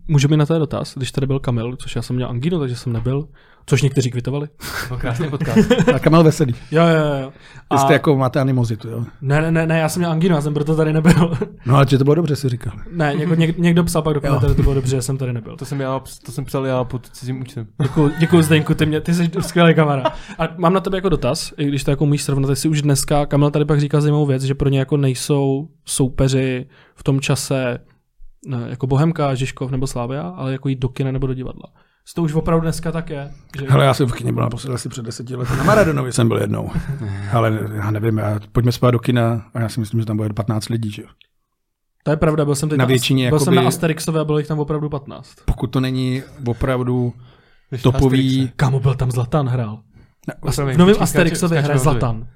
Můžu 0.08 0.28
mi 0.28 0.38
na 0.38 0.46
to 0.46 0.60
dotaz, 0.60 0.96
když 0.98 1.12
tady 1.12 1.28
byl 1.28 1.40
Kamil, 1.40 1.76
což 1.76 1.96
já 1.96 2.02
jsem 2.02 2.16
měl 2.16 2.30
angínu, 2.30 2.60
takže 2.60 2.76
jsem 2.76 2.94
nebyl, 2.94 3.28
což 3.66 3.82
někteří 3.82 4.12
kvitovali. 4.12 4.48
To 4.48 4.88
byl 4.88 4.98
krásný 4.98 5.30
podcast. 5.30 5.72
A 5.96 6.00
Kamel 6.00 6.24
Veselý. 6.24 6.56
Jo, 6.72 6.84
jo, 6.88 7.22
jo. 7.22 7.34
Vy 7.74 7.78
jste 7.80 7.94
jako 7.94 8.18
máte 8.18 8.40
animozitu, 8.40 8.90
jo? 8.90 9.04
Ne, 9.22 9.42
ne, 9.42 9.52
ne, 9.52 9.68
ne, 9.68 9.80
já 9.80 9.90
jsem 9.90 10.00
měl 10.00 10.12
angínu, 10.12 10.36
já 10.36 10.42
jsem 10.42 10.54
proto 10.54 10.76
tady 10.76 10.94
nebyl. 10.94 11.38
No 11.66 11.76
ale 11.76 11.86
že 11.90 11.98
to 11.98 12.04
bylo 12.04 12.16
dobře, 12.16 12.36
si 12.36 12.50
říkal. 12.50 12.74
ne, 12.92 13.14
něko, 13.16 13.36
něk, 13.36 13.58
někdo 13.58 13.84
psal 13.84 14.02
pak 14.02 14.14
do 14.14 14.22
komentáře, 14.22 14.50
že 14.50 14.56
to 14.56 14.64
bylo 14.64 14.76
dobře, 14.76 14.96
že 14.96 15.02
jsem 15.02 15.18
tady 15.18 15.34
nebyl. 15.34 15.58
To 15.58 15.66
jsem, 15.66 15.82
já, 15.82 16.02
to 16.26 16.32
jsem 16.32 16.46
psal 16.46 16.66
já 16.66 16.84
pod 16.84 17.10
cizím 17.10 17.42
účtem. 17.42 17.68
Děkuju, 17.82 18.12
děkuju 18.20 18.42
Zdeňku, 18.42 18.74
ty, 18.74 18.86
mě, 18.86 19.02
ty 19.02 19.14
jsi 19.14 19.32
skvělý 19.40 19.76
kamarád. 19.76 20.14
A 20.40 20.48
mám 20.58 20.74
na 20.74 20.80
tebe 20.80 20.98
jako 20.98 21.10
dotaz, 21.10 21.54
i 21.58 21.66
když 21.66 21.84
to 21.84 21.92
jako 21.92 22.06
můžeš 22.06 22.24
srovnat, 22.24 22.50
jestli 22.50 22.70
už 22.70 22.82
dneska, 22.82 23.26
Kamil 23.26 23.52
tady 23.52 23.66
pak 23.66 23.80
říkal 23.80 24.02
zajímavou 24.02 24.26
věc, 24.26 24.44
že 24.44 24.56
pro 24.56 24.70
ně 24.70 24.80
jako 24.80 24.98
nejsou 24.98 25.68
soupeři 25.86 26.66
v 26.96 27.04
tom 27.04 27.20
čase 27.20 27.80
ne, 28.48 28.66
jako 28.70 28.88
Bohemka, 28.88 29.36
Žižkov 29.36 29.72
nebo 29.72 29.88
Slávia, 29.88 30.22
ale 30.22 30.52
jako 30.52 30.70
jít 30.70 30.80
do 30.80 30.90
kina 30.90 31.12
nebo 31.12 31.28
do 31.28 31.34
divadla. 31.34 31.66
To 32.16 32.24
už 32.24 32.34
opravdu 32.34 32.62
dneska 32.62 32.92
tak 32.92 33.10
je. 33.10 33.32
Že... 33.60 33.66
Hele, 33.70 33.86
já 33.86 33.94
jsem 33.94 34.08
v 34.08 34.14
kině 34.14 34.32
byl 34.34 34.44
naposledy 34.44 34.76
asi 34.76 34.90
před 34.90 35.06
deseti 35.06 35.36
lety. 35.36 35.54
Na 35.58 35.64
Maradonovi 35.64 36.14
jsem 36.14 36.28
byl 36.28 36.38
jednou. 36.38 36.70
Ale 37.34 37.60
já 37.76 37.92
nevím, 37.92 38.18
já, 38.18 38.40
pojďme 38.52 38.72
spát 38.72 38.92
do 38.92 39.00
kina 39.00 39.46
a 39.54 39.60
já 39.60 39.70
si 39.70 39.80
myslím, 39.80 40.00
že 40.00 40.06
tam 40.06 40.18
bude 40.18 40.34
15 40.34 40.70
lidí, 40.70 40.92
že. 40.92 41.04
To 42.04 42.12
je 42.12 42.18
pravda, 42.18 42.46
byl 42.46 42.56
jsem 42.56 42.70
teď 42.70 42.78
Na 42.78 42.84
na, 42.84 42.88
většině 42.88 43.30
byl 43.30 43.40
jsem 43.40 43.54
jakoby- 43.54 43.64
na 43.64 43.68
Asterixové 43.68 44.20
a 44.20 44.24
bylo 44.26 44.38
jich 44.38 44.48
tam 44.48 44.60
opravdu 44.60 44.90
15. 44.90 45.36
Pokud 45.46 45.68
to 45.68 45.80
není 45.80 46.24
opravdu 46.48 47.14
topový, 47.82 48.52
Kámo, 48.56 48.80
byl 48.80 48.96
tam 48.96 49.12
Zlatan 49.12 49.48
hrál. 49.48 49.80
Promiň, 50.56 50.76
V 50.76 50.78
novém 50.78 50.96
skáču- 50.96 51.48
hraje 51.48 51.62
na 51.68 51.74
to. 51.74 51.80
Zlatan. 51.80 52.28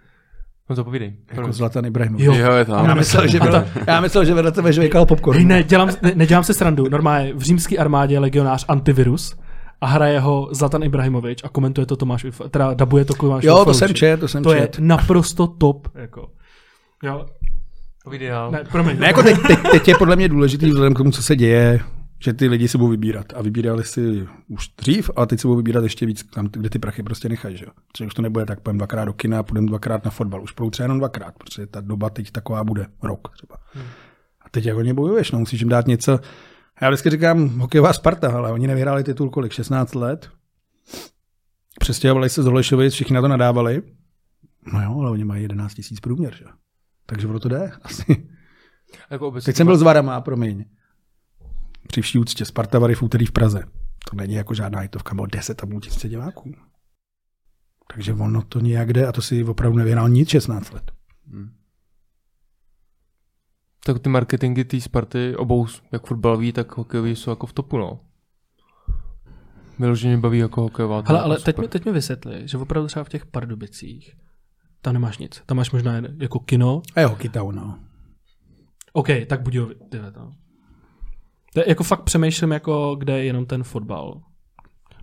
No 0.70 0.76
to 0.76 0.84
povídej. 0.84 1.16
Jako 1.34 1.54
Zlatan 1.54 1.86
Ibrahimovič. 1.86 2.26
Jo. 2.26 2.34
Jo, 2.34 2.52
je 2.52 2.66
tam. 2.66 2.86
Já 2.86 2.94
myslel, 2.94 3.28
že 3.28 3.40
vedle, 3.40 3.68
já 3.88 4.02
myslel, 4.02 4.26
že 4.26 4.34
vedle 4.34 4.52
tebe 4.52 4.74
žvejkal 4.74 5.06
popcorn. 5.06 5.38
Hej, 5.38 5.46
ne, 5.46 5.64
dělám, 5.64 5.90
ne, 6.02 6.12
nedělám 6.16 6.44
se 6.44 6.54
srandu. 6.54 6.90
Normálně 6.90 7.34
v 7.34 7.42
římské 7.42 7.78
armádě 7.78 8.16
je 8.16 8.20
legionář 8.20 8.66
Antivirus 8.68 9.36
a 9.82 9.86
hraje 9.88 10.20
ho 10.20 10.50
Zlatan 10.52 10.84
Ibrahimovič 10.84 11.44
a 11.44 11.50
komentuje 11.50 11.86
to 11.86 11.96
Tomáš, 11.96 12.26
teda 12.50 12.74
dabuje 12.74 13.06
to 13.06 13.14
Tomáš 13.14 13.44
Jo, 13.44 13.54
to 13.54 13.60
Vifalíček. 13.60 13.88
jsem 13.88 13.96
čet, 13.96 14.20
to 14.20 14.28
jsem 14.28 14.44
To 14.44 14.54
je 14.54 14.62
čet. 14.62 14.80
naprosto 14.80 15.48
top. 15.48 15.88
Jako. 15.96 16.30
Jo, 17.04 17.26
dál. 18.30 18.52
ne, 18.52 18.64
promiň. 18.72 19.00
Ne, 19.00 19.08
jako 19.08 19.24
teď, 19.24 19.38
teď, 19.48 19.60
teď, 19.72 19.88
je 19.88 19.96
podle 19.98 20.16
mě 20.16 20.30
důležitý 20.30 20.70
vzhledem 20.70 20.94
k 20.94 20.98
tomu, 20.98 21.12
co 21.12 21.24
se 21.24 21.36
děje, 21.36 21.80
že 22.20 22.34
ty 22.34 22.48
lidi 22.48 22.68
si 22.68 22.78
budou 22.78 22.90
vybírat. 22.90 23.26
A 23.36 23.42
vybírali 23.42 23.84
si 23.84 24.28
už 24.48 24.68
dřív, 24.78 25.10
ale 25.16 25.28
teď 25.28 25.40
si 25.40 25.48
budou 25.48 25.58
vybírat 25.58 25.84
ještě 25.84 26.06
víc, 26.06 26.24
tam, 26.24 26.48
kde 26.52 26.70
ty 26.70 26.80
prachy 26.80 27.04
prostě 27.04 27.30
nechají. 27.30 27.58
Že? 27.58 27.66
jo. 27.66 27.72
Protože 27.92 28.06
už 28.06 28.14
to 28.14 28.22
nebude 28.22 28.46
tak, 28.46 28.60
půjdeme 28.60 28.78
dvakrát 28.78 29.06
do 29.06 29.14
kina, 29.14 29.44
půjdeme 29.44 29.68
dvakrát 29.68 30.06
na 30.06 30.12
fotbal. 30.12 30.44
Už 30.44 30.54
budou 30.54 30.70
třeba 30.70 30.86
jenom 30.86 30.98
dvakrát, 30.98 31.34
protože 31.38 31.68
ta 31.68 31.82
doba 31.82 32.10
teď 32.10 32.32
taková 32.32 32.64
bude, 32.64 32.86
rok 33.04 33.28
třeba. 33.38 33.56
A 34.46 34.50
teď 34.52 34.66
jak 34.66 34.78
o 34.78 34.82
ně 34.82 34.94
bojuješ, 34.94 35.32
no, 35.32 35.40
musíš 35.40 35.60
jim 35.60 35.70
dát 35.70 35.88
něco. 35.88 36.20
Já 36.82 36.90
vždycky 36.90 37.10
říkám, 37.10 37.60
hokejová 37.60 37.94
Sparta, 37.94 38.38
ale 38.38 38.52
oni 38.52 38.68
nevyhráli 38.68 39.04
titul 39.04 39.30
kolik, 39.30 39.52
16 39.52 39.96
let. 39.96 40.30
Přestěhovali 41.80 42.30
se 42.30 42.44
z 42.44 42.46
Holešovic, 42.46 42.94
všichni 42.94 43.14
na 43.14 43.22
to 43.22 43.28
nadávali. 43.28 43.82
No 44.74 44.82
jo, 44.82 45.00
ale 45.00 45.12
oni 45.12 45.24
mají 45.24 45.42
11 45.42 45.74
tisíc 45.74 46.00
průměr, 46.00 46.36
že? 46.36 46.46
Takže 47.06 47.28
o 47.28 47.40
to 47.40 47.50
jde 47.50 47.72
asi. 47.82 48.28
Jako 49.10 49.32
Teď 49.32 49.56
jsem 49.56 49.68
byl 49.68 49.78
s 49.78 49.82
Varama, 49.82 50.22
promiň. 50.22 50.66
Při 51.88 52.02
vší 52.02 52.20
úctě 52.20 52.46
Sparta 52.46 52.80
Vary 52.80 52.96
v 52.96 53.04
úterý 53.04 53.26
v 53.26 53.32
Praze. 53.32 53.64
To 54.10 54.16
není 54.16 54.34
jako 54.34 54.54
žádná 54.54 54.80
hitovka, 54.80 55.16
bylo 55.16 55.28
10 55.28 55.64
a 55.64 55.66
půl 55.66 55.82
tisíce 55.82 56.10
diváků. 56.10 56.56
Takže 57.94 58.14
ono 58.14 58.42
to 58.42 58.60
nějak 58.60 58.94
jde 58.94 59.08
a 59.08 59.12
to 59.12 59.22
si 59.22 59.44
opravdu 59.44 59.78
nevyhrál 59.78 60.10
nic 60.10 60.30
16 60.30 60.74
let. 60.74 60.92
Tak 63.88 64.00
ty 64.00 64.10
marketingy 64.10 64.64
té 64.64 64.82
Sparty, 64.82 65.36
obou, 65.36 65.68
jak 65.92 66.06
fotbalový, 66.06 66.52
tak 66.52 66.78
hokejový, 66.78 67.16
jsou 67.16 67.30
jako 67.30 67.48
v 67.48 67.54
topu, 67.54 67.78
no. 67.78 68.00
Vyloženě 69.80 70.18
baví 70.18 70.40
jako 70.40 70.62
hokejová. 70.62 71.04
Hele, 71.06 71.22
ale 71.22 71.34
jako 71.34 71.44
teď 71.44 71.58
mi, 71.58 71.68
teď 71.68 71.86
mi 71.86 71.92
vysvětli, 71.92 72.42
že 72.46 72.58
opravdu 72.58 72.88
třeba 72.88 73.04
v 73.04 73.10
těch 73.10 73.26
Pardubicích 73.26 74.16
tam 74.82 74.94
nemáš 74.94 75.18
nic. 75.18 75.44
Tam 75.46 75.58
máš 75.58 75.72
možná 75.72 75.96
jen 75.96 76.16
jako 76.20 76.40
kino. 76.40 76.82
A 76.96 77.02
jo, 77.02 77.10
Kytau, 77.10 77.52
no. 77.52 77.80
OK, 78.94 79.08
tak 79.28 79.42
Budějovi. 79.42 79.76
tyhle 79.90 80.12
to. 80.12 80.32
To 81.54 81.60
je, 81.60 81.70
jako 81.70 81.84
fakt 81.84 82.02
přemýšlím, 82.04 82.52
jako 82.52 82.96
kde 82.96 83.18
je 83.18 83.26
jenom 83.26 83.46
ten 83.46 83.64
fotbal. 83.64 84.14
No, 84.16 84.22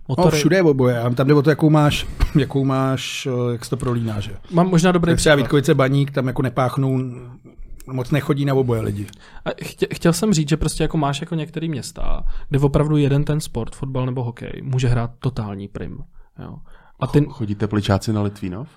Motory. 0.07 0.37
všude 0.37 0.55
je 0.55 0.63
oboje. 0.63 0.99
A 0.99 1.09
tam 1.09 1.27
jde 1.27 1.33
o 1.33 1.41
to, 1.41 1.49
jakou 1.49 1.69
máš, 1.69 2.07
jakou 2.39 2.65
máš, 2.65 3.27
eh, 3.27 3.51
jak 3.51 3.63
se 3.63 3.69
to 3.69 3.77
prolíná, 3.77 4.19
že? 4.19 4.37
Mám 4.51 4.69
možná 4.69 4.91
dobrý 4.91 5.15
třeba 5.15 5.35
příklad. 5.35 5.45
Vítkovice 5.45 5.73
Baník, 5.73 6.11
tam 6.11 6.27
jako 6.27 6.41
nepáchnou, 6.41 6.99
moc 7.87 8.11
nechodí 8.11 8.45
na 8.45 8.53
oboje 8.53 8.81
lidi. 8.81 9.07
A 9.45 9.49
chtě, 9.63 9.87
chtěl 9.93 10.13
jsem 10.13 10.33
říct, 10.33 10.49
že 10.49 10.57
prostě 10.57 10.83
jako 10.83 10.97
máš 10.97 11.21
jako 11.21 11.35
některé 11.35 11.67
města, 11.67 12.23
kde 12.49 12.59
opravdu 12.59 12.97
jeden 12.97 13.23
ten 13.23 13.39
sport, 13.39 13.75
fotbal 13.75 14.05
nebo 14.05 14.23
hokej, 14.23 14.61
může 14.63 14.87
hrát 14.87 15.11
totální 15.19 15.67
prim. 15.67 15.97
Jo. 16.39 16.57
A 16.99 17.07
ty, 17.07 17.25
Chodí 17.29 17.55
tepličáci 17.55 18.13
na 18.13 18.21
Litvínov? 18.21 18.69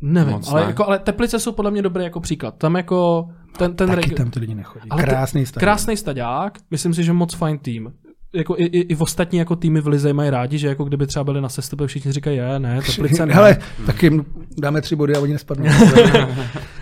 nevím, 0.00 0.32
moc 0.32 0.48
ale, 0.52 0.60
ne. 0.60 0.66
jako, 0.66 0.86
ale 0.86 0.98
Teplice 0.98 1.38
jsou 1.40 1.52
podle 1.52 1.70
mě 1.70 1.82
dobrý 1.82 2.04
jako 2.04 2.20
příklad. 2.20 2.54
Tam 2.58 2.74
jako 2.76 3.28
ten, 3.58 3.76
ten 3.76 3.88
Taky 3.88 4.00
region- 4.00 4.16
tam 4.16 4.30
ty 4.30 4.40
lidi 4.40 4.54
nechodí. 4.54 4.88
Ale 4.90 5.02
Krásný 5.02 5.46
stav. 5.46 5.60
Krásný 5.60 5.96
staďák, 5.96 6.58
myslím 6.70 6.94
si, 6.94 7.04
že 7.04 7.12
moc 7.12 7.34
fajn 7.34 7.58
tým. 7.58 7.92
Jako 8.32 8.54
i, 8.58 8.64
i, 8.64 8.78
i 8.80 8.96
ostatní 8.96 9.38
jako 9.38 9.56
týmy 9.56 9.80
v 9.80 9.86
Lize 9.86 10.12
mají 10.12 10.30
rádi, 10.30 10.58
že 10.58 10.68
jako 10.68 10.84
kdyby 10.84 11.06
třeba 11.06 11.24
byli 11.24 11.40
na 11.40 11.48
sestupe, 11.48 11.86
všichni 11.86 12.12
říkají, 12.12 12.36
je, 12.36 12.58
ne, 12.58 12.80
Teplice 12.86 13.26
ne. 13.26 13.34
Hele, 13.34 13.58
tak 13.86 14.02
jim 14.02 14.24
dáme 14.58 14.80
tři 14.80 14.96
body 14.96 15.14
a 15.14 15.20
oni 15.20 15.32
nespadnou. 15.32 15.66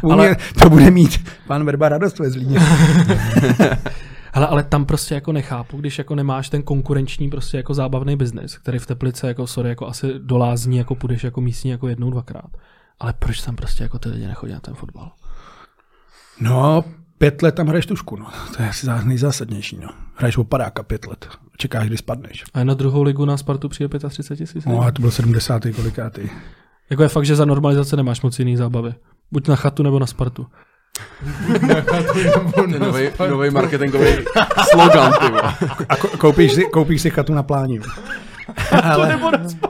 Ale- 0.10 0.36
to 0.62 0.70
bude 0.70 0.90
mít 0.90 1.30
pan 1.46 1.64
Verba 1.64 1.88
radost 1.88 2.18
ve 2.18 2.30
Zlíně. 2.30 2.58
Hele, 4.32 4.46
ale 4.46 4.62
tam 4.64 4.84
prostě 4.84 5.14
jako 5.14 5.32
nechápu, 5.32 5.76
když 5.76 5.98
jako 5.98 6.14
nemáš 6.14 6.48
ten 6.48 6.62
konkurenční 6.62 7.30
prostě 7.30 7.56
jako 7.56 7.74
zábavný 7.74 8.16
biznis, 8.16 8.58
který 8.58 8.78
v 8.78 8.86
Teplice 8.86 9.28
jako 9.28 9.46
sorry, 9.46 9.68
jako 9.68 9.86
asi 9.86 10.06
dolázní, 10.18 10.76
jako 10.76 10.94
půjdeš 10.94 11.24
jako 11.24 11.40
místní 11.40 11.70
jako 11.70 11.88
jednou, 11.88 12.10
dvakrát. 12.10 12.50
Ale 13.00 13.12
proč 13.18 13.40
tam 13.40 13.56
prostě 13.56 13.82
jako 13.82 13.98
ty 13.98 14.08
lidi 14.08 14.26
nechodí 14.26 14.52
na 14.52 14.60
ten 14.60 14.74
fotbal? 14.74 15.10
No, 16.40 16.84
pět 17.18 17.42
let 17.42 17.54
tam 17.54 17.66
hraješ 17.66 17.86
tušku, 17.86 18.16
no. 18.16 18.26
To 18.56 18.62
je 18.62 18.68
asi 18.68 18.86
zá- 18.86 19.04
nejzásadnější, 19.06 19.78
no. 19.82 19.88
Hraješ 20.14 20.36
opadáka 20.36 20.82
pět 20.82 21.06
let. 21.06 21.28
Čekáš, 21.56 21.86
kdy 21.86 21.96
spadneš. 21.96 22.44
A 22.54 22.64
na 22.64 22.74
druhou 22.74 23.02
ligu 23.02 23.24
na 23.24 23.36
Spartu 23.36 23.68
přijde 23.68 23.98
35 24.08 24.36
tisíc. 24.36 24.64
No, 24.64 24.80
a 24.80 24.90
to 24.90 25.02
byl 25.02 25.10
70. 25.10 25.62
kolikátý. 25.76 26.22
Jako 26.90 27.02
je 27.02 27.08
fakt, 27.08 27.26
že 27.26 27.36
za 27.36 27.44
normalizace 27.44 27.96
nemáš 27.96 28.20
moc 28.22 28.38
jiný 28.38 28.56
zábavy. 28.56 28.94
Buď 29.32 29.48
na 29.48 29.56
chatu 29.56 29.82
nebo 29.82 29.98
na 29.98 30.06
Spartu. 30.06 30.46
Nový, 33.28 33.50
marketingový 33.50 34.06
slogan. 34.70 35.12
A 35.88 35.96
ko- 35.96 36.16
koupíš 36.18 36.52
si, 36.52 36.64
koupíš 36.64 37.02
si 37.02 37.10
chatu 37.10 37.34
na 37.34 37.42
pláni. 37.42 37.80
ale, 38.82 39.20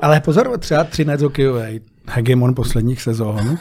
ale 0.03 0.21
pozor, 0.21 0.59
třeba 0.59 0.85
Třinec 0.85 1.23
hokejový, 1.23 1.81
hegemon 2.09 2.55
posledních 2.55 3.03
sezón, 3.03 3.59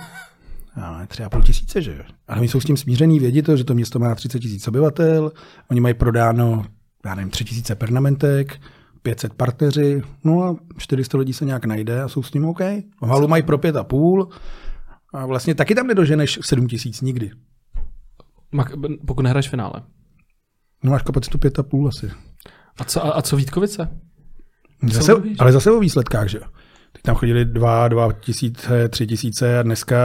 ale 0.81 1.07
třeba 1.07 1.29
půl 1.29 1.41
tisíce, 1.41 1.81
že 1.81 1.95
jo. 1.95 2.03
Ale 2.27 2.39
oni 2.39 2.47
jsou 2.47 2.59
s 2.59 2.65
tím 2.65 2.77
smířený, 2.77 3.19
vědí 3.19 3.41
to, 3.41 3.57
že 3.57 3.63
to 3.63 3.73
město 3.73 3.99
má 3.99 4.15
30 4.15 4.39
tisíc 4.39 4.67
obyvatel, 4.67 5.31
oni 5.71 5.81
mají 5.81 5.93
prodáno, 5.93 6.65
já 7.05 7.15
nevím, 7.15 7.29
3 7.29 7.45
tisíce 7.45 7.75
pernamentek, 7.75 8.61
500 9.01 9.33
partneři, 9.33 10.01
no 10.23 10.43
a 10.43 10.55
400 10.77 11.17
lidí 11.17 11.33
se 11.33 11.45
nějak 11.45 11.65
najde 11.65 12.01
a 12.01 12.07
jsou 12.07 12.23
s 12.23 12.31
tím 12.31 12.45
OK. 12.45 12.59
V 13.01 13.05
halu 13.05 13.27
mají 13.27 13.43
pro 13.43 13.57
pět 13.57 13.75
a 13.75 13.83
půl 13.83 14.29
a 15.13 15.25
vlastně 15.25 15.55
taky 15.55 15.75
tam 15.75 15.87
nedoženeš 15.87 16.39
7 16.41 16.67
tisíc 16.67 17.01
nikdy. 17.01 17.31
Pokud 19.07 19.21
nehraješ 19.21 19.49
finále. 19.49 19.73
No 20.83 20.91
máš 20.91 21.01
kapacitu 21.01 21.37
pět 21.37 21.59
a 21.59 21.63
půl 21.63 21.87
asi. 21.87 22.11
A 22.79 22.83
co, 22.83 23.05
a, 23.05 23.11
a 23.11 23.21
co 23.21 23.35
Vítkovice? 23.35 23.89
Zase, 24.91 25.11
ale 25.39 25.51
zase 25.51 25.71
o 25.71 25.79
výsledkách, 25.79 26.29
že 26.29 26.37
jo. 26.37 26.43
Teď 26.95 27.01
tam 27.01 27.15
chodili 27.15 27.45
dva, 27.45 27.87
dva 27.87 28.13
tisíce, 28.13 28.89
tři 28.89 29.07
tisíce 29.07 29.59
a 29.59 29.63
dneska 29.63 29.97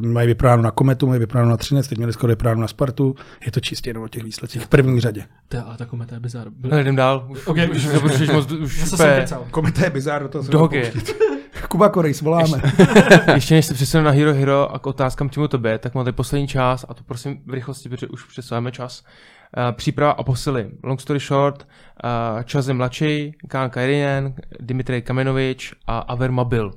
mají 0.00 0.26
vypráno 0.26 0.62
na 0.62 0.70
Kometu, 0.70 1.06
mají 1.06 1.20
vypráno 1.20 1.48
na 1.48 1.56
Třinec, 1.56 1.88
teď 1.88 1.98
měli 1.98 2.12
skoro 2.12 2.30
vypráno 2.30 2.60
na 2.60 2.68
Spartu. 2.68 3.14
Je 3.46 3.52
to 3.52 3.60
čistě 3.60 3.90
jenom 3.90 4.02
o 4.02 4.08
těch 4.08 4.24
výsledcích 4.24 4.62
v 4.62 4.68
první 4.68 5.00
řadě. 5.00 5.24
Je, 5.54 5.62
ale 5.62 5.76
ta 5.76 5.86
kometa 5.86 6.14
je 6.14 6.20
bizar. 6.20 6.50
Byl... 6.50 6.70
No, 6.70 6.78
jdem 6.78 6.96
dál. 6.96 7.26
Už, 7.28 7.46
okay, 7.46 7.68
už- 7.68 7.86
už, 7.86 8.02
už, 8.02 8.20
už, 8.20 8.28
moc, 8.28 8.52
už 8.52 8.88
jsem. 8.88 9.38
Kometa 9.50 9.84
je 9.84 9.90
bizár, 9.90 10.22
do 10.22 10.28
toho 10.28 10.44
se 10.44 10.50
do 10.50 10.58
hokeje. 10.58 10.92
Kuba 11.68 11.88
Korej, 11.88 12.14
svoláme. 12.14 12.62
Ještě 13.34 13.54
než 13.54 13.66
se 13.66 13.74
přesunu 13.74 14.04
na 14.04 14.10
Hero 14.10 14.34
Hero 14.34 14.74
a 14.74 14.78
k 14.78 14.86
otázkám 14.86 15.28
přímo 15.28 15.48
tobě, 15.48 15.78
tak 15.78 15.94
mám 15.94 16.04
tady 16.04 16.12
poslední 16.12 16.48
čas 16.48 16.84
a 16.88 16.94
to 16.94 17.02
prosím 17.02 17.40
v 17.46 17.54
rychlosti, 17.54 17.88
protože 17.88 18.06
už 18.06 18.24
přesouváme 18.24 18.72
čas. 18.72 19.02
Uh, 19.02 19.37
příprava 19.72 20.12
a 20.12 20.22
posily. 20.22 20.70
Long 20.84 21.00
story 21.00 21.18
short, 21.20 21.68
uh, 22.04 22.42
Čas 22.42 22.68
je 22.68 22.74
mladší, 22.74 23.32
Kán 23.48 23.70
Kajrinen, 23.70 24.34
Dimitrej 24.60 25.02
Kamenovič 25.02 25.74
a 25.86 25.98
Aver 25.98 26.30
Mabil. 26.30 26.72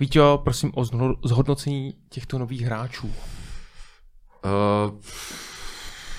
Víťo, 0.00 0.40
prosím 0.44 0.72
o 0.74 0.82
zho- 0.82 1.16
zhodnocení 1.24 1.94
těchto 2.08 2.38
nových 2.38 2.62
hráčů. 2.62 3.06
Uh, 3.06 3.12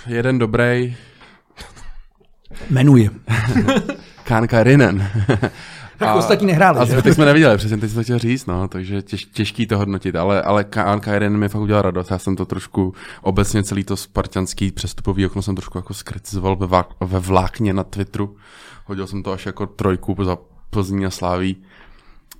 jeden 0.07 0.39
dobrý, 0.39 0.95
Jmenuji. 2.69 3.09
Kán 4.23 4.47
Karinen. 4.47 5.09
Tak 5.97 6.15
ostatní 6.15 6.47
nehráli, 6.47 6.79
A 6.79 6.85
že? 6.85 6.91
zbytek 6.91 7.13
jsme 7.13 7.25
neviděli, 7.25 7.57
přesně 7.57 7.77
teď 7.77 7.89
jsem 7.89 7.99
to 7.99 8.03
chtěl 8.03 8.19
říct, 8.19 8.45
no, 8.45 8.67
takže 8.67 9.01
těž, 9.01 9.25
těžký 9.25 9.67
to 9.67 9.77
hodnotit, 9.77 10.15
ale, 10.15 10.41
ale 10.41 10.63
Kán 10.63 10.99
Karinen 10.99 11.37
mi 11.37 11.49
fakt 11.49 11.61
udělal 11.61 11.81
radost, 11.81 12.11
já 12.11 12.17
jsem 12.19 12.35
to 12.35 12.45
trošku, 12.45 12.93
obecně 13.21 13.63
celý 13.63 13.83
to 13.83 13.97
spartianský 13.97 14.72
přestupový 14.72 15.26
okno 15.26 15.41
jsem 15.41 15.55
trošku 15.55 15.77
jako 15.77 15.93
skritizoval 15.93 16.55
ve, 16.55 16.84
ve 17.01 17.19
vlákně 17.19 17.73
na 17.73 17.84
Twitteru, 17.84 18.35
hodil 18.85 19.07
jsem 19.07 19.23
to 19.23 19.31
až 19.31 19.45
jako 19.45 19.65
trojku 19.67 20.15
za 20.23 20.38
Plzní 20.69 21.05
a 21.05 21.09
Sláví 21.09 21.57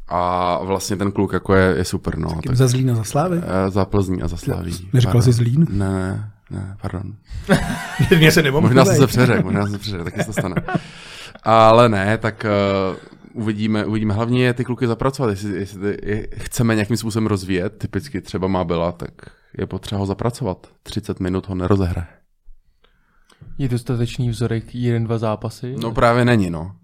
a 0.08 0.60
vlastně 0.64 0.96
ten 0.96 1.12
kluk 1.12 1.34
jako 1.34 1.54
je, 1.56 1.74
je 1.78 1.86
super, 1.86 2.18
no. 2.18 2.30
Tak, 2.46 2.56
Za 2.56 2.68
Zlína, 2.68 2.96
za 2.96 3.04
Slávy? 3.04 3.42
eh, 3.44 3.70
za 3.70 3.86
Plzní 3.86 4.22
a 4.22 4.28
za 4.28 4.38
Sláví. 4.38 4.90
Neříkal 4.94 5.22
jsi 5.22 5.32
Zlín? 5.32 5.68
Ne, 5.70 6.32
ne, 6.50 6.78
pardon. 6.82 7.14
Mně 8.18 8.32
se 8.32 8.52
Možná 8.52 8.86
jsem 8.86 8.96
se 8.96 9.08
přeřekl, 9.08 9.44
možná 9.44 9.64
jsem 9.64 9.72
se 9.72 9.78
přeřekl, 9.78 10.04
taky 10.04 10.20
se 10.20 10.26
to 10.26 10.34
stane. 10.34 10.56
Ale 11.44 11.90
ne, 11.90 12.18
tak 12.18 12.46
uh, 12.92 13.17
uvidíme, 13.38 13.86
uvidíme. 13.86 14.14
Hlavně 14.14 14.46
je 14.46 14.54
ty 14.54 14.66
kluky 14.66 14.88
zapracovat, 14.88 15.30
jestli, 15.30 15.60
jestli 15.60 15.98
je, 16.04 16.28
chceme 16.36 16.76
nějakým 16.76 16.98
způsobem 16.98 17.28
rozvíjet, 17.28 17.70
typicky 17.78 18.22
třeba 18.22 18.48
má 18.48 18.64
byla, 18.64 18.92
tak 18.92 19.12
je 19.58 19.68
potřeba 19.68 20.00
ho 20.00 20.06
zapracovat. 20.06 20.68
30 20.84 21.20
minut 21.20 21.48
ho 21.48 21.56
nerozehraje. 21.56 22.08
Je 23.58 23.68
dostatečný 23.68 24.30
vzorek 24.30 24.76
jeden, 24.76 25.04
dva 25.04 25.18
zápasy. 25.18 25.76
No 25.80 25.92
právě 25.92 26.26
není, 26.26 26.50
no. 26.50 26.76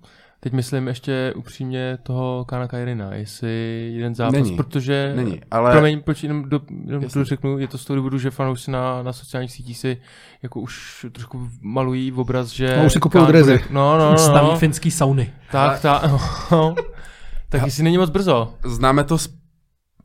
Teď 0.43 0.53
myslím 0.53 0.87
ještě 0.87 1.33
upřímně 1.35 1.97
toho 2.03 2.45
Kana 2.45 2.67
Kajrina, 2.67 3.13
jestli 3.13 3.89
jeden 3.93 4.15
zápas, 4.15 4.33
Není. 4.33 4.55
protože... 4.55 5.13
Není, 5.15 5.41
ale- 5.51 5.71
Promiň, 5.71 6.01
proč 6.01 6.23
jenom, 6.23 6.49
do, 6.49 6.61
jenom 6.85 7.03
to 7.03 7.23
řeknu, 7.23 7.57
je 7.57 7.67
to 7.67 7.77
z 7.77 7.85
toho 7.85 7.95
důvodu, 7.95 8.17
že 8.17 8.31
fanoušci 8.31 8.71
na, 8.71 9.03
na 9.03 9.13
sociálních 9.13 9.51
sítích 9.51 9.77
si 9.77 10.01
jako 10.43 10.59
už 10.59 11.05
trošku 11.11 11.49
malují 11.61 12.11
v 12.11 12.19
obraz, 12.19 12.47
že... 12.47 12.77
No, 12.77 12.85
už 12.85 12.93
si 12.93 12.99
kupují 12.99 13.25
drezy. 13.27 13.63
No, 13.69 13.97
no, 13.97 14.11
no, 14.11 14.17
Staví 14.17 14.47
no. 14.47 14.57
finský 14.57 14.91
sauny. 14.91 15.33
Tak, 15.51 15.81
tak, 15.81 16.03
no. 16.51 16.75
Tak 17.49 17.65
jestli 17.65 17.83
není 17.83 17.97
moc 17.97 18.09
brzo. 18.09 18.53
Známe 18.65 19.03
to 19.03 19.17
z, 19.17 19.29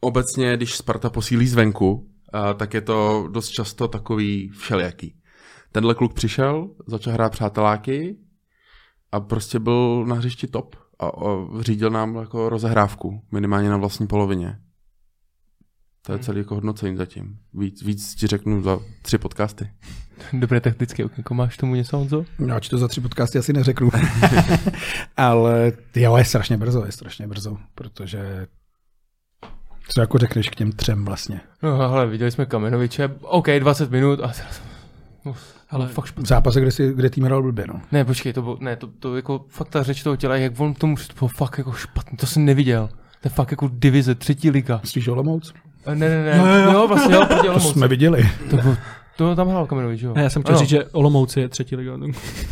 obecně, 0.00 0.56
když 0.56 0.76
Sparta 0.76 1.10
posílí 1.10 1.46
zvenku, 1.46 2.06
a, 2.32 2.54
tak 2.54 2.74
je 2.74 2.80
to 2.80 3.28
dost 3.32 3.48
často 3.48 3.88
takový 3.88 4.48
všelijaký. 4.48 5.14
Tenhle 5.72 5.94
kluk 5.94 6.14
přišel, 6.14 6.68
začal 6.86 7.12
hrát 7.12 7.32
přáteláky 7.32 8.16
a 9.12 9.20
prostě 9.20 9.58
byl 9.58 10.04
na 10.06 10.14
hřišti 10.14 10.46
top 10.46 10.76
a, 10.98 11.06
a 11.06 11.46
řídil 11.60 11.90
nám 11.90 12.16
jako 12.16 12.48
rozehrávku, 12.48 13.22
minimálně 13.32 13.70
na 13.70 13.76
vlastní 13.76 14.06
polovině. 14.06 14.58
To 16.02 16.12
je 16.12 16.18
celý 16.18 16.38
jako 16.38 16.54
hodnocení 16.54 16.96
zatím. 16.96 17.38
Víc, 17.54 17.82
víc 17.82 18.14
ti 18.14 18.26
řeknu 18.26 18.62
za 18.62 18.78
tři 19.02 19.18
podcasty. 19.18 19.70
Dobré 20.32 20.60
taktické 20.60 21.04
okénko. 21.04 21.34
Máš 21.34 21.56
tomu 21.56 21.74
něco, 21.74 21.96
Honzo? 21.96 22.24
No, 22.38 22.54
ať 22.54 22.68
to 22.68 22.78
za 22.78 22.88
tři 22.88 23.00
podcasty 23.00 23.38
asi 23.38 23.52
neřeknu. 23.52 23.90
Ale 25.16 25.72
jo, 25.96 26.16
je 26.16 26.24
strašně 26.24 26.56
brzo, 26.56 26.84
je 26.84 26.92
strašně 26.92 27.26
brzo, 27.26 27.56
protože 27.74 28.46
co 29.88 30.00
jako 30.00 30.18
řekneš 30.18 30.50
k 30.50 30.54
těm 30.54 30.72
třem 30.72 31.04
vlastně? 31.04 31.40
No 31.62 31.80
ale 31.80 32.06
viděli 32.06 32.30
jsme 32.30 32.46
Kamenoviče, 32.46 33.10
OK, 33.20 33.46
20 33.58 33.90
minut 33.90 34.20
a 34.20 34.28
teraz... 34.28 34.62
Ale 35.70 35.84
Ale 35.84 35.92
fakt 35.94 36.06
špatný. 36.06 36.24
V 36.24 36.28
zápase, 36.28 36.60
kde, 36.60 36.70
si, 36.70 36.92
kde 36.94 37.10
tým 37.10 37.24
hrál 37.24 37.42
blbě, 37.42 37.64
no. 37.68 37.80
Ne, 37.92 38.04
počkej, 38.04 38.32
to 38.32 38.42
bylo, 38.42 38.56
ne, 38.60 38.76
to, 38.76 38.86
to 38.86 39.16
jako 39.16 39.44
fakt 39.48 39.68
ta 39.68 39.82
řeč 39.82 40.02
toho 40.02 40.16
těla, 40.16 40.36
jak 40.36 40.60
on 40.60 40.74
k 40.74 40.78
tomu 40.78 40.96
přistupoval, 40.96 41.32
fakt 41.36 41.58
jako 41.58 41.72
špatný, 41.72 42.16
to 42.16 42.26
jsem 42.26 42.44
neviděl. 42.44 42.88
To 43.20 43.26
je 43.26 43.30
fakt 43.30 43.50
jako 43.50 43.70
divize, 43.72 44.14
třetí 44.14 44.50
liga. 44.50 44.78
Myslíš 44.82 45.08
Olomouc? 45.08 45.54
Eh, 45.86 45.94
Ne, 45.94 46.08
ne, 46.08 46.24
ne, 46.24 46.36
jo, 46.38 46.46
jo, 46.46 46.72
jo. 46.72 46.88
vlastně, 46.88 47.14
jo, 47.14 47.26
proti 47.26 47.42
To 47.42 47.48
Olomouci. 47.52 47.72
jsme 47.72 47.88
viděli. 47.88 48.30
To, 48.50 48.56
bylo, 48.56 48.76
to 49.16 49.36
tam 49.36 49.48
hrál 49.48 49.66
Kamenovič, 49.66 50.02
jo. 50.02 50.12
Ne, 50.14 50.22
já 50.22 50.30
jsem 50.30 50.42
chtěl 50.42 50.54
Ano. 50.54 50.60
říct, 50.60 50.68
že 50.70 50.84
Olomouci 50.84 51.40
je 51.40 51.48
třetí 51.48 51.76
liga. 51.76 51.92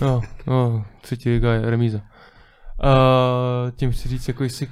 No, 0.01 0.21
no, 0.47 0.85
třetí 1.01 1.31
liga 1.31 1.53
je 1.53 1.71
remíza. 1.71 1.99
Uh, 2.85 3.71
tím 3.77 3.91
chci 3.93 4.09
říct, 4.09 4.29
jako 4.29 4.43
jestli, 4.45 4.67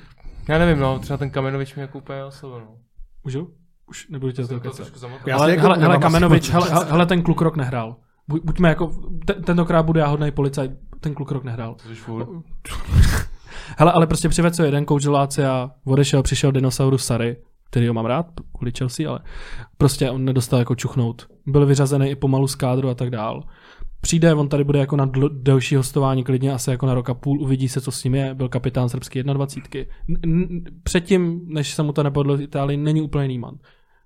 já 0.48 0.58
nevím, 0.58 0.78
no, 0.78 0.98
třeba 0.98 1.16
ten 1.16 1.30
Kamenovič 1.30 1.74
mě 1.74 1.82
jako 1.82 1.98
úplně 1.98 2.24
oslovil, 2.24 2.58
no. 2.60 2.76
Můžu? 3.24 3.48
Už 3.88 4.08
nebudu 4.08 4.32
tě 4.32 4.46
to. 4.46 4.54
Já 4.64 4.72
si 4.72 5.32
Ale, 5.32 5.50
jako 5.50 5.62
hele, 5.62 5.74
hele, 5.74 5.78
nemám 5.78 6.00
Kamenovič, 6.00 6.50
hele, 6.50 6.68
hele, 6.90 7.06
ten 7.06 7.22
kluk 7.22 7.40
rok 7.40 7.56
nehrál. 7.56 7.96
Buď, 8.28 8.42
buďme 8.44 8.68
jako, 8.68 8.92
te, 9.26 9.32
tentokrát 9.32 9.82
bude 9.82 10.00
já 10.00 10.06
hodnej 10.06 10.30
policajt, 10.30 10.72
ten 11.00 11.14
kluk 11.14 11.30
rok 11.30 11.44
nehrál. 11.44 11.76
Hele, 13.78 13.92
ale 13.92 14.06
prostě 14.06 14.28
přived 14.28 14.54
se 14.54 14.66
jeden 14.66 14.84
kouč 14.84 15.06
a 15.06 15.70
odešel, 15.84 16.22
přišel 16.22 16.52
dinosaurus 16.52 17.04
Sary, 17.04 17.36
který 17.70 17.88
ho 17.88 17.94
mám 17.94 18.06
rád, 18.06 18.26
kvůli 18.56 18.72
Chelsea, 18.78 19.10
ale 19.10 19.20
prostě 19.78 20.10
on 20.10 20.24
nedostal 20.24 20.58
jako 20.58 20.74
čuchnout. 20.74 21.26
Byl 21.46 21.66
vyřazený 21.66 22.10
i 22.10 22.16
pomalu 22.16 22.48
z 22.48 22.54
kádru 22.54 22.88
a 22.88 22.94
tak 22.94 23.10
dál. 23.10 23.42
Přijde, 24.00 24.34
on 24.34 24.48
tady 24.48 24.64
bude 24.64 24.78
jako 24.78 24.96
na 24.96 25.06
dl- 25.06 25.42
delší 25.42 25.76
hostování, 25.76 26.24
klidně 26.24 26.52
asi 26.52 26.70
jako 26.70 26.86
na 26.86 26.94
rok 26.94 27.10
a 27.10 27.14
půl, 27.14 27.42
uvidí 27.42 27.68
se, 27.68 27.80
co 27.80 27.90
s 27.90 28.04
ním 28.04 28.14
je, 28.14 28.34
byl 28.34 28.48
kapitán 28.48 28.88
srbský 28.88 29.22
21. 29.22 29.94
N- 30.08 30.18
n- 30.24 30.64
předtím, 30.82 31.40
než 31.46 31.74
se 31.74 31.82
mu 31.82 31.92
to 31.92 32.02
nepovedlo 32.02 32.36
v 32.36 32.40
Itálii, 32.40 32.76
není 32.76 33.02
úplně 33.02 33.28
níman. 33.28 33.54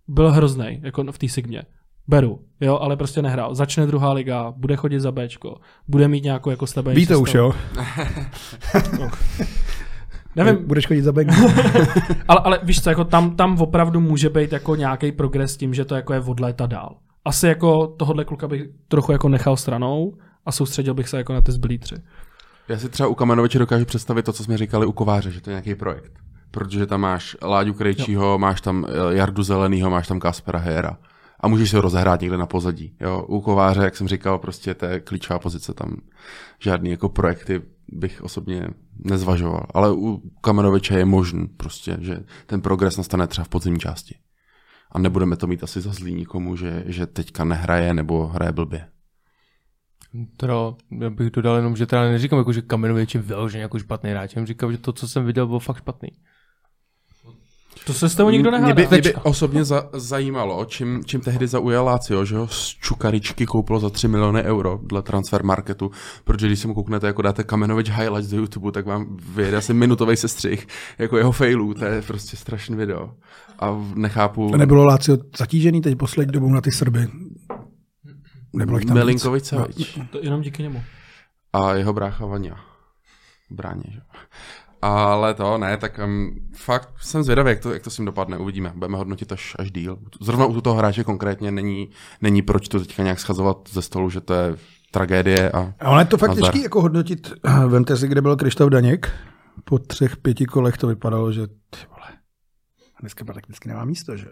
Byl 0.08 0.32
hrozný, 0.32 0.80
jako 0.82 1.04
v 1.12 1.18
té 1.18 1.28
sigmě. 1.28 1.62
Beru, 2.08 2.40
jo, 2.60 2.78
ale 2.78 2.96
prostě 2.96 3.22
nehrál. 3.22 3.54
Začne 3.54 3.86
druhá 3.86 4.12
liga, 4.12 4.52
bude 4.56 4.76
chodit 4.76 5.00
za 5.00 5.12
Bčko, 5.12 5.56
bude 5.88 6.08
mít 6.08 6.24
nějakou 6.24 6.50
jako 6.50 6.66
slabý 6.66 6.94
Ví 6.94 7.06
to 7.06 7.20
už, 7.20 7.34
jo? 7.34 7.52
Nevím, 10.36 10.66
Budeš 10.66 10.86
chodit 10.86 11.02
za 11.02 11.12
bek. 11.12 11.28
ale, 12.28 12.40
ale 12.44 12.60
víš 12.62 12.82
co, 12.82 12.90
jako 12.90 13.04
tam, 13.04 13.36
tam 13.36 13.60
opravdu 13.60 14.00
může 14.00 14.30
být 14.30 14.52
jako 14.52 14.76
nějaký 14.76 15.12
progres 15.12 15.56
tím, 15.56 15.74
že 15.74 15.84
to 15.84 15.94
jako 15.94 16.12
je 16.12 16.20
od 16.20 16.40
léta 16.40 16.66
dál. 16.66 16.96
Asi 17.24 17.46
jako 17.46 17.86
tohohle 17.86 18.24
kluka 18.24 18.48
bych 18.48 18.62
trochu 18.88 19.12
jako 19.12 19.28
nechal 19.28 19.56
stranou 19.56 20.14
a 20.46 20.52
soustředil 20.52 20.94
bych 20.94 21.08
se 21.08 21.16
jako 21.16 21.32
na 21.32 21.40
ty 21.40 21.52
zbylý 21.52 21.78
tři. 21.78 21.94
Já 22.68 22.78
si 22.78 22.88
třeba 22.88 23.08
u 23.08 23.14
Kamenoviče 23.14 23.58
dokážu 23.58 23.84
představit 23.84 24.22
to, 24.22 24.32
co 24.32 24.44
jsme 24.44 24.58
říkali 24.58 24.86
u 24.86 24.92
Kováře, 24.92 25.30
že 25.30 25.40
to 25.40 25.50
je 25.50 25.52
nějaký 25.52 25.74
projekt. 25.74 26.12
Protože 26.50 26.86
tam 26.86 27.00
máš 27.00 27.36
Láďu 27.42 27.74
Krejčího, 27.74 28.38
máš 28.38 28.60
tam 28.60 28.86
eh, 28.88 29.16
Jardu 29.16 29.42
Zelenýho, 29.42 29.90
máš 29.90 30.08
tam 30.08 30.20
Kaspera 30.20 30.58
Hejera. 30.58 30.96
A 31.40 31.48
můžeš 31.48 31.74
ho 31.74 31.80
rozehrát 31.80 32.20
někde 32.20 32.36
na 32.36 32.46
pozadí. 32.46 32.96
Jo? 33.00 33.22
U 33.28 33.40
Kováře, 33.40 33.80
jak 33.80 33.96
jsem 33.96 34.08
říkal, 34.08 34.38
prostě 34.38 34.74
to 34.74 34.86
je 34.86 35.00
klíčová 35.00 35.38
pozice. 35.38 35.74
Tam 35.74 35.96
žádný 36.58 36.90
jako 36.90 37.08
projekty 37.08 37.62
bych 37.88 38.22
osobně 38.22 38.68
nezvažoval. 39.04 39.66
Ale 39.74 39.92
u 39.92 40.22
Kamenoviče 40.40 40.98
je 40.98 41.04
možný 41.04 41.46
prostě, 41.46 41.96
že 42.00 42.24
ten 42.46 42.60
progres 42.60 42.96
nastane 42.96 43.26
třeba 43.26 43.44
v 43.44 43.48
podzimní 43.48 43.80
části. 43.80 44.14
A 44.92 44.98
nebudeme 44.98 45.36
to 45.36 45.46
mít 45.46 45.62
asi 45.62 45.80
za 45.80 45.92
zlý 45.92 46.14
nikomu, 46.14 46.56
že, 46.56 46.84
že 46.86 47.06
teďka 47.06 47.44
nehraje 47.44 47.94
nebo 47.94 48.26
hraje 48.26 48.52
blbě. 48.52 48.88
Teda, 50.36 50.54
já 51.00 51.10
bych 51.10 51.30
dodal 51.30 51.56
jenom, 51.56 51.76
že 51.76 51.86
teda 51.86 52.10
neříkám, 52.10 52.38
jako, 52.38 52.52
že 52.52 52.62
Kamenovič 52.62 53.14
je 53.14 53.20
vyloženě 53.20 53.62
jako 53.62 53.78
špatný 53.78 54.10
hráč, 54.10 54.34
jenom 54.34 54.46
říkám, 54.46 54.72
že 54.72 54.78
to, 54.78 54.92
co 54.92 55.08
jsem 55.08 55.24
viděl, 55.24 55.46
bylo 55.46 55.58
fakt 55.58 55.76
špatný. 55.76 56.08
To 57.86 57.92
se 57.94 58.08
s 58.08 58.14
tebou 58.14 58.30
nikdo 58.30 58.50
Mě 58.50 58.58
nehádá. 58.60 58.74
by, 58.74 58.86
mě 58.90 59.00
by 59.00 59.14
osobně 59.14 59.64
za, 59.64 59.88
zajímalo, 59.92 60.64
čím, 60.64 61.04
čím 61.04 61.20
tehdy 61.20 61.46
zaujal 61.46 61.84
Lazio, 61.84 62.24
že 62.24 62.36
ho 62.36 62.48
z 62.48 62.66
Čukaričky 62.80 63.46
koupilo 63.46 63.80
za 63.80 63.90
3 63.90 64.08
miliony 64.08 64.42
euro 64.42 64.80
dle 64.82 65.02
transfer 65.02 65.44
marketu, 65.44 65.90
protože 66.24 66.46
když 66.46 66.58
si 66.60 66.68
mu 66.68 66.74
kouknete, 66.74 67.06
jako 67.06 67.22
dáte 67.22 67.44
Kamenovič 67.44 67.90
highlights 67.90 68.30
do 68.30 68.36
YouTube, 68.36 68.72
tak 68.72 68.86
vám 68.86 69.16
vyjede 69.34 69.56
asi 69.56 69.74
minutový 69.74 70.16
sestřih, 70.16 70.66
jako 70.98 71.16
jeho 71.16 71.32
failů, 71.32 71.74
to 71.74 71.84
je 71.84 72.02
prostě 72.02 72.36
strašný 72.36 72.76
video. 72.76 73.10
A 73.58 73.84
nechápu, 73.94 74.56
Nebylo 74.56 74.84
Lácio 74.84 75.18
zatížený 75.38 75.80
teď 75.80 75.98
poslední 75.98 76.32
dobou 76.32 76.48
na 76.52 76.60
ty 76.60 76.70
Srby. 76.72 77.06
Nebylo 78.52 78.78
jich 78.78 78.86
tam. 78.86 78.96
Milinkovič 78.96 79.44
Savič 79.44 79.98
To 80.10 80.18
jenom 80.22 80.40
díky 80.42 80.62
němu. 80.62 80.82
a 81.52 81.72
jeho 81.74 81.92
brácha 81.92 82.26
Vania. 82.26 82.54
v 83.50 83.54
Bráně, 83.54 83.82
že? 83.88 84.00
Ale 84.82 85.34
to 85.34 85.58
ne, 85.58 85.76
tak 85.76 86.00
um, 86.04 86.48
fakt 86.56 86.90
jsem 87.00 87.22
zvědavý, 87.22 87.50
jak 87.50 87.60
to, 87.60 87.72
jak 87.72 87.82
to 87.82 87.90
s 87.90 87.98
ním 87.98 88.06
dopadne, 88.06 88.38
uvidíme. 88.38 88.72
Budeme 88.74 88.96
hodnotit 88.96 89.32
až, 89.32 89.56
až 89.58 89.70
díl. 89.70 89.98
Zrovna 90.20 90.46
u 90.46 90.60
toho 90.60 90.76
hráče 90.76 91.04
konkrétně 91.04 91.50
není, 91.50 91.90
není 92.20 92.42
proč 92.42 92.68
to 92.68 92.80
teďka 92.80 93.02
nějak 93.02 93.20
schazovat 93.20 93.68
ze 93.72 93.82
stolu, 93.82 94.10
že 94.10 94.20
to 94.20 94.34
je 94.34 94.56
tragédie 94.90 95.52
a 95.52 95.74
A 95.80 95.90
ono 95.90 95.98
je 96.00 96.04
to 96.04 96.18
fakt 96.18 96.34
těžký 96.34 96.62
jako 96.62 96.82
hodnotit. 96.82 97.32
Vemte 97.66 97.96
si, 97.96 98.08
kde 98.08 98.22
byl 98.22 98.36
Krištof 98.36 98.70
Daněk. 98.70 99.12
Po 99.64 99.78
třech, 99.78 100.16
pěti 100.16 100.46
kolech 100.46 100.78
to 100.78 100.86
vypadalo, 100.86 101.32
že 101.32 101.46
ty 101.46 101.78
vole, 101.88 102.08
dneska 103.00 103.24
prakticky 103.24 103.68
nemá 103.68 103.84
místo, 103.84 104.16
že. 104.16 104.26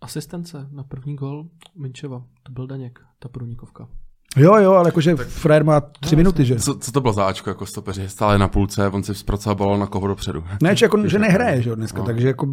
Asistence 0.00 0.68
na 0.70 0.82
první 0.82 1.16
gol 1.16 1.48
Minčeva. 1.76 2.24
To 2.42 2.52
byl 2.52 2.66
Daněk, 2.66 3.00
ta 3.18 3.28
průnikovka. 3.28 3.88
Jo, 4.36 4.56
jo, 4.56 4.72
ale 4.72 4.88
jakože 4.88 5.16
frajer 5.16 5.64
má 5.64 5.80
tři 5.80 6.16
minuty, 6.16 6.44
že? 6.44 6.56
co, 6.56 6.74
co 6.78 6.92
to 6.92 7.00
bylo 7.00 7.12
za 7.12 7.24
Ačko 7.24 7.50
jako 7.50 7.66
stopeři? 7.66 8.08
Stále 8.08 8.38
na 8.38 8.48
půlce, 8.48 8.88
on 8.88 9.02
si 9.02 9.14
zpracoval 9.14 9.54
balon 9.56 9.80
na 9.80 9.86
koho 9.86 10.06
dopředu. 10.06 10.44
Ne, 10.62 10.76
že, 10.76 10.84
jako, 10.84 11.08
že 11.08 11.18
nehraje, 11.28 11.62
že 11.62 11.70
jo, 11.70 11.74
dneska, 11.76 11.98
No. 11.98 12.04
takže 12.04 12.26
jako 12.28 12.46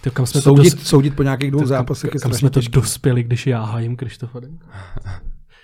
Ty, 0.00 0.10
kam 0.10 0.26
jsme 0.26 0.40
to 0.40 0.44
soudit, 0.56 0.74
dos- 0.74 0.82
soudit 0.86 1.16
po 1.16 1.22
nějakých 1.22 1.50
dvou 1.50 1.60
kam- 1.60 1.66
zápasech 1.68 2.10
kam 2.10 2.18
strašně 2.18 2.38
jsme 2.38 2.50
to 2.50 2.60
těžký. 2.60 2.72
dospěli, 2.72 3.22
když 3.22 3.46
já 3.46 3.64
hájím 3.64 3.96
Krištofa. 3.96 4.40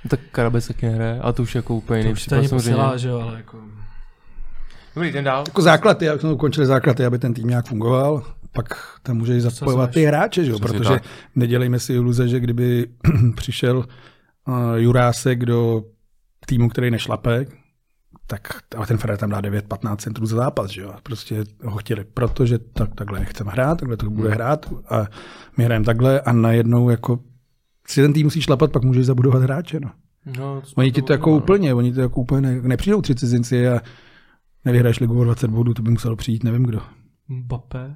Tak 0.09 0.21
Karabec 0.33 0.69
taky 0.69 0.87
nehraje, 0.87 1.21
a 1.21 1.33
to 1.33 1.43
už 1.43 1.55
jako 1.55 1.75
úplně 1.75 2.01
jiný 2.01 2.11
To 2.11 2.13
už 2.13 2.25
to 2.25 2.37
případ 2.37 2.49
samozřejmě. 2.49 2.71
posílá, 2.77 2.97
že 2.97 3.09
jo, 3.09 3.21
ale 3.21 3.37
jako... 3.37 3.59
Dobrý, 4.95 5.09
jdem 5.09 5.25
dál. 5.25 5.45
Jako 5.49 5.63
základ 5.63 6.03
je, 6.03 6.09
jak 6.09 6.21
jsme 6.21 6.33
ukončili 6.33 6.67
základ, 6.67 7.01
je, 7.01 7.07
aby 7.07 7.19
ten 7.19 7.35
tým 7.35 7.49
nějak 7.49 7.67
fungoval, 7.69 8.23
pak 8.53 8.67
tam 9.03 9.17
můžeš 9.17 9.43
zapojovat 9.43 9.91
ty 9.91 10.05
hráče, 10.05 10.45
že 10.45 10.51
jo? 10.51 10.59
Protože 10.59 10.89
tak. 10.89 11.03
nedělejme 11.35 11.79
si 11.79 11.93
iluze, 11.95 12.29
že 12.29 12.41
kdyby 12.41 12.87
přišel 13.37 13.85
uh, 14.49 14.75
Jurásek 14.75 15.45
do 15.45 15.85
týmu, 16.47 16.69
který 16.69 16.91
nešlape, 16.91 17.47
tak 18.27 18.41
ale 18.77 18.87
ten 18.87 18.97
Ferrer 18.97 19.19
tam 19.19 19.31
dá 19.31 19.41
9-15 19.41 19.97
centrů 19.97 20.27
za 20.27 20.37
zápas, 20.37 20.71
že 20.71 20.81
jo? 20.81 20.95
Prostě 21.03 21.45
ho 21.65 21.79
chtěli, 21.79 22.05
protože 22.05 22.59
tak, 22.59 22.95
takhle 22.95 23.21
nechceme 23.21 23.53
hrát, 23.53 23.79
takhle 23.79 23.97
to 23.97 24.11
bude 24.11 24.31
hrát 24.31 24.73
a 24.89 25.07
my 25.57 25.65
hrajeme 25.65 25.85
takhle 25.85 26.21
a 26.21 26.33
najednou 26.33 26.91
jako 26.91 27.19
si 27.87 28.03
ten 28.03 28.13
tým 28.13 28.27
musí 28.27 28.41
šlapat, 28.41 28.73
pak 28.73 28.85
můžeš 28.85 29.07
zabudovat 29.07 29.43
hráče, 29.43 29.81
no. 29.81 29.91
No, 30.39 30.63
Oni 30.75 30.93
ti 30.93 31.03
to 31.03 31.13
jako 31.13 31.31
no. 31.31 31.37
úplně, 31.37 31.75
oni 31.75 31.93
to 31.93 32.01
jako 32.01 32.21
úplně 32.21 32.41
ne, 32.41 32.63
nepřijdou 32.63 33.03
tři 33.03 33.15
cizinci 33.15 33.69
a 33.69 33.81
nevyhraješ 34.65 35.01
ligu 35.01 35.21
o 35.21 35.25
20 35.25 35.51
bodů, 35.51 35.75
to 35.75 35.83
by 35.83 35.91
muselo 35.91 36.17
přijít, 36.17 36.45
nevím 36.45 36.63
kdo. 36.63 36.81
Mbappé. 37.29 37.95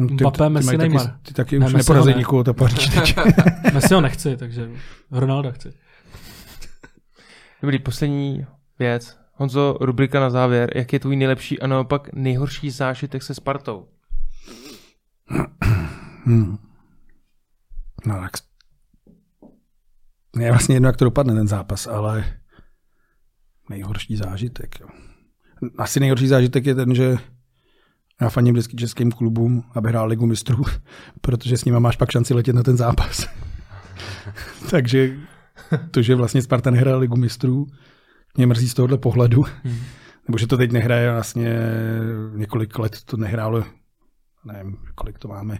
No, 0.00 0.14
Mbappé, 0.14 0.48
Messi, 0.48 0.66
mají 0.66 0.78
Neymar. 0.78 1.06
Taky, 1.06 1.18
ty 1.22 1.34
taky 1.34 1.58
Ne, 1.58 1.66
už 1.66 1.72
Messi 1.72 1.90
neporazí 1.92 2.10
ne. 2.10 2.16
nikoho, 2.18 2.44
ta 2.44 2.52
Paříž 2.52 2.88
teď. 2.94 3.16
Messi 3.74 3.94
ho 3.94 4.00
nechci, 4.00 4.36
takže 4.36 4.70
Ronaldo 5.10 5.52
chci. 5.52 5.72
Dobrý, 7.62 7.78
poslední 7.78 8.46
věc. 8.78 9.18
Honzo, 9.34 9.76
rubrika 9.80 10.20
na 10.20 10.30
závěr. 10.30 10.76
Jak 10.76 10.92
je 10.92 10.98
tvůj 11.00 11.16
nejlepší 11.16 11.60
a 11.60 11.66
naopak 11.66 12.12
nejhorší 12.12 12.70
zážitek 12.70 13.22
se 13.22 13.34
Spartou? 13.34 13.88
hmm. 16.24 16.58
No 18.06 18.14
tak 18.20 18.30
je 20.38 20.50
vlastně 20.50 20.76
jedno, 20.76 20.88
jak 20.88 20.96
to 20.96 21.04
dopadne 21.04 21.34
ten 21.34 21.48
zápas, 21.48 21.86
ale 21.86 22.24
nejhorší 23.70 24.16
zážitek. 24.16 24.80
Jo. 24.80 24.88
Asi 25.78 26.00
nejhorší 26.00 26.26
zážitek 26.26 26.66
je 26.66 26.74
ten, 26.74 26.94
že 26.94 27.16
já 28.20 28.28
faním 28.28 28.54
vždycky 28.54 28.76
českým 28.76 29.12
klubům, 29.12 29.64
aby 29.74 29.88
hrál 29.88 30.08
ligu 30.08 30.26
mistrů, 30.26 30.62
protože 31.20 31.58
s 31.58 31.64
nima 31.64 31.78
máš 31.78 31.96
pak 31.96 32.10
šanci 32.10 32.34
letět 32.34 32.54
na 32.54 32.62
ten 32.62 32.76
zápas. 32.76 33.26
Takže 34.70 35.16
to, 35.90 36.02
že 36.02 36.14
vlastně 36.14 36.42
Sparta 36.42 36.70
nehrál 36.70 36.98
ligu 36.98 37.16
mistrů, 37.16 37.66
mě 38.36 38.46
mrzí 38.46 38.68
z 38.68 38.74
tohohle 38.74 38.98
pohledu. 38.98 39.44
nebo 40.28 40.38
že 40.38 40.46
to 40.46 40.56
teď 40.56 40.72
nehraje 40.72 41.12
vlastně 41.12 41.58
několik 42.34 42.78
let, 42.78 42.98
to 43.04 43.16
nehrálo, 43.16 43.64
nevím, 44.44 44.76
kolik 44.94 45.18
to 45.18 45.28
máme, 45.28 45.58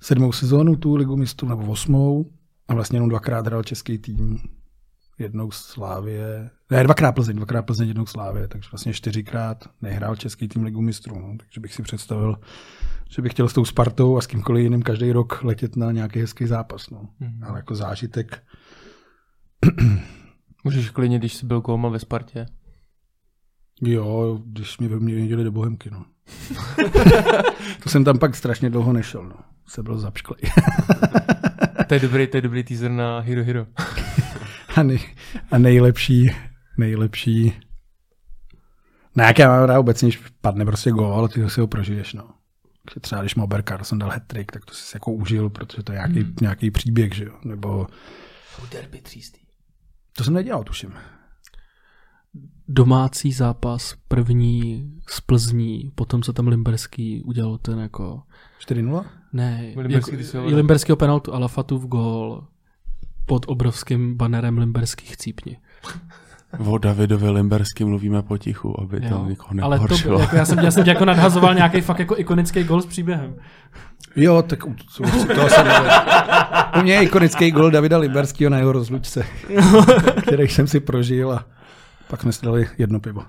sedmou 0.00 0.32
sezónu 0.32 0.76
tu 0.76 0.94
ligu 0.94 1.16
mistrů, 1.16 1.48
nebo 1.48 1.72
osmou, 1.72 2.30
a 2.68 2.74
vlastně 2.74 2.96
jenom 2.96 3.08
dvakrát 3.08 3.46
hrál 3.46 3.62
český 3.62 3.98
tým, 3.98 4.38
jednou 5.18 5.50
Slávě, 5.50 6.50
ne, 6.70 6.84
dvakrát 6.84 7.12
Plzeň, 7.12 7.36
dvakrát 7.36 7.62
Plzeň, 7.62 7.88
jednou 7.88 8.06
Slávě, 8.06 8.48
takže 8.48 8.68
vlastně 8.72 8.92
čtyřikrát 8.92 9.64
nehrál 9.82 10.16
český 10.16 10.48
tým 10.48 10.62
ligu 10.62 10.80
mistrů, 10.80 11.18
no, 11.18 11.36
takže 11.38 11.60
bych 11.60 11.74
si 11.74 11.82
představil, 11.82 12.36
že 13.10 13.22
bych 13.22 13.32
chtěl 13.32 13.48
s 13.48 13.52
tou 13.52 13.64
Spartou 13.64 14.16
a 14.16 14.20
s 14.20 14.26
kýmkoliv 14.26 14.62
jiným 14.62 14.82
každý 14.82 15.12
rok 15.12 15.42
letět 15.42 15.76
na 15.76 15.92
nějaký 15.92 16.20
hezký 16.20 16.46
zápas, 16.46 16.90
no. 16.90 17.08
Mm. 17.20 17.44
Ale 17.44 17.58
jako 17.58 17.74
zážitek. 17.74 18.42
Můžeš 20.64 20.90
klidně, 20.90 21.18
když 21.18 21.34
jsi 21.34 21.46
byl 21.46 21.60
Kolma 21.60 21.88
ve 21.88 21.98
Spartě. 21.98 22.46
Jo, 23.82 24.40
když 24.46 24.78
mě 24.78 24.88
vyměnili 24.88 25.44
do 25.44 25.52
Bohemky, 25.52 25.90
no. 25.90 26.04
to 27.82 27.88
jsem 27.88 28.04
tam 28.04 28.18
pak 28.18 28.36
strašně 28.36 28.70
dlouho 28.70 28.92
nešel, 28.92 29.22
no. 29.22 29.36
Se 29.66 29.82
byl 29.82 29.98
zapšklý. 29.98 30.36
to 31.86 31.94
je 31.94 32.00
dobrý, 32.00 32.26
to 32.26 32.36
je 32.36 32.40
dobrý 32.40 32.64
teaser 32.64 32.90
na 32.90 33.20
Hero 33.20 33.44
Hero. 33.44 33.66
a, 34.76 34.82
nej, 34.82 34.98
a 35.50 35.58
nejlepší, 35.58 36.30
nejlepší 36.78 37.52
ne, 39.16 39.24
jak 39.24 39.38
já 39.38 39.48
mám 39.48 39.64
rád 39.64 39.78
obecně, 39.78 40.08
když 40.08 40.22
padne 40.40 40.64
prostě 40.64 40.90
gól, 40.90 41.28
ty 41.28 41.50
si 41.50 41.60
ho 41.60 41.66
prožiješ, 41.66 42.14
no. 42.14 42.30
Takže 42.84 43.00
třeba 43.00 43.20
když 43.20 43.34
Mober 43.34 43.62
Carlson 43.62 43.98
dal 43.98 44.10
hat 44.10 44.22
tak 44.52 44.64
to 44.64 44.74
si 44.74 44.96
jako 44.96 45.12
užil, 45.12 45.50
protože 45.50 45.82
to 45.82 45.92
je 45.92 45.96
nějaký, 45.96 46.20
hmm. 46.20 46.34
nějaký 46.40 46.70
příběh, 46.70 47.14
že 47.14 47.24
jo, 47.24 47.38
nebo... 47.44 47.86
Derby 48.72 49.00
třístý. 49.00 49.40
To 50.16 50.24
jsem 50.24 50.34
nedělal, 50.34 50.64
tuším. 50.64 50.92
Domácí 52.68 53.32
zápas, 53.32 53.94
první 54.08 54.92
z 55.08 55.20
Plzní, 55.20 55.92
potom 55.94 56.22
co 56.22 56.32
tam 56.32 56.48
Limberský 56.48 57.22
udělal 57.22 57.58
ten 57.58 57.78
jako... 57.78 58.22
4-0? 58.68 59.04
Ne, 59.32 59.72
Limberský, 59.76 60.36
jako, 60.36 60.46
Limberskýho 60.46 60.96
penaltu, 60.96 61.34
Alafatův 61.34 61.84
gól 61.84 62.48
pod 63.26 63.44
obrovským 63.48 64.16
banerem 64.16 64.58
Limberských 64.58 65.12
chcípni. 65.12 65.56
O 66.58 66.78
Davidovi 66.78 67.30
Limbersky 67.30 67.84
mluvíme 67.84 68.22
potichu, 68.22 68.80
aby 68.80 69.00
jo. 69.02 69.08
to 69.08 69.28
nikoho. 69.28 69.50
Ale 69.62 69.78
to, 69.78 69.94
jako, 69.94 70.36
já, 70.36 70.44
jsem, 70.44 70.58
já 70.58 70.70
jsem 70.70 70.86
jako 70.86 71.04
nadhazoval 71.04 71.54
nějaký 71.54 71.80
fakt 71.80 71.98
jako 71.98 72.18
ikonický 72.18 72.64
gol 72.64 72.82
s 72.82 72.86
příběhem. 72.86 73.34
Jo, 74.16 74.42
tak 74.42 74.64
to, 74.96 75.02
to 75.34 75.48
jsem 75.48 75.66
U 76.80 76.82
mě 76.82 76.94
je 76.94 77.02
ikonický 77.02 77.50
gol 77.50 77.70
Davida 77.70 77.98
Limberského 77.98 78.50
na 78.50 78.58
jeho 78.58 78.72
rozlučce, 78.72 79.26
který 80.22 80.48
jsem 80.48 80.66
si 80.66 80.80
prožil 80.80 81.32
a 81.32 81.44
pak 82.08 82.22
jsme 82.22 82.32
si 82.32 82.46
dali 82.46 82.68
jedno 82.78 83.00
pivo. 83.00 83.22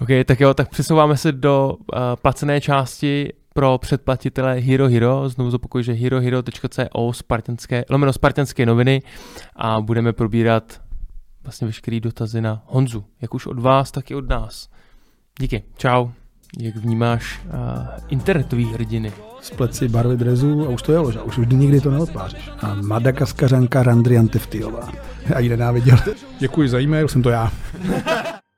OK, 0.00 0.08
tak 0.24 0.40
jo, 0.40 0.54
tak 0.54 0.68
přesouváme 0.68 1.16
se 1.16 1.32
do 1.32 1.72
uh, 1.72 1.98
placené 2.22 2.60
části 2.60 3.32
pro 3.54 3.78
předplatitele 3.78 4.54
Hero 4.54 4.88
Hero. 4.88 5.28
Znovu 5.28 5.50
zopakuju, 5.50 5.82
že 5.82 5.92
herohero.co 5.92 7.12
spartanské, 7.12 7.84
lomeno 7.90 8.12
spartanské 8.12 8.66
noviny 8.66 9.02
a 9.56 9.80
budeme 9.80 10.12
probírat 10.12 10.80
vlastně 11.42 11.66
veškerý 11.66 12.00
dotazy 12.00 12.40
na 12.40 12.62
Honzu, 12.66 13.04
jak 13.22 13.34
už 13.34 13.46
od 13.46 13.58
vás, 13.58 13.90
tak 13.90 14.10
i 14.10 14.14
od 14.14 14.28
nás. 14.28 14.68
Díky, 15.40 15.62
čau. 15.76 16.08
Jak 16.58 16.76
vnímáš 16.76 17.40
uh, 17.44 17.50
internetový 18.08 18.64
hrdiny? 18.64 19.12
Splet 19.40 19.74
si 19.74 19.88
barvy 19.88 20.16
drezu 20.16 20.66
a 20.66 20.68
už 20.68 20.82
to 20.82 20.92
je 20.92 20.98
loža, 20.98 21.22
už, 21.22 21.38
už 21.38 21.46
nikdy 21.46 21.80
to 21.80 21.90
neodpářeš. 21.90 22.50
A 22.62 22.74
Madagaskařanka 22.74 23.82
Randrian 23.82 24.28
Teftiová. 24.28 24.88
Já 25.28 25.38
ji 25.38 25.48
nenáviděl. 25.48 25.98
Děkuji 26.38 26.68
za 26.68 26.80
e-mail, 26.80 27.08
jsem 27.08 27.22
to 27.22 27.30
já. 27.30 27.52